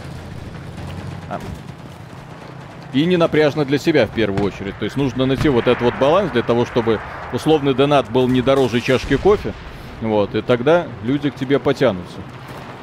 А. 1.28 1.38
И 2.94 3.04
не 3.04 3.18
напряжно 3.18 3.66
для 3.66 3.76
себя 3.76 4.06
в 4.06 4.14
первую 4.14 4.42
очередь. 4.42 4.78
То 4.78 4.86
есть 4.86 4.96
нужно 4.96 5.26
найти 5.26 5.50
вот 5.50 5.66
этот 5.66 5.82
вот 5.82 5.94
баланс 6.00 6.30
для 6.32 6.42
того, 6.42 6.64
чтобы 6.64 7.00
условный 7.34 7.74
донат 7.74 8.10
был 8.10 8.28
не 8.28 8.40
дороже 8.40 8.80
чашки 8.80 9.18
кофе. 9.18 9.52
Вот, 10.00 10.34
и 10.34 10.40
тогда 10.40 10.86
люди 11.02 11.28
к 11.28 11.34
тебе 11.34 11.58
потянутся. 11.58 12.16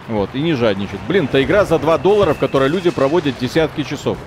Вот, 0.08 0.30
и 0.34 0.42
не 0.42 0.54
жадничать. 0.54 1.00
Блин, 1.08 1.26
это 1.26 1.44
игра 1.44 1.66
за 1.66 1.80
2 1.80 1.98
доллара, 1.98 2.34
в 2.34 2.38
которой 2.38 2.70
люди 2.70 2.90
проводят 2.90 3.36
десятки 3.40 3.84
часов. 3.84 4.18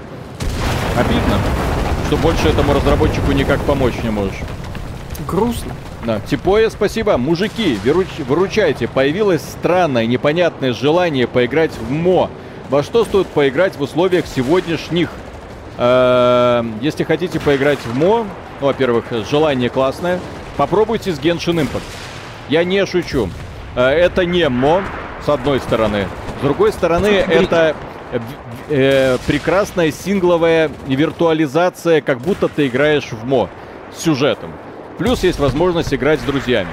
Обидно, 0.96 1.38
что 2.06 2.16
больше 2.16 2.48
этому 2.48 2.74
разработчику 2.74 3.32
никак 3.32 3.60
помочь 3.60 3.94
не 4.02 4.10
можешь. 4.10 4.38
Грустно. 5.26 5.74
Да. 6.04 6.20
Типое 6.20 6.70
спасибо. 6.70 7.16
Мужики, 7.16 7.78
вируч... 7.82 8.08
выручайте. 8.26 8.88
Появилось 8.88 9.42
странное, 9.42 10.06
непонятное 10.06 10.72
желание 10.72 11.26
поиграть 11.26 11.72
в 11.72 11.90
МО. 11.90 12.30
Во 12.68 12.82
что 12.82 13.04
стоит 13.04 13.26
поиграть 13.28 13.76
в 13.76 13.82
условиях 13.82 14.26
сегодняшних? 14.26 15.10
Эм, 15.78 16.74
если 16.80 17.04
хотите 17.04 17.40
поиграть 17.40 17.78
в 17.84 17.96
МО, 17.96 18.26
ну, 18.60 18.66
во-первых, 18.66 19.06
желание 19.30 19.70
классное, 19.70 20.20
попробуйте 20.56 21.12
с 21.12 21.18
Genshin 21.18 21.62
Impact. 21.62 21.82
Я 22.48 22.64
не 22.64 22.84
шучу. 22.86 23.30
Э, 23.74 23.88
это 23.88 24.24
не 24.24 24.48
МО, 24.48 24.82
с 25.24 25.28
одной 25.28 25.60
стороны. 25.60 26.06
С 26.40 26.42
другой 26.42 26.72
стороны, 26.72 27.06
это 27.06 27.76
э, 28.68 29.18
прекрасная 29.26 29.90
сингловая 29.90 30.70
виртуализация, 30.86 32.00
как 32.00 32.18
будто 32.20 32.48
ты 32.48 32.68
играешь 32.68 33.10
в 33.12 33.26
МО 33.26 33.48
с 33.94 34.02
сюжетом. 34.02 34.52
Плюс 34.98 35.22
есть 35.22 35.38
возможность 35.38 35.94
играть 35.94 36.20
с 36.20 36.24
друзьями. 36.24 36.70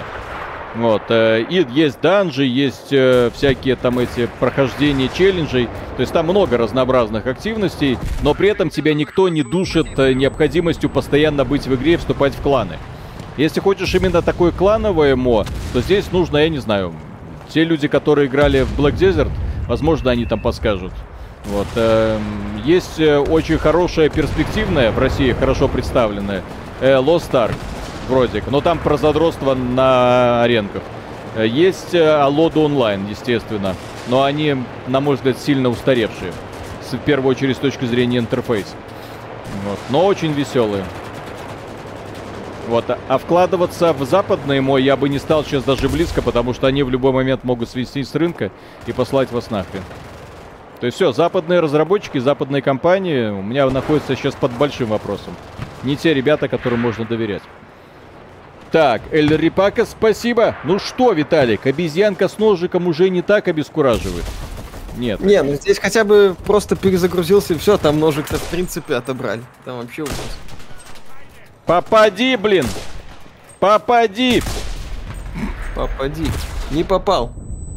Вот, 0.75 1.03
э, 1.09 1.43
и 1.49 1.65
есть 1.71 1.99
данжи, 2.01 2.45
есть 2.45 2.89
э, 2.91 3.31
всякие 3.33 3.75
там 3.75 3.99
эти 3.99 4.29
прохождения 4.39 5.09
челленджей. 5.13 5.67
То 5.95 6.01
есть 6.01 6.13
там 6.13 6.25
много 6.27 6.57
разнообразных 6.57 7.25
активностей, 7.25 7.97
но 8.21 8.33
при 8.33 8.49
этом 8.49 8.69
тебя 8.69 8.93
никто 8.93 9.27
не 9.27 9.43
душит 9.43 9.87
э, 9.97 10.13
необходимостью 10.13 10.89
постоянно 10.89 11.45
быть 11.45 11.65
в 11.65 11.73
игре 11.73 11.93
и 11.93 11.97
вступать 11.97 12.33
в 12.33 12.41
кланы. 12.41 12.77
Если 13.37 13.59
хочешь 13.59 13.93
именно 13.93 14.23
такое 14.23 14.51
клановое 14.51 15.15
мо, 15.15 15.45
то 15.71 15.81
здесь 15.81 16.11
нужно, 16.11 16.37
я 16.37 16.49
не 16.49 16.57
знаю, 16.57 16.93
те 17.49 17.63
люди, 17.63 17.87
которые 17.87 18.27
играли 18.27 18.61
в 18.63 18.79
Black 18.79 18.97
Desert, 18.97 19.29
возможно, 19.67 20.09
они 20.11 20.25
там 20.25 20.39
подскажут. 20.39 20.91
Вот. 21.45 21.67
Э, 21.75 22.19
есть 22.65 22.99
э, 22.99 23.19
очень 23.19 23.57
хорошая, 23.57 24.09
перспективная 24.09 24.91
в 24.91 24.97
России, 24.97 25.31
хорошо 25.33 25.67
представленная, 25.67 26.41
э, 26.81 26.95
Lost 26.95 27.31
Ark, 27.31 27.55
вроде 28.09 28.43
но 28.47 28.59
там 28.59 28.79
про 28.79 28.97
задротство 28.97 29.53
на 29.53 30.41
аренках. 30.41 30.81
Э, 31.35 31.47
есть 31.47 31.93
э, 31.93 32.05
Алода 32.09 32.59
онлайн, 32.59 33.07
естественно, 33.07 33.75
но 34.07 34.23
они, 34.23 34.55
на 34.87 34.99
мой 34.99 35.15
взгляд, 35.15 35.37
сильно 35.37 35.69
устаревшие. 35.69 36.33
В 36.91 36.97
первую 36.99 37.31
очередь 37.31 37.57
с 37.57 37.59
точки 37.59 37.85
зрения 37.85 38.17
интерфейса. 38.17 38.75
Вот. 39.65 39.77
Но 39.89 40.05
очень 40.05 40.31
веселые. 40.31 40.83
Вот, 42.67 42.85
а 42.89 43.17
вкладываться 43.17 43.93
в 43.93 44.03
западные 44.03 44.59
мой 44.59 44.83
я 44.83 44.97
бы 44.97 45.07
не 45.07 45.19
стал 45.19 45.45
сейчас 45.45 45.63
даже 45.63 45.87
близко, 45.87 46.21
потому 46.21 46.53
что 46.53 46.67
они 46.67 46.83
в 46.83 46.89
любой 46.89 47.13
момент 47.13 47.45
могут 47.45 47.69
свести 47.69 48.03
с 48.03 48.13
рынка 48.13 48.51
и 48.85 48.91
послать 48.91 49.31
вас 49.31 49.49
нахрен. 49.49 49.83
То 50.81 50.85
есть 50.85 50.95
все, 50.95 51.11
западные 51.11 51.61
разработчики, 51.61 52.17
западные 52.17 52.61
компании 52.61 53.29
у 53.29 53.41
меня 53.41 53.69
находятся 53.69 54.15
сейчас 54.15 54.35
под 54.35 54.51
большим 54.51 54.89
вопросом. 54.89 55.33
Не 55.83 55.95
те 55.95 56.13
ребята, 56.13 56.49
которым 56.49 56.81
можно 56.81 57.05
доверять. 57.05 57.41
Так, 58.71 59.01
Эль 59.11 59.33
Рипака, 59.33 59.85
спасибо. 59.85 60.55
Ну 60.65 60.77
что, 60.77 61.13
Виталик, 61.13 61.65
обезьянка 61.65 62.27
с 62.27 62.37
ножиком 62.37 62.87
уже 62.87 63.09
не 63.09 63.21
так 63.21 63.47
обескураживает. 63.47 64.25
Нет. 64.97 65.21
Не, 65.21 65.41
ну 65.41 65.53
здесь 65.53 65.79
хотя 65.79 66.03
бы 66.03 66.35
просто 66.45 66.75
перезагрузился 66.75 67.53
и 67.53 67.57
все, 67.57 67.77
там 67.77 67.99
ножик-то 67.99 68.37
в 68.37 68.49
принципе 68.49 68.95
отобрали. 68.95 69.41
Там 69.63 69.77
вообще 69.77 70.01
ужас. 70.01 70.15
Попади, 71.67 72.37
блин! 72.37 72.65
Попади! 73.59 74.41
Попади. 75.75 76.27
Не 76.71 76.85
попал. 76.85 77.33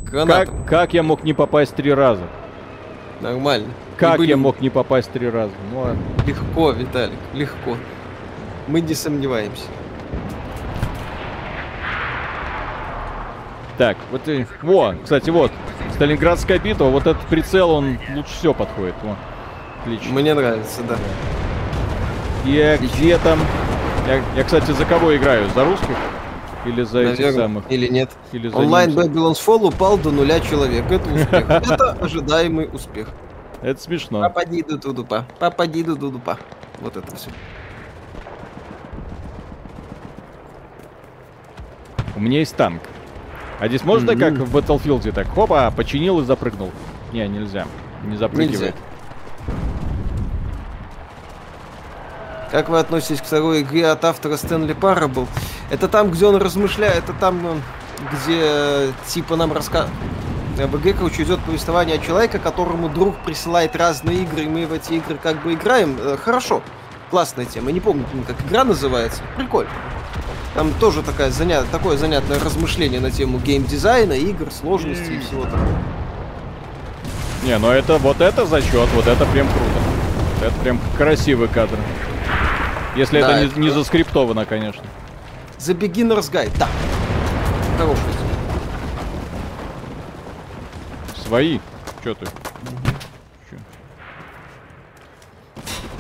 Как, 0.09 0.49
как 0.67 0.95
я 0.95 1.03
мог 1.03 1.25
не 1.25 1.33
попасть 1.33 1.75
три 1.75 1.93
раза? 1.93 2.23
Нормально. 3.21 3.67
Как 3.97 4.19
были... 4.19 4.31
я 4.31 4.37
мог 4.37 4.61
не 4.61 4.71
попасть 4.71 5.11
три 5.11 5.29
раза? 5.29 5.53
Ну, 5.73 5.81
ладно. 5.81 6.01
Легко, 6.25 6.71
Виталик, 6.71 7.19
легко. 7.35 7.77
Мы 8.69 8.81
не 8.81 8.95
сомневаемся. 8.95 9.65
Так, 13.77 13.97
вот 14.13 14.29
и... 14.29 14.47
Во, 14.63 14.95
кстати, 15.03 15.31
вот. 15.31 15.51
Сталинградская 15.95 16.61
битва, 16.61 16.85
вот 16.85 17.09
этот 17.09 17.23
прицел, 17.23 17.71
он 17.71 17.99
лучше 18.15 18.35
всего 18.35 18.55
подходит. 18.55 18.95
Во. 19.03 19.17
Отлично. 19.83 20.13
Мне 20.13 20.33
нравится, 20.33 20.83
да. 20.85 20.97
И 22.45 22.79
где 22.81 23.19
там 23.19 23.41
я, 24.07 24.23
я, 24.37 24.45
кстати, 24.45 24.73
за 24.73 24.85
кого 24.85 25.17
играю? 25.17 25.49
За 25.55 25.65
русских? 25.65 25.97
Или 26.67 26.83
за 26.83 26.99
Наверное, 26.99 27.29
этих 27.29 27.41
самых? 27.41 27.65
Или 27.71 27.89
нет. 27.89 28.11
Или 28.33 28.49
за 28.49 28.57
Онлайн 28.57 28.91
Babylon's 28.91 29.45
Fall 29.45 29.67
упал 29.67 29.97
до 29.97 30.11
нуля 30.11 30.41
человек. 30.41 30.85
Это 30.91 31.09
успех. 31.15 31.51
Это 31.51 31.93
ожидаемый 31.93 32.69
успех. 32.73 33.09
Это 33.63 33.81
смешно. 33.81 34.21
Папа 34.21 34.45
диду 34.45 34.79
тудупа. 34.79 35.27
Папа 35.39 35.67
диду 35.67 35.97
тудупа. 35.97 36.39
Вот 36.81 36.97
это 36.97 37.15
все. 37.17 37.31
У 42.17 42.21
меня 42.21 42.41
есть 42.41 42.55
танк. 42.57 42.83
А 43.59 43.69
здесь 43.69 43.85
можно 43.85 44.17
как 44.17 44.35
в 44.35 44.57
Battlefield 44.57 45.13
так, 45.13 45.29
хопа, 45.29 45.71
починил 45.75 46.21
и 46.21 46.25
запрыгнул? 46.25 46.71
Не, 47.13 47.27
нельзя. 47.29 47.67
Не 48.05 48.17
запрыгивает. 48.17 48.75
Нельзя. 48.75 48.75
Как 52.51 52.69
вы 52.69 52.81
относитесь 52.81 53.21
к 53.21 53.25
второй 53.25 53.63
игре 53.63 53.87
от 53.87 54.05
автора 54.05 54.37
Стэнли 54.37 54.73
Парабл? 54.73 55.29
Это 55.71 55.87
там, 55.87 56.11
где 56.11 56.27
он 56.27 56.37
размышляет, 56.37 57.05
это 57.05 57.13
там, 57.13 57.43
ну, 57.43 57.61
где 58.13 58.93
типа 59.07 59.37
нам 59.37 59.53
рассказывает... 59.53 59.95
В 60.57 60.77
игре, 60.77 60.93
короче, 60.93 61.23
идет 61.23 61.41
повествование 61.41 61.97
о 61.97 61.99
человеке, 61.99 62.39
которому 62.39 62.89
друг 62.89 63.17
присылает 63.25 63.77
разные 63.77 64.25
игры, 64.25 64.43
и 64.43 64.49
мы 64.49 64.67
в 64.67 64.73
эти 64.73 64.95
игры 64.95 65.17
как 65.23 65.43
бы 65.43 65.55
играем. 65.55 65.97
Э, 65.99 66.19
хорошо, 66.23 66.61
классная 67.09 67.47
тема. 67.47 67.71
Не 67.71 67.81
помню, 67.81 68.05
как 68.27 68.37
игра 68.43 68.65
называется. 68.65 69.23
Прикольно. 69.37 69.71
Там 70.55 70.73
тоже 70.81 71.03
такая 71.03 71.31
занят, 71.31 71.65
такое 71.71 71.97
занятное 71.97 72.39
размышление 72.41 73.01
на 73.01 73.11
тему 73.11 73.39
геймдизайна, 73.39 74.13
игр, 74.15 74.51
сложности 74.51 75.13
и 75.13 75.21
всего 75.21 75.45
такого. 75.45 75.79
Не, 77.45 77.57
ну 77.59 77.71
это 77.71 77.97
вот 77.97 78.21
это 78.21 78.45
зачет, 78.45 78.89
вот 78.95 79.07
это 79.07 79.25
прям 79.27 79.47
круто. 79.47 80.47
Это 80.47 80.55
прям 80.61 80.81
красивый 80.99 81.49
кадр. 81.49 81.79
Если 82.97 83.21
да, 83.21 83.39
это, 83.39 83.47
это 83.47 83.61
не, 83.61 83.67
не 83.67 83.73
заскриптовано, 83.73 84.45
конечно. 84.45 84.83
The 85.59 85.79
Beginner's 85.79 86.31
Guide, 86.31 86.53
да. 86.59 86.69
Хороший. 87.79 88.01
Свои? 91.25 91.61
Чё 92.03 92.15
ты? 92.15 92.27
Чё? 93.51 93.57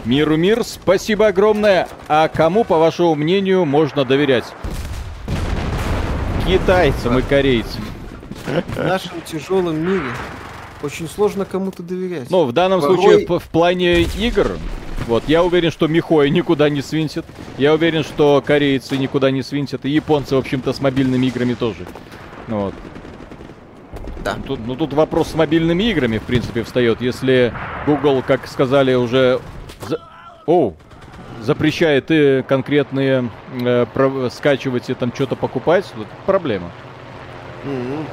Миру 0.04 0.36
мир, 0.36 0.64
спасибо 0.64 1.28
огромное. 1.28 1.88
А 2.08 2.28
кому, 2.28 2.64
по 2.64 2.78
вашему 2.78 3.14
мнению, 3.14 3.64
можно 3.64 4.04
доверять? 4.04 4.46
Китайцам 6.46 7.18
и 7.18 7.22
корейцам. 7.22 7.84
В 8.46 8.78
нашем 8.78 9.20
тяжелом 9.24 9.78
мире 9.78 10.10
очень 10.82 11.08
сложно 11.08 11.44
кому-то 11.44 11.82
доверять. 11.82 12.30
Ну, 12.30 12.44
в 12.44 12.52
данном 12.52 12.80
Порой... 12.80 12.96
случае, 12.96 13.26
в, 13.26 13.38
в 13.38 13.48
плане 13.48 14.02
игр, 14.02 14.56
вот, 15.10 15.24
я 15.26 15.42
уверен, 15.42 15.72
что 15.72 15.88
Михой 15.88 16.30
никуда 16.30 16.68
не 16.68 16.82
свинтит. 16.82 17.24
Я 17.58 17.74
уверен, 17.74 18.04
что 18.04 18.40
корейцы 18.46 18.96
никуда 18.96 19.32
не 19.32 19.42
свинтят. 19.42 19.84
И 19.84 19.90
японцы, 19.90 20.36
в 20.36 20.38
общем-то, 20.38 20.72
с 20.72 20.80
мобильными 20.80 21.26
играми 21.26 21.54
тоже. 21.54 21.84
Ну 22.46 22.60
вот. 22.60 22.74
Да. 24.24 24.36
Тут, 24.46 24.60
ну, 24.64 24.76
тут 24.76 24.92
вопрос 24.92 25.32
с 25.32 25.34
мобильными 25.34 25.82
играми, 25.82 26.18
в 26.18 26.22
принципе, 26.22 26.62
встает. 26.62 27.00
Если 27.00 27.52
Google, 27.86 28.22
как 28.24 28.46
сказали, 28.46 28.94
уже... 28.94 29.40
За... 29.88 30.00
О, 30.46 30.74
запрещает 31.40 32.06
и 32.10 32.44
конкретные 32.46 33.28
э, 33.60 33.86
про... 33.92 34.30
скачивать 34.30 34.90
и 34.90 34.94
там 34.94 35.12
что-то 35.12 35.34
покупать, 35.34 35.86
тут 35.92 36.06
проблема. 36.24 36.70
Mm-hmm. 37.64 38.04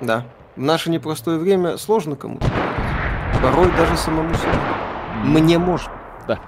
Да. 0.00 0.24
В 0.56 0.62
наше 0.62 0.88
непростое 0.88 1.36
время 1.36 1.76
сложно 1.76 2.16
кому-то. 2.16 2.46
Порой 3.42 3.70
даже 3.76 3.96
самому 3.96 4.34
себе. 4.34 4.52
Мне 5.24 5.58
можно. 5.58 5.92
Да. 6.26 6.40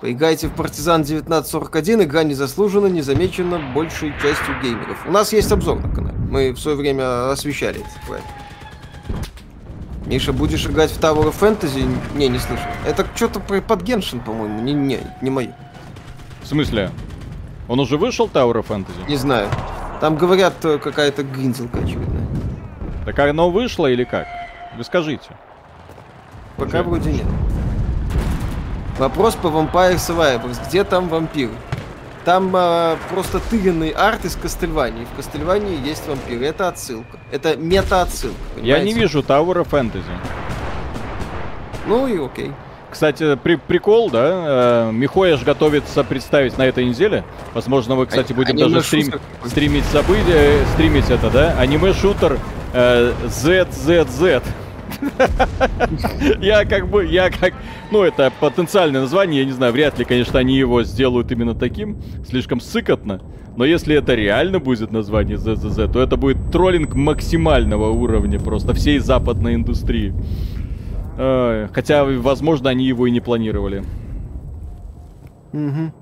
Поиграйте 0.00 0.48
в 0.48 0.52
Партизан 0.52 1.02
1941, 1.02 2.02
игра 2.02 2.24
не 2.24 2.34
заслужена, 2.34 2.88
не 2.88 3.02
замечена 3.02 3.60
большей 3.74 4.12
частью 4.20 4.60
геймеров. 4.62 5.06
У 5.06 5.10
нас 5.10 5.32
есть 5.32 5.52
обзор 5.52 5.78
на 5.80 5.94
канале. 5.94 6.16
Мы 6.30 6.52
в 6.52 6.58
свое 6.58 6.76
время 6.76 7.30
освещали 7.30 7.80
это. 7.80 8.22
Миша, 10.06 10.32
будешь 10.32 10.66
играть 10.66 10.90
в 10.90 11.00
Tower 11.00 11.32
of 11.32 11.38
Fantasy? 11.38 11.88
Не, 12.16 12.28
не 12.28 12.38
слышу. 12.38 12.62
Это 12.84 13.06
что-то 13.14 13.40
под 13.40 13.82
Геншин, 13.82 14.20
по-моему. 14.20 14.60
Не, 14.60 14.72
не, 14.72 14.98
не 15.20 15.30
мои. 15.30 15.48
В 16.42 16.46
смысле? 16.46 16.90
Он 17.68 17.78
уже 17.78 17.96
вышел, 17.96 18.26
Tower 18.26 18.54
of 18.54 18.66
Fantasy? 18.66 19.08
Не 19.08 19.16
знаю. 19.16 19.48
Там 20.00 20.16
говорят, 20.16 20.54
э, 20.64 20.78
какая-то 20.78 21.22
гринзелка 21.22 21.78
очевидная. 21.78 22.26
Так 23.04 23.18
оно 23.20 23.50
вышло 23.50 23.86
или 23.86 24.02
как? 24.02 24.26
Вы 24.76 24.82
скажите. 24.82 25.30
Пока 26.62 26.80
Уже. 26.80 26.88
вроде 26.88 27.12
нет. 27.12 27.26
Вопрос 28.96 29.34
по 29.34 29.48
Vampire 29.48 29.96
Survivors. 29.96 30.58
Где 30.68 30.84
там 30.84 31.08
вампиры? 31.08 31.50
Там 32.24 32.54
э, 32.54 32.96
просто 33.10 33.40
тыренный 33.40 33.90
арт 33.90 34.24
из 34.24 34.36
Кастельвании. 34.36 35.04
В 35.12 35.16
Кастельвании 35.16 35.76
есть 35.84 36.06
вампиры. 36.06 36.46
Это 36.46 36.68
отсылка. 36.68 37.18
Это 37.32 37.56
мета-отсылка. 37.56 38.36
Я 38.60 38.78
не 38.78 38.92
вижу 38.92 39.20
of 39.20 39.68
Fantasy. 39.68 40.04
Ну 41.88 42.06
и 42.06 42.24
окей. 42.24 42.52
Кстати, 42.92 43.36
при, 43.42 43.56
прикол, 43.56 44.08
да? 44.10 44.88
Э, 44.88 44.90
Михояш 44.92 45.42
готовится 45.42 46.04
представить 46.04 46.58
на 46.58 46.62
этой 46.62 46.84
неделе. 46.84 47.24
Возможно, 47.54 47.96
мы, 47.96 48.06
кстати, 48.06 48.32
будем 48.32 48.54
а, 48.54 48.68
даже 48.68 48.82
стрим, 48.82 49.14
стримить 49.46 49.84
события, 49.86 50.64
стримить 50.74 51.10
это, 51.10 51.28
да? 51.28 51.58
Аниме-шутер 51.58 52.38
э, 52.72 53.12
ZZZ. 53.26 54.44
Я 56.40 56.64
как 56.64 56.88
бы, 56.88 57.04
я 57.06 57.30
как, 57.30 57.54
ну 57.90 58.02
это 58.02 58.32
потенциальное 58.40 59.02
название, 59.02 59.40
я 59.40 59.46
не 59.46 59.52
знаю, 59.52 59.72
вряд 59.72 59.98
ли, 59.98 60.04
конечно, 60.04 60.38
они 60.38 60.56
его 60.56 60.82
сделают 60.82 61.30
именно 61.32 61.54
таким, 61.54 61.96
слишком 62.28 62.60
сыкотно. 62.60 63.20
Но 63.56 63.64
если 63.64 63.94
это 63.94 64.14
реально 64.14 64.60
будет 64.60 64.92
название 64.92 65.36
ZZZ, 65.36 65.92
то 65.92 66.00
это 66.00 66.16
будет 66.16 66.50
троллинг 66.50 66.94
максимального 66.94 67.90
уровня 67.90 68.40
просто 68.40 68.72
всей 68.72 68.98
западной 68.98 69.54
индустрии. 69.54 70.14
Хотя, 71.16 72.04
возможно, 72.04 72.70
они 72.70 72.86
его 72.86 73.06
и 73.06 73.10
не 73.10 73.20
планировали. 73.20 73.84
Угу. 75.52 75.92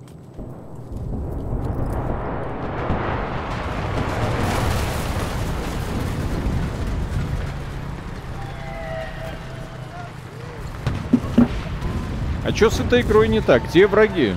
А 12.45 12.53
чё 12.53 12.71
с 12.71 12.81
этой 12.81 13.03
игрой 13.03 13.29
не 13.29 13.41
так? 13.41 13.65
Где 13.69 13.87
враги? 13.87 14.35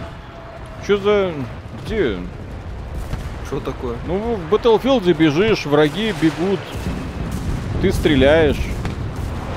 Чё 0.85 0.97
за... 0.97 1.33
Где? 1.85 2.17
Что 3.45 3.59
такое? 3.59 3.95
Ну, 4.07 4.35
в 4.35 4.53
Battlefield 4.53 5.11
бежишь, 5.13 5.65
враги 5.65 6.13
бегут, 6.21 6.59
ты 7.81 7.91
стреляешь. 7.91 8.59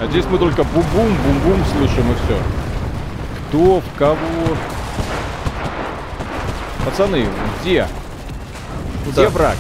А 0.01 0.07
здесь 0.07 0.25
мы 0.31 0.39
только 0.39 0.63
бум-бум, 0.63 1.17
бум-бум 1.25 1.65
слышим 1.73 2.11
и 2.13 2.15
все. 2.15 2.39
Кто, 3.49 3.81
в 3.81 3.99
кого? 3.99 4.19
Пацаны, 6.85 7.27
где? 7.61 7.89
Куда? 9.05 9.23
Где 9.23 9.29
враг? 9.29 9.57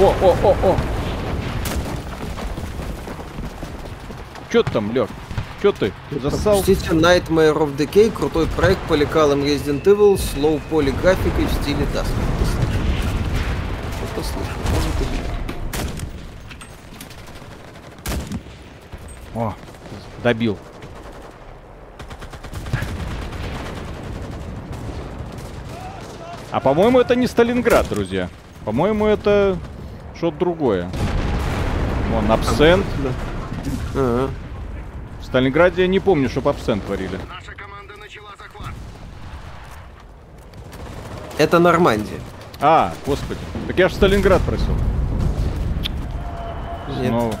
О, 0.00 0.14
о, 0.22 0.36
о, 0.42 0.56
о! 0.62 0.76
Чё 4.50 4.62
ты 4.62 4.70
там, 4.70 4.92
Лёг? 4.92 5.10
Чё 5.64 5.72
ты? 5.72 5.94
Засал? 6.10 6.62
Пропустите 6.62 6.90
Nightmare 6.90 7.56
of 7.56 7.74
Decay, 7.74 8.10
крутой 8.10 8.46
проект 8.48 8.82
по 8.82 8.92
лекалам 8.92 9.44
Resident 9.44 9.82
Evil 9.84 10.18
с 10.18 10.36
лоу-поли 10.36 10.90
графикой 10.90 11.46
в 11.46 11.52
стиле 11.54 11.86
Dusk. 11.94 12.04
Что-то 13.96 14.28
слышу. 14.28 14.50
О, 19.34 19.54
добил. 20.22 20.58
А 26.50 26.60
по-моему, 26.60 27.00
это 27.00 27.16
не 27.16 27.26
Сталинград, 27.26 27.88
друзья. 27.88 28.28
По-моему, 28.66 29.06
это 29.06 29.56
что-то 30.14 30.36
другое. 30.40 30.90
Вон, 32.10 32.30
абсент. 32.30 32.84
Да. 33.94 34.28
Сталинграде 35.34 35.82
я 35.82 35.88
не 35.88 35.98
помню, 35.98 36.28
чтобы 36.28 36.50
абсент 36.50 36.84
творили. 36.84 37.18
Это 41.38 41.58
Нормандия. 41.58 42.20
А, 42.60 42.92
господи. 43.04 43.40
Так 43.66 43.76
я 43.76 43.88
же 43.88 43.96
Сталинград 43.96 44.40
просил. 44.42 44.76
Нет. 46.86 47.08
Снова. 47.08 47.34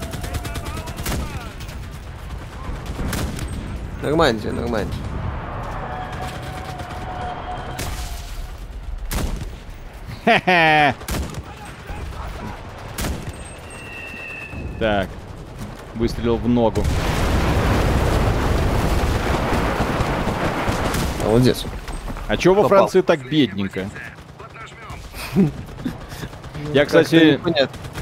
Нормально, 4.02 4.50
нормально. 4.50 4.92
Так. 14.80 15.08
Выстрелил 15.94 16.38
в 16.38 16.48
ногу. 16.48 16.82
Молодец. 21.24 21.64
А 22.28 22.36
чё 22.36 22.54
во 22.54 22.68
Франции 22.68 23.00
так 23.00 23.28
бедненько? 23.28 23.88
Я, 26.72 26.86
кстати... 26.86 27.40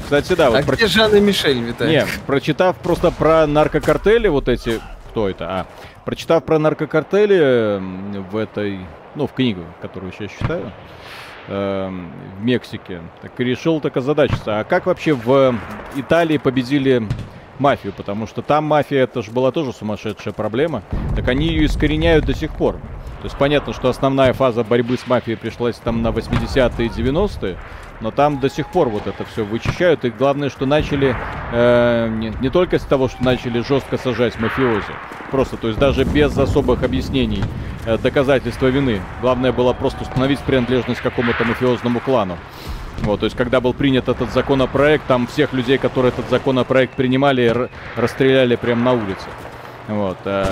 Кстати, 0.03 0.35
да. 0.35 0.49
Вот 0.49 0.59
а 0.59 0.63
про... 0.63 0.75
где 0.75 0.87
Жанна 0.87 1.19
Мишель, 1.19 1.59
Виталий? 1.59 1.95
Не, 1.95 2.05
прочитав 2.27 2.75
просто 2.77 3.09
про 3.09 3.47
наркокартели 3.47 4.27
вот 4.27 4.49
эти... 4.49 4.81
Кто 5.09 5.29
это? 5.29 5.45
А, 5.49 5.67
Прочитав 6.05 6.43
про 6.43 6.59
наркокартели 6.59 7.79
в 8.29 8.35
этой, 8.35 8.79
ну, 9.15 9.25
в 9.25 9.31
книгу, 9.31 9.63
которую 9.81 10.11
сейчас 10.11 10.31
читаю, 10.31 10.71
э, 11.47 11.89
в 12.37 12.43
Мексике, 12.43 13.01
так 13.21 13.39
и 13.39 13.43
решил 13.43 13.79
так 13.79 13.95
озадачиться. 13.95 14.59
А 14.59 14.63
как 14.65 14.85
вообще 14.85 15.13
в 15.13 15.55
Италии 15.95 16.37
победили 16.37 17.07
мафию? 17.59 17.93
Потому 17.93 18.27
что 18.27 18.41
там 18.41 18.65
мафия, 18.65 19.03
это 19.03 19.21
же 19.21 19.31
была 19.31 19.51
тоже 19.51 19.73
сумасшедшая 19.73 20.33
проблема. 20.33 20.83
Так 21.15 21.27
они 21.27 21.47
ее 21.47 21.65
искореняют 21.65 22.25
до 22.25 22.33
сих 22.33 22.53
пор. 22.55 22.75
То 23.23 23.27
есть 23.27 23.37
понятно, 23.37 23.71
что 23.71 23.87
основная 23.87 24.33
фаза 24.33 24.65
борьбы 24.65 24.97
с 24.97 25.07
мафией 25.07 25.37
пришлась 25.37 25.77
там 25.77 26.01
на 26.01 26.09
80-е 26.09 26.87
и 26.87 26.89
90-е, 26.89 27.57
но 28.01 28.11
там 28.11 28.41
до 28.41 28.49
сих 28.49 28.67
пор 28.67 28.89
вот 28.89 29.07
это 29.07 29.23
все 29.23 29.45
вычищают. 29.45 30.03
И 30.03 30.09
главное, 30.09 30.49
что 30.49 30.65
начали 30.65 31.15
э, 31.53 32.09
не, 32.09 32.33
не 32.41 32.49
только 32.49 32.79
с 32.79 32.83
того, 32.83 33.07
что 33.07 33.23
начали 33.23 33.61
жестко 33.61 33.97
сажать 33.97 34.37
мафиози, 34.41 34.93
просто, 35.31 35.55
то 35.55 35.69
есть 35.69 35.79
даже 35.79 36.03
без 36.03 36.37
особых 36.37 36.83
объяснений 36.83 37.41
э, 37.85 37.97
доказательства 37.97 38.67
вины. 38.67 39.01
Главное 39.21 39.53
было 39.53 39.71
просто 39.71 40.03
установить 40.03 40.39
принадлежность 40.39 40.99
к 40.99 41.03
какому-то 41.03 41.45
мафиозному 41.45 42.01
клану. 42.01 42.37
Вот, 43.03 43.19
то 43.19 43.25
есть, 43.25 43.35
когда 43.35 43.59
был 43.59 43.73
принят 43.73 44.07
этот 44.07 44.31
законопроект, 44.31 45.05
там 45.07 45.27
всех 45.27 45.51
людей, 45.51 45.77
которые 45.77 46.13
этот 46.13 46.29
законопроект 46.29 46.95
принимали, 46.95 47.69
расстреляли 47.97 48.55
прямо 48.55 48.83
на 48.83 48.93
улице. 48.93 49.27
Вот. 49.89 50.17
Э, 50.23 50.45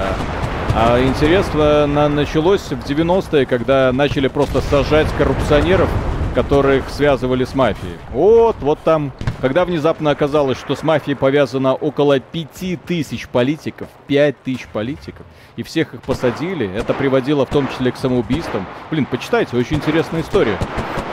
а 0.75 1.01
интересно 1.01 1.87
на, 1.87 2.09
началось 2.09 2.61
в 2.61 2.89
90-е, 2.89 3.45
когда 3.45 3.91
начали 3.93 4.27
просто 4.27 4.59
сажать 4.61 5.07
коррупционеров, 5.17 5.89
которых 6.33 6.89
связывали 6.89 7.43
с 7.43 7.55
мафией. 7.55 7.97
Вот, 8.11 8.55
вот 8.61 8.79
там, 8.83 9.11
когда 9.41 9.65
внезапно 9.65 10.11
оказалось, 10.11 10.57
что 10.57 10.75
с 10.75 10.83
мафией 10.83 11.15
повязано 11.15 11.73
около 11.73 12.19
5000 12.19 13.27
политиков, 13.27 13.87
5000 14.07 14.67
политиков, 14.67 15.25
и 15.55 15.63
всех 15.63 15.93
их 15.93 16.01
посадили, 16.01 16.69
это 16.73 16.93
приводило 16.93 17.45
в 17.45 17.49
том 17.49 17.67
числе 17.67 17.91
к 17.91 17.97
самоубийствам. 17.97 18.65
Блин, 18.89 19.05
почитайте, 19.05 19.57
очень 19.57 19.77
интересная 19.77 20.21
история 20.21 20.57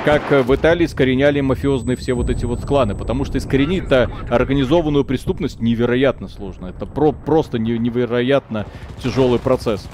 как 0.05 0.31
в 0.47 0.55
Италии 0.55 0.87
искореняли 0.87 1.43
мафиозные 1.43 1.95
все 1.95 2.15
вот 2.15 2.31
эти 2.31 2.47
вот 2.47 2.65
кланы, 2.65 2.95
потому 2.95 3.27
что 3.27 3.37
искоренить-то 3.37 4.11
организованную 4.31 5.05
преступность 5.05 5.61
невероятно 5.61 6.29
сложно. 6.29 6.69
Это 6.69 6.87
про 6.87 7.13
просто 7.13 7.59
невероятно 7.59 8.65
тяжелый 9.03 9.39
процесс. 9.39 9.87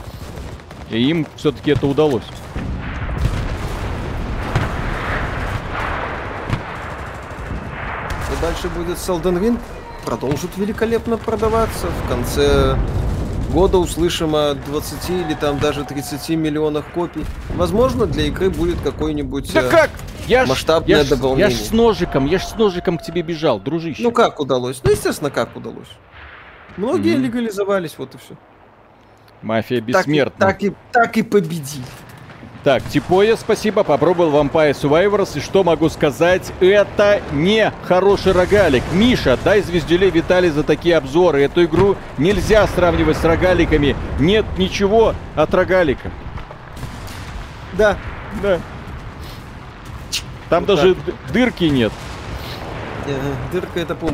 И 0.90 1.02
им 1.02 1.26
все-таки 1.34 1.72
это 1.72 1.88
удалось. 1.88 2.22
Дальше 8.44 8.68
будет 8.68 8.98
Селден 8.98 9.42
Ринг. 9.42 9.60
Продолжит 10.04 10.50
великолепно 10.58 11.16
продаваться. 11.16 11.86
В 11.86 12.08
конце 12.08 12.76
года 13.50 13.78
услышим 13.78 14.36
о 14.36 14.54
20 14.54 15.10
или 15.10 15.34
там 15.34 15.58
даже 15.58 15.84
30 15.84 16.28
миллионах 16.30 16.84
копий. 16.92 17.24
Возможно, 17.54 18.04
для 18.04 18.24
игры 18.24 18.50
будет 18.50 18.78
какой-нибудь 18.82 19.50
да 19.54 19.62
э, 19.62 19.70
как? 19.70 19.90
Я 20.26 20.44
масштабное 20.44 20.98
я 20.98 21.04
дополнение. 21.04 21.48
Я 21.48 21.56
ж 21.56 21.68
с 21.68 21.70
ножиком, 21.70 22.26
я 22.26 22.38
ж 22.38 22.44
с 22.44 22.54
ножиком 22.54 22.98
к 22.98 23.02
тебе 23.02 23.22
бежал, 23.22 23.60
дружище. 23.60 24.02
Ну 24.02 24.12
как 24.12 24.38
удалось? 24.40 24.82
Ну, 24.84 24.90
естественно, 24.90 25.30
как 25.30 25.56
удалось. 25.56 25.88
Многие 26.76 27.14
mm-hmm. 27.14 27.20
легализовались, 27.20 27.94
вот 27.96 28.14
и 28.14 28.18
все. 28.18 28.34
Мафия 29.40 29.80
бессмертна. 29.80 30.46
Так 30.46 30.62
и, 30.62 30.68
так 30.68 30.76
и, 30.76 30.76
так 30.92 31.16
и 31.16 31.22
победи. 31.22 31.80
Так, 32.64 32.82
Типоя, 32.84 33.36
спасибо, 33.36 33.84
попробовал 33.84 34.42
Vampire 34.42 34.70
Survivors, 34.72 35.36
и 35.36 35.40
что 35.42 35.62
могу 35.62 35.90
сказать, 35.90 36.50
это 36.60 37.20
не 37.30 37.70
хороший 37.82 38.32
рогалик. 38.32 38.82
Миша, 38.92 39.38
дай 39.44 39.60
звездюлей 39.60 40.08
Виталий 40.08 40.48
за 40.48 40.62
такие 40.62 40.96
обзоры. 40.96 41.42
Эту 41.42 41.64
игру 41.64 41.96
нельзя 42.16 42.66
сравнивать 42.68 43.18
с 43.18 43.24
рогаликами. 43.24 43.94
Нет 44.18 44.46
ничего 44.56 45.14
от 45.36 45.52
рогалика. 45.52 46.10
Да. 47.74 47.98
Да. 48.42 48.58
Там 50.48 50.64
даже 50.64 50.94
д- 50.94 51.12
дырки 51.34 51.64
нет. 51.64 51.92
Э, 53.06 53.12
Дырка 53.52 53.80
это, 53.80 53.94
Так 53.94 54.10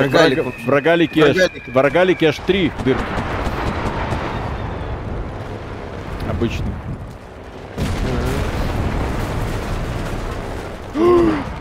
Рогалик. 0.00 0.38
в 0.38 0.46
рога- 0.46 0.52
В 0.64 0.68
рогалике, 0.70 1.34
в 1.72 1.76
рогалике 1.76 2.28
аж 2.28 2.36
три 2.46 2.72
дырки. 2.86 3.02
Обычно. 6.36 6.66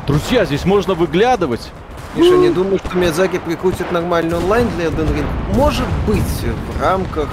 Друзья, 0.08 0.46
здесь 0.46 0.66
можно 0.66 0.94
выглядывать. 0.94 1.72
Миша, 2.16 2.36
не 2.38 2.50
думаю, 2.50 2.80
что 2.80 2.96
Миядзаки 2.98 3.40
прикрутит 3.40 3.92
нормальный 3.92 4.38
онлайн 4.38 4.68
для 4.76 4.86
Elden 4.86 5.16
Ring. 5.16 5.26
Может 5.56 5.88
быть, 6.06 6.22
в 6.22 6.82
рамках 6.82 7.30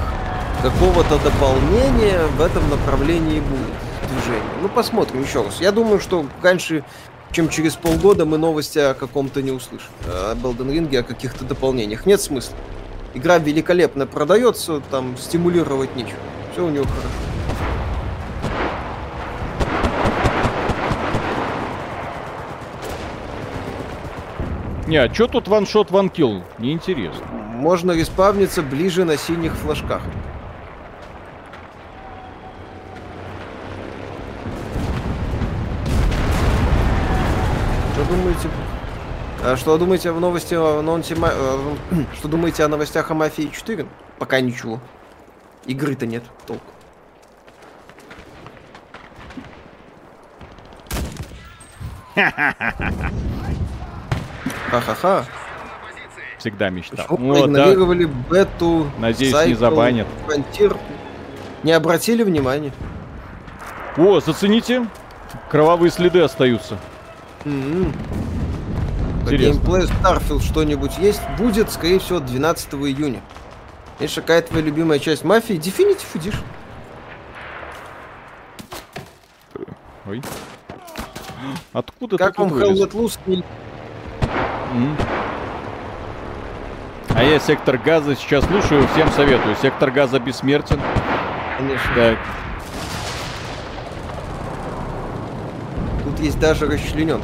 какого-то 0.63 1.19
дополнения 1.19 2.21
в 2.37 2.41
этом 2.41 2.69
направлении 2.71 3.41
будет 3.41 4.11
движение. 4.11 4.43
Ну, 4.63 4.69
посмотрим 4.69 5.23
еще 5.23 5.43
раз. 5.43 5.61
Я 5.61 5.73
думаю, 5.73 6.01
что 6.01 6.25
раньше, 6.43 6.85
чем 7.33 7.49
через 7.49 7.77
полгода, 7.77 8.25
мы 8.25 8.39
новости 8.39 8.79
о 8.79 8.95
каком-то 8.95 9.43
не 9.43 9.51
услышим. 9.51 9.91
Об 10.07 10.47
Elden 10.47 10.71
Ring, 10.71 10.97
о 10.97 11.03
каких-то 11.03 11.45
дополнениях. 11.45 12.07
Нет 12.07 12.21
смысла. 12.21 12.57
Игра 13.13 13.39
великолепно 13.39 14.07
продается, 14.07 14.81
там 14.91 15.17
стимулировать 15.19 15.95
нечего. 15.97 16.19
Все 16.53 16.65
у 16.65 16.71
него 16.71 16.85
хорошо. 16.85 17.30
Не, 24.91 24.97
а 24.97 25.09
чё 25.09 25.29
тут 25.29 25.47
ваншот 25.47 25.93
ванкил? 25.93 26.43
Неинтересно. 26.59 27.25
Можно 27.27 27.93
респавниться 27.93 28.61
ближе 28.61 29.05
на 29.05 29.17
синих 29.17 29.55
флажках. 29.55 30.03
Что 37.95 38.05
думаете? 38.17 38.49
А 39.45 39.57
что 39.57 39.79
думаете 39.79 40.11
в 40.11 40.19
новости 40.19 40.55
о 40.55 40.81
анонсе 40.81 41.15
ма- 41.15 41.31
э, 41.33 41.75
Что 42.17 42.27
думаете 42.27 42.65
о 42.65 42.69
новостях 42.69 43.13
о 43.13 43.15
Мафии 43.15 43.49
4? 43.55 43.87
Пока 44.19 44.41
ничего. 44.41 44.81
Игры-то 45.67 46.05
нет, 46.05 46.25
толку. 46.49 46.65
Ха-ха-ха. 54.71 55.25
Всегда 56.39 56.71
мечтал. 56.71 57.07
Почему 57.09 57.29
Вот, 57.29 57.35
да. 57.35 57.41
проигнорировали 57.43 58.05
бету? 58.05 58.91
Надеюсь, 58.99 59.35
не 59.35 59.53
Cycle, 59.53 59.57
забанят. 59.57 60.07
Frontier? 60.27 60.79
Не 61.63 61.73
обратили 61.73 62.23
внимания. 62.23 62.73
О, 63.97 64.21
зацените. 64.21 64.87
Кровавые 65.51 65.91
следы 65.91 66.21
остаются. 66.21 66.79
По 67.45 67.49
Интересно. 67.49 69.61
геймплею 69.61 69.89
Starfield 69.89 70.43
что-нибудь 70.43 70.97
есть? 70.99 71.21
Будет, 71.37 71.71
скорее 71.71 71.99
всего, 71.99 72.21
12 72.21 72.75
июня. 72.75 73.21
Есть 73.99 74.15
какая 74.15 74.41
твоя 74.41 74.65
любимая 74.65 74.99
часть 74.99 75.25
мафии? 75.25 75.57
Definitive 75.57 76.07
Edition. 76.15 76.43
Ой. 80.07 80.23
Откуда 81.73 82.17
Как 82.17 82.39
вам 82.39 82.55
Hell? 82.55 82.73
Let 82.73 82.93
Loose? 82.93 83.45
А 87.15 87.23
я 87.23 87.39
сектор 87.39 87.77
газа 87.77 88.15
сейчас 88.17 88.45
слушаю, 88.45 88.87
всем 88.95 89.11
советую. 89.11 89.57
Сектор 89.61 89.91
газа 89.91 90.19
бессмертен. 90.19 90.81
Конечно. 91.59 91.95
Так, 91.95 92.19
Тут 96.05 96.19
есть 96.21 96.39
даже 96.39 96.67
расчленен. 96.67 97.21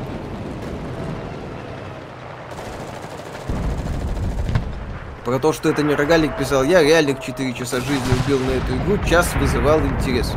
Про 5.25 5.41
то, 5.41 5.53
что 5.53 5.69
это 5.69 5.83
не 5.83 5.95
рогалик, 5.95 6.37
писал 6.37 6.63
я, 6.63 6.85
реально 6.85 7.15
к 7.15 7.21
4 7.21 7.53
часа 7.53 7.81
жизни 7.81 8.13
убил 8.25 8.39
на 8.39 8.53
эту 8.53 8.77
игру, 8.77 9.05
час 9.09 9.35
вызывал 9.35 9.81
интерес. 9.81 10.33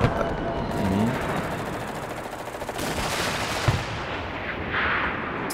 Вот 0.00 0.16
так. 0.16 0.26
Мгм. 0.84 1.10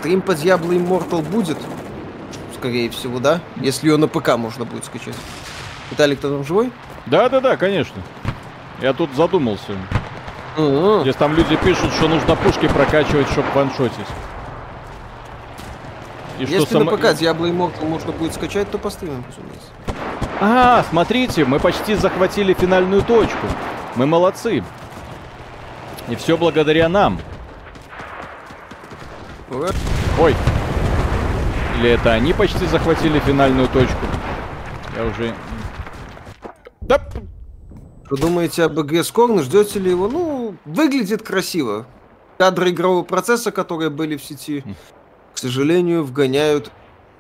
Стрим 0.07 0.20
по 0.20 0.31
Diablo 0.31 0.69
Immortal 0.69 1.20
будет? 1.20 1.59
Скорее 2.55 2.89
всего, 2.91 3.19
да? 3.19 3.41
Если 3.57 3.89
ее 3.89 3.97
на 3.97 4.07
ПК 4.07 4.37
можно 4.37 4.65
будет 4.65 4.85
скачать. 4.85 5.16
Виталик, 5.91 6.20
ты 6.20 6.28
там 6.28 6.45
живой? 6.45 6.70
Да-да-да, 7.07 7.57
конечно. 7.57 8.01
Я 8.81 8.93
тут 8.93 9.11
задумался. 9.16 9.73
М-м. 10.57 11.01
Здесь 11.01 11.16
там 11.16 11.35
люди 11.35 11.57
пишут, 11.57 11.93
что 11.95 12.07
нужно 12.07 12.37
пушки 12.37 12.69
прокачивать, 12.69 13.28
чтобы 13.31 13.49
ваншотить. 13.53 14.07
И 16.39 16.43
Если 16.43 16.65
само- 16.66 16.85
на 16.93 16.97
ПК 16.97 17.07
Diablo 17.07 17.51
Immortal 17.51 17.89
можно 17.89 18.12
будет 18.12 18.33
скачать, 18.33 18.70
то 18.70 18.78
постримим, 18.78 19.24
разумеется. 19.28 19.70
А, 20.41 20.85
смотрите, 20.89 21.45
мы 21.45 21.59
почти 21.59 21.97
захватили 21.97 22.55
финальную 22.55 23.03
точку. 23.03 23.49
Мы 23.97 24.07
молодцы. 24.07 24.62
И 26.09 26.15
все 26.15 26.37
благодаря 26.37 26.89
нам. 26.89 27.19
Ура. 29.51 29.70
Ой. 30.19 30.35
Или 31.79 31.91
это 31.91 32.13
они 32.13 32.33
почти 32.33 32.65
захватили 32.67 33.19
финальную 33.19 33.69
точку? 33.69 33.99
Я 34.97 35.05
уже... 35.05 35.35
Да, 36.81 37.01
Что 38.07 38.17
думаете 38.17 38.65
об 38.65 38.81
игре 38.81 39.05
Скорн? 39.05 39.43
Ждете 39.43 39.79
ли 39.79 39.91
его? 39.91 40.09
Ну, 40.09 40.55
выглядит 40.65 41.23
красиво. 41.23 41.87
Кадры 42.39 42.71
игрового 42.71 43.03
процесса, 43.03 43.51
которые 43.51 43.91
были 43.91 44.17
в 44.17 44.25
сети, 44.25 44.65
к 45.35 45.39
сожалению, 45.39 46.03
вгоняют 46.03 46.71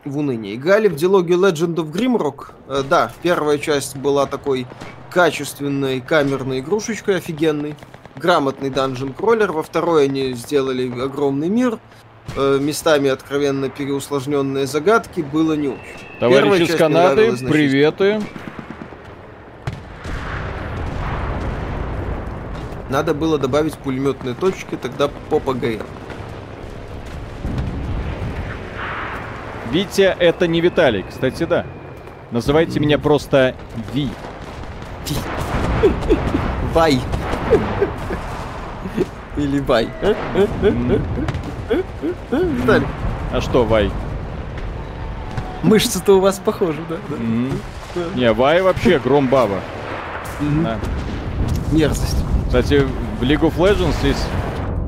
в 0.06 0.16
уныние. 0.16 0.54
Играли 0.54 0.88
в 0.88 0.96
диалоге 0.96 1.34
Legend 1.34 1.74
of 1.74 1.92
Grimrock? 1.92 2.52
Э, 2.68 2.82
да, 2.88 3.12
первая 3.22 3.58
часть 3.58 3.96
была 3.96 4.24
такой 4.24 4.66
качественной 5.10 6.00
камерной 6.00 6.60
игрушечкой 6.60 7.16
офигенной. 7.16 7.76
Грамотный 8.14 8.70
данжен 8.70 9.12
кроллер. 9.12 9.52
Во 9.52 9.62
второй 9.62 10.04
они 10.04 10.32
сделали 10.32 10.88
огромный 10.98 11.50
мир. 11.50 11.78
Э, 12.34 12.58
местами 12.60 13.08
откровенно 13.08 13.68
переусложненные 13.68 14.66
загадки. 14.66 15.20
Было 15.20 15.54
не 15.54 15.68
очень. 15.68 15.80
Товарищи 16.18 16.70
мне 16.70 16.78
Канады, 16.78 17.36
приветы. 17.48 18.20
Надо 22.88 23.14
было 23.14 23.38
добавить 23.38 23.74
пулеметные 23.74 24.34
точки, 24.34 24.76
тогда 24.76 25.08
попа 25.30 25.54
горела. 25.54 25.86
Витя, 29.72 30.14
это 30.18 30.46
не 30.46 30.60
Виталий, 30.60 31.04
кстати, 31.08 31.44
да. 31.44 31.66
Называйте 32.30 32.78
меня 32.80 32.98
просто 32.98 33.54
Ви. 33.92 34.08
Вай. 36.72 37.00
Или 39.36 39.58
Вай. 39.60 39.88
Виталий, 42.30 42.86
А 43.32 43.40
что, 43.40 43.64
Вай? 43.64 43.90
мышцы-то 45.62 46.16
у 46.16 46.20
вас 46.20 46.38
похожи, 46.38 46.80
да? 46.88 46.96
Не, 48.14 48.32
Вай 48.32 48.62
вообще 48.62 48.98
гром 48.98 49.28
баба. 49.28 49.60
Да. 50.62 50.78
Мерзость. 51.72 52.18
Кстати, 52.46 52.86
в 53.20 53.22
League 53.22 53.40
of 53.40 53.56
Legends 53.56 53.96
есть 54.06 54.24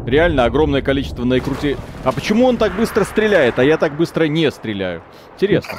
реально 0.07 0.45
огромное 0.45 0.83
количество 0.83 1.25
наикрути... 1.25 1.77
А 2.05 2.13
почему 2.13 2.47
он 2.47 2.57
так 2.57 2.73
быстро 2.73 3.05
стреляет, 3.05 3.59
а 3.59 3.65
я 3.65 3.77
так 3.79 3.95
быстро 3.97 4.25
не 4.25 4.51
стреляю? 4.51 5.03
Интересно. 5.35 5.79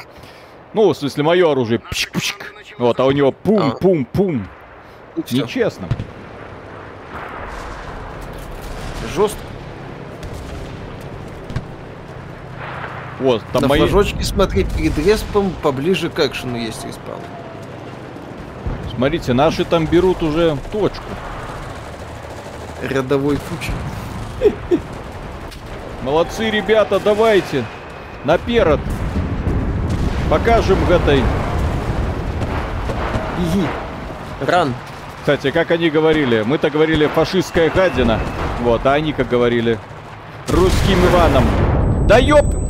Ну, 0.74 0.90
в 0.90 0.98
смысле, 0.98 1.24
мое 1.24 1.52
оружие 1.52 1.80
пшик-пшик. 1.80 2.54
Вот, 2.78 3.00
а 3.00 3.06
у 3.06 3.12
него 3.12 3.32
пум-пум-пум. 3.32 4.48
Всё. 5.26 5.44
Нечестно. 5.44 5.88
Жестко. 9.16 9.40
Вот, 13.20 13.44
там 13.52 13.64
На 13.64 13.68
мои... 13.68 13.80
флажочке, 13.80 14.24
смотри, 14.24 14.64
перед 14.64 14.98
респом 14.98 15.52
поближе 15.62 16.10
к 16.10 16.20
экшену 16.20 16.58
есть 16.58 16.86
респаун. 16.86 17.20
Смотрите, 18.96 19.34
наши 19.34 19.66
там 19.66 19.86
берут 19.86 20.24
уже 20.24 20.58
точку. 20.72 21.04
Рядовой 22.82 23.38
куча. 23.38 24.52
Молодцы, 26.02 26.50
ребята, 26.50 27.00
давайте. 27.00 27.66
Наперед. 28.24 28.80
Покажем 30.30 30.78
этой. 30.90 31.20
Иги. 33.40 33.66
Ран. 34.46 34.74
Кстати, 35.20 35.52
как 35.52 35.72
они 35.72 35.90
говорили? 35.90 36.44
Мы-то 36.46 36.70
говорили 36.70 37.08
фашистская 37.08 37.70
гадина. 37.70 38.20
Вот, 38.62 38.86
а 38.86 38.94
они 38.94 39.12
как 39.12 39.28
говорили? 39.28 39.78
Русским 40.48 41.06
Иваном. 41.06 41.44
Да 42.08 42.18
ёп! 42.18 42.69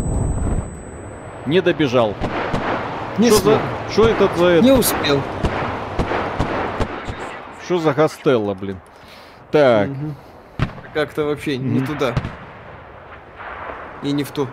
Не 1.49 1.61
добежал. 1.61 2.13
Не 3.17 3.31
Что 3.31 3.39
за... 3.39 3.59
Что 3.91 4.07
это 4.07 4.29
за... 4.37 4.61
Не 4.61 4.71
успел. 4.71 5.19
Что 7.65 7.79
за 7.79 7.93
Гастелло, 7.93 8.53
блин? 8.53 8.77
Так, 9.51 9.87
Мгм. 9.89 10.15
Как-то 10.93 11.23
вообще 11.25 11.57
не 11.57 11.79
Мгм. 11.79 11.87
туда. 11.87 12.13
И 14.03 14.11
не 14.11 14.23
в 14.23 14.29
ту. 14.31 14.47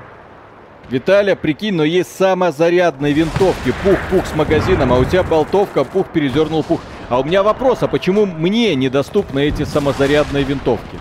Виталя, 0.89 1.37
прикинь, 1.37 1.75
но 1.75 1.85
есть 1.85 2.17
самозарядные 2.17 3.13
винтовки. 3.13 3.75
Пух-пух 3.85 4.25
с 4.25 4.35
магазином, 4.35 4.91
а 4.93 4.97
у 4.97 5.05
тебя 5.05 5.23
болтовка, 5.23 5.85
пух 5.85 6.07
перезернул 6.09 6.63
пух. 6.63 6.81
А 7.11 7.21
у 7.21 7.25
меня 7.25 7.43
вопрос, 7.43 7.83
а 7.83 7.89
почему 7.89 8.25
мне 8.25 8.75
недоступны 8.75 9.41
эти 9.41 9.65
самозарядные 9.65 10.45
винтовки? 10.45 10.99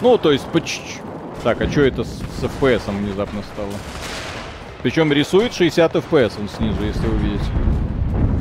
Ну, 0.00 0.18
то 0.18 0.32
есть, 0.32 0.44
по 0.46 0.60
чуть-чуть. 0.60 1.02
Так, 1.42 1.60
а 1.60 1.70
что 1.70 1.82
это 1.82 2.04
с, 2.04 2.08
с 2.08 2.42
FPS 2.42 2.90
внезапно 2.90 3.42
стало? 3.54 3.72
Причем 4.82 5.12
рисует 5.12 5.54
60 5.54 5.94
FPS 5.96 6.40
он 6.40 6.48
снизу, 6.48 6.82
если 6.84 7.06
вы 7.06 7.16
видите. 7.18 7.44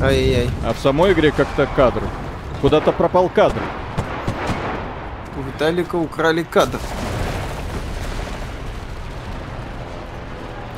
Ай-яй-яй. 0.01 0.49
А 0.65 0.73
в 0.73 0.79
самой 0.79 1.13
игре 1.13 1.31
как-то 1.31 1.67
кадр. 1.75 2.01
Куда-то 2.61 2.91
пропал 2.91 3.29
кадр. 3.29 3.61
У 5.37 5.41
Виталика 5.41 5.95
украли 5.95 6.43
кадр. 6.43 6.79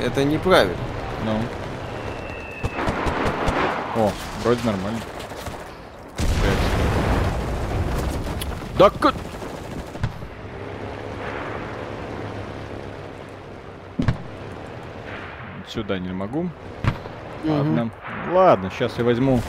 Это 0.02 0.24
неправильно. 0.24 0.76
Ну. 1.24 1.40
О, 3.96 4.12
вроде 4.44 4.60
нормально. 4.64 5.00
Да 8.78 8.88
к... 8.88 9.12
Сюда 15.72 16.00
не 16.00 16.10
могу. 16.10 16.48
Ладно. 17.44 17.90
Ладно, 18.32 18.70
сейчас 18.70 18.98
я 18.98 19.04
возьму. 19.04 19.40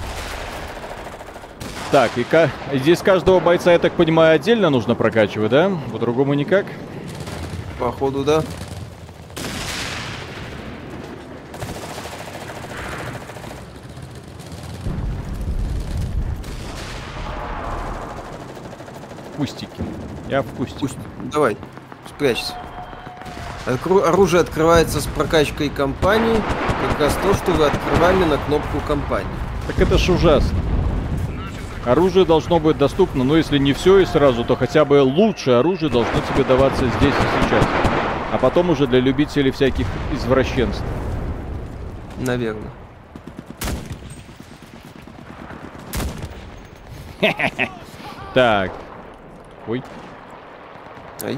Так, 1.92 2.16
и 2.16 2.24
ка... 2.24 2.50
здесь 2.72 3.00
каждого 3.00 3.40
бойца, 3.40 3.72
я 3.72 3.80
так 3.80 3.94
понимаю, 3.94 4.36
отдельно 4.36 4.70
нужно 4.70 4.94
прокачивать, 4.94 5.50
да? 5.50 5.72
По-другому 5.92 6.36
никак? 6.36 6.68
Походу, 7.80 8.24
да. 8.24 8.44
Кустики. 19.38 19.68
Я 20.30 20.44
в 20.44 20.46
кустике. 20.56 20.80
Пусть. 20.82 20.98
Давай, 21.32 21.58
спрячься. 22.08 22.54
Откру- 23.66 24.04
Оружие 24.04 24.42
открывается 24.42 25.02
с 25.02 25.06
прокачкой 25.06 25.70
компании. 25.70 26.42
Как 26.90 27.00
раз 27.00 27.18
то, 27.22 27.34
что 27.36 27.52
вы 27.52 27.66
открывали 27.68 28.24
на 28.24 28.38
кнопку 28.38 28.80
компании. 28.88 29.28
Так 29.68 29.80
это 29.80 29.98
ж 29.98 30.10
ужасно. 30.10 30.58
Оружие 31.86 32.26
должно 32.26 32.60
быть 32.60 32.78
доступно, 32.78 33.24
но 33.24 33.38
если 33.38 33.58
не 33.58 33.74
все 33.74 34.00
и 34.00 34.06
сразу, 34.06 34.44
то 34.44 34.56
хотя 34.56 34.86
бы 34.86 35.02
лучшее 35.02 35.58
оружие 35.58 35.90
должно 35.90 36.14
тебе 36.34 36.44
даваться 36.44 36.86
здесь 37.00 37.14
и 37.14 37.44
сейчас. 37.46 37.66
А 38.32 38.38
потом 38.40 38.70
уже 38.70 38.88
для 38.88 39.00
любителей 39.00 39.52
всяких 39.52 39.86
извращенств. 40.14 40.84
Наверное. 42.20 42.72
Так. 48.34 48.72
Ой, 49.68 49.84
Ай, 51.22 51.38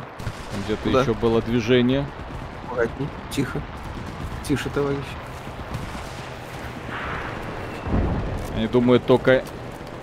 где-то 0.66 0.82
Куда? 0.84 1.02
еще 1.02 1.14
было 1.14 1.42
движение. 1.42 2.06
аккуратней. 2.66 3.08
Тихо. 3.32 3.62
Тише, 4.48 4.70
товарищ. 4.70 4.98
Они 8.56 8.68
думают, 8.68 9.06
только 9.06 9.44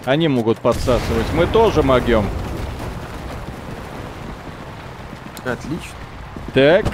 они 0.05 0.29
могут 0.29 0.59
подсасывать. 0.59 1.27
Мы 1.35 1.47
тоже 1.47 1.83
могем. 1.83 2.25
Отлично. 5.45 5.97
Так. 6.55 6.85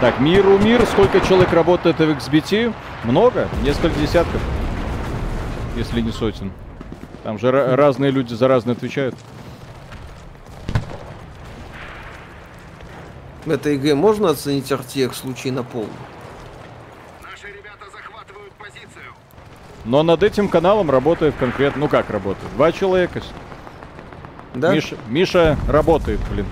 Так, 0.00 0.20
миру 0.20 0.58
мир. 0.58 0.84
Сколько 0.86 1.20
человек 1.20 1.52
работает 1.52 1.98
в 1.98 2.02
XBT? 2.02 2.72
Много? 3.04 3.48
Несколько 3.62 3.98
десятков. 3.98 4.40
Если 5.76 6.00
не 6.00 6.12
сотен. 6.12 6.52
Там 7.22 7.38
же 7.38 7.50
разные 7.50 8.10
люди 8.10 8.34
за 8.34 8.48
разные 8.48 8.72
отвечают. 8.72 9.14
В 13.44 13.50
этой 13.50 13.74
игре 13.74 13.94
можно 13.94 14.30
оценить 14.30 14.70
RTX 14.70 15.14
случай 15.14 15.50
на 15.50 15.64
полную? 15.64 15.90
Наши 17.22 17.48
ребята 17.48 17.90
захватывают 17.92 18.52
позицию. 18.52 19.14
Но 19.84 20.04
над 20.04 20.22
этим 20.22 20.48
каналом 20.48 20.90
работает 20.90 21.34
конкретно... 21.38 21.80
Ну 21.80 21.88
как 21.88 22.08
работает? 22.10 22.52
Два 22.54 22.70
человека. 22.70 23.20
Да? 24.54 24.72
Миша, 24.72 24.96
Миша 25.08 25.56
работает, 25.68 26.20
блин. 26.30 26.46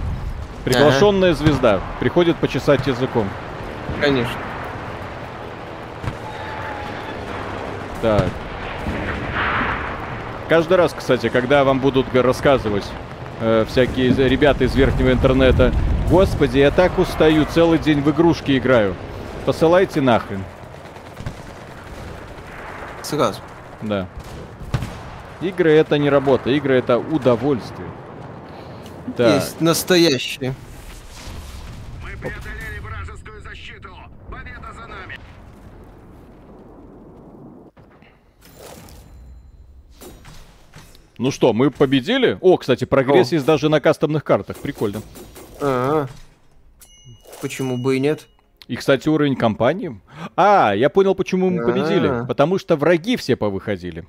Приглашенная 0.64 1.32
звезда. 1.34 1.80
Приходит 2.00 2.36
почесать 2.36 2.84
языком. 2.86 3.28
Конечно. 4.00 4.32
Так. 8.02 8.26
Каждый 10.48 10.76
раз, 10.76 10.92
кстати, 10.96 11.28
когда 11.28 11.62
вам 11.62 11.78
будут 11.78 12.12
рассказывать 12.12 12.84
э, 13.40 13.64
всякие 13.68 14.12
ребята 14.28 14.64
из 14.64 14.74
верхнего 14.74 15.12
интернета, 15.12 15.72
господи, 16.10 16.58
я 16.58 16.70
так 16.70 16.98
устаю, 16.98 17.46
целый 17.46 17.78
день 17.78 18.00
в 18.02 18.10
игрушки 18.10 18.58
играю. 18.58 18.94
Посылайте 19.46 20.00
нахрен. 20.00 20.44
Сразу. 23.02 23.40
Да. 23.80 24.06
Игры 25.40 25.72
это 25.72 25.96
не 25.96 26.10
работа, 26.10 26.50
игры 26.50 26.74
это 26.74 26.98
удовольствие. 26.98 27.88
Так. 29.16 29.36
Есть 29.36 29.60
настоящие. 29.60 30.54
Мы 32.02 32.10
преодолели 32.18 32.78
вражескую 32.80 33.40
защиту. 33.40 33.88
Победа 34.30 34.72
за 34.74 34.86
нами. 34.86 35.16
Ну 41.16 41.30
что, 41.30 41.52
мы 41.52 41.70
победили? 41.70 42.36
О, 42.40 42.56
кстати, 42.58 42.84
прогресс 42.84 43.32
О. 43.32 43.34
есть 43.36 43.46
даже 43.46 43.68
на 43.68 43.80
кастомных 43.80 44.22
картах. 44.24 44.58
Прикольно. 44.58 45.00
Ага. 45.60 46.08
Почему 47.40 47.78
бы 47.78 47.96
и 47.96 48.00
нет? 48.00 48.26
И, 48.68 48.76
кстати, 48.76 49.08
уровень 49.08 49.34
компании. 49.34 50.00
А, 50.36 50.72
я 50.72 50.90
понял, 50.90 51.14
почему 51.14 51.50
мы 51.50 51.64
победили. 51.64 52.06
А. 52.06 52.24
Потому 52.24 52.58
что 52.58 52.76
враги 52.76 53.16
все 53.16 53.34
повыходили. 53.34 54.06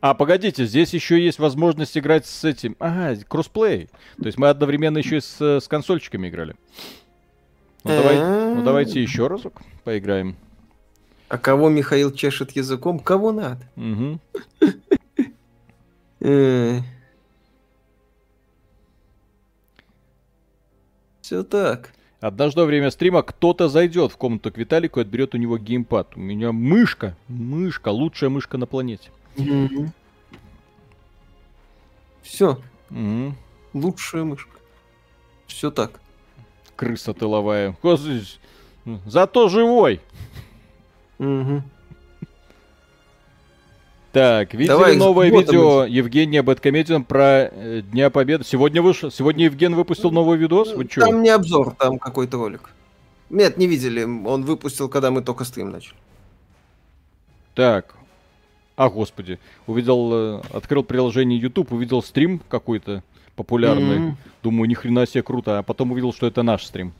А, 0.00 0.14
погодите, 0.14 0.64
здесь 0.64 0.94
еще 0.94 1.20
есть 1.20 1.40
возможность 1.40 1.98
играть 1.98 2.24
с 2.26 2.44
этим. 2.44 2.76
Ага, 2.78 3.20
кроссплей. 3.26 3.88
То 4.16 4.26
есть 4.26 4.38
мы 4.38 4.48
одновременно 4.48 4.98
еще 4.98 5.16
и 5.16 5.20
с, 5.20 5.40
э, 5.40 5.60
с 5.60 5.66
консольчиками 5.66 6.28
играли. 6.28 6.54
Ну, 7.82 7.90
давай, 7.90 8.18
ну 8.54 8.62
давайте 8.62 9.02
еще 9.02 9.26
разок 9.26 9.60
поиграем. 9.82 10.36
А 11.28 11.36
кого 11.36 11.68
Михаил 11.68 12.12
чешет 12.12 12.52
языком? 12.52 13.00
Кого 13.00 13.32
надо? 13.32 13.64
Мгм. 13.76 14.20
Все 21.28 21.42
так. 21.42 21.92
Однажды 22.20 22.62
во 22.62 22.66
время 22.66 22.90
стрима 22.90 23.20
кто-то 23.22 23.68
зайдет 23.68 24.12
в 24.12 24.16
комнату 24.16 24.50
к 24.50 24.56
Виталику 24.56 24.98
и 24.98 25.02
отберет 25.02 25.34
у 25.34 25.36
него 25.36 25.58
геймпад. 25.58 26.16
У 26.16 26.20
меня 26.20 26.52
мышка, 26.52 27.18
мышка, 27.28 27.90
лучшая 27.90 28.30
мышка 28.30 28.56
на 28.56 28.64
планете. 28.64 29.10
Все. 32.22 32.58
Лучшая 33.74 34.24
мышка. 34.24 34.58
Все 35.46 35.70
так. 35.70 36.00
Крыса 36.76 37.12
тыловая. 37.12 37.76
Зато 39.04 39.50
живой. 39.50 40.00
Мгм. 41.18 41.62
Так, 44.12 44.54
видели 44.54 44.68
Давай, 44.68 44.96
новое 44.96 45.30
вот 45.30 45.46
видео 45.46 45.84
Евгения 45.84 46.42
Бэткомедиан 46.42 47.04
про 47.04 47.50
э, 47.52 47.82
Дня 47.82 48.08
Победы? 48.08 48.42
Сегодня 48.44 48.80
вышло. 48.80 49.10
Сегодня 49.10 49.44
Евген 49.44 49.74
выпустил 49.74 50.10
новый 50.10 50.38
видос? 50.38 50.72
Вы 50.72 50.86
чё? 50.86 51.02
Там 51.02 51.22
не 51.22 51.28
обзор, 51.28 51.74
там 51.74 51.98
какой-то 51.98 52.38
ролик. 52.38 52.70
Нет, 53.28 53.58
не 53.58 53.66
видели. 53.66 54.04
Он 54.04 54.44
выпустил, 54.44 54.88
когда 54.88 55.10
мы 55.10 55.22
только 55.22 55.44
стрим 55.44 55.70
начали. 55.70 55.96
Так. 57.54 57.94
А, 58.76 58.88
господи. 58.88 59.38
Увидел, 59.66 60.10
э, 60.12 60.40
открыл 60.54 60.82
приложение 60.84 61.38
YouTube, 61.38 61.72
увидел 61.72 62.02
стрим 62.02 62.40
какой-то 62.48 63.02
популярный. 63.36 63.98
Мгм. 63.98 64.16
Думаю, 64.42 64.70
ни 64.70 64.74
хрена 64.74 65.06
себе 65.06 65.22
круто. 65.22 65.58
А 65.58 65.62
потом 65.62 65.92
увидел, 65.92 66.14
что 66.14 66.26
это 66.26 66.42
наш 66.42 66.64
стрим. 66.64 66.94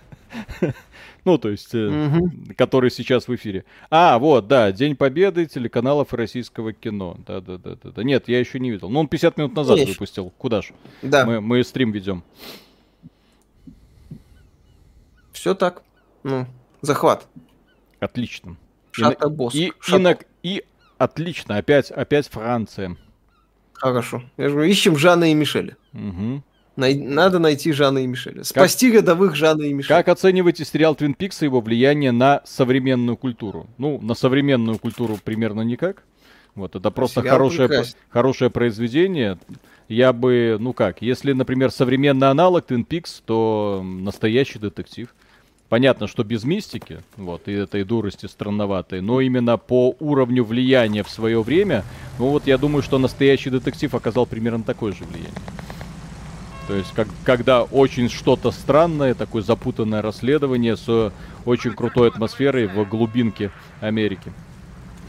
Ну, 1.25 1.39
то 1.39 1.49
есть, 1.51 1.73
Мгм. 1.73 2.55
который 2.57 2.91
сейчас 2.91 3.29
в 3.29 3.35
эфире. 3.37 3.65
А, 3.91 4.19
вот, 4.19 4.49
да, 4.49 4.73
День 4.73 4.97
Победы 4.97 5.47
телеканалов 5.47 6.13
и 6.13 6.17
российского 6.17 6.73
кино. 6.73 7.17
Да, 7.27 7.41
да, 7.41 7.59
да, 7.59 7.77
да, 7.81 7.91
да. 7.93 8.03
Нет, 8.03 8.29
я 8.29 8.41
еще 8.41 8.59
не 8.59 8.73
видел. 8.73 8.91
Ну, 8.91 8.99
он 9.01 9.07
50 9.09 9.37
минут 9.37 9.55
назад 9.55 9.79
ещё- 9.79 9.91
выпустил. 9.93 10.33
Куда 10.37 10.63
ж? 10.63 10.73
Да, 11.03 11.25
Мы, 11.25 11.41
мы 11.41 11.63
стрим 11.63 11.93
ведем. 11.93 12.25
все 15.33 15.55
так. 15.55 15.83
Ну, 16.25 16.47
захват. 16.83 17.27
Отлично. 18.01 18.57
И, 18.93 19.01
Шата 19.01 19.29
на- 19.29 19.35
босс. 19.35 19.55
и, 19.55 19.73
и, 19.89 20.19
и 20.43 20.65
отлично. 20.99 21.57
Опять, 21.57 21.91
опять 21.91 22.29
Франция. 22.29 22.97
Хорошо. 23.75 24.23
Я 24.37 24.49
же 24.49 24.55
говорю, 24.55 24.71
ищем 24.71 24.97
Жана 24.97 25.31
и 25.31 25.35
Мишеля. 25.35 25.77
Мгм. 25.93 26.45
Най- 26.77 26.95
Надо 26.95 27.39
найти 27.39 27.73
Жана 27.73 27.99
и 27.99 28.07
Мишеля. 28.07 28.45
Спасти 28.45 28.91
рядовых 28.91 29.35
Жана 29.35 29.63
и 29.63 29.73
Мишеля. 29.73 29.97
Как 29.99 30.09
оцениваете 30.09 30.65
сериал 30.65 30.95
Твин 30.95 31.15
Пикс 31.15 31.43
и 31.43 31.47
его 31.47 31.61
влияние 31.61 32.13
на 32.13 32.41
современную 32.45 33.17
культуру? 33.17 33.67
Ну, 33.79 34.01
на 34.01 34.15
современную 34.15 34.79
культуру 34.79 35.19
примерно 35.23 35.61
никак. 35.63 36.03
Вот, 36.55 36.77
это 36.77 36.91
просто 36.91 37.21
Сериал 37.21 37.37
хорошее, 37.37 37.69
прекрасен. 37.69 37.95
хорошее 38.11 38.51
произведение. 38.51 39.39
Я 39.89 40.13
бы, 40.13 40.57
ну 40.61 40.73
как, 40.73 41.03
если, 41.03 41.33
например, 41.33 41.71
современный 41.71 42.29
аналог 42.31 42.67
Twin 42.71 42.87
Peaks, 42.87 43.23
то 43.25 43.83
настоящий 43.85 44.59
детектив. 44.59 45.15
Понятно, 45.69 46.07
что 46.07 46.23
без 46.23 46.45
мистики, 46.45 47.01
вот, 47.17 47.49
и 47.49 47.53
этой 47.53 47.85
дурости 47.85 48.27
странноватой, 48.27 49.01
но 49.01 49.23
именно 49.23 49.57
по 49.57 49.97
уровню 50.01 50.45
влияния 50.45 51.03
в 51.03 51.09
свое 51.09 51.43
время, 51.43 51.83
ну 52.19 52.29
вот 52.29 52.47
я 52.47 52.59
думаю, 52.59 52.83
что 52.83 52.99
настоящий 52.99 53.49
детектив 53.49 53.95
оказал 53.95 54.27
примерно 54.27 54.63
такое 54.65 54.93
же 54.93 55.05
влияние. 55.05 55.33
То 56.69 56.75
есть, 56.75 56.93
как, 56.95 57.09
когда 57.25 57.63
очень 57.65 58.09
что-то 58.09 58.53
странное, 58.53 59.15
такое 59.15 59.43
запутанное 59.43 60.01
расследование 60.01 60.77
с 60.77 60.85
э, 60.89 61.11
очень 61.45 61.73
крутой 61.73 62.09
атмосферой 62.09 62.67
в 62.67 62.89
глубинке 62.89 63.51
Америки. 63.81 64.33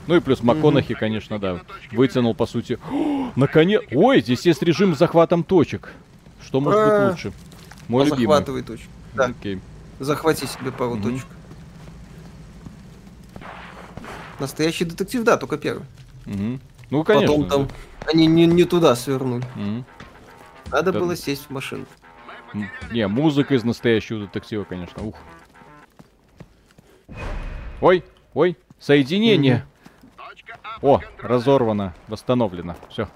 Ну 0.07 0.15
и 0.15 0.19
плюс 0.19 0.41
МакКонахи, 0.41 0.95
конечно, 0.95 1.39
да, 1.39 1.61
вытянул, 1.91 2.33
по 2.33 2.45
сути... 2.45 2.79
Наконец... 3.35 3.81
Ой, 3.91 4.21
здесь 4.21 4.45
есть 4.45 4.61
режим 4.63 4.95
с 4.95 4.97
захватом 4.99 5.43
точек. 5.43 5.93
Что 6.43 6.59
может 6.59 6.79
быть 6.79 6.89
Ура! 6.93 7.09
лучше? 7.11 7.33
Мой 7.87 8.05
любимый. 8.05 8.21
Захватывай 8.25 8.63
точку. 8.63 8.87
Да, 9.13 9.25
Окей. 9.25 9.59
захвати 9.99 10.45
себе 10.47 10.71
пару 10.71 10.95
Мгм. 10.95 11.03
точек. 11.03 11.27
Настоящий 14.39 14.85
детектив, 14.85 15.23
да, 15.23 15.37
только 15.37 15.57
первый. 15.57 15.85
Мгм. 16.25 16.59
Ну, 16.89 17.03
конечно. 17.03 17.27
Потом 17.43 17.49
там 17.49 17.67
они 18.11 18.27
не, 18.27 18.45
не 18.45 18.63
туда 18.65 18.95
свернули. 18.95 19.43
да. 19.55 19.83
Надо 20.73 20.91
Да. 20.91 20.99
было 20.99 21.15
сесть 21.15 21.45
в 21.45 21.49
машину. 21.51 21.85
М, 22.55 22.67
Не, 22.91 23.07
музыка 23.07 23.53
из 23.53 23.63
настоящего 23.63 24.21
детектива, 24.21 24.63
конечно. 24.63 25.03
Ух. 25.03 25.15
Ой, 27.79 28.03
ой, 28.33 28.57
соединение. 28.79 29.67
О, 30.81 30.99
разорвано, 31.19 31.93
восстановлено. 32.07 32.75
Все. 32.89 33.07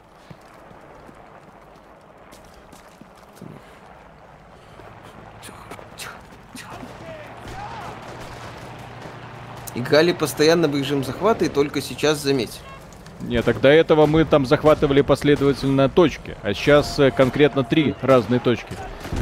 Играли 9.76 10.12
постоянно 10.12 10.68
в 10.68 10.76
режим 10.76 11.04
захвата 11.04 11.46
и 11.46 11.50
только 11.50 11.82
сейчас 11.82 12.20
заметили. 12.20 12.64
Нет, 13.22 13.46
так 13.46 13.60
до 13.62 13.70
этого 13.70 14.06
мы 14.06 14.26
там 14.26 14.46
захватывали 14.46 15.02
последовательно 15.02 15.90
точки, 15.90 16.36
а 16.44 16.54
сейчас 16.54 17.00
э, 17.00 17.12
конкретно 17.12 17.64
три 17.64 17.96
разные 18.02 18.40
точки. 18.40 18.74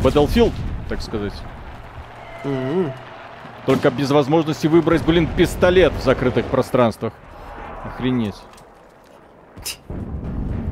Battlefield, 0.03 0.53
так 0.89 1.01
сказать. 1.01 1.33
Мгм. 2.43 2.91
Только 3.65 3.89
без 3.89 4.11
возможности 4.11 4.67
выбрать, 4.67 5.03
блин, 5.03 5.27
пистолет 5.27 5.93
в 5.93 6.03
закрытых 6.03 6.45
пространствах. 6.45 7.13
Охренеть. 7.83 8.35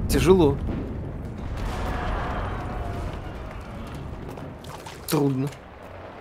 Тяжело. 0.10 0.58
Трудно. 5.10 5.48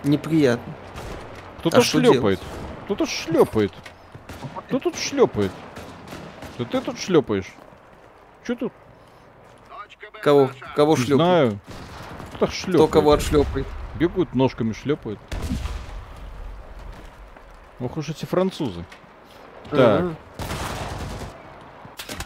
Неприятно. 0.03 0.73
Кто-то 1.59 1.77
А 1.77 1.81
шлепает. 1.81 2.39
Кто-то 2.85 3.05
шлепает. 3.05 3.71
Кто 4.67 4.79
тут 4.79 4.97
шлепает? 4.97 5.51
Да 6.57 6.65
ты 6.65 6.81
тут 6.81 6.99
шлепаешь. 6.99 7.51
Че 8.45 8.55
тут? 8.55 8.73
Кого? 10.21 10.51
Кого 10.75 10.95
Не 10.95 11.03
шлепает? 11.03 11.15
знаю. 11.17 11.59
Кто 12.35 12.47
шлепает? 12.47 12.75
Кто 12.75 12.87
кого 12.87 13.11
отшлепает? 13.11 13.67
Бегают 13.95 14.33
ножками, 14.35 14.73
шлепают. 14.73 15.19
Ох 17.79 17.97
уж 17.97 18.09
эти 18.09 18.25
французы. 18.25 18.85
Так. 19.69 20.03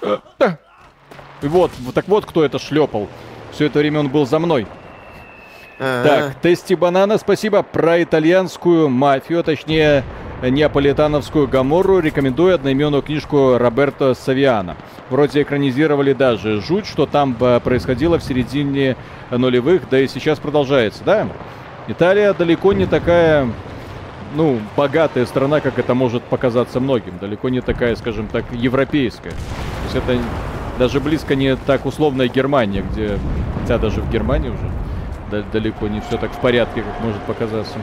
Ага. 0.01 0.59
И 1.41 1.47
вот, 1.47 1.71
вот 1.79 1.93
так 1.95 2.07
вот 2.07 2.25
кто 2.25 2.43
это 2.43 2.59
шлепал. 2.59 3.07
Все 3.51 3.65
это 3.65 3.79
время 3.79 3.99
он 4.01 4.09
был 4.09 4.25
за 4.25 4.39
мной. 4.39 4.67
Так, 5.77 6.35
Тести 6.41 6.73
Банана, 6.73 7.17
спасибо. 7.17 7.61
Про 7.61 8.01
итальянскую 8.01 8.89
мафию, 8.89 9.43
точнее, 9.43 10.03
неаполитановскую 10.41 11.47
Гаморру 11.47 11.99
рекомендую 11.99 12.55
одноименную 12.55 13.03
книжку 13.03 13.57
Роберто 13.57 14.13
Савиана. 14.15 14.75
Вроде 15.09 15.43
экранизировали 15.43 16.13
даже 16.13 16.61
жуть, 16.61 16.85
что 16.85 17.05
там 17.05 17.35
э, 17.39 17.59
происходило 17.59 18.19
в 18.19 18.23
середине 18.23 18.95
нулевых, 19.31 19.83
да 19.89 19.99
и 19.99 20.07
сейчас 20.07 20.39
продолжается, 20.39 21.03
да? 21.03 21.27
Италия 21.87 22.33
далеко 22.33 22.73
не 22.73 22.85
такая, 22.85 23.47
ну, 24.35 24.59
богатая 24.75 25.25
страна, 25.25 25.61
как 25.61 25.79
это 25.79 25.93
может 25.93 26.23
показаться 26.23 26.79
многим. 26.79 27.17
Далеко 27.19 27.49
не 27.49 27.61
такая, 27.61 27.95
скажем 27.95 28.27
так, 28.27 28.45
европейская. 28.51 29.29
То 29.29 29.35
есть 29.85 29.95
это 29.95 30.17
даже 30.77 30.99
близко 30.99 31.35
не 31.35 31.55
так 31.55 31.85
условная 31.85 32.27
Германия, 32.27 32.83
где, 32.91 33.17
хотя 33.61 33.77
даже 33.77 34.01
в 34.01 34.11
Германии 34.11 34.49
уже 34.49 34.69
далеко 35.29 35.87
не 35.87 36.01
все 36.01 36.17
так 36.17 36.31
в 36.31 36.39
порядке, 36.39 36.81
как 36.81 36.99
может 37.01 37.21
показаться. 37.23 37.77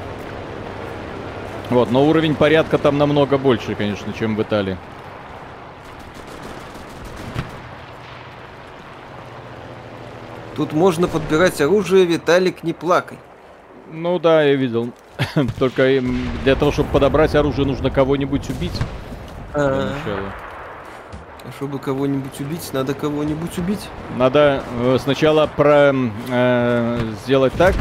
Вот, 1.70 1.90
но 1.90 2.04
уровень 2.04 2.34
порядка 2.34 2.78
там 2.78 2.98
намного 2.98 3.38
больше, 3.38 3.74
конечно, 3.74 4.12
чем 4.12 4.36
в 4.36 4.42
Италии. 4.42 4.76
Тут 10.56 10.72
можно 10.72 11.08
подбирать 11.08 11.60
оружие, 11.60 12.04
Виталик, 12.04 12.62
не 12.62 12.72
плакай. 12.72 13.18
Ну 13.90 14.18
да, 14.18 14.42
я 14.42 14.54
видел. 14.54 14.90
Только 15.58 16.00
для 16.44 16.54
того, 16.54 16.70
чтобы 16.70 16.90
подобрать 16.90 17.34
оружие, 17.34 17.66
нужно 17.66 17.90
кого-нибудь 17.90 18.48
убить 18.50 18.78
для 19.52 19.62
А, 19.62 19.94
начала. 19.94 20.32
А 21.46 21.52
чтобы 21.52 21.78
кого-нибудь 21.78 22.40
убить, 22.40 22.70
надо 22.72 22.94
кого-нибудь 22.94 23.58
убить. 23.58 23.88
Надо 24.16 24.64
э, 24.80 24.98
сначала 24.98 25.46
про 25.46 25.92
э, 26.30 27.12
сделать 27.24 27.52
так. 27.52 27.74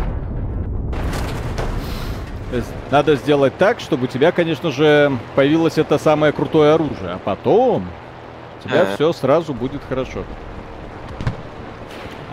Э, 2.52 2.62
Надо 2.92 3.16
сделать 3.16 3.58
так, 3.58 3.80
чтобы 3.80 4.04
у 4.04 4.08
тебя, 4.08 4.32
конечно 4.32 4.70
же, 4.70 5.18
появилось 5.36 5.78
это 5.78 5.98
самое 5.98 6.34
крутое 6.34 6.74
оружие, 6.74 7.14
а 7.14 7.20
потом 7.24 7.88
у 8.60 8.68
тебя 8.68 8.82
А. 8.82 8.96
все 8.96 9.14
сразу 9.14 9.54
будет 9.54 9.82
хорошо. 9.88 10.24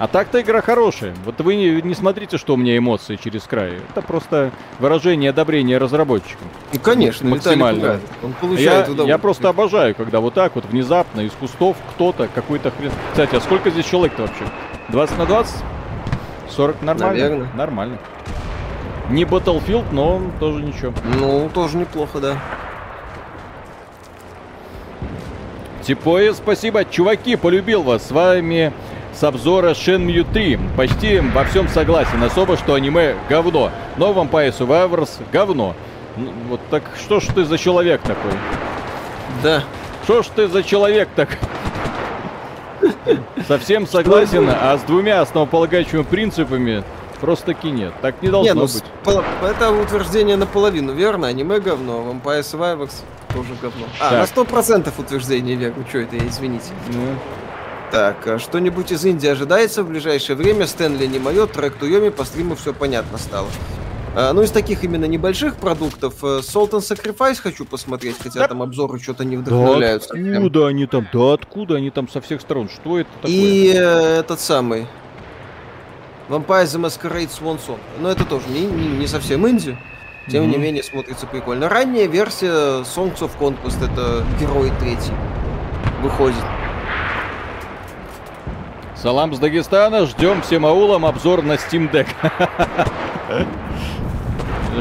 А 0.00 0.08
так-то 0.08 0.40
игра 0.40 0.62
хорошая. 0.62 1.14
Вот 1.26 1.38
вы 1.42 1.56
не, 1.56 1.82
не 1.82 1.92
смотрите, 1.94 2.38
что 2.38 2.54
у 2.54 2.56
меня 2.56 2.74
эмоции 2.78 3.16
через 3.22 3.42
край. 3.42 3.74
Это 3.90 4.00
просто 4.00 4.50
выражение 4.78 5.28
одобрения 5.28 5.76
разработчикам. 5.76 6.48
Ну, 6.72 6.80
конечно, 6.80 7.28
Максимально. 7.28 8.00
Он 8.22 8.30
Я, 8.30 8.34
получает 8.40 8.84
удовольствие. 8.84 9.08
я 9.08 9.18
просто 9.18 9.48
обожаю, 9.50 9.94
когда 9.94 10.20
вот 10.20 10.32
так 10.32 10.54
вот 10.54 10.64
внезапно 10.64 11.20
из 11.20 11.32
кустов 11.32 11.76
кто-то 11.90 12.30
какой-то 12.34 12.70
хрен. 12.70 12.90
Кстати, 13.10 13.34
а 13.34 13.40
сколько 13.42 13.68
здесь 13.68 13.84
человек-то 13.84 14.22
вообще? 14.22 14.44
20 14.88 15.18
на 15.18 15.26
20? 15.26 15.56
40 16.48 16.80
нормально? 16.80 17.12
Наверно. 17.12 17.48
Нормально. 17.54 17.98
Не 19.10 19.24
Battlefield, 19.24 19.84
но 19.92 20.22
тоже 20.40 20.62
ничего. 20.62 20.94
Ну, 21.18 21.50
тоже 21.52 21.76
неплохо, 21.76 22.20
да. 22.20 22.38
Типое 25.82 26.32
спасибо. 26.32 26.86
Чуваки, 26.86 27.36
полюбил 27.36 27.82
вас. 27.82 28.06
С 28.06 28.10
вами 28.10 28.72
с 29.20 29.24
обзора 29.24 29.72
Shenmue 29.72 30.26
3. 30.32 30.58
Почти 30.76 31.20
во 31.20 31.44
всем 31.44 31.68
согласен. 31.68 32.22
Особо, 32.22 32.56
что 32.56 32.72
аниме 32.74 33.16
говно. 33.28 33.70
Но 33.98 34.12
Vampire 34.12 34.56
Survivors 34.56 35.10
говно. 35.30 35.74
Ну, 36.16 36.32
вот 36.48 36.60
так 36.70 36.82
что 36.98 37.20
ж 37.20 37.26
ты 37.26 37.44
за 37.44 37.58
человек 37.58 38.00
такой? 38.00 38.32
Да. 39.42 39.62
Что 40.04 40.22
ж 40.22 40.26
ты 40.34 40.48
за 40.48 40.62
человек 40.62 41.08
так? 41.14 41.38
Совсем 43.46 43.86
согласен, 43.86 44.48
а 44.50 44.76
с 44.78 44.82
двумя 44.82 45.20
основополагающими 45.20 46.02
принципами 46.02 46.82
просто-таки 47.20 47.70
нет. 47.70 47.92
Так 48.00 48.22
не 48.22 48.28
должно 48.30 48.52
Не, 48.54 48.58
ну, 48.58 48.62
быть. 48.66 48.82
пол- 49.04 49.22
это 49.42 49.70
утверждение 49.70 50.36
наполовину, 50.36 50.92
верно? 50.94 51.26
Аниме 51.28 51.60
говно, 51.60 52.02
Vampire 52.10 52.40
Survivors 52.40 52.92
тоже 53.34 53.50
говно. 53.60 53.84
А, 54.00 54.08
Так. 54.10 54.18
на 54.20 54.26
сто 54.26 54.44
процентов 54.46 54.98
утверждение 54.98 55.56
верно. 55.56 55.84
Что 55.88 55.98
это, 55.98 56.16
извините. 56.16 56.70
Ну, 56.88 57.02
Так, 57.90 58.24
а 58.28 58.38
что-нибудь 58.38 58.92
из 58.92 59.04
Индии 59.04 59.28
ожидается 59.28 59.82
в 59.82 59.88
ближайшее 59.88 60.36
время? 60.36 60.66
Стэнли 60.66 61.06
не 61.06 61.18
мое, 61.18 61.46
трек 61.46 61.74
Туйоми, 61.74 62.10
по 62.10 62.24
стриму 62.24 62.54
все 62.54 62.72
понятно 62.72 63.18
стало. 63.18 63.48
А, 64.14 64.32
ну, 64.32 64.42
из 64.42 64.50
таких 64.50 64.82
именно 64.84 65.04
небольших 65.06 65.56
продуктов 65.56 66.14
э, 66.22 66.38
Salt 66.40 66.70
and 66.70 66.80
Sacrifice 66.80 67.36
хочу 67.40 67.64
посмотреть, 67.64 68.16
хотя 68.20 68.40
Да. 68.40 68.48
там 68.48 68.62
обзоры 68.62 68.98
что-то 69.00 69.24
не 69.24 69.36
Да 69.36 69.42
вдохновляют. 69.42 70.04
совсем. 70.04 70.36
откуда 70.36 70.66
они 70.68 70.86
там? 70.86 71.06
Да 71.12 71.34
откуда 71.34 71.76
они 71.76 71.90
там 71.90 72.08
со 72.08 72.20
всех 72.20 72.40
сторон? 72.40 72.68
Что 72.68 72.98
это 73.00 73.08
такое? 73.22 73.30
И 73.32 73.72
э, 73.74 74.18
этот 74.20 74.40
самый 74.40 74.86
Vampire 76.28 76.64
the 76.64 76.80
Masquerade 76.80 77.30
Swan 77.30 77.58
Song. 77.64 77.78
Но 78.00 78.10
это 78.10 78.24
тоже 78.24 78.48
не, 78.48 78.66
не- 78.66 78.98
не 78.98 79.06
совсем 79.08 79.48
инди. 79.48 79.76
Тем 80.28 80.42
не 80.48 80.54
Мгм. 80.56 80.62
менее 80.62 80.82
смотрится 80.84 81.26
прикольно. 81.26 81.68
Ранняя 81.68 82.06
версия 82.06 82.82
Songs 82.82 83.18
of 83.18 83.30
Conquest, 83.40 83.84
это 83.84 84.24
герой 84.40 84.70
третий, 84.80 85.12
выходит. 86.02 86.44
Салам 89.02 89.32
с 89.34 89.38
Дагестана, 89.38 90.04
ждем 90.06 90.42
всем 90.42 90.66
аулам 90.66 91.06
обзор 91.06 91.42
на 91.42 91.52
Steam 91.52 91.90
Deck. 91.90 92.06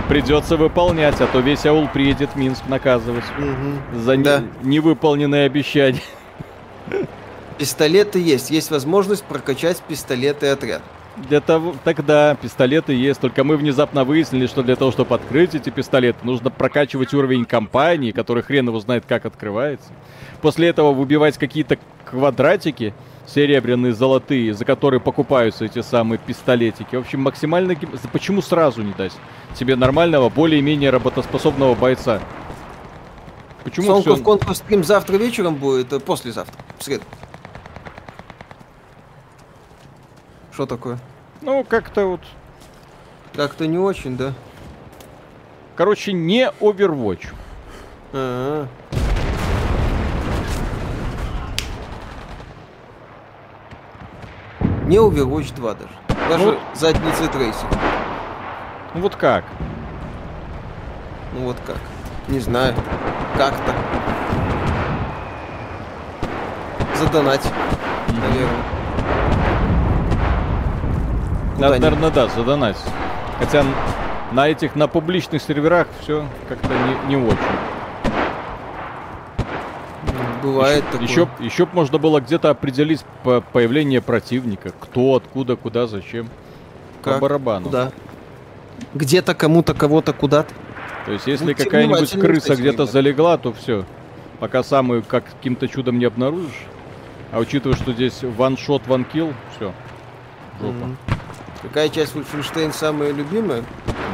Придется 0.09 0.57
выполнять, 0.57 1.19
а 1.21 1.27
то 1.27 1.39
весь 1.39 1.65
аул 1.65 1.87
приедет 1.87 2.31
в 2.31 2.35
Минск 2.35 2.63
наказывать 2.67 3.23
Мгм. 3.37 4.01
за 4.01 4.17
не- 4.17 4.23
Да. 4.23 4.43
невыполненные 4.61 5.45
обещания. 5.45 6.01
Пистолеты 7.57 8.19
есть. 8.19 8.49
Есть 8.51 8.71
возможность 8.71 9.23
прокачать 9.23 9.81
пистолеты 9.87 10.47
отряд. 10.47 10.81
Для 11.17 11.41
того, 11.41 11.75
тогда 11.83 12.35
пистолеты 12.41 12.93
есть, 12.93 13.19
только 13.19 13.43
мы 13.43 13.57
внезапно 13.57 14.03
выяснили, 14.05 14.47
что 14.47 14.63
для 14.63 14.75
того, 14.77 14.91
чтобы 14.91 15.15
открыть 15.15 15.53
эти 15.55 15.69
пистолеты, 15.69 16.19
нужно 16.23 16.49
прокачивать 16.49 17.13
уровень 17.13 17.45
компании, 17.45 18.11
который 18.11 18.41
хрен 18.43 18.67
его 18.67 18.79
знает, 18.79 19.03
как 19.07 19.25
открывается. 19.25 19.89
После 20.41 20.69
этого 20.69 20.93
выбивать 20.93 21.37
какие-то 21.37 21.77
квадратики, 22.05 22.93
серебряные, 23.29 23.93
золотые, 23.93 24.53
за 24.53 24.65
которые 24.65 24.99
покупаются 24.99 25.65
эти 25.65 25.81
самые 25.81 26.17
пистолетики. 26.19 26.95
В 26.95 26.99
общем, 26.99 27.21
максимально... 27.21 27.75
Почему 28.11 28.41
сразу 28.41 28.81
не 28.81 28.93
дать 28.93 29.13
себе 29.57 29.75
нормального, 29.75 30.29
более-менее 30.29 30.89
работоспособного 30.89 31.75
бойца? 31.75 32.19
Почему 33.63 34.01
всё- 34.01 34.15
of 34.15 34.23
Conquest 34.23 34.55
стрим 34.55 34.83
завтра 34.83 35.17
вечером 35.17 35.55
будет, 35.55 35.93
э, 35.93 35.99
послезавтра, 35.99 36.55
в 36.77 36.83
среду. 36.83 37.03
Что 40.51 40.65
такое? 40.65 40.97
Ну, 41.41 41.63
как-то 41.63 42.05
вот... 42.05 42.21
Как-то 43.35 43.67
не 43.67 43.77
очень, 43.77 44.17
да? 44.17 44.33
Короче, 45.75 46.13
не 46.13 46.51
Overwatch. 46.59 47.27
А-а. 48.11 48.67
Не 54.89 54.97
Overwatch 54.97 55.53
2 55.55 55.73
даже. 55.75 55.89
Даже 56.29 56.45
Ну. 56.45 56.57
задницы 56.73 57.27
трейсер. 57.27 57.67
Ну 58.95 59.01
вот 59.01 59.15
как? 59.15 59.43
Ну 61.33 61.41
вот 61.45 61.57
как. 61.63 61.77
Не 62.27 62.39
знаю. 62.39 62.73
Как-то. 63.37 63.71
Задонать, 66.97 67.45
наверное. 68.07 68.47
Надо, 71.59 71.75
Куда-нибудь. 71.75 71.81
наверное, 71.81 72.09
да, 72.09 72.27
задонатить. 72.29 72.81
Хотя 73.37 73.63
на 74.31 74.47
этих, 74.49 74.75
на 74.75 74.87
публичных 74.87 75.39
серверах 75.43 75.85
все 76.01 76.25
как-то 76.47 76.67
не, 77.07 77.15
не 77.15 77.23
очень. 77.27 77.37
Бывает 80.41 80.83
такое. 80.91 81.07
Еще, 81.07 81.27
еще 81.39 81.65
б 81.65 81.71
можно 81.73 81.97
было 81.97 82.21
где-то 82.21 82.49
определить 82.49 83.03
по 83.23 83.41
появление 83.41 84.01
противника. 84.01 84.71
Кто, 84.79 85.15
откуда, 85.15 85.55
куда, 85.55 85.87
зачем. 85.87 86.29
По 87.03 87.11
Как? 87.11 87.21
барабану. 87.21 87.65
Куда? 87.65 87.91
Где-то 88.93 89.35
кому-то 89.35 89.73
кого-то 89.73 90.13
куда-то. 90.13 90.53
То 91.05 91.11
есть, 91.13 91.27
если 91.27 91.45
Будьте 91.45 91.63
какая-нибудь 91.63 92.11
крыса 92.11 92.55
где-то 92.55 92.85
залегла, 92.85 93.37
то 93.37 93.53
все. 93.53 93.85
Пока 94.39 94.63
самую 94.63 95.03
как 95.03 95.25
каким-то 95.25 95.67
чудом 95.67 95.99
не 95.99 96.05
обнаружишь. 96.05 96.65
А 97.31 97.39
учитывая, 97.39 97.75
что 97.75 97.91
здесь 97.91 98.23
one-shot, 98.23 98.83
one-kill, 98.87 99.33
все. 99.55 99.73
Жопа. 100.61 100.73
Мгм. 100.73 100.97
Какая 101.61 101.89
часть 101.89 102.15
Wolfenstein 102.15 102.73
самая 102.73 103.11
любимая? 103.11 103.63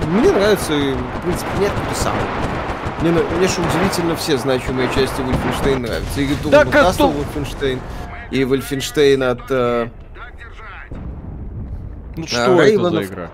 Мне 0.07 0.31
нравится, 0.31 0.73
и, 0.73 0.93
в 0.93 1.21
принципе, 1.23 1.49
нет 1.59 1.71
самой. 1.95 2.21
Мне, 3.01 3.11
мне 3.11 3.47
же 3.47 3.61
удивительно 3.61 4.15
все 4.15 4.37
значимые 4.37 4.87
части 4.93 5.19
Wolfenstein 5.21 5.79
нравятся. 5.79 6.21
И 6.21 6.27
of 6.27 6.71
как 6.71 6.85
Castle 6.85 6.97
то- 6.97 7.11
Wolfenstein, 7.11 7.79
и 8.31 8.43
Wolfenstein 8.43 9.23
от... 9.23 9.41
э, 9.51 9.89
Так. 10.15 10.33
Ну 12.17 12.23
А, 12.23 12.27
что 12.27 12.39
это 12.39 12.55
за 12.55 12.63
Рейвенов- 12.63 13.03
игра? 13.05 13.29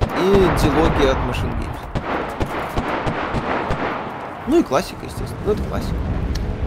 и 0.00 0.30
дилогия 0.60 1.12
от 1.12 1.18
Machine 1.18 1.54
Games. 1.58 1.78
Ну 4.48 4.60
и 4.60 4.62
классика, 4.62 4.98
естественно. 5.04 5.38
Ну 5.46 5.52
это 5.52 5.62
классика. 5.62 5.94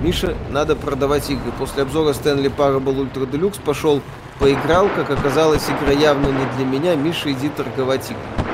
Миша, 0.01 0.35
надо 0.49 0.75
продавать 0.75 1.29
игры. 1.29 1.51
После 1.59 1.83
обзора 1.83 2.13
Stanley 2.13 2.51
Parable 2.55 2.95
Ultra 3.11 3.29
Deluxe 3.29 3.61
пошел 3.61 4.01
поиграл, 4.39 4.87
как 4.95 5.11
оказалось, 5.11 5.63
игра 5.69 5.91
явно 5.93 6.27
не 6.27 6.45
для 6.57 6.65
меня. 6.65 6.95
Миша, 6.95 7.31
иди 7.31 7.49
торговать 7.49 8.09
игры. 8.09 8.50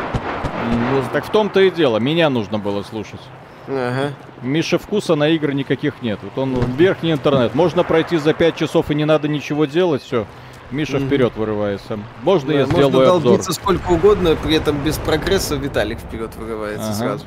Так 1.13 1.25
в 1.25 1.29
том-то 1.29 1.59
и 1.61 1.71
дело. 1.71 1.97
Меня 1.97 2.29
нужно 2.29 2.59
было 2.59 2.83
слушать. 2.83 3.21
Ага. 3.67 4.13
Миша 4.41 4.77
вкуса 4.77 5.15
на 5.15 5.29
игры 5.29 5.53
никаких 5.53 6.01
нет. 6.01 6.19
Вот 6.21 6.37
он 6.37 6.55
верхний 6.77 7.11
интернет. 7.11 7.55
Можно 7.55 7.83
пройти 7.83 8.17
за 8.17 8.33
5 8.33 8.55
часов 8.55 8.91
и 8.91 8.95
не 8.95 9.05
надо 9.05 9.27
ничего 9.27 9.65
делать, 9.65 10.01
все. 10.03 10.25
Миша 10.71 10.99
вперед 10.99 11.35
вырывается. 11.35 11.99
Можно 12.23 12.51
я 12.51 12.65
Да, 12.65 12.71
сделаю 12.71 12.91
можно 12.91 13.09
обзор? 13.13 13.21
долбиться 13.23 13.53
сколько 13.53 13.91
угодно, 13.91 14.35
при 14.35 14.55
этом 14.55 14.77
без 14.83 14.97
прогресса 14.97 15.55
Виталик 15.55 15.99
вперед 15.99 16.35
вырывается 16.35 16.87
Ага. 16.89 16.93
сразу. 16.95 17.25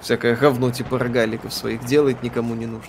Всякое 0.00 0.36
говно 0.36 0.70
типа 0.70 0.98
рогаликов 0.98 1.52
своих 1.52 1.84
делает, 1.84 2.22
никому 2.22 2.54
не 2.54 2.66
нужно. 2.66 2.88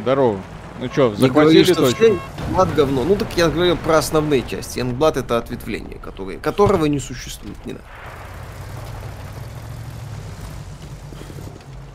Здорово. 0.00 0.38
Ну 0.84 0.90
что, 0.92 1.14
Не 1.16 1.30
говори, 1.30 1.64
захватили 1.64 1.64
что 1.64 1.74
точку? 1.76 2.04
Youngblood 2.04 2.74
говно. 2.74 3.04
Ну 3.04 3.16
так 3.16 3.28
я 3.36 3.48
говорю 3.48 3.74
про 3.76 3.96
основные 3.96 4.42
части. 4.42 4.80
Youngblood 4.80 5.18
это 5.18 5.38
ответвление, 5.38 5.98
которое, 5.98 6.36
которого 6.36 6.84
не 6.84 6.98
существует. 6.98 7.56
Не 7.64 7.72
надо. 7.72 7.84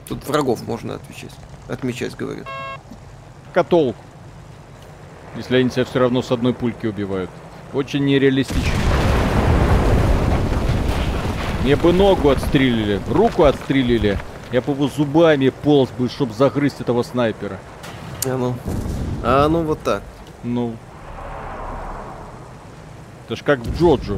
Тут 0.07 0.27
врагов 0.27 0.65
можно 0.65 0.95
отвечать. 0.95 1.35
Отмечать, 1.67 2.15
говорят. 2.15 2.47
Котолку. 3.53 4.03
Если 5.35 5.57
они 5.57 5.69
тебя 5.69 5.85
все 5.85 5.99
равно 5.99 6.23
с 6.23 6.31
одной 6.31 6.55
пульки 6.55 6.87
убивают. 6.87 7.29
Очень 7.73 8.05
нереалистично. 8.05 8.73
Мне 11.63 11.75
бы 11.75 11.93
ногу 11.93 12.29
отстрелили, 12.29 12.99
руку 13.07 13.43
отстрелили. 13.43 14.17
Я 14.51 14.61
бы 14.61 14.73
его 14.73 14.87
зубами 14.87 15.49
полз 15.49 15.91
бы, 15.91 16.09
чтобы 16.09 16.33
загрызть 16.33 16.81
этого 16.81 17.03
снайпера. 17.03 17.59
А 18.25 18.37
ну. 18.37 18.55
А 19.23 19.47
ну 19.47 19.63
вот 19.63 19.79
так. 19.81 20.01
Ну. 20.43 20.75
Это 23.25 23.35
ж 23.35 23.43
как 23.43 23.59
в 23.59 23.79
Джоджо. 23.79 24.17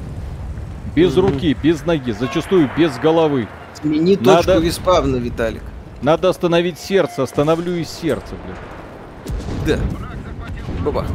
Без 0.95 1.15
Мгм. 1.15 1.27
руки, 1.27 1.55
без 1.63 1.85
ноги, 1.85 2.11
зачастую 2.11 2.69
без 2.77 2.97
головы. 2.97 3.47
Смени 3.81 4.17
Надо- 4.19 4.43
точку 4.43 4.61
респавна, 4.61 5.17
Виталик. 5.17 5.63
Надо 6.01 6.29
остановить 6.29 6.79
сердце, 6.79 7.23
остановлю 7.23 7.75
и 7.75 7.83
сердце, 7.83 8.33
блин. 8.43 8.57
Да. 9.67 10.83
Бабах. 10.83 11.05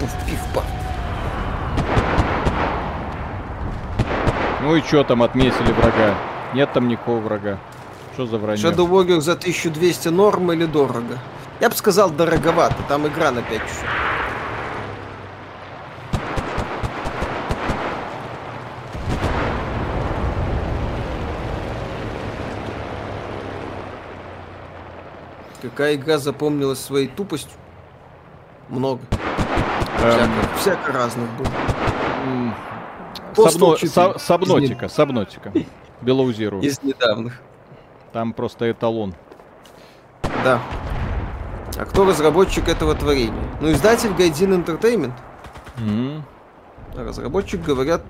Пуф, 0.00 0.10
пиф, 0.26 0.40
паф. 0.54 0.64
Ну 4.62 4.76
и 4.76 4.82
чё 4.82 5.04
там 5.04 5.22
отметили 5.22 5.72
врага? 5.72 6.14
Нет 6.54 6.72
там 6.72 6.88
никакого 6.88 7.20
врага. 7.20 7.58
Что 8.14 8.26
за 8.26 8.38
вранье? 8.38 8.62
Shadow 8.64 8.88
Warrior 8.88 9.20
за 9.20 9.36
1200 9.36 10.08
норм 10.08 10.52
или 10.52 10.64
дорого? 10.66 11.18
Я 11.60 11.68
бы 11.70 11.74
сказал 11.74 12.10
дороговато, 12.10 12.76
там 12.88 13.06
игра 13.06 13.30
на 13.30 13.42
5 13.42 13.62
часов. 13.62 13.84
Какая 25.62 25.94
игра 25.96 26.18
запомнилась 26.18 26.78
своей 26.80 27.08
тупостью? 27.08 27.52
Много. 28.68 29.00
Эм, 30.02 30.30
Всяко, 30.56 30.56
всяко 30.58 30.92
разных 30.92 31.28
было. 31.36 31.48
Сабно- 33.34 33.76
4. 33.76 33.88
са- 33.88 34.18
Сабнотика, 34.18 34.88
Сабнотика. 34.88 35.52
Below 36.02 36.26
Zero. 36.36 36.60
Из 36.60 36.82
недавних. 36.82 37.40
Там 38.12 38.32
просто 38.32 38.70
эталон. 38.70 39.14
Да. 40.44 40.60
А 41.78 41.84
кто 41.84 42.06
разработчик 42.06 42.68
этого 42.68 42.94
творения? 42.94 43.34
Ну, 43.60 43.70
издатель 43.70 44.12
Гайдин 44.14 44.54
Entertainment. 44.54 45.12
М. 45.78 46.24
А 46.94 47.04
разработчик, 47.04 47.60
говорят, 47.62 48.02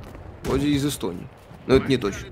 вроде 0.45 0.69
из 0.69 0.87
Эстонии. 0.87 1.27
Но 1.67 1.75
это 1.75 1.89
не 1.89 1.97
точно. 1.97 2.29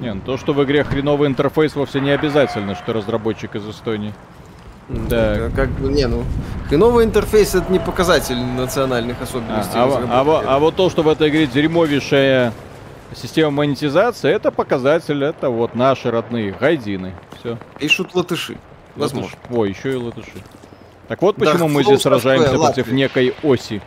Не, 0.00 0.14
ну 0.14 0.20
то, 0.24 0.38
что 0.38 0.54
в 0.54 0.64
игре 0.64 0.84
хреновый 0.84 1.28
интерфейс, 1.28 1.74
вовсе 1.74 2.00
не 2.00 2.10
обязательно, 2.10 2.74
что 2.74 2.92
разработчик 2.92 3.56
из 3.56 3.68
Эстонии. 3.68 4.14
Да. 5.08 5.34
Так. 5.36 5.54
Как 5.54 5.68
бы, 5.70 5.88
не, 5.88 6.06
ну, 6.06 6.24
хреновый 6.68 7.04
интерфейс 7.04 7.54
это 7.54 7.70
не 7.72 7.78
показатель 7.78 8.36
национальных 8.38 9.16
А, 9.20 9.24
особенностей. 9.24 9.72
а, 9.76 9.84
а 10.20 10.24
во- 10.24 10.42
а 10.46 10.58
вот 10.58 10.76
то, 10.76 10.90
что 10.90 11.02
в 11.02 11.08
этой 11.08 11.28
игре 11.28 11.46
дерьмовейшая 11.46 12.52
система 13.14 13.50
монетизации, 13.50 14.30
это 14.32 14.50
показатель, 14.50 15.22
это 15.24 15.48
вот 15.50 15.74
наши 15.74 16.10
родные 16.10 16.52
гайдины. 16.52 17.14
Все. 17.38 17.56
Пишут 17.78 18.14
латыши. 18.14 18.56
Возможно. 18.96 19.30
Ой, 19.50 19.70
еще 19.70 19.92
и 19.92 19.96
латыши. 19.96 20.32
Так 21.08 21.22
вот 21.22 21.36
почему 21.36 21.68
мы 21.68 21.80
Souls 21.82 21.84
здесь 21.84 22.02
сражаемся 22.02 22.48
такое, 22.50 22.66
против 22.66 22.78
Латвия. 22.86 22.94
некой 22.96 23.34
оси. 23.42 23.80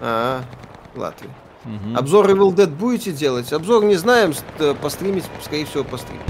А, 0.00 0.40
Латвия. 0.94 1.30
Мгм. 1.64 1.96
Обзор 1.96 2.26
Evil 2.30 2.54
Dead 2.54 2.66
будете 2.68 3.12
делать? 3.12 3.52
Обзор 3.52 3.84
не 3.84 3.96
знаем, 3.96 4.32
постримить, 4.80 5.24
скорее 5.44 5.66
всего, 5.66 5.84
постримим. 5.84 6.22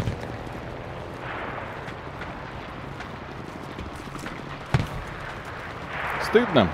Стыдно. 6.28 6.68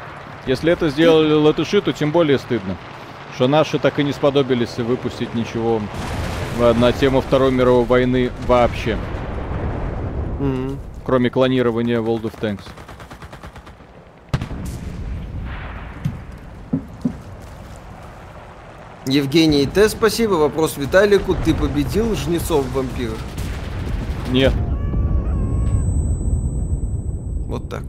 Если 0.47 0.73
это 0.73 0.89
сделали 0.89 1.33
латыши, 1.33 1.81
то 1.81 1.93
тем 1.93 2.11
более 2.11 2.39
стыдно. 2.39 2.77
Что 3.35 3.49
наши 3.49 3.79
так 3.79 3.99
и 3.99 4.05
не 4.05 4.13
сподобились 4.13 4.77
выпустить 4.79 5.35
ничего 5.35 5.81
на 6.59 6.93
тему 6.93 7.21
Второй 7.21 7.51
мировой 7.53 7.85
войны 7.85 8.31
вообще. 8.47 8.99
Мгм. 10.41 10.79
Кроме 11.05 11.31
клонирования 11.31 12.01
World 12.01 12.23
of 12.23 12.35
Tanks. 12.41 12.65
Евгений 19.07 19.67
Т. 19.67 19.89
Спасибо. 19.89 20.35
Вопрос 20.35 20.77
Виталику. 20.77 21.37
Ты 21.45 21.55
победил 21.55 22.15
жнецов 22.17 22.65
вампиров? 22.73 23.19
Нет. 24.31 24.53
Вот 27.47 27.69
так. 27.69 27.85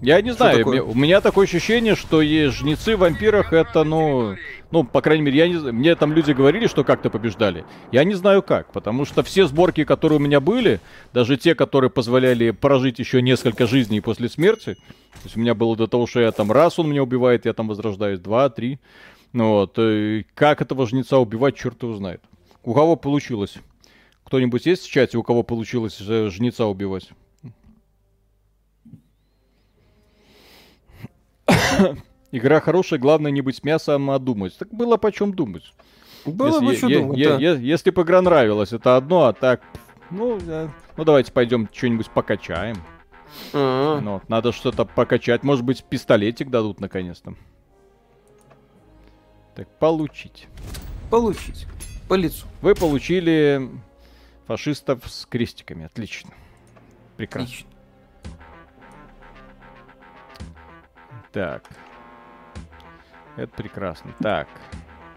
Я 0.00 0.22
не 0.22 0.32
знаю, 0.32 0.58
такое? 0.58 0.82
у 0.82 0.94
меня 0.94 1.20
такое 1.20 1.46
ощущение, 1.46 1.96
что 1.96 2.22
есть 2.22 2.58
жнецы 2.58 2.96
в 2.96 3.00
вампирах 3.00 3.52
это, 3.52 3.82
ну, 3.82 4.36
ну, 4.70 4.84
по 4.84 5.00
крайней 5.00 5.24
мере, 5.24 5.38
я 5.38 5.48
не, 5.48 5.56
мне 5.72 5.96
там 5.96 6.12
люди 6.12 6.30
говорили, 6.30 6.68
что 6.68 6.84
как-то 6.84 7.10
побеждали. 7.10 7.64
Я 7.90 8.04
не 8.04 8.14
знаю 8.14 8.42
как, 8.42 8.72
потому 8.72 9.04
что 9.04 9.24
все 9.24 9.46
сборки, 9.46 9.84
которые 9.84 10.18
у 10.18 10.22
меня 10.22 10.40
были, 10.40 10.80
даже 11.12 11.36
те, 11.36 11.56
которые 11.56 11.90
позволяли 11.90 12.52
прожить 12.52 13.00
еще 13.00 13.20
несколько 13.22 13.66
жизней 13.66 14.00
после 14.00 14.28
смерти, 14.28 14.74
то 14.74 15.24
есть 15.24 15.36
у 15.36 15.40
меня 15.40 15.54
было 15.54 15.76
до 15.76 15.88
того, 15.88 16.06
что 16.06 16.20
я 16.20 16.30
там 16.30 16.52
раз 16.52 16.78
он 16.78 16.90
меня 16.90 17.02
убивает, 17.02 17.44
я 17.44 17.52
там 17.52 17.66
возрождаюсь, 17.66 18.20
два, 18.20 18.50
три, 18.50 18.78
ну 19.32 19.50
вот, 19.50 19.78
э, 19.78 20.24
как 20.34 20.62
этого 20.62 20.86
жнеца 20.86 21.18
убивать, 21.18 21.56
черт 21.56 21.82
его 21.82 21.94
знает. 21.94 22.22
У 22.62 22.72
кого 22.72 22.94
получилось? 22.94 23.56
Кто-нибудь 24.24 24.66
есть 24.66 24.84
в 24.84 24.90
чате, 24.90 25.18
у 25.18 25.24
кого 25.24 25.42
получилось 25.42 25.98
э, 26.00 26.28
жнеца 26.30 26.66
убивать? 26.66 27.10
Игра 32.32 32.60
хорошая, 32.60 32.98
главное 32.98 33.30
не 33.30 33.40
быть 33.40 33.56
с 33.56 33.62
мясом, 33.62 34.10
а 34.10 34.18
думать. 34.18 34.56
Так 34.58 34.68
было 34.68 34.96
почем 34.96 35.32
думать. 35.32 35.72
Было 36.26 36.60
если, 36.60 36.66
бы 36.66 36.76
что 36.76 37.00
думать, 37.00 37.22
да. 37.22 37.36
если 37.38 37.90
бы 37.90 38.02
игра 38.02 38.20
нравилась, 38.20 38.72
это 38.72 38.96
одно, 38.96 39.26
а 39.26 39.32
так... 39.32 39.62
Ну, 40.10 40.38
э, 40.46 40.68
ну 40.96 41.04
давайте 41.04 41.32
пойдем 41.32 41.68
что-нибудь 41.72 42.10
покачаем. 42.10 42.76
А, 43.52 44.00
Ну, 44.00 44.20
надо 44.28 44.52
что-то 44.52 44.84
покачать. 44.84 45.42
Может 45.42 45.64
быть, 45.64 45.84
пистолетик 45.84 46.50
дадут 46.50 46.80
наконец-то. 46.80 47.34
Так, 49.54 49.68
получить. 49.78 50.48
Получить. 51.10 51.66
По 52.08 52.14
лицу. 52.14 52.46
Вы 52.62 52.74
получили 52.74 53.68
фашистов 54.46 55.02
с 55.06 55.26
крестиками. 55.26 55.86
Отлично. 55.86 56.30
Прекрасно. 57.16 57.46
Отлично. 57.46 57.67
Так. 61.32 61.64
Это 63.36 63.52
прекрасно. 63.56 64.14
Так. 64.20 64.48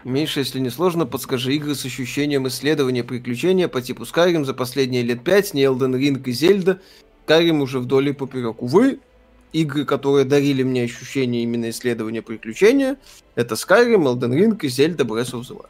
Миша, 0.04 0.40
если 0.40 0.58
не 0.58 0.70
сложно, 0.70 1.06
подскажи 1.06 1.54
игры 1.54 1.74
с 1.74 1.84
ощущением 1.84 2.48
исследования 2.48 3.04
приключения 3.04 3.68
по 3.68 3.80
типу 3.80 4.02
Skyrim 4.02 4.44
за 4.44 4.54
последние 4.54 5.02
лет 5.02 5.22
пять, 5.22 5.54
не 5.54 5.62
Elden 5.62 5.96
Ring 5.96 6.22
и 6.24 6.32
Зельда. 6.32 6.80
Skyrim 7.26 7.60
уже 7.60 7.78
вдоль 7.78 8.08
и 8.08 8.12
поперек. 8.12 8.62
Увы, 8.62 9.00
игры, 9.52 9.84
которые 9.84 10.24
дарили 10.24 10.62
мне 10.62 10.82
ощущение 10.82 11.42
именно 11.42 11.70
исследования 11.70 12.22
приключения, 12.22 12.96
это 13.34 13.54
Skyrim, 13.54 14.04
Elden 14.04 14.32
Ring 14.34 14.58
и 14.60 14.68
Зельда 14.68 15.04
Breath 15.04 15.32
of 15.32 15.42
the 15.42 15.56
Wild. 15.56 15.68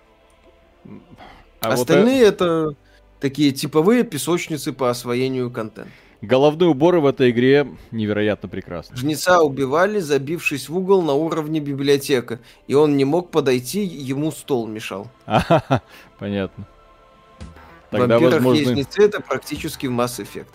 А 1.60 1.70
вот, 1.70 1.78
э, 1.78 1.82
Остальные 1.82 2.22
это 2.22 2.74
такие 3.20 3.52
типовые 3.52 4.04
песочницы 4.04 4.72
по 4.72 4.90
освоению 4.90 5.50
контента. 5.50 5.90
Головные 6.26 6.68
уборы 6.68 7.00
в 7.00 7.06
этой 7.06 7.30
игре 7.30 7.66
невероятно 7.90 8.48
прекрасны. 8.48 8.96
Жнеца 8.96 9.42
убивали, 9.42 9.98
забившись 9.98 10.68
в 10.68 10.76
угол 10.76 11.02
на 11.02 11.12
уровне 11.14 11.60
библиотека, 11.60 12.40
и 12.66 12.74
он 12.74 12.96
не 12.96 13.04
мог 13.04 13.30
подойти, 13.30 13.84
ему 13.84 14.32
стол 14.32 14.66
мешал. 14.66 15.08
Ага, 15.26 15.82
понятно. 16.18 16.66
В 17.90 17.96
Тогда, 17.96 18.18
вампирах 18.18 18.32
есть 18.34 18.44
возможно... 18.44 18.72
жнецы, 18.72 19.02
это 19.02 19.20
практически 19.20 19.86
в 19.86 19.90
Mass 19.90 20.24
Effect. 20.24 20.46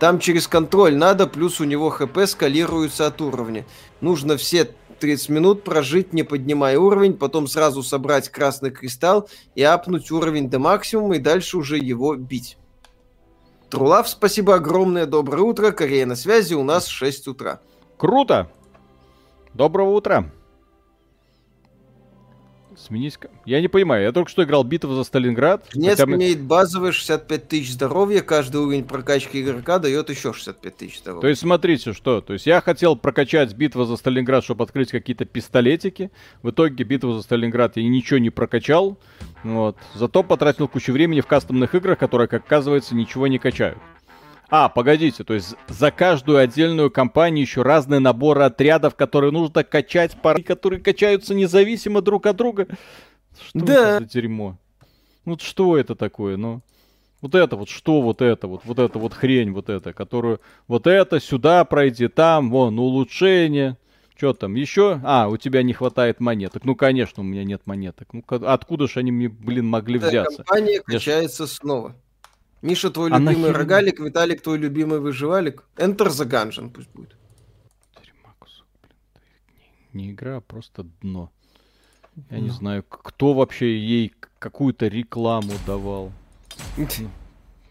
Там 0.00 0.18
через 0.18 0.48
контроль 0.48 0.96
надо, 0.96 1.26
плюс 1.26 1.60
у 1.60 1.64
него 1.64 1.90
хп 1.90 2.18
скалируется 2.26 3.06
от 3.06 3.20
уровня. 3.20 3.64
Нужно 4.00 4.36
все 4.36 4.68
30 4.98 5.28
минут 5.28 5.64
прожить, 5.64 6.12
не 6.12 6.22
поднимая 6.22 6.78
уровень, 6.78 7.14
потом 7.14 7.46
сразу 7.46 7.82
собрать 7.82 8.28
красный 8.28 8.70
кристалл 8.70 9.28
и 9.54 9.62
апнуть 9.62 10.10
уровень 10.10 10.50
до 10.50 10.58
максимума, 10.58 11.16
и 11.16 11.20
дальше 11.20 11.58
уже 11.58 11.78
его 11.78 12.16
бить. 12.16 12.56
Трулав, 13.74 14.08
спасибо 14.08 14.54
огромное, 14.54 15.04
доброе 15.04 15.42
утро, 15.42 15.72
Корея 15.72 16.06
на 16.06 16.14
связи, 16.14 16.54
у 16.54 16.62
нас 16.62 16.86
6 16.86 17.26
утра. 17.26 17.58
Круто! 17.96 18.48
Доброго 19.52 19.90
утра! 19.90 20.30
Сменись... 22.84 23.18
Я 23.46 23.62
не 23.62 23.68
понимаю, 23.68 24.02
я 24.02 24.12
только 24.12 24.30
что 24.30 24.44
играл 24.44 24.62
битву 24.62 24.94
за 24.94 25.04
Сталинград. 25.04 25.66
Жнец 25.72 25.98
хотя 25.98 26.12
имеет 26.12 26.42
базовые 26.42 26.92
65 26.92 27.48
тысяч 27.48 27.72
здоровья, 27.72 28.20
каждый 28.20 28.60
уровень 28.60 28.84
прокачки 28.84 29.40
игрока 29.40 29.78
дает 29.78 30.10
еще 30.10 30.34
65 30.34 30.76
тысяч 30.76 30.98
здоровья. 30.98 31.22
То 31.22 31.28
есть 31.28 31.40
смотрите, 31.40 31.94
что. 31.94 32.20
То 32.20 32.34
есть 32.34 32.46
я 32.46 32.60
хотел 32.60 32.94
прокачать 32.94 33.54
битву 33.54 33.84
за 33.84 33.96
Сталинград, 33.96 34.44
чтобы 34.44 34.64
открыть 34.64 34.90
какие-то 34.90 35.24
пистолетики. 35.24 36.10
В 36.42 36.50
итоге 36.50 36.84
битву 36.84 37.14
за 37.14 37.22
Сталинград 37.22 37.76
я 37.76 37.88
ничего 37.88 38.18
не 38.18 38.30
прокачал. 38.30 38.98
Вот. 39.44 39.78
Зато 39.94 40.22
потратил 40.22 40.68
кучу 40.68 40.92
времени 40.92 41.22
в 41.22 41.26
кастомных 41.26 41.74
играх, 41.74 41.98
которые, 41.98 42.28
как 42.28 42.44
оказывается, 42.44 42.94
ничего 42.94 43.26
не 43.28 43.38
качают. 43.38 43.78
А, 44.56 44.68
погодите, 44.68 45.24
то 45.24 45.34
есть 45.34 45.56
за 45.66 45.90
каждую 45.90 46.38
отдельную 46.38 46.88
компанию 46.88 47.42
еще 47.44 47.62
разные 47.62 47.98
наборы 47.98 48.44
отрядов, 48.44 48.94
которые 48.94 49.32
нужно 49.32 49.64
качать, 49.64 50.16
пары, 50.22 50.44
которые 50.44 50.80
качаются 50.80 51.34
независимо 51.34 52.00
друг 52.00 52.26
от 52.26 52.36
друга. 52.36 52.68
Что 53.48 53.58
Да. 53.58 53.96
это 53.96 54.04
за 54.04 54.10
дерьмо? 54.12 54.56
Ну 55.24 55.32
вот 55.32 55.42
что 55.42 55.76
это 55.76 55.96
такое, 55.96 56.36
ну? 56.36 56.62
Вот 57.20 57.34
это 57.34 57.56
вот, 57.56 57.68
что 57.68 58.00
вот 58.00 58.22
это 58.22 58.46
вот, 58.46 58.60
вот 58.64 58.78
это 58.78 58.96
вот 59.00 59.12
хрень 59.12 59.50
вот 59.50 59.68
это, 59.68 59.92
которую 59.92 60.40
вот 60.68 60.86
это 60.86 61.18
сюда 61.18 61.64
пройди, 61.64 62.06
там, 62.06 62.50
вон, 62.50 62.78
улучшение. 62.78 63.76
Что 64.16 64.34
там 64.34 64.54
еще? 64.54 65.00
А, 65.02 65.26
у 65.26 65.36
тебя 65.36 65.64
не 65.64 65.72
хватает 65.72 66.20
монеток. 66.20 66.64
Ну, 66.64 66.76
конечно, 66.76 67.24
у 67.24 67.26
меня 67.26 67.42
нет 67.42 67.62
монеток. 67.64 68.06
Ну, 68.12 68.22
откуда 68.28 68.86
же 68.86 69.00
они 69.00 69.10
мне, 69.10 69.28
блин, 69.28 69.66
могли 69.66 69.98
Эта 69.98 70.06
взяться? 70.10 70.44
компания 70.44 70.74
Я 70.74 70.98
ж- 71.00 71.04
качается 71.04 71.48
снова. 71.48 71.96
Миша, 72.64 72.90
твой 72.90 73.10
А 73.10 73.18
любимый 73.18 73.50
нахер- 73.50 73.56
рогалик, 73.58 74.00
Виталик, 74.00 74.40
твой 74.40 74.56
любимый 74.56 74.98
выживалик. 74.98 75.64
Enter 75.76 76.08
the 76.08 76.26
Gungeon 76.26 76.70
пусть 76.70 76.88
будет. 76.94 77.14
Не, 79.92 80.04
не 80.06 80.10
игра, 80.12 80.38
а 80.38 80.40
просто 80.40 80.84
дно. 81.02 81.30
Я 82.30 82.40
не 82.40 82.50
знаю, 82.50 82.82
кто 82.82 83.34
вообще 83.34 83.78
ей 83.78 84.12
какую-то 84.38 84.86
рекламу 84.88 85.52
давал. 85.66 86.12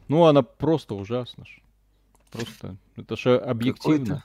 Ну, 0.09 0.25
она 0.25 0.43
просто 0.43 0.95
ужасна. 0.95 1.45
ж. 1.45 1.59
Просто, 2.29 2.75
это 2.97 3.15
же 3.15 3.37
объективно. 3.37 4.23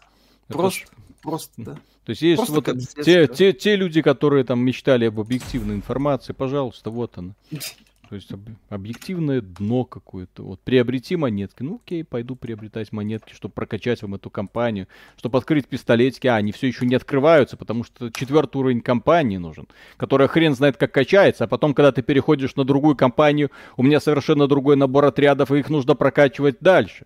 Это 0.49 0.59
Просто, 0.59 0.81
ж- 0.81 0.89
просто, 1.23 1.53
да. 1.57 1.75
То 2.05 2.11
есть 2.11 2.21
есть 2.23 2.45
просто 2.45 2.73
вот 2.73 3.05
те, 3.05 3.27
те, 3.29 3.53
те 3.53 3.77
люди, 3.77 4.03
которые 4.03 4.43
там 4.45 4.59
мечтали 4.61 5.05
об 5.07 5.21
объективной 5.21 5.77
информации, 5.77 6.33
пожалуйста, 6.35 6.91
вот 6.91 7.17
она. 7.17 7.35
То 8.09 8.15
есть 8.15 8.33
об- 8.33 8.49
объективное 8.71 9.43
дно 9.43 9.85
какое-то. 9.85 10.43
Вот 10.43 10.61
приобрети 10.63 11.15
монетки. 11.17 11.63
Ну 11.63 11.81
окей, 11.85 12.03
пойду 12.05 12.37
приобретать 12.37 12.91
монетки, 12.91 13.35
чтобы 13.35 13.53
прокачать 13.53 14.01
вам 14.01 14.15
эту 14.15 14.31
компанию, 14.31 14.89
чтобы 15.19 15.37
открыть 15.37 15.67
пистолетики. 15.69 16.27
А, 16.27 16.37
они 16.37 16.53
все 16.53 16.69
еще 16.69 16.87
не 16.87 16.95
открываются, 16.95 17.59
потому 17.59 17.85
что 17.85 18.11
четвертый 18.11 18.57
уровень 18.57 18.81
компании 18.81 19.37
нужен, 19.37 19.69
которая 19.99 20.27
хрен 20.27 20.55
знает 20.55 20.79
как 20.79 20.91
качается, 20.93 21.45
а 21.45 21.49
потом, 21.49 21.75
когда 21.75 21.93
ты 21.93 22.01
переходишь 22.01 22.57
на 22.57 22.65
другую 22.65 22.97
компанию, 22.97 23.51
у 23.77 23.83
меня 23.83 24.01
совершенно 24.01 24.49
другой 24.49 24.77
набор 24.77 25.05
отрядов, 25.05 25.51
и 25.53 25.59
их 25.59 25.69
нужно 25.69 25.95
прокачивать 25.95 26.57
дальше. 26.61 27.05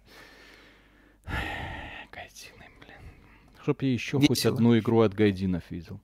Гайдины, 2.12 2.64
блин. 2.80 2.96
Чтоб 3.62 3.82
я 3.82 3.92
еще 3.92 4.18
хоть 4.20 4.30
Весело. 4.30 4.54
одну 4.54 4.78
игру 4.78 5.00
от 5.00 5.14
гайдинов 5.14 5.64
видел. 5.70 6.00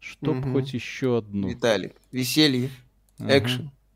Чтоб 0.00 0.36
Мгм. 0.36 0.52
хоть 0.54 0.72
еще 0.74 1.18
одну. 1.18 1.48
Виталик, 1.48 1.94
веселье, 2.10 2.70
Ага. 3.18 3.30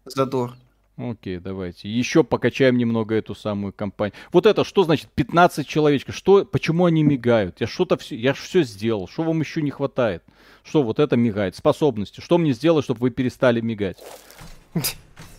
Задор. 0.04 0.54
Окей, 0.96 1.38
давайте. 1.38 1.88
Еще 1.88 2.22
покачаем 2.22 2.78
немного 2.78 3.16
эту 3.16 3.34
самую 3.34 3.72
компанию. 3.72 4.14
Вот 4.32 4.46
это 4.46 4.62
что 4.64 4.84
значит 4.84 5.08
15 5.14 5.66
человечков? 5.66 6.14
Что, 6.14 6.44
почему 6.44 6.84
они 6.84 7.02
мигают? 7.02 7.60
Я 7.60 7.66
что-то 7.66 7.96
все, 7.96 8.16
я 8.16 8.32
все 8.32 8.62
сделал. 8.62 9.08
Что 9.08 9.24
вам 9.24 9.40
еще 9.40 9.60
не 9.60 9.70
хватает? 9.70 10.22
Что 10.62 10.84
вот 10.84 11.00
это 11.00 11.16
мигает? 11.16 11.56
Способности. 11.56 12.20
Что 12.20 12.38
мне 12.38 12.52
сделать, 12.52 12.84
чтобы 12.84 13.00
вы 13.00 13.10
перестали 13.10 13.60
мигать? 13.60 13.98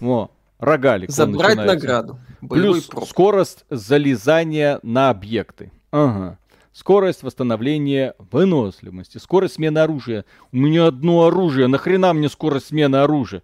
Во, 0.01 0.29
рогалик. 0.59 1.09
Забрать 1.09 1.55
награду. 1.55 2.19
Плюс 2.47 2.89
скорость 3.07 3.65
залезания 3.69 4.79
на 4.83 5.09
объекты. 5.09 5.71
Ага. 5.91 6.37
Скорость 6.73 7.23
восстановления 7.23 8.13
выносливости. 8.17 9.17
Скорость 9.17 9.55
смены 9.55 9.79
оружия. 9.79 10.25
У 10.51 10.57
меня 10.57 10.87
одно 10.87 11.25
оружие. 11.27 11.67
Нахрена 11.67 12.11
мне 12.11 12.27
скорость 12.27 12.67
смены 12.67 12.97
оружия? 12.97 13.41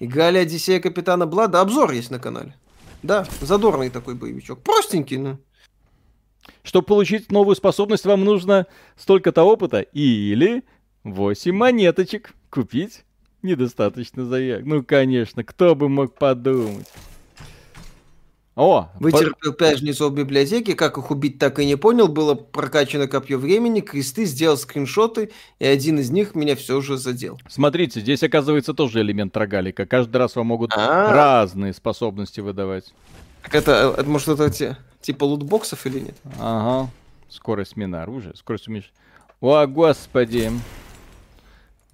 Играли 0.00 0.38
Одиссея 0.38 0.80
Капитана 0.80 1.26
Блада. 1.26 1.60
Обзор 1.60 1.92
есть 1.92 2.10
на 2.10 2.18
канале. 2.18 2.54
Да, 3.02 3.26
задорный 3.40 3.90
такой 3.90 4.14
боевичок. 4.14 4.60
Простенький, 4.62 5.18
ну. 5.18 5.38
Чтобы 6.62 6.86
получить 6.86 7.30
новую 7.30 7.54
способность, 7.54 8.06
вам 8.06 8.24
нужно 8.24 8.66
столько-то 8.96 9.42
опыта 9.44 9.80
или 9.80 10.64
8 11.04 11.54
монеточек. 11.54 12.34
Купить 12.48 13.04
недостаточно 13.42 14.24
заяк. 14.24 14.64
Ну, 14.64 14.82
конечно, 14.82 15.44
кто 15.44 15.74
бы 15.74 15.88
мог 15.88 16.14
подумать. 16.14 16.88
О, 18.60 18.90
по- 18.92 18.98
Вытерпел 19.04 19.54
пяжницу 19.54 20.10
в 20.10 20.14
библиотеке, 20.14 20.74
как 20.74 20.98
их 20.98 21.10
убить, 21.10 21.38
так 21.38 21.58
и 21.60 21.64
не 21.64 21.76
понял. 21.76 22.08
Было 22.08 22.34
прокачано 22.34 23.06
копье 23.06 23.38
времени, 23.38 23.80
кресты, 23.80 24.26
сделал 24.26 24.58
скриншоты, 24.58 25.30
и 25.58 25.64
один 25.64 25.98
из 25.98 26.10
них 26.10 26.34
меня 26.34 26.54
все 26.56 26.80
же 26.82 26.98
задел. 26.98 27.40
смотрите, 27.48 28.00
здесь 28.00 28.22
оказывается 28.22 28.74
тоже 28.74 29.00
элемент 29.00 29.34
рогалика. 29.34 29.86
Каждый 29.86 30.18
раз 30.18 30.36
вам 30.36 30.48
могут 30.48 30.72
А. 30.76 31.10
разные 31.10 31.72
способности 31.72 32.40
выдавать. 32.40 32.92
Так 33.42 33.54
это, 33.54 33.94
это 33.96 34.08
может, 34.10 34.28
это 34.28 34.50
те- 34.50 34.76
типа 35.00 35.24
лутбоксов 35.24 35.86
или 35.86 36.00
нет? 36.00 36.16
Ага. 36.38 36.90
Скорость 37.30 37.70
смены 37.72 37.96
оружия, 37.96 38.34
скорость 38.34 38.68
уменьшения. 38.68 38.92
О, 39.40 39.66
господи. 39.66 40.50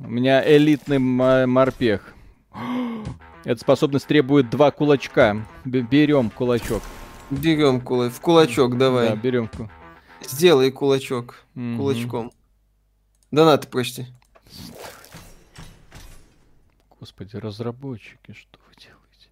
У 0.01 0.09
меня 0.09 0.43
элитный 0.45 0.99
морпех. 0.99 2.13
Эта 3.47 3.61
способность 3.61 4.09
требует 4.09 4.51
два 4.51 4.73
кулачка. 4.73 5.47
Берем 5.65 6.31
кулачок. 6.31 6.83
Берем 7.31 7.81
кула... 7.81 8.11
в 8.11 8.21
кулачок, 8.21 8.77
давай. 8.77 9.11
Да, 9.11 9.15
берем. 9.15 9.49
Сделай 10.21 10.73
кулачок 10.73 11.37
Мгм. 11.55 11.77
кулачком. 11.77 12.33
Донаты 13.31 13.69
почти. 13.69 14.07
Господи, 16.99 17.37
разработчики, 17.37 18.33
что 18.33 18.59
вы 18.67 18.75
делаете? 18.83 19.31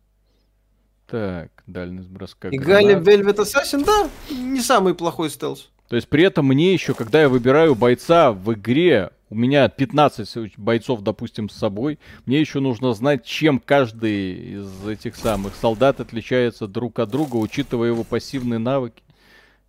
Так, 1.08 1.64
дальность 1.66 2.08
броска. 2.08 2.50
Играли 2.50 2.94
в. 2.94 3.02
Velvet 3.02 3.38
Assassin, 3.38 3.84
да, 3.84 4.08
не 4.32 4.60
самый 4.60 4.94
плохой 4.94 5.28
стелс. 5.28 5.70
То 5.88 5.96
есть 5.96 6.08
при 6.08 6.22
этом 6.22 6.46
мне 6.46 6.72
еще, 6.72 6.94
когда 6.94 7.20
я 7.20 7.28
выбираю 7.28 7.74
бойца 7.74 8.30
в 8.30 8.52
игре, 8.52 9.10
у 9.34 9.36
меня 9.36 9.68
15 9.68 10.56
бойцов, 10.58 11.00
допустим, 11.02 11.48
с 11.48 11.56
собой, 11.56 11.98
мне 12.24 12.38
еще 12.38 12.60
нужно 12.60 12.94
знать, 12.94 13.24
чем 13.24 13.58
каждый 13.58 14.54
из 14.60 14.86
этих 14.86 15.16
самых 15.16 15.56
солдат 15.56 15.98
отличается 15.98 16.68
друг 16.68 17.00
от 17.00 17.08
друга, 17.10 17.34
учитывая 17.34 17.88
его 17.88 18.04
пассивные 18.04 18.58
навыки. 18.60 19.02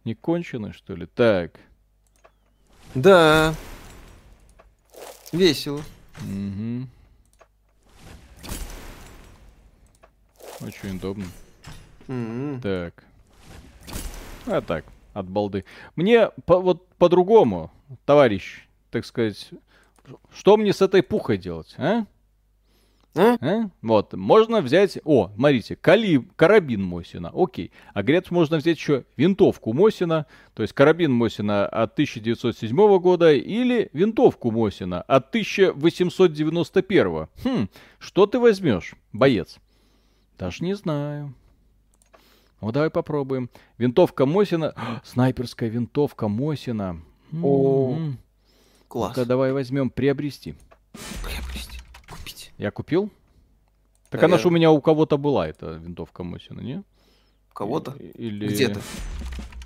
Не 0.04 0.14
кончены, 0.14 0.72
что 0.72 0.94
ли? 0.96 1.08
Так. 1.08 1.60
Да. 2.94 3.56
Весело. 5.32 5.82
Мгм. 6.22 6.88
Очень 10.62 10.98
удобно. 10.98 11.26
М. 12.08 12.62
Так. 12.62 13.04
А 14.46 14.62
так, 14.62 14.86
от 15.14 15.28
балды. 15.28 15.66
Мне 15.96 16.30
по- 16.46 16.60
вот 16.60 16.88
по-другому, 17.00 17.72
товарищ, 18.06 18.68
так 18.96 19.04
сказать, 19.04 19.50
что 20.34 20.56
мне 20.56 20.72
с 20.72 20.82
этой 20.82 21.04
пухой 21.04 21.38
делать, 21.38 21.76
а? 21.78 22.06
А? 23.14 23.36
А? 23.42 23.70
Вот, 23.82 24.14
можно 24.14 24.62
взять... 24.62 24.98
О, 25.04 25.32
смотрите, 25.36 25.76
кали... 25.76 26.26
карабин 26.38 26.82
Мосина, 26.82 27.30
окей. 27.36 27.74
А 27.94 28.04
говорят, 28.04 28.32
можно 28.32 28.56
взять 28.56 28.78
еще 28.78 29.04
винтовку 29.18 29.74
Мосина, 29.74 30.28
то 30.54 30.64
есть 30.64 30.74
карабин 30.74 31.12
Мосина 31.12 31.68
от 31.68 31.92
1907 31.92 32.74
года 33.00 33.34
или 33.34 33.90
винтовку 33.92 34.50
Мосина 34.50 35.02
от 35.02 35.28
1891. 35.28 37.28
Хм, 37.44 37.68
что 38.00 38.28
ты 38.28 38.40
возьмешь, 38.40 38.96
боец? 39.12 39.58
Даже 40.38 40.64
не 40.64 40.74
знаю. 40.74 41.34
Ну, 42.62 42.72
давай 42.72 42.90
попробуем. 42.90 43.50
Винтовка 43.78 44.26
Мосина. 44.26 44.74
Снайперская 45.04 45.68
винтовка 45.68 46.30
Мосина. 46.30 47.02
О, 47.44 47.96
М-м. 47.98 48.20
Класс. 48.88 49.16
Ну-ка, 49.16 49.28
давай 49.28 49.52
возьмем 49.52 49.90
приобрести. 49.90 50.56
Приобрести. 51.24 51.80
Купить. 52.10 52.52
Я 52.58 52.72
купил? 52.72 53.12
Так 54.10 54.24
она 54.24 54.38
же 54.38 54.48
у 54.48 54.52
меня 54.52 54.72
у 54.72 54.80
кого-то 54.82 55.18
была, 55.18 55.48
эта 55.48 55.72
винтовка 55.74 56.24
Мосина, 56.24 56.62
не? 56.62 56.84
У 57.50 57.54
кого-то? 57.54 57.92
Или... 57.92 58.48
Где-то. 58.48 58.82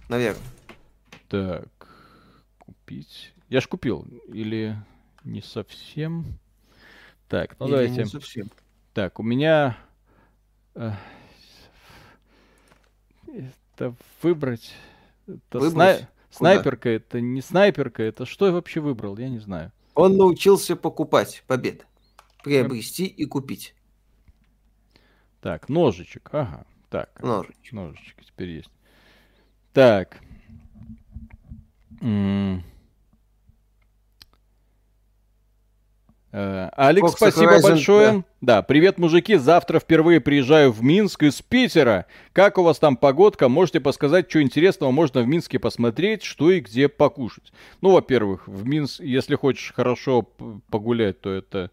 Наверное. 0.08 0.42
Так, 1.28 1.68
купить. 2.58 3.34
Я 3.50 3.62
ж 3.62 3.68
купил. 3.68 4.08
Или 4.34 4.76
не 5.24 5.42
совсем. 5.42 6.26
Так, 7.28 7.56
ну 7.60 7.68
Или 7.68 7.72
давайте. 7.74 7.96
не 7.96 8.06
совсем. 8.06 8.50
Так, 8.94 9.20
у 9.20 9.24
меня... 9.24 9.78
э, 10.74 10.92
Это 13.28 13.94
выбрать... 14.24 14.74
Это 15.28 15.60
Выбрать? 15.60 15.98
сна-? 16.00 16.10
Снайперка, 16.32 16.90
это 16.90 17.20
не 17.22 17.42
снайперка, 17.42 18.04
это 18.04 18.26
что 18.26 18.46
я 18.46 18.52
вообще 18.52 18.80
выбрал, 18.80 19.18
я 19.18 19.30
не 19.30 19.40
знаю. 19.40 19.72
Он 19.96 20.16
научился 20.16 20.76
покупать. 20.76 21.44
Победа. 21.48 21.84
Приобрести 22.44 23.06
и 23.06 23.26
купить. 23.26 23.76
Так, 25.42 25.70
ножичек, 25.70 26.30
ага. 26.32 26.66
Так, 26.90 27.22
Ножичек. 27.22 27.72
ножичек 27.74 28.26
теперь 28.26 28.50
есть. 28.50 28.72
Так. 29.74 30.20
М. 32.02 32.60
Э, 32.60 32.62
Алекс, 36.32 37.14
Fox 37.14 37.16
спасибо 37.16 37.58
Horizon, 37.58 37.62
большое. 37.62 38.24
Да. 38.42 38.62
привет, 38.62 39.00
мужики. 39.00 39.36
Завтра 39.36 39.80
впервые 39.80 40.22
приезжаю 40.22 40.72
в 40.72 40.84
Минск 40.84 41.24
из 41.24 41.42
Питера. 41.42 42.06
Как 42.34 42.58
у 42.60 42.64
вас 42.64 42.78
там 42.78 42.98
погодка? 42.98 43.50
Можете 43.50 43.80
подсказать, 43.80 44.30
что 44.30 44.42
интересного 44.42 44.92
можно 44.92 45.22
в 45.22 45.28
Минске 45.28 45.58
посмотреть, 45.58 46.24
что 46.24 46.52
и 46.52 46.60
где 46.60 46.88
покушать? 46.88 47.52
Ну, 47.82 47.92
во-первых, 47.92 48.48
в 48.48 48.68
Минск, 48.68 49.00
если 49.00 49.36
хочешь 49.36 49.74
хорошо 49.76 50.28
погулять, 50.70 51.20
то 51.20 51.32
это 51.32 51.72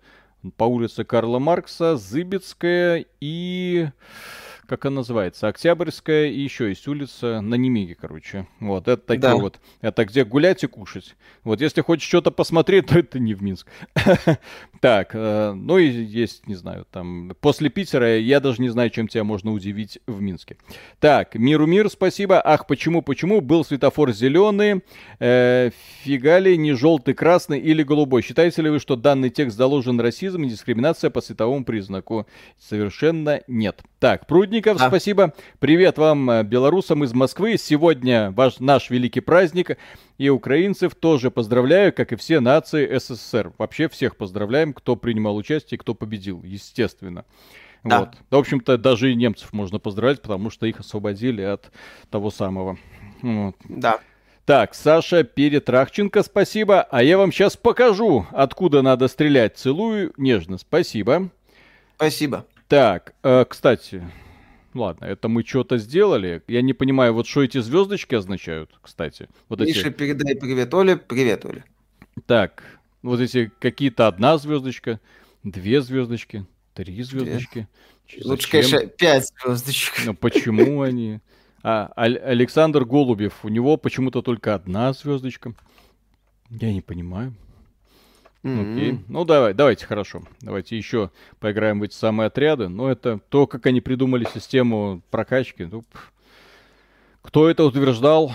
по 0.56 0.64
улице 0.64 1.04
Карла 1.04 1.38
Маркса, 1.38 1.96
Зыбецкая 1.96 3.04
и... 3.20 3.88
Как 4.66 4.84
она 4.84 4.96
называется? 4.96 5.46
Октябрьская 5.46 6.26
и 6.26 6.40
еще 6.40 6.68
есть 6.68 6.88
улица 6.88 7.40
на 7.40 7.54
Немиге, 7.54 7.94
короче. 7.94 8.48
Вот, 8.58 8.88
это 8.88 9.00
такие 9.00 9.20
Да. 9.20 9.36
вот. 9.36 9.60
Это 9.80 10.04
где 10.04 10.24
гулять 10.24 10.64
и 10.64 10.66
кушать. 10.66 11.14
Вот 11.44 11.60
если 11.60 11.82
хочешь 11.82 12.08
что-то 12.08 12.32
посмотреть, 12.32 12.86
то 12.88 12.98
это 12.98 13.18
не 13.20 13.34
в 13.34 13.42
Минск. 13.42 13.68
Так, 14.80 15.10
э, 15.14 15.52
ну 15.52 15.78
и 15.78 15.88
есть, 15.88 16.46
не 16.46 16.54
знаю, 16.54 16.86
там, 16.90 17.32
после 17.40 17.70
Питера 17.70 18.18
я 18.18 18.40
даже 18.40 18.60
не 18.60 18.68
знаю, 18.68 18.90
чем 18.90 19.08
тебя 19.08 19.24
можно 19.24 19.52
удивить 19.52 19.98
в 20.06 20.20
Минске. 20.20 20.56
Так, 21.00 21.34
миру 21.34 21.66
мир, 21.66 21.88
спасибо. 21.88 22.40
Ах, 22.44 22.66
почему, 22.66 23.02
почему 23.02 23.40
был 23.40 23.64
светофор 23.64 24.12
зеленый, 24.12 24.82
э, 25.18 25.70
фига 26.02 26.38
ли 26.38 26.56
не 26.56 26.72
желтый, 26.72 27.14
красный 27.14 27.58
или 27.58 27.82
голубой? 27.82 28.22
Считаете 28.22 28.62
ли 28.62 28.70
вы, 28.70 28.78
что 28.78 28.96
данный 28.96 29.30
текст 29.30 29.56
заложен 29.56 30.00
расизм 30.00 30.44
и 30.44 30.48
дискриминация 30.48 31.10
по 31.10 31.20
световому 31.20 31.64
признаку? 31.64 32.26
Совершенно 32.58 33.40
нет. 33.46 33.82
Так, 33.98 34.26
Прудников, 34.26 34.78
Да. 34.78 34.88
спасибо. 34.88 35.32
Привет 35.58 35.98
вам, 35.98 36.30
э, 36.30 36.42
белорусам 36.42 37.02
из 37.04 37.14
Москвы. 37.14 37.56
Сегодня 37.58 38.30
ваш, 38.30 38.60
наш 38.60 38.90
великий 38.90 39.20
праздник. 39.20 39.78
И 40.18 40.28
украинцев 40.30 40.94
тоже 40.94 41.30
поздравляю, 41.30 41.92
как 41.92 42.12
и 42.12 42.16
все 42.16 42.40
нации 42.40 42.98
СССР. 42.98 43.52
Вообще 43.58 43.88
всех 43.88 44.16
поздравляем, 44.16 44.72
кто 44.72 44.96
принимал 44.96 45.36
участие, 45.36 45.78
кто 45.78 45.94
победил, 45.94 46.42
естественно. 46.42 47.24
Да. 47.84 48.00
Вот. 48.00 48.14
В 48.30 48.36
общем-то, 48.36 48.78
даже 48.78 49.12
и 49.12 49.14
немцев 49.14 49.52
можно 49.52 49.78
поздравить, 49.78 50.22
потому 50.22 50.50
что 50.50 50.66
их 50.66 50.80
освободили 50.80 51.42
от 51.42 51.70
того 52.10 52.30
самого. 52.30 52.78
Вот. 53.22 53.56
Да. 53.64 54.00
Так, 54.44 54.74
Саша 54.74 55.24
Перетрахченко, 55.24 56.22
спасибо. 56.22 56.82
А 56.82 57.02
я 57.02 57.18
вам 57.18 57.32
сейчас 57.32 57.56
покажу, 57.56 58.26
откуда 58.30 58.80
надо 58.80 59.08
стрелять. 59.08 59.56
Целую 59.56 60.12
нежно, 60.16 60.56
спасибо. 60.58 61.30
Спасибо. 61.96 62.46
Так, 62.68 63.14
э, 63.22 63.44
кстати, 63.48 64.02
ладно, 64.78 65.04
это 65.04 65.28
мы 65.28 65.44
что-то 65.44 65.78
сделали. 65.78 66.42
Я 66.46 66.62
не 66.62 66.72
понимаю, 66.72 67.14
вот 67.14 67.26
что 67.26 67.42
эти 67.42 67.58
звездочки 67.60 68.14
означают, 68.14 68.70
кстати. 68.82 69.28
Вот 69.48 69.60
эти. 69.60 69.76
Миша, 69.76 69.90
передай 69.90 70.36
привет 70.36 70.72
Оле. 70.74 70.96
Привет, 70.96 71.44
Оля. 71.44 71.64
Так, 72.26 72.62
вот 73.02 73.20
эти 73.20 73.50
какие-то 73.58 74.06
одна 74.06 74.38
звездочка, 74.38 75.00
две 75.42 75.80
звездочки, 75.80 76.46
три 76.74 77.02
звездочки. 77.02 77.68
Лучше, 78.24 78.48
зачем? 78.50 78.50
конечно, 78.50 78.86
5 78.86 79.32
звездочек. 79.44 79.94
Ну 80.06 80.14
почему 80.14 80.82
они? 80.82 81.20
А 81.62 81.86
Александр 81.96 82.84
Голубев, 82.84 83.44
у 83.44 83.48
него 83.48 83.76
почему-то 83.76 84.22
только 84.22 84.54
одна 84.54 84.92
звездочка. 84.92 85.54
Я 86.48 86.72
не 86.72 86.80
понимаю. 86.80 87.34
Окей. 88.46 89.00
Ну 89.08 89.24
давай, 89.24 89.54
давайте, 89.54 89.86
хорошо. 89.86 90.22
Давайте 90.40 90.76
еще 90.76 91.10
поиграем 91.40 91.80
в 91.80 91.82
эти 91.82 91.94
самые 91.94 92.28
отряды. 92.28 92.68
Но 92.68 92.90
это 92.90 93.18
то, 93.28 93.46
как 93.46 93.66
они 93.66 93.80
придумали 93.80 94.26
систему 94.32 95.02
прокачки. 95.10 95.64
Ну, 95.64 95.84
кто 97.22 97.48
это 97.50 97.64
утверждал? 97.64 98.32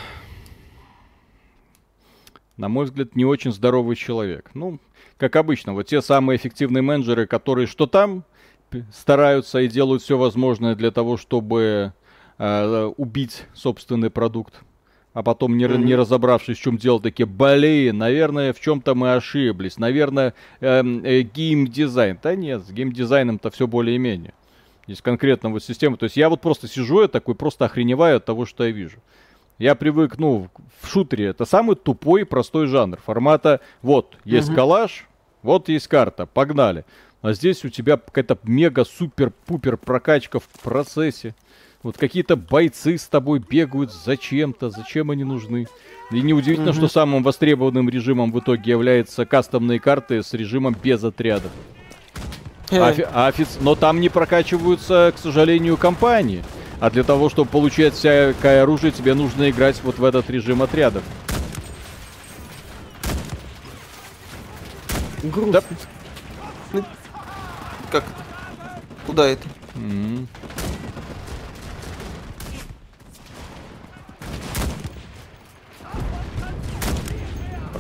На 2.58 2.68
мой 2.68 2.86
взгляд, 2.86 3.16
не 3.16 3.24
очень 3.24 3.54
здоровый 3.54 3.96
человек. 3.96 4.52
Ну, 4.54 4.80
как 5.18 5.38
обычно, 5.38 5.74
вот 5.74 5.88
те 5.88 6.02
самые 6.02 6.38
эффективные 6.38 6.82
менеджеры, 6.82 7.26
которые 7.26 7.66
что 7.68 7.88
там 7.88 8.26
стараются 8.94 9.60
и 9.60 9.68
делают 9.68 10.04
все 10.04 10.18
возможное 10.18 10.76
для 10.76 10.92
того, 10.92 11.18
чтобы 11.18 11.94
э, 12.38 12.92
убить 12.98 13.46
собственный 13.54 14.10
продукт, 14.10 14.62
а 15.14 15.24
потом, 15.24 15.58
не, 15.58 15.66
не 15.66 15.96
разобравшись, 15.96 16.58
в 16.58 16.62
чем 16.62 16.78
дело, 16.78 17.02
такие, 17.02 17.26
блин, 17.26 17.98
наверное, 17.98 18.54
в 18.54 18.60
чем-то 18.60 18.96
мы 18.96 19.14
ошиблись, 19.14 19.78
наверное, 19.78 20.34
эм, 20.62 21.04
э, 21.04 21.22
геймдизайн. 21.22 22.18
Да 22.24 22.36
нет, 22.36 22.66
с 22.66 22.72
геймдизайном-то 22.72 23.52
все 23.52 23.68
более-менее. 23.68 24.34
Есть 24.88 25.02
конкретно 25.02 25.50
вот 25.50 25.64
система. 25.64 25.98
То 25.98 26.06
есть 26.06 26.18
я 26.18 26.30
вот 26.30 26.42
просто 26.42 26.68
сижу, 26.68 27.02
я 27.02 27.08
такой 27.08 27.36
просто 27.36 27.66
охреневаю 27.66 28.18
от 28.18 28.26
того, 28.26 28.46
что 28.46 28.64
я 28.64 28.72
вижу. 28.72 29.00
Я 29.58 29.76
привык, 29.76 30.18
ну, 30.18 30.50
в 30.82 30.88
шутере 30.88 31.28
это 31.28 31.46
самый 31.46 31.76
тупой 31.76 32.22
и 32.22 32.26
простой 32.26 32.68
жанр. 32.68 32.98
Формата, 32.98 33.60
вот, 33.82 34.18
есть 34.26 34.54
калаш, 34.54 35.08
вот 35.44 35.70
есть 35.70 35.88
карта, 35.88 36.26
погнали. 36.26 36.84
А 37.22 37.34
здесь 37.34 37.64
у 37.64 37.70
тебя 37.70 37.98
какая-то 37.98 38.40
мега-супер-пупер 38.44 39.78
прокачка 39.78 40.40
в 40.40 40.48
процессе. 40.64 41.36
Вот 41.84 41.98
какие-то 41.98 42.36
бойцы 42.36 42.98
с 42.98 43.06
тобой 43.08 43.40
бегают 43.40 43.92
зачем-то, 43.92 44.70
зачем 44.70 45.10
они 45.10 45.24
нужны. 45.24 45.68
И 46.12 46.22
неудивительно, 46.22 46.74
что 46.74 46.88
самым 46.88 47.24
востребованным 47.24 47.90
режимом 47.90 48.32
в 48.32 48.40
итоге 48.40 48.72
является 48.72 49.26
кастомные 49.26 49.80
карты 49.80 50.22
с 50.22 50.34
режимом 50.34 50.76
без 50.82 51.04
отрядов. 51.04 51.52
Офи- 52.70 53.08
офиц- 53.14 53.58
Но 53.62 53.76
там 53.76 54.00
не 54.00 54.10
прокачиваются, 54.10 55.12
к 55.16 55.20
сожалению, 55.20 55.76
компании. 55.78 56.44
А 56.80 56.90
для 56.90 57.04
того, 57.04 57.30
чтобы 57.30 57.50
получать 57.50 57.94
всякое 57.96 58.64
оружие, 58.64 58.92
тебе 58.92 59.14
нужно 59.14 59.50
играть 59.50 59.80
вот 59.84 59.98
в 60.00 60.04
этот 60.04 60.30
режим 60.30 60.62
отрядов. 60.62 61.04
Грустно. 65.24 65.62
Ну, 66.74 66.84
Как? 67.92 68.04
Куда 69.06 69.28
это? 69.28 69.48
М. 69.76 70.28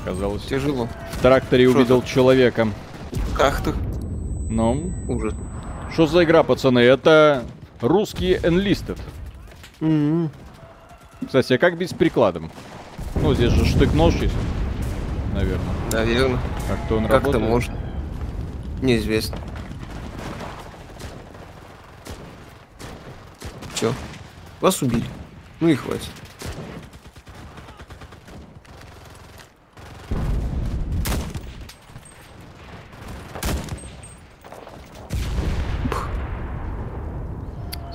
Показалось. 0.03 0.43
Тяжело. 0.43 0.87
В 1.11 1.21
тракторе 1.21 1.67
Что 1.69 1.77
увидел 1.77 2.01
человека. 2.01 2.67
Как 3.37 3.61
то 3.63 3.73
Ну, 4.49 4.91
Ужас. 5.07 5.33
что 5.93 6.07
за 6.07 6.23
игра, 6.23 6.43
пацаны? 6.43 6.79
Это 6.79 7.43
русский 7.81 8.33
Enlisted. 8.35 8.97
М. 9.79 10.29
Кстати, 11.25 11.53
а 11.53 11.57
как 11.57 11.77
бить 11.77 11.91
с 11.91 11.93
прикладом? 11.93 12.51
Ну, 13.15 13.33
здесь 13.35 13.51
же 13.51 13.65
штык-нож 13.65 14.15
есть. 14.15 14.33
Наверное. 15.33 15.65
Наверное. 15.91 16.39
Как-то 16.67 16.95
он 16.97 17.03
Как-то 17.07 17.27
работает. 17.33 17.49
может. 17.49 17.71
Неизвестно. 18.81 19.37
Все. 23.75 23.93
Вас 24.59 24.81
убили. 24.81 25.05
Ну 25.59 25.67
и 25.69 25.75
хватит. 25.75 26.09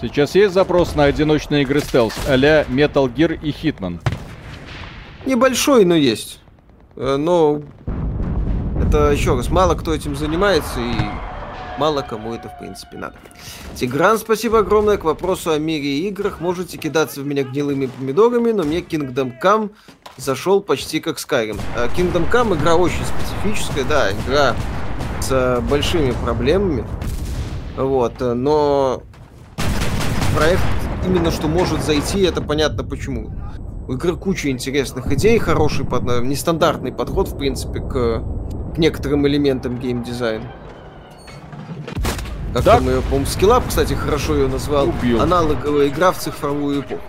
Сейчас 0.07 0.37
есть 0.37 0.55
запрос 0.55 0.95
на 0.95 1.03
одиночные 1.05 1.63
игры 1.63 1.81
стелс 1.81 2.15
а-ля 2.29 2.63
Metal 2.69 3.13
Gear 3.13 3.39
и 3.43 3.51
Hitman. 3.51 3.99
Небольшой, 5.27 5.85
но 5.85 5.97
есть. 5.97 6.39
Э, 6.95 7.17
Но 7.17 7.61
это 8.81 9.11
еще 9.11 9.35
раз, 9.35 9.51
мало 9.51 9.75
кто 9.75 9.93
этим 9.93 10.15
занимается 10.15 10.79
и 10.79 10.95
мало 11.79 12.03
кому 12.03 12.35
это 12.35 12.49
в 12.49 12.57
принципе 12.61 12.99
надо. 12.99 13.17
Тигран, 13.75 14.19
спасибо 14.19 14.61
огромное. 14.61 14.97
К 14.97 15.03
вопросу 15.05 15.51
о 15.51 15.59
мире 15.59 15.99
и 15.99 16.09
играх. 16.09 16.41
Можете 16.41 16.79
кидаться 16.79 17.21
в 17.21 17.27
меня 17.27 17.43
гнилыми 17.43 17.87
помидорами, 17.87 18.53
но 18.53 18.63
мне 18.63 18.79
Kingdom 18.79 19.35
Come 19.43 19.71
зашел 20.17 20.61
почти 20.61 21.01
как 21.01 21.17
Skyrim. 21.19 21.61
А 21.77 21.89
Kingdom 21.89 22.31
Come 22.31 22.57
игра 22.57 22.77
очень 22.77 23.03
специфическая, 23.05 23.85
да, 23.85 24.13
игра 24.13 24.55
с 25.21 25.33
э, 25.33 25.61
большими 25.63 26.13
проблемами. 26.23 26.87
Вот, 27.77 28.23
э, 28.23 28.35
но 28.35 29.03
проект 30.37 30.61
именно 31.07 31.31
что 31.31 31.49
может 31.49 31.83
зайти, 31.83 32.21
это 32.23 32.43
понятно 32.43 32.85
почему. 32.85 33.31
У 33.89 33.95
игры 33.95 34.17
куча 34.17 34.51
интересных 34.51 35.11
идей, 35.13 35.39
хороший, 35.39 35.87
под, 35.87 36.09
э, 36.11 36.21
нестандартный 36.21 36.93
подход, 36.93 37.29
в 37.29 37.39
принципе, 37.39 37.81
к, 37.81 38.23
к 38.75 38.79
некоторым 38.79 39.27
элементам 39.27 39.79
геймдизайна. 39.79 40.53
Как 42.53 42.65
Да. 42.65 42.77
там 42.77 42.89
ее, 42.89 43.01
по-моему, 43.03 43.27
Skillup, 43.27 43.63
кстати, 43.69 43.95
хорошо 43.95 44.35
ее 44.35 44.49
назвал. 44.49 44.89
Убил. 44.89 45.21
Аналоговая 45.21 45.89
игра 45.89 46.13
в 46.13 46.19
цифровую 46.19 46.81
эпоху. 46.81 47.01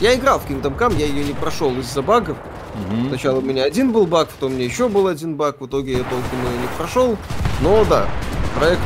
Я 0.00 0.14
играл 0.14 0.38
в 0.38 0.48
Kingdom 0.48 0.76
Come, 0.76 0.98
я 0.98 1.06
ее 1.06 1.24
не 1.24 1.32
прошел 1.32 1.76
из-за 1.78 2.02
багов. 2.02 2.36
Мгм. 2.90 3.08
Сначала 3.08 3.38
у 3.38 3.42
меня 3.42 3.64
один 3.64 3.92
был 3.92 4.06
баг, 4.06 4.28
потом 4.28 4.52
у 4.52 4.54
меня 4.54 4.66
еще 4.66 4.88
был 4.88 5.06
один 5.06 5.36
баг, 5.36 5.60
в 5.60 5.66
итоге 5.66 5.92
я 5.92 5.98
толком 5.98 6.52
ее 6.52 6.60
не 6.60 6.68
прошел. 6.76 7.16
Но 7.62 7.84
да, 7.88 8.06
проект 8.58 8.82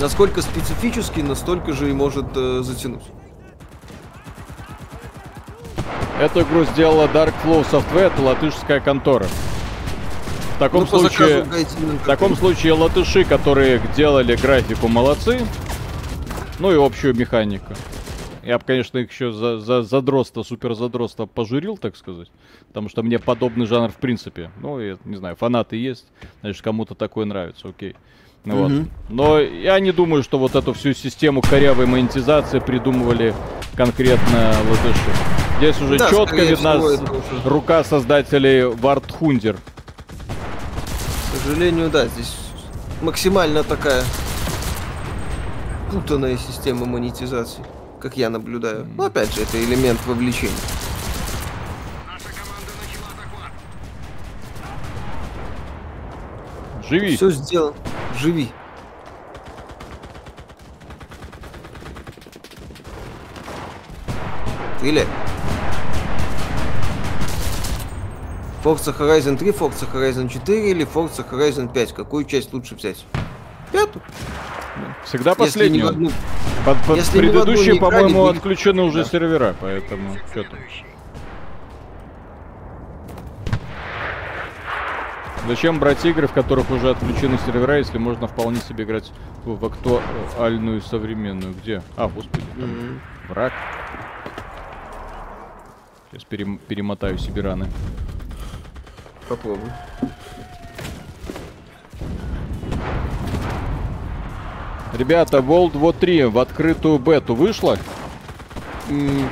насколько 0.00 0.42
специфический, 0.42 1.22
настолько 1.22 1.72
же 1.72 1.90
и 1.90 1.92
может 1.92 2.26
э, 2.34 2.62
затянуть. 2.62 3.02
Эту 6.20 6.42
игру 6.42 6.64
сделала 6.64 7.06
Dark 7.06 7.32
Flow 7.44 7.64
Software, 7.70 8.12
это 8.12 8.20
латышская 8.20 8.80
контора. 8.80 9.26
В 10.56 10.58
таком 10.58 10.80
Ну, 10.82 10.86
случае... 10.86 11.44
В 11.44 12.04
таком 12.04 12.36
случае 12.36 12.74
латыши, 12.74 13.24
которые 13.24 13.80
делали 13.96 14.36
графику, 14.36 14.88
молодцы. 14.88 15.40
Ну 16.58 16.70
и 16.70 16.76
общую 16.76 17.14
механику. 17.14 17.72
Я 18.42 18.58
бы, 18.58 18.64
конечно, 18.66 18.98
их 18.98 19.10
еще 19.10 19.32
за, 19.32 19.58
за 19.58 19.82
задроста, 19.82 20.42
супер 20.42 20.74
задроста 20.74 21.24
пожурил, 21.26 21.78
так 21.78 21.96
сказать. 21.96 22.28
Потому 22.68 22.88
что 22.90 23.02
мне 23.02 23.18
подобный 23.18 23.66
жанр 23.66 23.90
в 23.90 23.96
принципе. 23.96 24.50
Ну, 24.60 24.78
я 24.78 24.98
не 25.04 25.16
знаю, 25.16 25.36
фанаты 25.36 25.76
есть. 25.76 26.06
Значит, 26.42 26.62
кому-то 26.62 26.94
такое 26.94 27.24
нравится, 27.24 27.68
окей. 27.68 27.92
Ну 27.92 27.98
Вот. 28.44 28.70
Мгм. 28.70 28.90
Но 29.08 29.38
я 29.38 29.78
не 29.80 29.92
думаю, 29.92 30.22
что 30.22 30.38
вот 30.38 30.54
эту 30.54 30.72
всю 30.72 30.94
систему 30.94 31.42
корявой 31.42 31.86
монетизации 31.86 32.58
придумывали 32.58 33.34
конкретно 33.76 34.54
латыши. 34.68 35.10
Здесь 35.58 35.80
уже 35.80 35.98
Да, 35.98 36.08
четко 36.10 36.36
видна 36.36 36.76
уже- 36.76 37.00
рука 37.44 37.84
создателей 37.84 38.64
Вартхундер. 38.64 39.56
К 39.56 41.36
сожалению, 41.44 41.90
да, 41.90 42.06
здесь 42.06 42.34
максимально 43.02 43.62
такая 43.62 44.02
путанная 45.90 46.38
система 46.38 46.86
монетизации, 46.86 47.62
как 48.00 48.16
я 48.16 48.30
наблюдаю. 48.30 48.86
Но 48.96 49.04
опять 49.04 49.34
же, 49.34 49.42
это 49.42 49.62
элемент 49.62 49.98
вовлечения. 50.06 50.54
Живи. 56.90 57.16
Все 57.16 57.30
сделано. 57.30 57.76
Живи. 58.18 58.48
Стреляй. 64.78 65.06
Forza 68.62 68.92
Horizon 68.92 69.36
3, 69.38 69.50
Forza 69.52 69.86
Horizon 69.92 70.28
4 70.28 70.70
или 70.70 70.86
Forza 70.86 71.24
Horizon 71.30 71.72
5? 71.72 71.92
Какую 71.94 72.24
часть 72.24 72.52
лучше 72.52 72.74
взять? 72.74 73.04
Пятую. 73.72 74.02
Всегда 75.04 75.30
Если 75.30 75.42
ни 75.68 75.80
в 75.80 75.86
последнюю. 75.86 75.88
одну. 75.88 76.10
Под, 76.64 76.76
под 76.86 76.96
Если 76.98 77.18
предыдущие, 77.18 77.76
по-моему, 77.76 78.26
отключены 78.26 78.82
уже 78.82 79.04
Да. 79.04 79.08
сервера, 79.08 79.54
поэтому 79.60 80.16
что 80.30 80.42
там. 80.44 80.58
Зачем 85.50 85.80
брать 85.80 86.04
игры, 86.04 86.28
в 86.28 86.32
которых 86.32 86.70
уже 86.70 86.90
отключены 86.90 87.36
сервера, 87.44 87.78
если 87.78 87.98
можно 87.98 88.28
вполне 88.28 88.60
себе 88.60 88.84
играть 88.84 89.10
в, 89.44 89.64
актуальную 89.66 90.80
современную? 90.80 91.54
Где? 91.60 91.82
А, 91.96 92.06
господи, 92.06 92.44
там 92.56 93.00
враг. 93.28 93.52
Сейчас 96.12 96.22
перем- 96.22 96.60
перемотаю 96.68 97.18
себе 97.18 97.42
раны. 97.42 97.66
Попробуй. 99.28 99.72
Ребята, 104.96 105.38
World 105.38 105.72
War 105.72 105.92
3 105.98 106.26
в 106.26 106.38
открытую 106.38 107.00
бету 107.00 107.34
вышла? 107.34 107.76
М, 108.88 109.28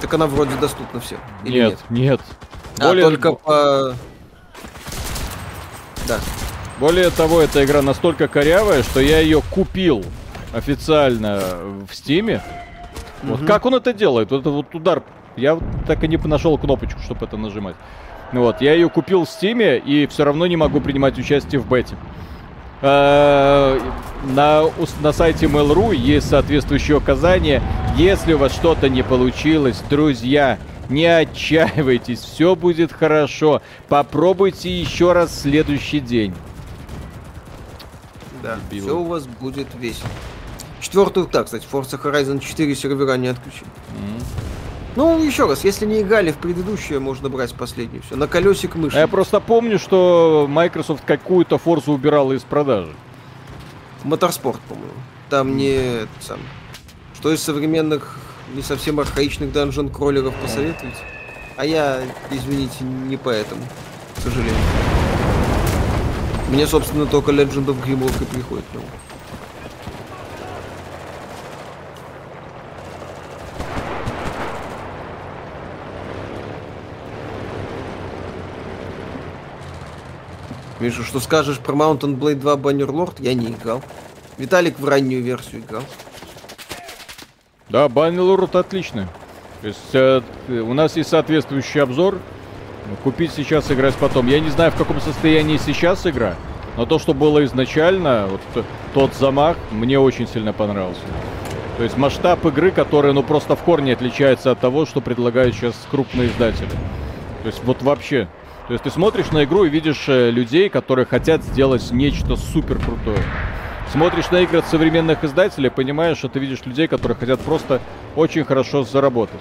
Так 0.00 0.12
она 0.12 0.26
вроде 0.26 0.56
доступна 0.56 0.98
всем. 0.98 1.18
Или 1.44 1.60
нет, 1.60 1.78
нет. 1.88 2.20
А, 2.80 2.88
Более, 2.88 3.04
только 3.04 3.32
по... 3.34 3.94
Да. 6.08 6.18
более 6.78 7.10
того, 7.10 7.40
эта 7.40 7.64
игра 7.64 7.82
настолько 7.82 8.28
корявая, 8.28 8.82
что 8.82 9.00
я 9.00 9.18
ее 9.20 9.42
купил 9.50 10.04
официально 10.54 11.40
в 11.88 11.94
Стиме. 11.94 12.42
Вот 13.22 13.38
Мгм. 13.40 13.46
как 13.46 13.66
он 13.66 13.74
это 13.74 13.92
делает? 13.92 14.30
Вот 14.30 14.40
это 14.40 14.50
вот 14.50 14.74
удар. 14.74 15.02
Я 15.36 15.54
вот 15.54 15.64
так 15.86 16.02
и 16.04 16.08
не 16.08 16.16
нашел 16.16 16.56
кнопочку, 16.58 17.00
чтобы 17.00 17.26
это 17.26 17.36
нажимать. 17.36 17.76
Вот, 18.32 18.60
я 18.60 18.72
ее 18.74 18.88
купил 18.88 19.24
в 19.24 19.28
Стиме 19.28 19.78
и 19.78 20.06
все 20.06 20.24
равно 20.24 20.46
не 20.46 20.56
могу 20.56 20.80
принимать 20.80 21.18
участие 21.18 21.60
в 21.60 21.68
бете. 21.68 21.96
Э, 22.82 23.78
На, 24.34 24.64
на 25.00 25.12
сайте 25.12 25.46
Mail.ru 25.46 25.94
есть 25.94 26.28
соответствующее 26.28 26.96
указание. 26.96 27.62
Если 27.96 28.32
у 28.34 28.38
вас 28.38 28.52
что-то 28.52 28.88
не 28.88 29.02
получилось, 29.02 29.80
друзья, 29.88 30.58
не 30.88 31.06
отчаивайтесь, 31.06 32.20
все 32.20 32.54
будет 32.56 32.92
хорошо. 32.92 33.62
Попробуйте 33.88 34.70
еще 34.70 35.12
раз 35.12 35.30
в 35.30 35.40
следующий 35.40 36.00
день. 36.00 36.34
Да, 38.42 38.58
Дебилы. 38.70 38.86
все 38.88 38.98
у 38.98 39.04
вас 39.04 39.26
будет 39.26 39.68
весело. 39.78 40.08
Четвертую, 40.80 41.26
так, 41.26 41.46
кстати, 41.46 41.66
Forza 41.70 42.00
Horizon 42.00 42.38
4 42.38 42.74
сервера 42.74 43.16
не 43.16 43.28
отключили. 43.28 43.66
М. 43.98 44.22
Ну, 44.94 45.22
еще 45.22 45.46
раз, 45.46 45.64
если 45.64 45.84
не 45.84 46.00
играли 46.00 46.30
в 46.32 46.36
предыдущее, 46.36 47.00
можно 47.00 47.28
брать 47.28 47.54
последнее 47.54 48.00
все. 48.02 48.16
На 48.16 48.26
колесик 48.28 48.76
мыши. 48.76 48.96
А 48.96 49.00
Я 49.00 49.08
просто 49.08 49.40
помню, 49.40 49.78
что 49.78 50.46
Microsoft 50.48 51.04
какую-то 51.04 51.58
форзу 51.58 51.92
убирала 51.92 52.32
из 52.32 52.42
продажи. 52.42 52.92
Моторспорт, 54.04 54.60
по-моему. 54.68 54.92
Там 55.28 55.56
не 55.56 56.06
сам. 56.20 56.38
Что 57.14 57.32
из 57.32 57.42
современных, 57.42 58.16
не 58.54 58.62
совсем 58.62 59.00
архаичных 59.00 59.52
данжен 59.52 59.88
кроллеров 59.88 60.34
посоветуете? 60.36 60.96
А 61.56 61.64
я, 61.64 62.02
извините, 62.30 62.84
не 62.84 63.16
поэтому, 63.16 63.62
к 64.16 64.20
сожалению. 64.20 64.54
Мне, 66.50 66.66
собственно, 66.66 67.06
только 67.06 67.32
Legend 67.32 67.66
of 67.66 67.84
Grimlock 67.84 68.22
и 68.22 68.24
приходит 68.26 68.64
на 68.72 68.80
ум. 68.80 68.86
Миша, 80.78 81.02
что 81.02 81.20
скажешь 81.20 81.58
про 81.58 81.74
Mountain 81.74 82.18
Blade 82.18 82.34
2 82.34 82.54
Bannerlord? 82.56 83.14
Я 83.18 83.32
не 83.34 83.46
играл. 83.46 83.82
Виталик 84.36 84.78
в 84.78 84.86
раннюю 84.86 85.22
версию 85.22 85.62
играл. 85.62 85.82
Да, 87.68 87.88
Баннелурд 87.88 88.54
отлично. 88.54 89.08
То 89.60 89.68
есть 89.68 89.94
э, 89.94 90.22
у 90.48 90.74
нас 90.74 90.96
есть 90.96 91.10
соответствующий 91.10 91.82
обзор. 91.82 92.18
Купить 93.02 93.32
сейчас, 93.32 93.70
играть 93.72 93.94
потом. 93.96 94.28
Я 94.28 94.38
не 94.38 94.50
знаю, 94.50 94.70
в 94.70 94.76
каком 94.76 95.00
состоянии 95.00 95.56
сейчас 95.56 96.06
игра, 96.06 96.36
но 96.76 96.86
то, 96.86 97.00
что 97.00 97.14
было 97.14 97.44
изначально, 97.44 98.28
вот 98.30 98.64
тот 98.94 99.14
замах, 99.14 99.56
мне 99.72 99.98
очень 99.98 100.28
сильно 100.28 100.52
понравился. 100.52 101.00
То 101.78 101.82
есть 101.82 101.96
масштаб 101.96 102.44
игры, 102.46 102.70
который, 102.70 103.12
ну, 103.12 103.24
просто 103.24 103.56
в 103.56 103.62
корне 103.62 103.92
отличается 103.92 104.52
от 104.52 104.60
того, 104.60 104.86
что 104.86 105.00
предлагают 105.00 105.56
сейчас 105.56 105.74
крупные 105.90 106.28
издатели. 106.28 106.70
То 107.42 107.46
есть 107.46 107.62
вот 107.64 107.82
вообще. 107.82 108.28
То 108.68 108.72
есть 108.72 108.84
ты 108.84 108.90
смотришь 108.90 109.30
на 109.32 109.44
игру 109.44 109.64
и 109.64 109.68
видишь 109.68 110.04
э, 110.08 110.30
людей, 110.30 110.68
которые 110.68 111.06
хотят 111.06 111.42
сделать 111.42 111.90
нечто 111.90 112.36
супер 112.36 112.78
крутое. 112.78 113.22
Смотришь 113.92 114.30
на 114.30 114.40
игры 114.40 114.58
от 114.58 114.66
современных 114.66 115.24
издателей, 115.24 115.70
понимаешь, 115.70 116.18
что 116.18 116.28
ты 116.28 116.38
видишь 116.38 116.64
людей, 116.66 116.88
которые 116.88 117.16
хотят 117.16 117.40
просто 117.40 117.80
очень 118.14 118.44
хорошо 118.44 118.82
заработать. 118.82 119.40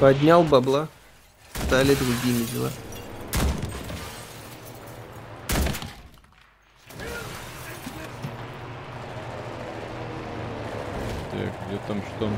Поднял 0.00 0.42
бабла. 0.42 0.88
Стали 1.66 1.94
другими 1.94 2.44
дела. 2.52 2.70
Так, 11.30 11.52
где 11.68 11.78
там 11.86 12.02
что? 12.02 12.30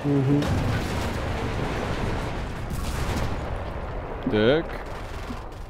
Так. 4.30 4.81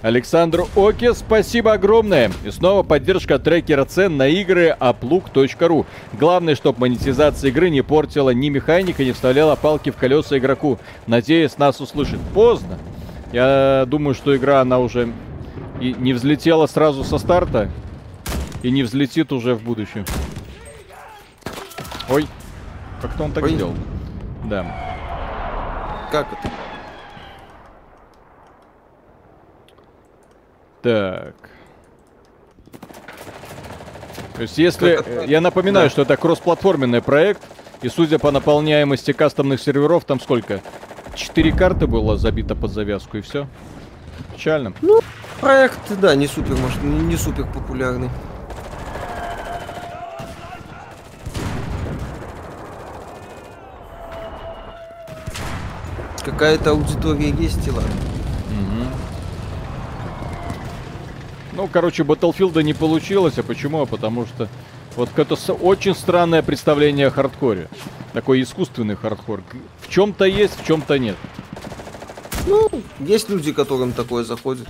Александр 0.02 0.64
Оке, 0.74 1.14
спасибо 1.14 1.74
огромное. 1.74 2.30
И 2.44 2.50
снова 2.50 2.82
поддержка 2.82 3.38
трекера 3.38 3.84
цен 3.84 4.16
на 4.16 4.26
игры 4.26 4.76
aplug.ru. 4.78 5.86
Главное, 6.18 6.56
чтобы 6.56 6.80
монетизация 6.80 7.50
игры 7.50 7.70
не 7.70 7.82
портила 7.82 8.30
ни 8.30 8.48
механика, 8.48 9.04
не 9.04 9.12
вставляла 9.12 9.54
палки 9.54 9.90
в 9.90 9.96
колеса 9.96 10.38
игроку. 10.38 10.78
Надеюсь, 11.06 11.56
нас 11.56 11.80
услышит. 11.80 12.18
Поздно. 12.34 12.78
Я 13.32 13.84
думаю, 13.86 14.14
что 14.14 14.36
игра, 14.36 14.60
она 14.60 14.80
уже 14.80 15.12
и 15.80 15.94
не 15.94 16.12
взлетела 16.12 16.66
сразу 16.66 17.04
со 17.04 17.18
старта, 17.18 17.70
и 18.62 18.70
не 18.70 18.82
взлетит 18.82 19.32
уже 19.32 19.54
в 19.54 19.62
будущем. 19.62 20.04
Ой, 22.08 22.26
как-то 23.00 23.24
он 23.24 23.32
так 23.32 23.44
Ой. 23.44 23.54
сделал. 23.54 23.74
Да. 24.44 24.66
Как 26.10 26.26
это? 26.32 26.50
Так. 30.82 31.34
То 34.34 34.42
есть, 34.42 34.59
если... 34.59 34.92
Это? 34.92 35.24
Я 35.24 35.40
напоминаю, 35.40 35.86
Да. 35.86 35.90
что 35.90 36.02
это 36.02 36.16
кроссплатформенный 36.16 37.02
проект, 37.02 37.42
и 37.82 37.88
судя 37.88 38.18
по 38.18 38.30
наполняемости 38.30 39.12
кастомных 39.12 39.60
серверов, 39.60 40.04
там 40.04 40.20
сколько? 40.20 40.60
Четыре 41.14 41.52
карты 41.52 41.86
было 41.86 42.16
забито 42.16 42.54
под 42.56 42.72
завязку, 42.72 43.18
и 43.18 43.20
все. 43.20 43.46
Печально. 44.34 44.72
Проект, 45.40 45.78
да, 46.00 46.14
не 46.14 46.26
супер, 46.26 46.56
может, 46.56 46.82
не 46.82 47.00
не 47.00 47.16
супер 47.16 47.46
популярный. 47.46 48.10
Какая-то 56.24 56.70
аудитория 56.70 57.30
есть, 57.30 57.66
и 57.66 57.70
ладно. 57.70 57.90
Ну, 61.52 61.68
короче, 61.70 62.02
Battlefield 62.02 62.62
не 62.62 62.74
получилось. 62.74 63.38
А 63.38 63.42
почему? 63.42 63.82
А 63.82 63.86
потому 63.86 64.26
что 64.26 64.48
вот 64.96 65.10
это 65.16 65.34
очень 65.54 65.94
странное 65.94 66.42
представление 66.42 67.08
о 67.08 67.10
хардкоре. 67.10 67.68
Такой 68.12 68.42
искусственный 68.42 68.96
хардкор. 68.96 69.42
В 69.80 69.88
чем-то 69.88 70.24
есть, 70.24 70.58
в 70.60 70.66
чем-то 70.66 70.98
нет. 70.98 71.16
Ну, 72.46 72.68
есть 73.00 73.28
люди, 73.28 73.52
которым 73.52 73.92
такое 73.92 74.24
заходит. 74.24 74.66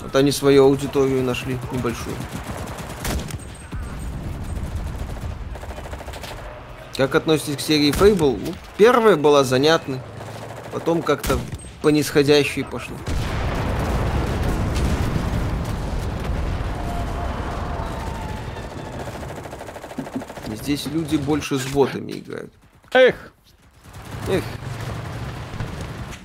Вот 0.00 0.14
они 0.14 0.30
свою 0.30 0.64
аудиторию 0.64 1.22
нашли 1.22 1.58
небольшую. 1.72 2.14
Как 6.96 7.14
относитесь 7.14 7.56
к 7.56 7.60
серии 7.60 7.92
Fable? 7.92 8.40
Ну, 8.44 8.54
первая 8.76 9.16
была 9.16 9.44
занятной, 9.44 10.00
потом 10.72 11.02
как-то 11.02 11.38
по 11.80 11.88
нисходящей 11.90 12.64
пошло. 12.64 12.96
Здесь 20.68 20.84
люди 20.92 21.16
больше 21.16 21.58
с 21.58 21.64
ботами 21.68 22.12
играют. 22.12 22.52
Эх, 22.92 23.32
Эх, 24.28 24.44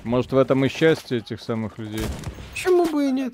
может 0.02 0.32
в 0.32 0.36
этом 0.36 0.62
и 0.66 0.68
счастье 0.68 1.16
этих 1.16 1.40
самых 1.40 1.78
людей. 1.78 2.04
почему 2.52 2.84
бы 2.84 3.08
и 3.08 3.10
нет? 3.10 3.32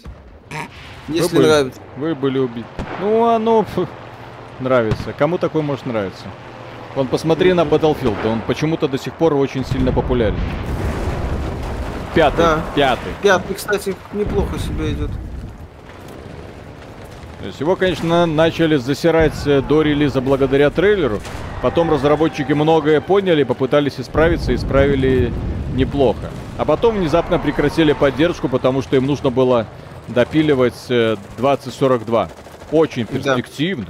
Если 1.09 1.37
были- 1.37 1.47
нравится. 1.49 1.81
Вы 1.97 2.15
были 2.15 2.39
убиты. 2.39 2.69
Ну, 3.01 3.25
оно 3.25 3.65
фу, 3.65 3.89
нравится. 4.61 5.13
Кому 5.19 5.37
такой 5.39 5.63
может 5.63 5.85
нравиться? 5.85 6.27
Вон, 6.95 7.09
посмотри 7.09 7.55
на 7.55 7.63
Battlefield. 7.63 8.25
Он 8.25 8.41
почему-то 8.43 8.87
до 8.87 8.97
сих 8.97 9.13
пор 9.15 9.35
очень 9.35 9.65
сильно 9.65 9.91
популярен. 9.91 10.39
Пятый. 12.15 12.37
Да. 12.37 12.65
Пятый. 12.77 13.13
Пятый, 13.21 13.55
кстати, 13.57 13.97
неплохо 14.13 14.61
себя 14.61 14.89
идет. 14.93 15.11
То 17.41 17.47
есть 17.47 17.59
его, 17.61 17.75
конечно, 17.75 18.27
начали 18.27 18.77
засирать 18.77 19.47
э, 19.47 19.63
до 19.63 19.83
релиза 19.83 20.21
благодаря 20.21 20.71
трейлеру. 20.71 21.21
Потом 21.63 21.91
разработчики 21.91 22.53
многое 22.53 23.01
поняли, 23.01 23.45
попытались 23.45 23.99
исправиться 23.99 24.55
исправили 24.55 25.33
неплохо. 25.75 26.31
А 26.59 26.65
потом 26.67 26.97
внезапно 26.97 27.39
прекратили 27.39 27.93
поддержку, 27.95 28.49
потому 28.49 28.83
что 28.83 28.97
им 28.97 29.07
нужно 29.07 29.31
было 29.31 29.67
допиливать 30.09 30.75
э, 30.91 31.17
2042. 31.39 32.29
Очень 32.73 33.07
Да. 33.07 33.13
перспективный. 33.13 33.87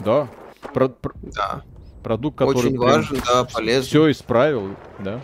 Да. 0.00 0.28
Про- 0.72 0.88
про- 0.88 1.12
Да. 1.22 1.62
продукт, 2.04 2.38
который 2.38 2.58
Очень 2.58 2.78
важен, 2.78 3.16
да, 3.26 3.44
полезен. 3.44 3.82
все 3.82 4.10
исправил, 4.12 4.70
да. 5.00 5.20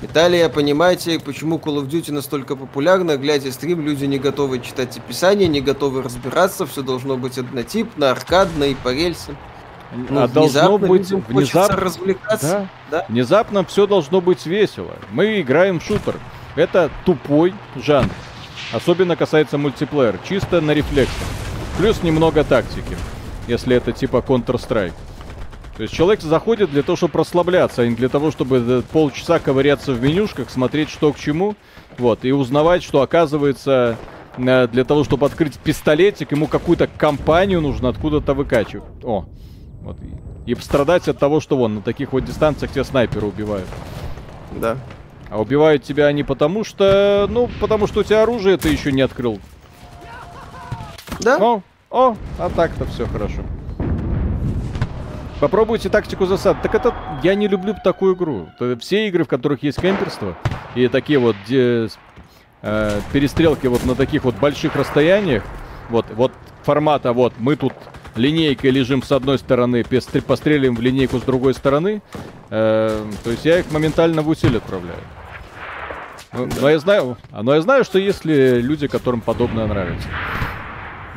Италия, 0.00 0.48
понимаете, 0.48 1.18
почему 1.18 1.58
Call 1.58 1.82
of 1.82 1.88
Duty 1.88 2.12
настолько 2.12 2.54
популярна? 2.54 3.16
Глядя 3.16 3.50
стрим, 3.50 3.80
люди 3.80 4.04
не 4.04 4.18
готовы 4.18 4.60
читать 4.60 4.96
описание, 4.96 5.48
не 5.48 5.60
готовы 5.60 6.02
разбираться, 6.02 6.66
все 6.66 6.82
должно 6.82 7.16
быть 7.16 7.36
однотипно, 7.36 8.10
аркадно 8.10 8.64
и 8.64 8.74
по 8.74 8.92
рельсам. 8.94 9.36
Ну, 9.92 10.22
а 10.22 10.28
должно 10.28 10.78
быть 10.78 11.10
внезапно... 11.10 11.76
развлекаться. 11.76 12.68
Да. 12.90 12.98
Да. 12.98 13.06
Внезапно 13.08 13.64
все 13.64 13.86
должно 13.86 14.20
быть 14.20 14.46
весело. 14.46 14.94
Мы 15.10 15.40
играем 15.40 15.80
в 15.80 15.82
шутер. 15.82 16.16
Это 16.54 16.90
тупой 17.04 17.54
жанр. 17.74 18.10
Особенно 18.72 19.16
касается 19.16 19.56
мультиплеер. 19.58 20.18
Чисто 20.28 20.60
на 20.60 20.72
рефлексах. 20.72 21.14
Плюс 21.78 22.02
немного 22.02 22.44
тактики. 22.44 22.96
Если 23.46 23.74
это 23.74 23.92
типа 23.92 24.18
Counter-Strike. 24.18 24.92
То 25.78 25.82
есть 25.82 25.94
человек 25.94 26.20
заходит 26.22 26.72
для 26.72 26.82
того, 26.82 26.96
чтобы 26.96 27.20
расслабляться, 27.20 27.82
а 27.82 27.86
не 27.86 27.94
для 27.94 28.08
того, 28.08 28.32
чтобы 28.32 28.56
э, 28.56 28.82
полчаса 28.90 29.38
ковыряться 29.38 29.92
в 29.92 30.02
менюшках, 30.02 30.50
смотреть, 30.50 30.90
что 30.90 31.12
к 31.12 31.18
чему. 31.20 31.54
Вот, 31.98 32.24
и 32.24 32.32
узнавать, 32.32 32.82
что 32.82 33.00
оказывается 33.00 33.96
э, 34.36 34.66
для 34.66 34.84
того, 34.84 35.04
чтобы 35.04 35.26
открыть 35.26 35.56
пистолетик, 35.56 36.32
ему 36.32 36.48
какую-то 36.48 36.88
компанию 36.88 37.60
нужно 37.60 37.90
откуда-то 37.90 38.34
выкачивать. 38.34 39.04
О, 39.04 39.26
вот. 39.82 39.98
И 40.46 40.54
страдать 40.56 41.06
от 41.06 41.20
того, 41.20 41.38
что 41.38 41.56
вон 41.56 41.76
на 41.76 41.80
таких 41.80 42.12
вот 42.12 42.24
дистанциях 42.24 42.72
тебя 42.72 42.82
снайперы 42.82 43.28
убивают. 43.28 43.68
Да. 44.50 44.78
А 45.30 45.40
убивают 45.40 45.84
тебя 45.84 46.08
они 46.08 46.24
потому 46.24 46.64
что... 46.64 47.28
Ну, 47.30 47.48
потому 47.60 47.86
что 47.86 48.00
у 48.00 48.02
тебя 48.02 48.24
оружие 48.24 48.56
ты 48.56 48.68
еще 48.68 48.90
не 48.90 49.02
открыл. 49.02 49.38
Да? 51.20 51.38
О, 51.38 51.62
о, 51.88 52.16
а 52.36 52.50
так-то 52.50 52.84
все 52.86 53.06
хорошо. 53.06 53.44
Попробуйте 55.40 55.88
тактику 55.88 56.26
засад. 56.26 56.60
Так 56.62 56.74
это... 56.74 56.94
Я 57.22 57.34
не 57.34 57.48
люблю 57.48 57.74
такую 57.82 58.16
игру. 58.16 58.48
Все 58.80 59.08
игры, 59.08 59.24
в 59.24 59.28
которых 59.28 59.62
есть 59.62 59.80
кемперство, 59.80 60.36
и 60.74 60.88
такие 60.88 61.18
вот 61.18 61.36
где, 61.44 61.88
э, 62.62 63.00
перестрелки 63.12 63.66
вот 63.66 63.84
на 63.86 63.94
таких 63.94 64.24
вот 64.24 64.34
больших 64.36 64.74
расстояниях, 64.76 65.44
вот, 65.90 66.06
вот 66.10 66.32
формата 66.64 67.12
вот, 67.12 67.34
мы 67.38 67.56
тут 67.56 67.72
линейкой 68.16 68.70
лежим 68.70 69.02
с 69.02 69.12
одной 69.12 69.38
стороны, 69.38 69.84
постреливаем 69.84 70.74
в 70.74 70.80
линейку 70.80 71.18
с 71.18 71.22
другой 71.22 71.54
стороны, 71.54 72.02
э, 72.50 73.04
то 73.24 73.30
есть 73.30 73.44
я 73.44 73.60
их 73.60 73.70
моментально 73.70 74.22
в 74.22 74.28
усилие 74.28 74.58
отправляю. 74.58 75.00
Ну, 76.32 76.48
Но 76.60 76.68
я 76.68 76.78
знаю, 76.78 77.16
а, 77.32 77.42
но 77.42 77.54
я 77.54 77.62
знаю, 77.62 77.84
что 77.84 77.98
есть 77.98 78.24
ли 78.24 78.60
люди, 78.60 78.86
которым 78.86 79.20
подобное 79.20 79.66
нравится. 79.66 80.08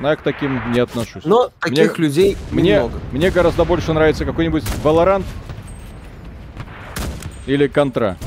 Но 0.02 0.10
я 0.10 0.16
к 0.16 0.24
таким 0.24 0.72
не 0.72 0.80
отношусь. 0.80 1.24
Но 1.26 1.52
таких 1.60 1.98
Мне- 1.98 2.08
людей 2.08 2.38
Мне, 2.50 2.80
много. 2.80 3.00
мне 3.12 3.30
гораздо 3.30 3.66
больше 3.66 3.94
нравится 3.94 4.26
какой-нибудь 4.26 4.64
Valorant 4.84 5.24
или 7.46 7.68
Контра. 7.68 8.18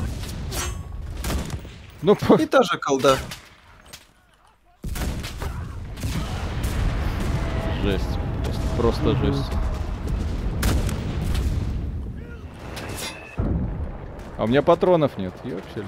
Ну, 2.01 2.15
по- 2.15 2.35
И 2.41 2.45
та 2.45 2.63
же 2.63 2.77
колда. 2.77 3.17
жесть. 7.83 8.05
Просто, 8.77 9.03
просто 9.03 9.15
жесть. 9.25 9.51
А 14.37 14.43
у 14.43 14.47
меня 14.47 14.61
патронов 14.61 15.17
нет, 15.17 15.33
ёпсель. 15.43 15.85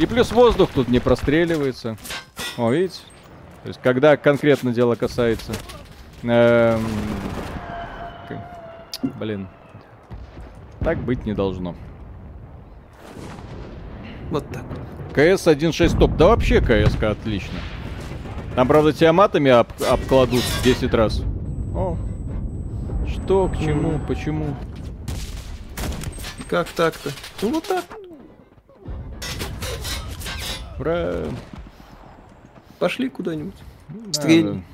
И 0.00 0.06
плюс 0.06 0.32
воздух 0.32 0.70
тут 0.74 0.88
не 0.88 0.98
простреливается. 0.98 1.98
О, 2.56 2.70
видите? 2.70 3.00
То 3.62 3.68
есть, 3.68 3.80
когда 3.82 4.16
конкретно 4.16 4.72
дело 4.72 4.94
касается... 4.94 5.52
эм, 6.22 6.80
Блин. 9.18 9.46
Так 10.80 10.96
быть 11.04 11.26
не 11.26 11.34
должно. 11.34 11.74
Вот 14.30 14.46
так. 14.50 14.64
КС 15.12 15.46
1.6 15.46 15.98
топ. 15.98 16.16
Да 16.16 16.28
вообще 16.28 16.62
КС 16.62 16.94
отлично. 17.02 17.58
Там, 18.56 18.66
правда, 18.68 18.94
тебя 18.94 19.12
матами 19.12 19.50
об- 19.50 19.82
обкладут 19.86 20.42
10 20.64 20.94
раз. 20.94 21.20
О. 21.74 21.98
Что, 23.06 23.48
к 23.48 23.58
чему, 23.58 24.00
почему? 24.08 24.56
Как 26.48 26.68
так-то? 26.68 27.10
Ну 27.42 27.52
вот 27.52 27.64
так. 27.64 27.84
Ура. 30.80 31.24
Пошли 32.78 33.10
куда-нибудь. 33.10 33.54
Надо. 33.90 34.12
Стрельни. 34.14 34.64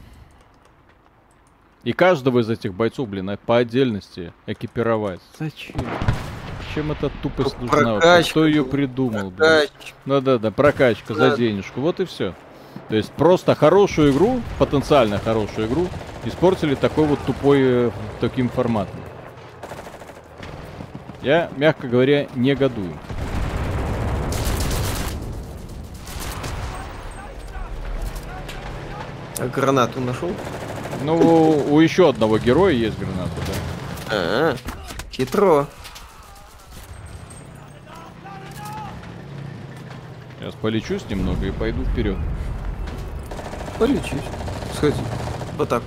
И 1.83 1.93
каждого 1.93 2.41
из 2.41 2.51
этих 2.51 2.75
бойцов, 2.75 3.09
блин, 3.09 3.31
а 3.31 3.37
по 3.37 3.57
отдельности 3.59 4.33
экипировать. 4.47 5.21
Зачем? 5.39 5.81
Чем 6.75 6.93
эта 6.93 7.11
тупость 7.23 7.57
Ну, 7.61 7.67
нужна? 7.67 8.01
прокачка, 8.01 8.31
Кто 8.31 8.47
ее 8.47 8.63
ну, 8.63 8.69
придумал, 8.69 9.31
блин? 9.31 9.69
Да-да-да, 10.05 10.51
прокачка 10.51 11.15
за 11.15 11.37
денежку. 11.37 11.81
Вот 11.81 12.01
и 12.01 12.05
все. 12.05 12.35
То 12.89 12.97
есть 12.97 13.11
просто 13.13 13.55
хорошую 13.55 14.13
игру, 14.13 14.41
потенциально 14.59 15.19
хорошую 15.19 15.67
игру, 15.67 15.89
испортили 16.25 16.75
такой 16.75 17.07
вот 17.07 17.19
тупой 17.21 17.59
э, 17.63 17.91
таким 18.21 18.49
форматом. 18.49 19.01
Я, 21.23 21.51
мягко 21.57 21.89
говоря, 21.89 22.29
негодую. 22.35 22.93
А 29.39 29.49
гранату 29.49 30.01
нашел? 30.01 30.33
Ну, 31.03 31.17
у, 31.17 31.75
у 31.75 31.81
еще 31.81 32.09
одного 32.09 32.39
героя 32.39 32.73
есть 32.73 32.99
граната, 32.99 33.33
да. 33.47 33.53
А, 34.11 34.57
хитро. 35.13 35.67
Сейчас 40.39 40.55
полечусь 40.55 41.03
немного 41.11 41.47
и 41.47 41.51
пойду 41.51 41.85
вперед. 41.85 42.17
Полечись. 43.79 44.23
Сходи. 44.75 45.01
Вот 45.59 45.69
так. 45.69 45.83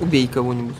Убей 0.00 0.26
кого-нибудь. 0.28 0.76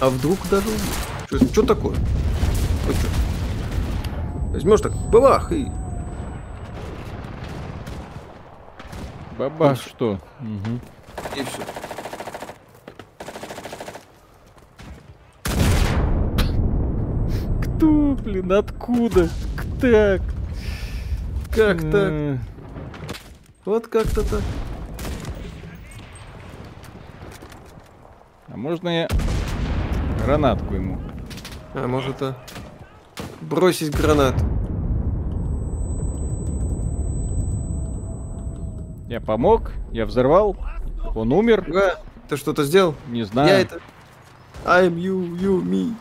А 0.00 0.10
вдруг 0.10 0.38
даже 0.50 0.66
убьешь? 0.68 1.48
Что 1.52 1.62
такое? 1.62 1.96
Ой, 2.88 2.94
чё? 2.94 3.23
Возьмешь 4.54 4.80
так, 4.82 4.92
бабах, 5.10 5.50
и... 5.50 5.66
Баба, 9.36 9.74
что? 9.74 10.20
Мгм. 10.38 10.80
и 11.34 11.42
все. 11.42 11.62
Кто, 17.62 18.16
блин, 18.22 18.52
откуда? 18.52 19.28
Так. 19.80 20.22
Как 21.50 21.78
так? 21.80 22.12
Э, 22.12 22.38
Вот 23.64 23.88
как-то 23.88 24.22
так. 24.22 24.42
А 28.52 28.56
можно 28.56 28.88
я 28.88 29.08
гранатку 30.24 30.74
ему? 30.74 31.00
А 31.74 31.88
может, 31.88 32.22
а... 32.22 32.36
Бросить 33.42 33.94
гранату. 33.96 34.44
Я 39.08 39.20
помог, 39.20 39.72
я 39.92 40.06
взорвал, 40.06 40.56
он 41.14 41.32
умер, 41.32 41.64
Га, 41.68 42.00
ты 42.28 42.36
что-то 42.36 42.64
сделал? 42.64 42.94
не 43.08 43.22
знаю. 43.24 43.48
Я 43.48 43.60
это... 43.60 43.80
I'm 44.64 44.94
you, 44.96 45.36
you, 45.38 45.62
me. 45.62 45.94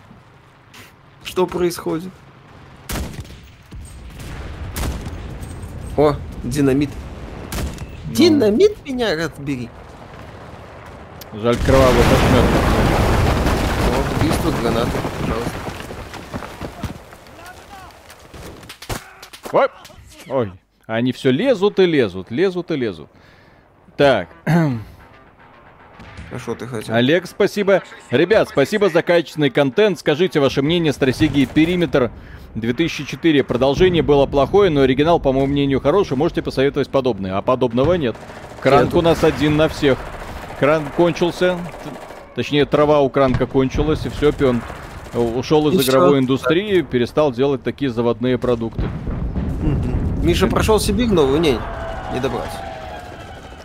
Что 1.23 1.45
происходит? 1.45 2.11
О, 5.97 6.15
динамит. 6.43 6.89
Ну, 8.07 8.13
Динамит 8.15 8.83
меня 8.85 9.15
разбери. 9.15 9.69
Жаль, 11.33 11.57
кровавый 11.57 12.01
ошмет. 12.01 12.45
О, 13.89 14.19
убийство 14.19 14.51
гранаты, 14.61 14.91
пожалуйста. 15.19 15.51
Ой! 19.53 19.67
Ой, 20.27 20.51
они 20.87 21.11
все 21.11 21.31
лезут 21.31 21.79
и 21.79 21.85
лезут, 21.85 22.31
лезут 22.31 22.71
и 22.71 22.75
лезут. 22.75 23.09
Так, 23.95 24.27
А 26.33 26.39
что 26.39 26.55
ты 26.55 26.65
хотел? 26.65 26.95
Олег, 26.95 27.27
спасибо. 27.27 27.83
Ребят, 28.09 28.49
спасибо 28.49 28.89
за 28.89 29.03
качественный 29.03 29.51
контент. 29.51 29.99
Скажите 29.99 30.39
ваше 30.39 30.63
мнение 30.63 30.91
стратегии 30.91 31.45
Периметр 31.45 32.11
2004. 32.55 33.43
Продолжение 33.43 34.01
было 34.01 34.25
плохое, 34.25 34.71
но 34.71 34.81
оригинал, 34.81 35.19
по 35.19 35.31
моему 35.31 35.45
мнению, 35.45 35.79
хороший. 35.79 36.17
Можете 36.17 36.41
посоветовать 36.41 36.89
подобное. 36.89 37.37
А 37.37 37.43
подобного 37.43 37.93
нет. 37.93 38.15
Кранк 38.61 38.95
у 38.95 39.01
нас 39.01 39.23
один 39.23 39.57
на 39.57 39.69
всех. 39.69 39.99
Кран 40.59 40.85
кончился. 40.97 41.59
Точнее, 42.33 42.65
трава 42.65 43.01
у 43.01 43.09
кранка 43.09 43.45
кончилась, 43.45 44.05
и 44.07 44.09
все, 44.09 44.31
пен 44.31 44.61
ушел 45.13 45.69
из 45.69 45.79
И 45.79 45.87
игровой 45.87 46.17
индустрии, 46.19 46.81
перестал 46.81 47.31
делать 47.31 47.61
такие 47.61 47.91
заводные 47.91 48.39
продукты. 48.39 48.89
Миша 50.23 50.47
прошел 50.47 50.79
Сибирь 50.79 51.09
новую? 51.09 51.41
Не, 51.41 51.59
не 52.13 52.19
добрался. 52.21 52.57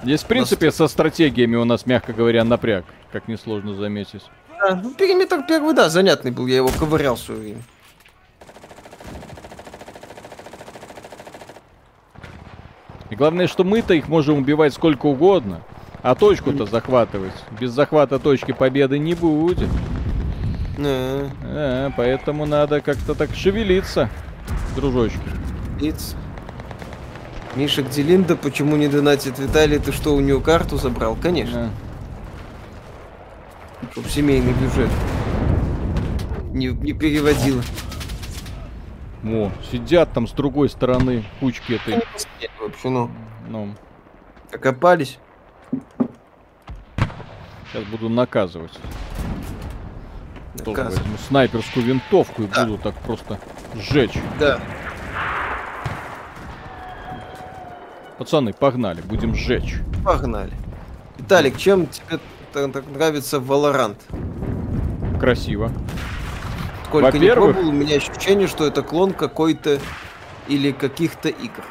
Здесь, 0.02 0.22
в 0.22 0.26
принципе, 0.26 0.72
со 0.72 0.88
стратегиями 0.88 1.54
у 1.54 1.64
нас, 1.64 1.86
мягко 1.86 2.12
говоря, 2.12 2.42
напряг, 2.42 2.84
как 3.12 3.28
несложно 3.28 3.74
заметить. 3.74 4.22
Да, 4.60 4.74
ну, 4.74 4.92
периметр 4.92 5.44
первый, 5.46 5.72
да, 5.72 5.88
занятный 5.88 6.32
был, 6.32 6.48
я 6.48 6.56
его 6.56 6.68
ковырял 6.76 7.14
в 7.14 7.20
свое 7.20 7.40
время. 7.40 7.62
И 13.10 13.14
главное, 13.14 13.46
что 13.46 13.62
мы-то 13.62 13.94
их 13.94 14.08
можем 14.08 14.38
убивать 14.38 14.74
сколько 14.74 15.06
угодно, 15.06 15.60
а 16.02 16.16
точку-то 16.16 16.66
захватывать. 16.66 17.32
Без 17.60 17.70
захвата 17.70 18.18
точки 18.18 18.50
победы 18.50 18.98
не 18.98 19.14
будет. 19.14 19.68
Э, 20.76 21.90
поэтому 21.96 22.46
надо 22.46 22.80
как-то 22.80 23.14
так 23.14 23.32
шевелиться, 23.32 24.10
дружочки. 24.74 25.18
лиц. 25.80 26.16
Миша 27.58 27.82
где 27.82 28.02
Линда, 28.02 28.36
почему 28.36 28.76
не 28.76 28.86
донатит 28.86 29.36
Виталий? 29.40 29.80
Ты 29.80 29.90
что, 29.90 30.14
у 30.14 30.20
него 30.20 30.40
карту 30.40 30.76
забрал? 30.76 31.16
Конечно, 31.20 31.72
Э. 33.82 33.86
чтоб 33.90 34.06
семейный 34.06 34.52
бюджет 34.52 34.88
не, 36.52 36.68
не 36.68 36.92
переводило. 36.92 37.60
О, 39.24 39.50
сидят 39.72 40.12
там 40.12 40.28
с 40.28 40.30
другой 40.30 40.68
стороны 40.68 41.24
кучки 41.40 41.72
этой. 41.72 42.00
Посидели 42.12 42.50
Вообще, 42.60 42.88
ну, 42.90 43.10
Ну, 43.48 43.74
окопались. 44.52 45.18
сейчас 47.72 47.82
буду 47.90 48.08
наказывать. 48.08 48.78
Наказывать. 50.64 51.00
возьму 51.00 51.16
снайперскую 51.26 51.84
винтовку 51.84 52.44
и 52.44 52.46
Да. 52.46 52.66
буду 52.66 52.78
так 52.78 52.94
просто 53.00 53.40
сжечь. 53.74 54.14
Да. 54.38 54.60
Пацаны, 58.18 58.52
погнали, 58.52 59.00
будем 59.00 59.34
сжечь. 59.34 59.76
Погнали. 60.04 60.52
Виталик, 61.18 61.56
чем 61.56 61.86
тебе 61.86 62.18
так, 62.52 62.84
нравится 62.88 63.36
Valorant? 63.36 63.96
Красиво. 65.20 65.72
Сколько 66.86 67.16
не 67.18 67.30
пробовал, 67.30 67.68
у 67.68 67.72
меня 67.72 67.96
ощущение, 67.96 68.48
что 68.48 68.66
это 68.66 68.82
клон 68.82 69.12
какой-то 69.12 69.78
или 70.48 70.72
каких-то 70.72 71.28
игр. 71.28 71.64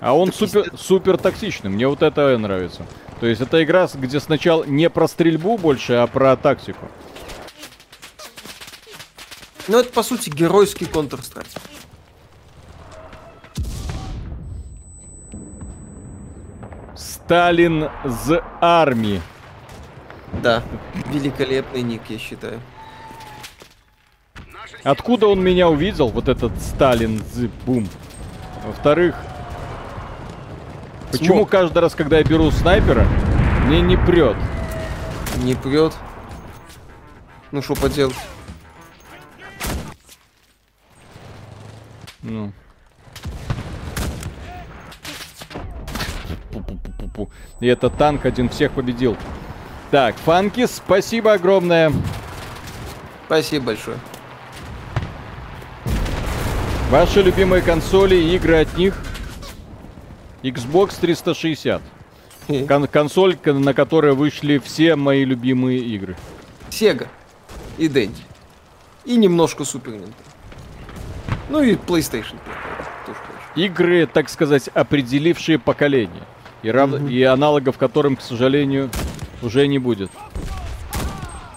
А 0.00 0.16
он 0.16 0.28
Так 0.28 0.36
супер, 0.36 0.72
супер 0.76 1.16
токсичный. 1.16 1.70
Мне 1.70 1.88
вот 1.88 2.02
это 2.02 2.36
нравится. 2.38 2.86
То 3.20 3.26
есть 3.26 3.40
это 3.40 3.62
игра, 3.64 3.88
где 3.92 4.20
сначала 4.20 4.64
не 4.64 4.88
про 4.90 5.08
стрельбу 5.08 5.56
больше, 5.56 5.94
а 5.94 6.06
про 6.06 6.36
тактику. 6.36 6.86
Ну, 9.68 9.78
это, 9.78 9.92
по 9.92 10.02
сути, 10.02 10.28
геройский 10.28 10.86
Counter-Strike. 10.86 11.46
Сталин 17.24 17.88
з 18.04 18.42
армии. 18.60 19.22
Да, 20.42 20.62
великолепный 21.06 21.82
ник, 21.82 22.02
я 22.08 22.18
считаю. 22.18 22.60
Откуда 24.82 25.28
он 25.28 25.40
меня 25.40 25.68
увидел, 25.68 26.08
вот 26.08 26.28
этот 26.28 26.52
Сталин 26.60 27.22
з 27.32 27.48
бум? 27.64 27.88
Во-вторых, 28.66 29.14
почему 31.12 31.36
Смог. 31.36 31.50
каждый 31.50 31.78
раз, 31.78 31.94
когда 31.94 32.18
я 32.18 32.24
беру 32.24 32.50
снайпера, 32.50 33.06
мне 33.66 33.80
не 33.80 33.96
прет? 33.96 34.36
Не 35.44 35.54
прет. 35.54 35.92
Ну, 37.52 37.62
что 37.62 37.74
поделать? 37.76 38.16
Ну. 42.22 42.52
Пу-пу-пу-пу-пу. 47.26 47.30
И 47.60 47.66
этот 47.66 47.96
танк 47.96 48.26
один 48.26 48.48
всех 48.48 48.72
победил. 48.72 49.16
Так, 49.90 50.14
Фанки, 50.16 50.66
спасибо 50.66 51.34
огромное. 51.34 51.92
Спасибо 53.26 53.66
большое. 53.66 53.98
Ваши 56.90 57.22
любимые 57.22 57.62
консоли 57.62 58.16
и 58.16 58.36
игры 58.36 58.60
от 58.62 58.76
них? 58.76 58.94
Xbox 60.42 60.98
360. 61.00 61.80
Кон- 62.68 62.88
консоль, 62.88 63.38
на 63.44 63.72
которой 63.72 64.14
вышли 64.14 64.58
все 64.58 64.96
мои 64.96 65.24
любимые 65.24 65.78
игры. 65.78 66.16
Sega 66.70 67.06
и 67.78 67.88
Dendy. 67.88 68.16
И 69.04 69.16
немножко 69.16 69.62
Super 69.62 69.94
Nintendo. 69.96 70.12
Ну 71.48 71.60
и 71.62 71.74
PlayStation 71.74 72.36
5. 72.44 73.06
Тоже, 73.06 73.18
конечно. 73.26 73.52
Игры, 73.56 74.06
так 74.06 74.28
сказать, 74.28 74.68
определившие 74.68 75.58
поколение. 75.58 76.22
И, 76.62 76.70
рав- 76.70 77.08
и 77.10 77.22
аналогов 77.24 77.76
которым, 77.78 78.16
к 78.16 78.22
сожалению, 78.22 78.90
уже 79.42 79.66
не 79.66 79.78
будет. 79.78 80.10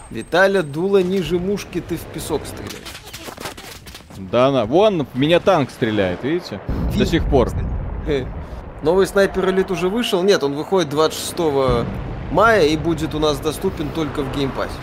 Виталя, 0.10 0.64
дуло 0.64 1.02
ниже 1.04 1.40
мушки, 1.40 1.82
ты 1.82 1.98
в 1.98 2.02
песок 2.02 2.42
стреляешь. 2.46 2.86
Да, 4.18 4.52
на. 4.52 4.66
Вон, 4.66 5.06
меня 5.14 5.40
танк 5.40 5.70
стреляет, 5.70 6.24
видите? 6.24 6.60
До 6.98 7.06
сих 7.06 7.26
пор. 7.26 7.50
Новый 8.82 9.08
Sniper 9.08 9.50
Elite 9.50 9.72
уже 9.72 9.90
вышел? 9.90 10.24
Нет, 10.24 10.44
он 10.44 10.54
выходит 10.54 10.90
26 10.90 11.86
мая 12.32 12.66
и 12.66 12.78
будет 12.78 13.14
у 13.16 13.20
нас 13.20 13.40
доступен 13.40 13.90
только 13.90 14.22
в 14.22 14.36
Game 14.36 14.51
Pass 14.51 14.66
е. 14.66 14.74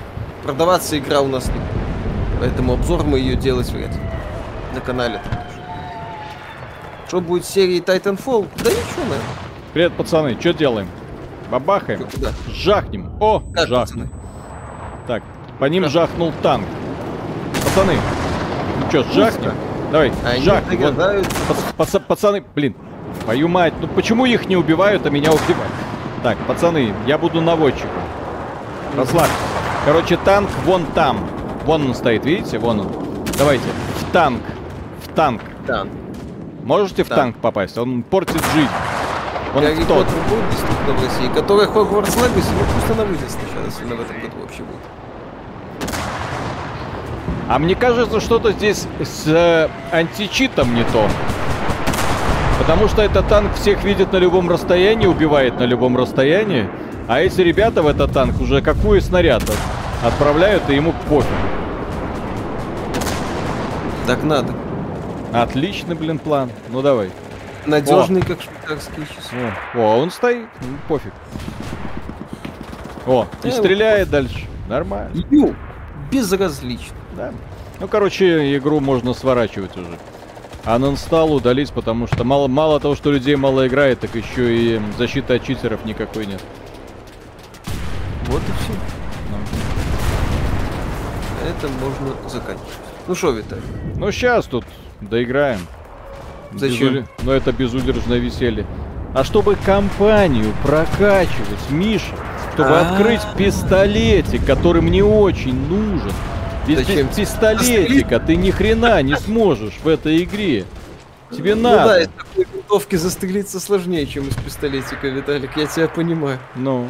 Продаваться 0.42 0.98
игра 0.98 1.20
у 1.20 1.28
нас 1.28 1.47
не 1.47 1.52
будет. 1.55 2.40
Поэтому 2.40 2.72
обзор 2.74 3.05
мы 3.05 3.18
ее 3.18 3.36
делать 3.36 3.70
вряд 3.70 3.94
ли. 3.94 4.00
На 4.74 4.80
канале. 4.80 5.20
Что 7.06 7.20
будет 7.20 7.44
с 7.44 7.50
серией 7.50 7.80
Titanfall? 7.80 8.48
Да 8.62 8.70
ничего, 8.70 9.05
наверное. 9.05 9.51
Привет, 9.73 9.92
пацаны, 9.94 10.36
что 10.39 10.52
делаем? 10.52 10.89
Бабахаем? 11.51 12.05
Куда? 12.12 12.31
Жахнем. 12.49 13.12
О, 13.20 13.41
Как, 13.55 13.68
жахнем. 13.68 14.09
пацаны? 14.09 14.10
Так, 15.07 15.23
по 15.59 15.65
ним 15.67 15.84
Как? 15.84 15.92
жахнул 15.92 16.33
танк. 16.42 16.67
Пацаны, 17.65 17.94
ну 18.81 18.89
что, 18.91 19.02
жахнем? 19.12 19.52
Давай, 19.91 20.12
Они 20.25 20.42
жахнем. 20.44 20.81
Вот, 20.94 20.94
пац- 21.49 21.75
паца- 21.76 22.01
пацаны, 22.01 22.44
блин, 22.55 22.75
твою 23.25 23.49
мать, 23.49 23.75
ну 23.81 23.89
почему 23.89 24.26
их 24.26 24.47
не 24.49 24.57
убивают, 24.57 25.07
а 25.07 25.10
меня 25.10 25.31
убивают? 25.31 25.73
Так, 26.23 26.39
пацаны, 26.47 26.92
я 27.07 27.18
буду 27.18 27.41
наводчиком. 27.41 27.91
Расслабьтесь. 28.97 29.33
Короче, 29.86 30.17
танк 30.18 30.51
вон 30.65 30.84
там. 30.94 31.18
Вон 31.65 31.86
он 31.86 31.94
стоит, 31.94 32.25
видите? 32.25 32.59
Вон 32.59 32.81
он. 32.81 32.89
Давайте, 33.39 33.65
в 34.01 34.12
танк. 34.12 34.42
В 35.02 35.09
танк. 35.15 35.41
Да. 35.67 35.86
Можете 36.62 37.02
в 37.05 37.09
Да. 37.09 37.17
танк 37.17 37.36
попасть? 37.39 37.76
Он 37.78 38.02
портит 38.02 38.42
жизнь. 38.55 38.68
Он 39.55 39.62
Гарри 39.62 39.84
тот. 39.84 40.06
Поттер 40.06 40.20
будет 40.31 40.50
доступно 40.50 40.92
в 40.94 41.05
России, 41.05 41.28
который 41.34 41.66
Хогвартс 41.66 42.16
Легаси, 42.16 42.48
ну 42.58 42.64
пусть 42.74 42.90
она 42.90 43.05
выйдет 43.05 43.31
сначала, 43.31 43.64
если 43.66 43.84
она 43.84 43.94
в 43.97 44.00
этом 44.00 44.16
году 44.20 44.36
вообще 44.40 44.62
будет. 44.62 45.92
А 47.48 47.58
мне 47.58 47.74
кажется, 47.74 48.20
что-то 48.20 48.52
здесь 48.52 48.86
с 49.02 49.26
э, 49.26 49.68
античитом 49.90 50.74
не 50.74 50.84
то. 50.84 51.06
Потому 52.58 52.89
что 52.89 53.02
этот 53.02 53.28
танк 53.28 53.55
всех 53.56 53.84
видит 53.84 54.12
на 54.12 54.16
любом 54.18 54.48
расстоянии, 54.48 55.06
убивает 55.06 55.58
на 55.58 55.64
любом 55.64 55.97
расстоянии. 55.97 56.68
А 57.08 57.20
эти 57.20 57.40
ребята 57.42 57.82
в 57.82 57.89
этот 57.89 58.12
танк 58.12 58.40
уже 58.40 58.62
какой 58.62 59.02
снаряд 59.02 59.42
от- 59.42 60.06
отправляют, 60.06 60.70
и 60.70 60.74
ему 60.76 60.94
пофиг. 61.10 61.28
Так 64.06 64.22
надо. 64.22 64.55
Отличный, 65.32 65.94
блин, 65.94 66.18
план. 66.18 66.50
Ну 66.70 66.81
давай. 66.81 67.10
Надежный, 67.66 68.23
как 68.23 68.39
швейцарские 68.41 69.07
часы. 69.07 69.36
О, 69.74 69.99
он 69.99 70.10
стоит, 70.10 70.49
ну, 70.60 70.76
пофиг. 70.89 71.12
О, 73.07 73.26
и 73.44 73.49
Э, 73.49 73.52
стреляет 73.52 74.10
дальше. 74.10 74.47
Нормально. 74.68 75.10
Ю, 75.31 75.55
безразлично. 76.10 76.97
Да. 77.16 77.32
Ну, 77.81 77.89
короче, 77.89 78.57
игру 78.57 78.81
можно 78.81 79.15
сворачивать 79.15 79.76
уже. 79.76 79.99
А 80.65 80.78
нанстал 80.78 81.32
удалить, 81.32 81.73
потому 81.73 82.07
что 82.07 82.23
мало, 82.24 82.47
мало 82.47 82.78
того, 82.78 82.94
что 82.94 83.10
людей 83.10 83.34
мало 83.34 83.66
играет, 83.66 84.00
так 84.00 84.15
еще 84.15 84.57
и 84.57 84.81
защиты 84.97 85.34
от 85.34 85.44
читеров 85.44 85.84
никакой 85.84 86.26
нет. 86.26 86.41
Вот 88.26 88.41
и 88.41 88.52
все. 88.62 88.73
Ну. 89.31 89.36
Это 91.49 91.68
можно 91.84 92.28
заканчивать. 92.28 92.68
Ну 93.08 93.15
что, 93.16 93.31
Виталий? 93.32 93.62
Ну, 93.97 94.12
сейчас 94.12 94.47
тут 94.47 94.65
доиграем. 95.00 95.60
Зачем? 96.55 96.89
Безули- 96.94 97.06
Ну, 97.22 97.32
это 97.32 97.52
безудержное 97.52 98.18
веселье. 98.18 98.66
А 99.14 99.24
чтобы 99.24 99.56
компанию 99.56 100.52
прокачивать, 100.62 101.70
Миша, 101.70 102.14
чтобы 102.55 102.70
А. 102.78 102.90
открыть 102.92 103.20
пистолетик, 103.36 104.44
который 104.47 104.82
мне 104.82 105.05
очень 105.05 105.55
нужен. 105.68 106.12
Без 106.66 106.78
Зачем? 106.78 107.08
пи- 107.08 107.14
пистолетика 107.16 108.20
ты 108.20 108.36
ни 108.36 108.50
хрена 108.50 109.02
не 109.02 109.16
сможешь 109.16 109.74
в 109.82 109.89
этой 109.89 110.22
игре. 110.22 110.64
Тебе 111.31 111.55
Ну 111.55 111.62
да, 111.70 111.76
надо. 111.86 112.00
из 112.02 112.08
такой 112.08 112.47
винтовки 112.55 112.97
застрелиться 112.97 113.58
сложнее, 113.58 114.06
чем 114.06 114.28
из 114.28 114.34
пистолетика, 114.36 115.08
Виталик, 115.08 115.56
я 115.56 115.66
тебя 115.66 115.89
понимаю. 115.89 116.39
Ну. 116.56 116.89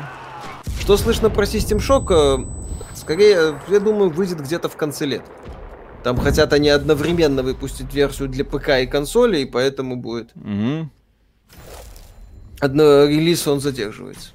Что 0.80 0.96
слышно 0.96 1.30
про 1.30 1.44
System 1.44 1.78
Shock? 1.78 2.12
Э, 2.42 2.44
Скорее, 2.94 3.54
я 3.68 3.80
думаю, 3.80 4.10
выйдет 4.10 4.40
где-то 4.42 4.68
в 4.68 4.76
конце 4.76 5.06
лет. 5.06 5.22
Там 6.02 6.18
хотят 6.18 6.52
они 6.52 6.68
одновременно 6.68 7.42
выпустить 7.42 7.94
версию 7.94 8.28
для 8.28 8.44
ПК 8.44 8.80
и 8.80 8.86
консоли, 8.86 9.38
и 9.38 9.46
поэтому 9.46 9.96
будет. 9.96 10.34
Мгм. 10.34 10.90
Одно, 12.60 13.04
релиз 13.04 13.46
он 13.46 13.60
задерживается. 13.60 14.30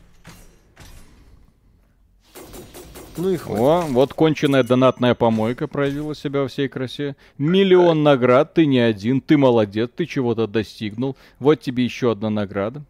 Ну 3.17 3.31
и 3.31 3.37
хватит. 3.37 3.61
О, 3.61 3.81
вот 3.89 4.13
конченая 4.13 4.63
донатная 4.63 5.15
помойка 5.15 5.67
проявила 5.67 6.13
себя 6.13 6.41
во 6.41 6.47
всей 6.47 6.67
красе. 6.67 7.15
Миллион 7.37 8.03
наград, 8.03 8.53
ты 8.53 8.65
не 8.65 8.79
один, 8.79 9.21
ты 9.21 9.37
молодец, 9.37 9.89
ты 9.95 10.05
чего-то 10.05 10.45
достигнул. 10.45 11.17
Вот 11.39 11.59
тебе 11.61 11.83
еще 11.83 12.11
одна 12.11 12.29
награда. 12.29 12.83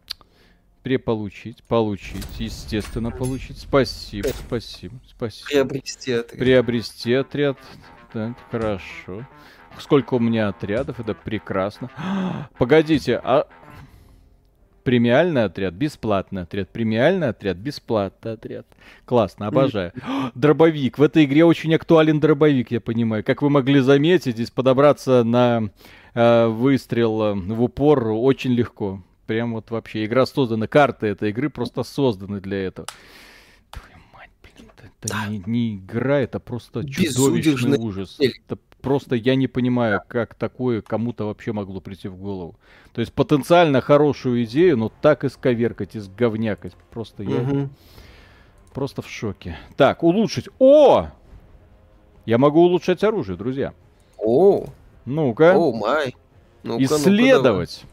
Преполучить, 0.84 1.64
получить, 1.64 2.26
естественно, 2.40 3.12
получить. 3.12 3.58
Спасибо, 3.58 4.30
спасибо, 4.48 4.96
спасибо. 5.08 5.48
Приобрести 5.50 6.12
отряд. 6.14 6.40
Приобрести 6.40 7.14
отряд. 7.14 7.58
Так, 8.14 8.34
хорошо. 8.52 9.26
Сколько 9.80 10.16
у 10.16 10.20
меня 10.20 10.48
отрядов, 10.48 11.00
это 11.00 11.14
прекрасно. 11.14 11.90
Погодите, 12.58 13.20
а 13.24 13.48
премиальный 14.88 15.44
отряд, 15.44 15.74
бесплатный 15.74 16.44
отряд, 16.44 16.70
премиальный 16.70 17.28
отряд, 17.28 17.58
бесплатный 17.58 18.34
отряд. 18.34 18.66
Классно, 19.04 19.48
обожаю. 19.48 19.92
Дробовик. 20.36 20.98
В 20.98 21.04
этой 21.04 21.26
игре 21.26 21.44
очень 21.44 21.76
актуален 21.76 22.22
дробовик, 22.22 22.72
я 22.72 22.80
понимаю. 22.80 23.24
Как 23.24 23.42
вы 23.42 23.50
могли 23.50 23.82
заметить, 23.82 24.36
здесь 24.36 24.50
подобраться 24.50 25.26
на 25.26 25.70
э, 26.14 26.48
выстрел 26.48 27.22
э, 27.22 27.34
в 27.34 27.62
упор 27.62 28.08
очень 28.08 28.54
легко. 28.54 29.04
Прям 29.26 29.56
вот 29.56 29.72
вообще. 29.72 30.06
Игра 30.06 30.26
создана, 30.26 30.68
карты 30.68 31.08
этой 31.08 31.32
игры 31.32 31.50
просто 31.50 31.84
созданы 31.84 32.40
для 32.40 32.68
этого. 32.68 32.88
Это, 35.02 35.14
Да. 35.14 35.28
не, 35.28 35.44
не 35.46 35.76
игра, 35.76 36.20
это 36.20 36.40
просто 36.40 36.88
чудовищный 36.90 37.78
ужас. 37.78 38.18
Это 38.20 38.58
просто 38.82 39.16
я 39.16 39.36
не 39.36 39.48
понимаю, 39.48 40.02
как 40.08 40.34
такое 40.36 40.82
кому-то 40.82 41.26
вообще 41.26 41.52
могло 41.54 41.82
прийти 41.82 42.08
в 42.08 42.16
голову. 42.18 42.56
То 42.94 43.02
есть 43.02 43.14
потенциально 43.14 43.80
хорошую 43.82 44.44
идею, 44.46 44.78
но 44.78 44.90
так 45.02 45.24
исковеркать, 45.24 45.96
изговнякать. 45.96 46.74
Просто 46.92 47.24
я 47.24 47.42
Мгм. 47.42 47.70
просто 48.74 49.02
в 49.04 49.10
шоке. 49.10 49.58
Так, 49.76 50.04
улучшить. 50.04 50.50
О! 50.60 51.08
Я 52.26 52.38
могу 52.40 52.62
улучшать 52.62 53.04
оружие, 53.04 53.38
друзья. 53.38 53.74
О, 54.18 54.66
Ну-ка. 55.06 55.56
о 55.56 55.72
май. 55.74 56.16
Ну-ка, 56.64 56.82
ну-ка, 56.82 56.96
Исследовать. 56.96 57.84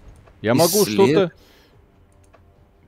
Я 0.42 0.54
могу 0.54 0.82
Исслед- 0.84 0.88
что-то 0.94 1.32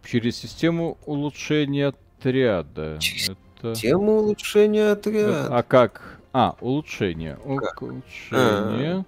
через 0.05 0.36
систему 0.36 0.97
улучшения 1.07 1.89
отряда. 1.89 2.97
Через 3.01 3.31
Давай. 3.67 3.81
Тему 3.81 4.12
улучшения 4.19 4.93
отряда. 4.93 5.49
А 5.51 5.62
как? 5.65 6.20
А, 6.33 6.55
улучшение. 6.61 7.36
Как? 7.59 7.83
Улучшение. 7.83 9.05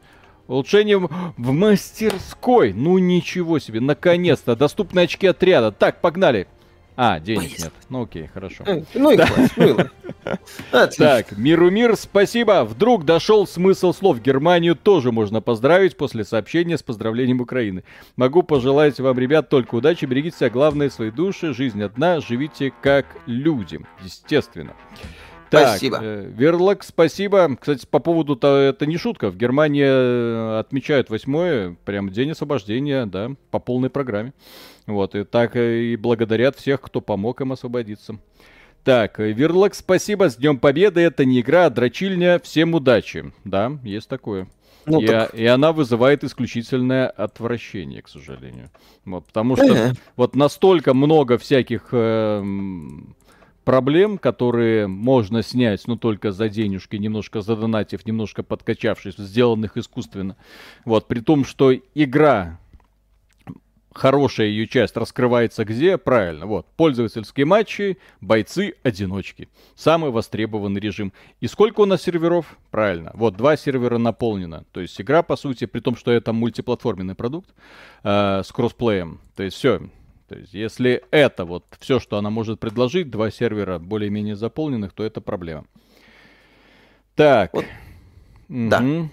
Улучшение 0.49 0.99
в, 0.99 1.09
в 1.37 1.53
мастерской. 1.53 2.73
Ну 2.73 2.99
ничего 2.99 3.61
себе, 3.61 3.81
наконец-то. 3.81 4.57
Доступны 4.57 5.01
очки 5.01 5.29
отряда. 5.29 5.71
Так, 5.71 6.01
погнали. 6.01 6.49
А, 7.01 7.21
денег 7.21 7.43
Поездка. 7.43 7.63
нет. 7.63 7.73
Ну 7.91 8.03
окей, 8.03 8.27
хорошо. 8.27 8.65
Э, 8.67 8.83
Ну 8.95 9.13
и 9.13 9.17
хватит, 9.17 9.57
ладно. 9.57 9.91
Отлично. 10.73 11.05
Так, 11.07 11.39
миру 11.39 11.71
мир, 11.71 11.95
спасибо. 11.95 12.65
Вдруг 12.65 13.05
дошел 13.05 13.47
смысл 13.47 13.93
слов. 13.93 14.21
Германию 14.21 14.75
тоже 14.75 15.13
можно 15.13 15.41
поздравить 15.41 15.97
после 15.97 16.25
сообщения 16.25 16.77
с 16.77 16.83
поздравлением 16.83 17.41
Украины. 17.41 17.85
Могу 18.17 18.43
пожелать 18.43 18.99
вам, 18.99 19.17
ребят, 19.17 19.49
только 19.49 19.77
удачи, 19.77 20.07
берегите 20.07 20.39
себя, 20.39 20.51
главное, 20.51 20.91
свои 20.91 21.13
души, 21.13 21.55
жизнь 21.55 21.81
одна, 21.85 22.19
живите 22.21 22.73
как 22.83 23.07
люди, 23.27 23.79
естественно. 24.03 24.75
Так, 25.51 25.69
Спасибо. 25.69 25.99
э, 26.03 26.31
Верлок, 26.37 26.83
спасибо. 26.83 27.57
Кстати, 27.59 27.87
по 27.87 28.01
поводу 28.01 28.35
то 28.37 28.57
это 28.59 28.85
не 28.87 28.99
шутка. 28.99 29.31
В 29.31 29.37
Германии 29.37 29.87
э, 29.87 30.59
отмечают 30.59 31.09
8 31.11 31.77
прям 31.85 32.11
день 32.11 32.33
освобождения, 32.33 33.07
да, 33.07 33.31
по 33.53 33.59
полной 33.61 33.89
программе. 33.89 34.35
Вот, 34.89 35.15
и 35.15 35.25
так 35.25 35.55
э, 35.55 35.93
и 35.93 35.97
благодарят 35.97 36.57
всех, 36.57 36.81
кто 36.81 37.03
помог 37.03 37.43
им 37.43 37.53
освободиться. 37.53 38.19
Так, 38.85 39.21
э, 39.21 39.33
Верлок, 39.33 39.75
спасибо, 39.75 40.31
с 40.31 40.37
Днем 40.37 40.59
Победы. 40.59 41.03
Это 41.03 41.27
не 41.27 41.43
игра, 41.43 41.67
а 41.67 41.71
дрочильня. 41.71 42.39
Всем 42.39 42.73
удачи. 42.73 43.31
Да, 43.45 43.79
есть 43.85 44.09
такое. 44.09 44.49
Ну 44.87 45.03
и, 45.03 45.07
так. 45.07 45.35
и 45.35 45.45
она 45.45 45.73
вызывает 45.73 46.25
исключительное 46.25 47.07
отвращение, 47.07 48.01
к 48.01 48.09
сожалению. 48.09 48.71
Вот, 49.05 49.27
потому 49.27 49.57
что 49.57 49.93
вот 50.17 50.35
настолько 50.35 50.95
много 50.95 51.37
всяких 51.37 51.89
эм, 51.93 53.15
проблем, 53.65 54.17
которые 54.17 54.87
можно 54.87 55.43
снять, 55.43 55.87
ну 55.87 55.99
только 55.99 56.33
за 56.33 56.49
денежки, 56.49 56.97
немножко 56.97 57.43
задонатив, 57.43 58.07
немножко 58.07 58.43
подкачавшись, 58.43 59.17
сделанных 59.19 59.77
искусственно. 59.77 60.37
Вот, 60.87 61.09
при 61.09 61.21
том, 61.21 61.45
что 61.45 61.75
игра 61.95 62.59
хорошая 63.99 64.47
ее 64.47 64.67
часть 64.67 64.97
раскрывается 64.97 65.65
где? 65.65 65.99
Правильно, 65.99 66.47
вот, 66.47 66.67
пользовательские 66.77 67.47
матчи, 67.47 67.99
бойцы-одиночки. 68.21 69.49
Самый 69.75 70.11
востребованный 70.11 70.81
режим. 70.81 71.13
И 71.41 71.49
сколько 71.49 71.81
у 71.81 71.85
нас 71.85 72.03
серверов? 72.03 72.57
Правильно, 72.71 73.11
вот, 73.15 73.37
два 73.37 73.57
сервера 73.57 73.99
наполнено. 73.99 74.65
То 74.73 74.81
есть 74.81 75.01
игра, 75.01 75.23
по 75.23 75.37
сути, 75.37 75.67
при 75.67 75.81
том, 75.81 75.97
что 75.97 76.13
это 76.13 76.33
мультиплатформенный 76.33 77.15
продукт 77.15 77.51
э, 78.05 78.43
с 78.45 78.53
кроссплеем. 78.53 79.21
То 79.35 79.43
есть 79.43 79.57
все, 79.57 79.81
то 80.29 80.37
есть, 80.37 80.55
если 80.55 81.03
это 81.11 81.45
вот 81.45 81.65
все, 81.81 81.99
что 81.99 82.19
она 82.19 82.31
может 82.31 82.61
предложить, 82.61 83.11
два 83.11 83.31
сервера 83.31 83.79
более-менее 83.79 84.37
заполненных, 84.37 84.93
то 84.93 85.03
это 85.03 85.21
проблема. 85.21 85.65
Так. 87.15 87.53
Вот, 87.53 87.65
да. 88.49 88.81
Мгм. 88.81 89.11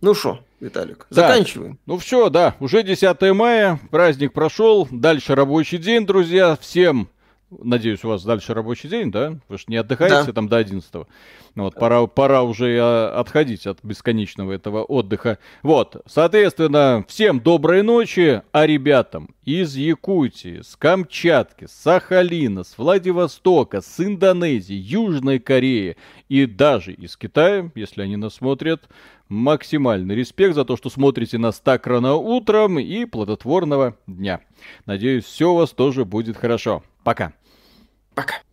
Ну 0.00 0.14
что, 0.14 0.40
Виталик, 0.60 1.06
Так. 1.08 1.16
заканчиваем. 1.16 1.78
Ну 1.86 1.96
все, 1.96 2.28
да, 2.28 2.54
уже 2.60 2.82
10 2.82 3.32
мая, 3.32 3.80
праздник 3.90 4.32
прошел, 4.32 4.86
дальше 4.90 5.34
рабочий 5.34 5.78
день, 5.78 6.04
друзья, 6.06 6.56
всем, 6.60 7.08
надеюсь, 7.50 8.04
у 8.04 8.08
вас 8.08 8.24
дальше 8.24 8.54
рабочий 8.54 8.88
день, 8.88 9.10
да? 9.10 9.38
Вы 9.48 9.58
же 9.58 9.64
не 9.68 9.76
отдыхаете 9.76 10.26
Да. 10.26 10.32
там 10.32 10.48
до 10.48 10.56
11 10.56 10.92
Ну 10.92 11.64
Вот, 11.64 11.74
пора, 11.74 12.06
пора 12.06 12.42
уже 12.42 12.78
а, 12.80 13.18
отходить 13.18 13.66
от 13.66 13.78
бесконечного 13.82 14.52
этого 14.52 14.82
отдыха. 14.82 15.38
Вот, 15.62 16.02
соответственно, 16.06 17.04
всем 17.08 17.40
доброй 17.40 17.82
ночи, 17.82 18.42
а 18.52 18.66
ребятам 18.66 19.34
из 19.44 19.74
Якутии, 19.74 20.62
с 20.62 20.76
Камчатки, 20.76 21.66
с 21.66 21.72
Сахалина, 21.72 22.62
с 22.64 22.78
Владивостока, 22.78 23.80
с 23.80 23.98
Индонезии, 24.00 24.74
Южной 24.74 25.38
Кореи 25.38 25.96
и 26.28 26.46
даже 26.46 26.92
из 26.92 27.16
Китая, 27.16 27.70
если 27.74 28.02
они 28.02 28.16
нас 28.16 28.34
смотрят, 28.34 28.88
максимальный 29.28 30.14
респект 30.14 30.54
за 30.54 30.64
то, 30.64 30.76
что 30.76 30.90
смотрите 30.90 31.38
нас 31.38 31.60
так 31.60 31.86
рано 31.86 32.14
утром 32.16 32.78
и 32.78 33.04
плодотворного 33.06 33.96
дня. 34.06 34.40
Надеюсь, 34.86 35.24
все 35.24 35.52
у 35.52 35.56
вас 35.56 35.70
тоже 35.70 36.04
будет 36.04 36.36
хорошо. 36.36 36.82
Пока. 37.02 37.32
Пока. 38.20 38.49